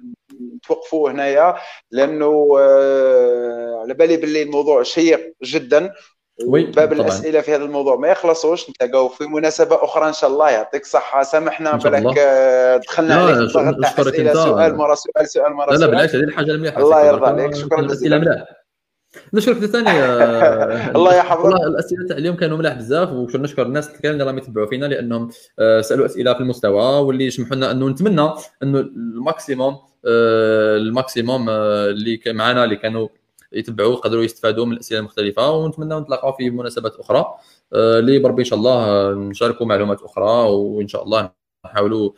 توقفوا 0.64 1.12
هنايا 1.12 1.56
لأنه 1.92 2.56
آه، 2.60 3.80
على 3.82 3.94
بالي 3.94 4.18
باللي 4.18 4.44
الموضوع 4.44 4.84
شيق 4.84 5.34
جدا 5.44 5.94
باب 6.48 6.94
الأسئلة 6.94 7.42
في 7.42 7.56
هذا 7.56 7.64
الموضوع. 7.64 7.96
ما 7.96 8.08
يخلصوش. 8.08 8.70
نتلاقاو 8.70 9.10
في 9.10 9.24
مناسبة 9.24 9.84
أخرى 9.84 10.08
إن 10.08 10.14
شاء 10.14 10.30
الله. 10.30 10.50
يعطيك 10.50 10.82
الصحه 10.82 11.24
سامحنا 11.24 11.76
بالك 11.76 12.18
آه، 12.18 12.78
دخلنا 12.78 13.16
عليك 13.16 13.38
ضغط 13.38 13.82
تاع 13.82 13.92
أسئلة. 14.02 14.34
سؤال 14.34 14.76
مرة 14.76 14.96
سؤال 14.96 15.28
سؤال 15.30 15.54
مرة 15.54 15.72
لا 15.74 15.78
لا 15.78 15.88
بالعكس 15.88 16.16
هذه 16.16 16.24
الحاجة 16.24 16.52
المليحة. 16.52 16.82
الله 16.82 17.06
يرضى 17.06 17.26
عليك. 17.26 17.56
شكرا 17.56 17.82
جزيلا. 17.82 18.46
نشكرك 19.34 19.66
ثاني 19.66 19.90
الله 20.98 21.16
يحفظك. 21.20 21.46
والله 21.46 21.68
الأسئلة 21.68 22.08
تاع 22.08 22.18
اليوم 22.18 22.36
كانوا 22.36 22.58
ملاح 22.58 22.74
بزاف 22.74 23.10
ونشكر 23.10 23.62
الناس 23.62 23.90
الكرام 23.90 24.14
اللي 24.14 24.24
راهم 24.24 24.38
يتبعوا 24.38 24.68
فينا 24.68 24.86
لأنهم 24.86 25.30
آه، 25.60 25.82
سألوا 25.82 26.06
أسئلة 26.06 26.34
في 26.34 26.40
المستوى 26.40 27.02
واللي 27.02 27.26
يسمحوا 27.26 27.56
لنا 27.56 27.72
أنه 27.72 27.90
نتمنى 27.90 28.30
أنه 28.64 28.80
ال 28.80 28.92
maximum 28.92 29.78
آه، 30.06 30.78
ال 30.78 30.87
maximum 30.87 31.50
اللي 31.50 32.20
معنا 32.28 32.64
اللي 32.64 32.76
كانوا 32.76 33.08
يتبعوا 33.52 33.94
يقدروا 33.94 34.24
يستفادوا 34.24 34.66
من 34.66 34.74
الأسئلة 34.74 35.00
المختلفة. 35.00 35.52
ونتمنى 35.52 36.00
نتلاقاو 36.00 36.32
في 36.32 36.50
مناسبات 36.50 36.96
أخرى. 36.96 37.26
اللي 37.74 38.18
آه، 38.18 38.22
بربي 38.22 38.42
إن 38.42 38.46
شاء 38.46 38.60
الله 38.60 39.12
نشاركوا 39.14 39.66
معلومات 39.66 40.02
أخرى 40.02 40.50
وإن 40.50 40.88
شاء 40.88 41.04
الله 41.04 41.32
نحاولوا 41.66 42.12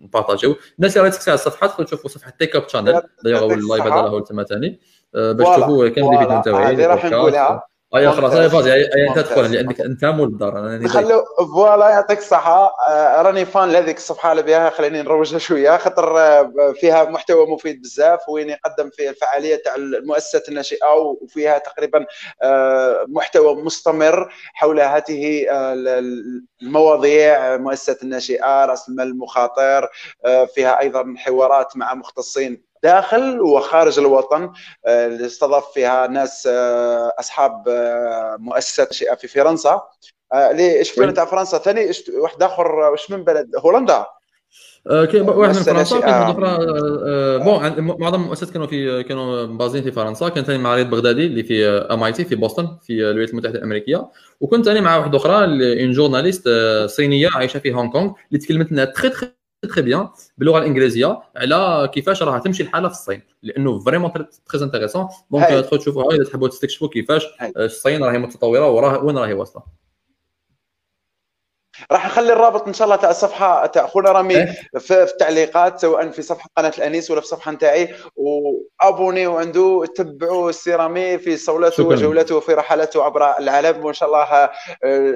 نبارطاجيو. 0.00 0.56
الناس 0.78 0.96
اللي 0.96 1.10
تسكسي 1.10 1.30
على 1.30 1.38
الصفحه 1.38 1.66
تقدروا 1.66 1.86
تشوفوا 1.86 2.10
صفحة 2.10 2.30
Tech 2.38 2.56
Up 2.56 2.68
Channel 2.68 3.02
d'ailleurs 3.24 3.52
ال 3.52 3.58
live 3.58 3.82
هذا 3.82 3.94
راهو 3.94 4.18
تما 4.18 4.44
ثاني 4.44 4.80
باش 5.14 5.56
تشوفوا 5.56 5.88
كامل 5.88 6.14
الفيديو 6.14 6.38
نتاعي 6.38 6.86
راح 6.86 7.04
نقولها. 7.04 7.62
أي 7.94 8.10
خلاص 8.10 8.32
هاي 8.32 8.50
vas-y 8.50 8.72
اي 8.72 9.08
أنت 9.08 9.18
تدخل 9.18 9.52
لانك 9.52 9.80
انت 9.80 10.04
مول 10.04 10.28
الدار 10.28 10.88
خلو 10.88 11.24
voilà 11.54 11.88
يعطيك 11.90 12.18
الصحة. 12.18 12.72
آه، 12.88 13.22
راني 13.22 13.44
fan 13.44 13.68
لهذيك 13.72 13.96
الصفحة 13.96 14.32
اللي 14.32 14.42
بها 14.42 14.70
خليني 14.70 15.02
نروجها 15.02 15.38
شوية. 15.38 15.76
خاطر 15.76 16.18
آه، 16.18 16.74
فيها 16.80 17.04
محتوى 17.04 17.46
مفيد 17.46 17.82
بزاف 17.82 18.28
وين 18.28 18.50
يقدم 18.50 18.90
فيه 18.90 19.10
الفعالية 19.10 19.56
تاع 19.56 19.74
المؤسسات 19.74 20.48
الناشئة 20.48 20.92
وفيها 21.22 21.58
تقريبا 21.58 22.06
آه، 22.42 23.04
محتوى 23.08 23.62
مستمر 23.62 24.32
حول 24.54 24.80
هذه 24.80 25.46
المواضيع. 26.62 27.56
مؤسسات 27.56 28.02
الناشئة 28.02 28.64
رأس 28.64 28.88
المال 28.88 29.06
المخاطر 29.06 29.88
فيها 30.54 30.80
أيضا 30.80 31.14
حوارات 31.18 31.76
مع 31.76 31.94
مختصين 31.94 32.65
داخل 32.82 33.40
وخارج 33.40 33.98
الوطن 33.98 34.52
آه، 34.86 35.06
اللي 35.06 35.26
استضاف 35.26 35.64
فيها 35.74 36.06
ناس 36.06 36.48
آه، 36.52 37.12
أصحاب 37.20 37.68
آه، 37.68 38.36
مؤسسات 38.40 38.94
في 38.94 39.28
فرنسا. 39.28 39.82
اللي 40.34 40.84
شفنا 40.84 41.12
تاع 41.12 41.24
فرنسا. 41.24 41.58
ثاني 41.58 41.90
واحد 42.20 42.42
آخر 42.42 42.72
واش 42.74 43.10
من 43.10 43.24
بلد؟ 43.24 43.50
هولندا. 43.58 44.06
كاين 44.86 45.28
واحد 45.28 45.56
من 45.56 45.62
فرنسا 45.62 45.96
واحد 45.96 46.30
أخرى 46.30 46.66
bon 47.38 47.98
معظم 48.00 48.22
المؤسسات 48.22 48.50
كانوا 48.50 48.66
في 48.66 49.02
كانوا 49.02 49.46
basés 49.46 49.82
في 49.82 49.92
فرنسا. 49.92 50.28
كان 50.28 50.44
ثاني 50.44 50.58
معرض 50.58 50.90
بغدادي 50.90 51.26
اللي 51.26 51.42
في 51.42 51.66
MIT 51.66 52.24
في 52.24 52.34
بوسطن 52.34 52.78
في 52.82 52.92
الولايات 52.92 53.30
المتحدة 53.30 53.58
الأمريكية. 53.58 54.08
وكنت 54.40 54.64
ثاني 54.64 54.80
مع 54.80 54.96
واحدة 54.96 55.16
أخرى 55.16 55.44
une 55.82 55.92
journaliste 55.92 56.48
صينية 56.86 57.28
عايشة 57.34 57.58
في 57.58 57.74
هونغ 57.74 57.92
كونغ 57.92 58.12
اللي 58.28 58.38
تكلمت 58.38 58.72
لنا 58.72 58.84
très 58.84 59.08
très 59.08 59.36
très 59.66 59.82
bien 59.82 60.08
باللغة 60.38 60.58
الانجليزيه 60.58 61.22
على 61.36 61.90
كيفاش 61.94 62.22
راه 62.22 62.38
تمشي 62.38 62.62
الحالة 62.62 62.88
في 62.88 62.94
الصين. 62.94 63.22
لأنه 63.42 63.78
vraiment 63.78 64.12
très 64.12 64.62
intéressant 64.62 65.08
donc 65.30 65.48
تدخلوا 65.48 65.80
تشوفوها 65.80 66.16
اذا 66.16 66.24
تحبوا 66.24 66.48
تستكشفوا 66.48 66.88
كيفاش 66.88 67.26
الصين 67.56 68.04
راهي 68.04 68.18
متطورة 68.18 68.70
وراه 68.70 69.04
وين 69.04 69.18
راهي 69.18 69.32
واصله 69.32 69.85
راح 71.92 72.06
نخلي 72.06 72.32
الرابط 72.32 72.66
إن 72.66 72.74
شاء 72.74 72.84
الله 72.84 72.96
تاع 72.96 73.10
الصفحة 73.10 73.66
تاع 73.66 73.86
خونا 73.86 74.12
رامي 74.12 74.36
إيه؟ 74.36 74.56
في 74.78 75.02
التعليقات 75.02 75.80
سواء 75.80 76.10
في 76.10 76.22
صفحة 76.22 76.48
قناة 76.56 76.72
الأنيس 76.78 77.10
ولا 77.10 77.20
في 77.20 77.26
الصفحه 77.26 77.52
نتاعي. 77.52 77.94
وابونيو 78.16 79.36
عنده 79.36 79.84
تبعوا 79.94 80.50
السي 80.50 80.74
رامي 80.74 81.18
في 81.18 81.36
صولته 81.36 81.84
وجولته 81.84 82.40
في 82.40 82.54
رحلاته 82.54 83.04
عبر 83.04 83.38
العالم. 83.38 83.84
وإن 83.84 83.94
شاء 83.94 84.08
الله 84.08 84.24
آه، 84.24 84.50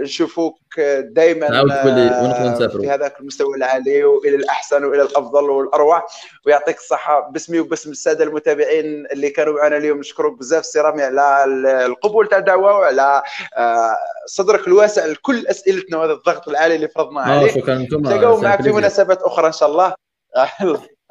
نشوفوك 0.03 0.59
دائما 1.01 1.47
آه، 1.61 2.69
في 2.69 2.91
هذاك 2.91 3.20
المستوى 3.20 3.57
العالي 3.57 4.05
وإلى 4.05 4.37
الأحسن 4.37 4.85
وإلى 4.85 5.03
الأفضل 5.03 5.51
والأروع. 5.51 6.07
ويعطيك 6.47 6.78
الصحة 6.78 7.20
باسمي 7.31 7.61
وباسم 7.61 7.91
السادة 7.91 8.24
المتابعين 8.24 9.07
اللي 9.12 9.31
كانوا 9.31 9.55
معنا 9.55 9.77
اليوم. 9.77 9.99
نشكرك 9.99 10.32
بزاف 10.32 10.66
سي 10.66 10.81
رامي 10.81 11.03
على 11.03 11.45
القبول 11.87 12.28
تاع 12.28 12.39
الدعوة 12.39 12.78
وعلى 12.78 13.23
آه، 13.57 13.97
صدرك 14.27 14.66
الواسع 14.69 15.07
لكل 15.07 15.47
أسئلتنا 15.47 15.99
وهذا 15.99 16.12
الضغط 16.12 16.49
العالي 16.51 16.74
اللي 16.74 16.89
فرضناه 16.89 17.44
آه، 17.44 17.44
أنتم 17.68 18.01
نتلاقاو 18.01 18.40
معك 18.40 18.62
في 18.62 18.72
مناسبات 18.72 19.22
أخرى 19.22 19.47
إن 19.47 19.52
شاء 19.52 19.68
الله. 19.68 19.94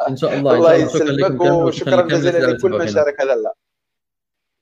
إن 0.09 0.17
شاء 0.17 0.33
الله. 0.33 0.53
الله 0.57 0.73
يسلمك 0.73 1.41
وشكرا 1.41 2.01
جزيلا 2.01 2.37
لكل 2.37 2.71
من 2.71 2.87
شارك 2.87 3.21
هذا 3.21 3.33
اللقاء 3.33 3.53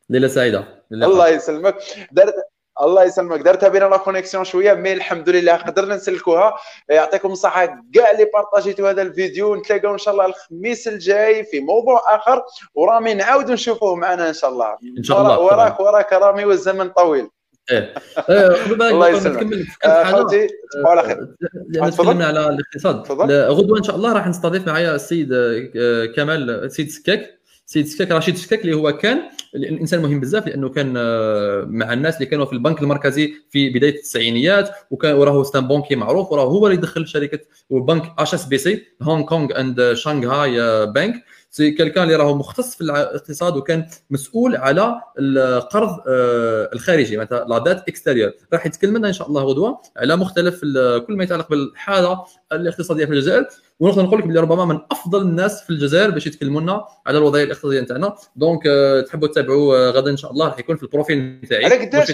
ليلة 0.10 0.28
سعيدة. 0.28 0.84
الله 0.91 1.28
يسلمك. 1.28 1.76
درت 2.12 2.36
الله 2.82 3.04
يسلمك. 3.04 3.41
درتها 3.41 3.70
بينا 3.70 3.86
la 3.86 3.98
connexion 3.98 4.44
شوية 4.44 4.74
mais 4.74 4.94
الحمد 4.94 5.30
لله 5.30 5.56
قدرنا 5.56 5.95
نسلكوها. 5.95 6.56
يعطيكم 6.90 7.32
الصحة. 7.32 7.66
كاع 7.94 8.12
اللي 8.12 8.26
بارطاجيتوا 8.34 8.90
هذا 8.90 9.02
الفيديو. 9.02 9.56
نتلاقاو 9.56 9.94
إن 9.94 9.98
شاء 9.98 10.14
الله 10.14 10.26
الخميس 10.26 10.88
الجاي 10.88 11.44
في 11.44 11.60
موضوع 11.60 12.16
آخر. 12.16 12.44
ورامي 12.76 13.14
نعاودوا 13.14 13.54
نشوفوه 13.54 13.95
معنا 13.95 14.28
إن 14.30 14.34
شاء 14.34 14.49
الله. 14.49 14.78
إن 14.98 15.04
شاء 15.04 15.22
الله. 15.22 15.40
وراك 15.40 15.80
وراك 15.80 16.14
رامي 16.14 16.45
والزمن 16.45 16.90
طويل. 16.90 17.30
الله 18.30 19.10
يسلمك. 19.10 19.44
نكمل. 19.44 19.65
حاجة؟ 19.84 20.15
خوتي 20.15 20.48
على 20.85 21.03
خير. 21.03 21.27
لأن 21.69 21.91
تكلمنا 21.91 22.26
على 22.26 22.49
الاقتصاد. 22.49 23.11
غدوة 23.31 23.77
إن 23.77 23.84
شاء 23.84 23.95
الله 23.95 24.14
راح 24.14 24.27
نستضيف 24.27 24.68
معايا 24.68 24.95
السيد 24.95 25.30
آه، 25.34 26.06
كمال 26.06 26.49
السيد 26.49 26.89
سكاك 26.89 27.38
سيد 27.65 27.85
سكاك 27.85 28.11
رشيد 28.11 28.35
سكاك 28.38 28.61
اللي 28.61 28.73
هو 28.76 28.98
كان 28.98 29.22
الإنسان 29.56 30.02
مهم 30.02 30.19
بزاف 30.19 30.48
لأنه 30.48 30.69
كان 30.69 30.94
آه، 30.98 31.65
مع 31.69 31.94
الناس 31.94 32.15
اللي 32.15 32.26
كانوا 32.26 32.45
في 32.45 32.53
البنك 32.53 32.81
المركزي 32.81 33.34
في 33.49 33.69
بداية 33.69 33.95
التسعينيات 33.95 34.69
وكان 34.91 35.15
وراه 35.15 35.44
c'est 35.44 35.61
un 35.61 35.68
banquier 35.68 35.95
معروف 35.95 36.31
وراه 36.31 36.45
هو 36.45 36.68
اللي 36.68 36.77
دخل 36.77 37.07
شركة 37.07 37.39
البنك 37.72 38.14
HSBC 38.20 38.84
Hong 39.02 39.26
Kong 39.26 39.60
and 39.60 39.94
Shanghai 39.94 40.86
Bank 40.86 41.14
سي 41.58 41.72
كان 41.72 42.04
اللي 42.04 42.16
راهو 42.16 42.36
مختص 42.36 42.76
في 42.76 42.82
الاقتصاد 42.82 43.58
وكان 43.58 43.88
مسؤول 44.10 44.56
على 44.56 45.02
القرض 45.20 45.90
آه، 46.08 46.70
الخارجي 46.74 47.18
مثلا 47.18 47.46
la 47.49 47.58
dette 47.58 47.88
extérieure. 47.88 48.32
راح 48.54 48.66
يتكلم 48.66 48.98
لنا 48.98 49.08
إن 49.08 49.14
شاء 49.14 49.28
الله 49.28 49.44
غدوة 49.44 49.82
على 49.98 50.16
مختلف 50.16 50.62
كل 51.08 51.16
ما 51.18 51.24
يتعلق 51.24 51.50
بالحالة 51.50 52.24
الاقتصادية 52.52 53.06
في 53.06 53.12
الجزائر. 53.12 53.46
ونقدر 53.80 54.04
نقول 54.04 54.20
لك 54.20 54.28
بلي 54.28 54.40
ربما 54.40 54.66
من 54.66 54.80
أفضل 54.92 55.22
الناس 55.22 55.64
في 55.64 55.70
الجزائر 55.70 56.10
باش 56.10 56.28
يتكلموا 56.28 56.62
لنا 56.62 56.86
على 57.08 57.18
الوضعية 57.18 57.44
الاقتصادية 57.44 57.82
نتاعنا. 57.82 58.16
donc 58.36 58.68
آه، 58.68 59.02
تحبوا 59.02 59.28
تتابعوا 59.28 59.78
آه، 59.78 59.92
غدا 59.92 60.12
إن 60.12 60.18
شاء 60.18 60.32
الله 60.32 60.48
راح 60.48 60.60
يكون 60.60 60.76
في 60.76 60.84
ال 60.84 60.91
profile 60.91 61.40
نتاعي. 61.44 61.66
على 61.66 61.86
قداش 61.86 62.10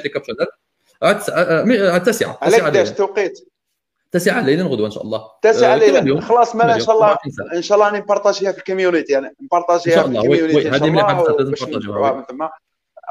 التاسعه 1.95 2.38
على 2.41 2.57
قداش 2.57 2.91
توقيت. 2.91 3.52
التاسعه 4.15 4.41
ليلا 4.41 4.64
غدوه 4.64 4.85
إن 4.85 4.91
شاء 4.91 5.03
الله. 5.03 5.26
التاسعه 5.35 5.76
ليلا 5.76 6.22
خلاص 6.22 6.56
ما 6.56 6.76
إن 6.76 6.80
شاء 6.80 6.95
الله 6.95 7.18
إن 7.56 7.61
شاء 7.61 7.77
الله 7.77 7.98
نبارطاجيها 7.98 8.52
في 8.52 8.57
ال 8.57 8.63
community 8.63 9.14
يعني 9.14 9.35
نبارطاجيها 9.41 10.03
في 10.03 10.10
ال 10.10 10.15
community 10.15 10.69
هذه 10.69 10.90
مليحه 10.90 11.23
بزاف 11.23 11.64
نبارطاجيوها 11.64 12.26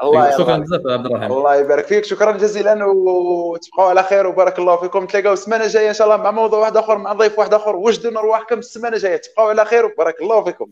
الله 0.03 0.37
شكرا 0.37 0.57
بزاف 0.57 0.81
عبد 0.87 1.05
الرحيم. 1.05 1.31
الله 1.31 1.55
يبارك 1.55 1.85
فيك 1.85 2.05
شكرا 2.05 2.31
جزيلا 2.31 2.85
وتبقوا 2.85 3.85
على 3.85 4.03
خير 4.03 4.27
وبارك 4.27 4.59
الله 4.59 4.75
فيكم. 4.75 5.05
تلاقاو 5.05 5.33
السمانة 5.33 5.63
الجاية 5.63 5.89
إن 5.89 5.93
شاء 5.93 6.07
الله 6.07 6.23
مع 6.23 6.31
موضوع 6.31 6.59
واحد 6.59 6.77
آخر 6.77 6.97
مع 6.97 7.13
ضيف 7.13 7.39
واحد 7.39 7.53
آخر. 7.53 7.75
وجدوا 7.75 8.19
ارواحكم 8.19 8.59
السمانة 8.59 8.95
الجاية. 8.95 9.17
تبقوا 9.17 9.49
على 9.49 9.65
خير 9.65 9.85
وبارك 9.85 10.21
الله 10.21 10.43
فيكم. 10.43 10.67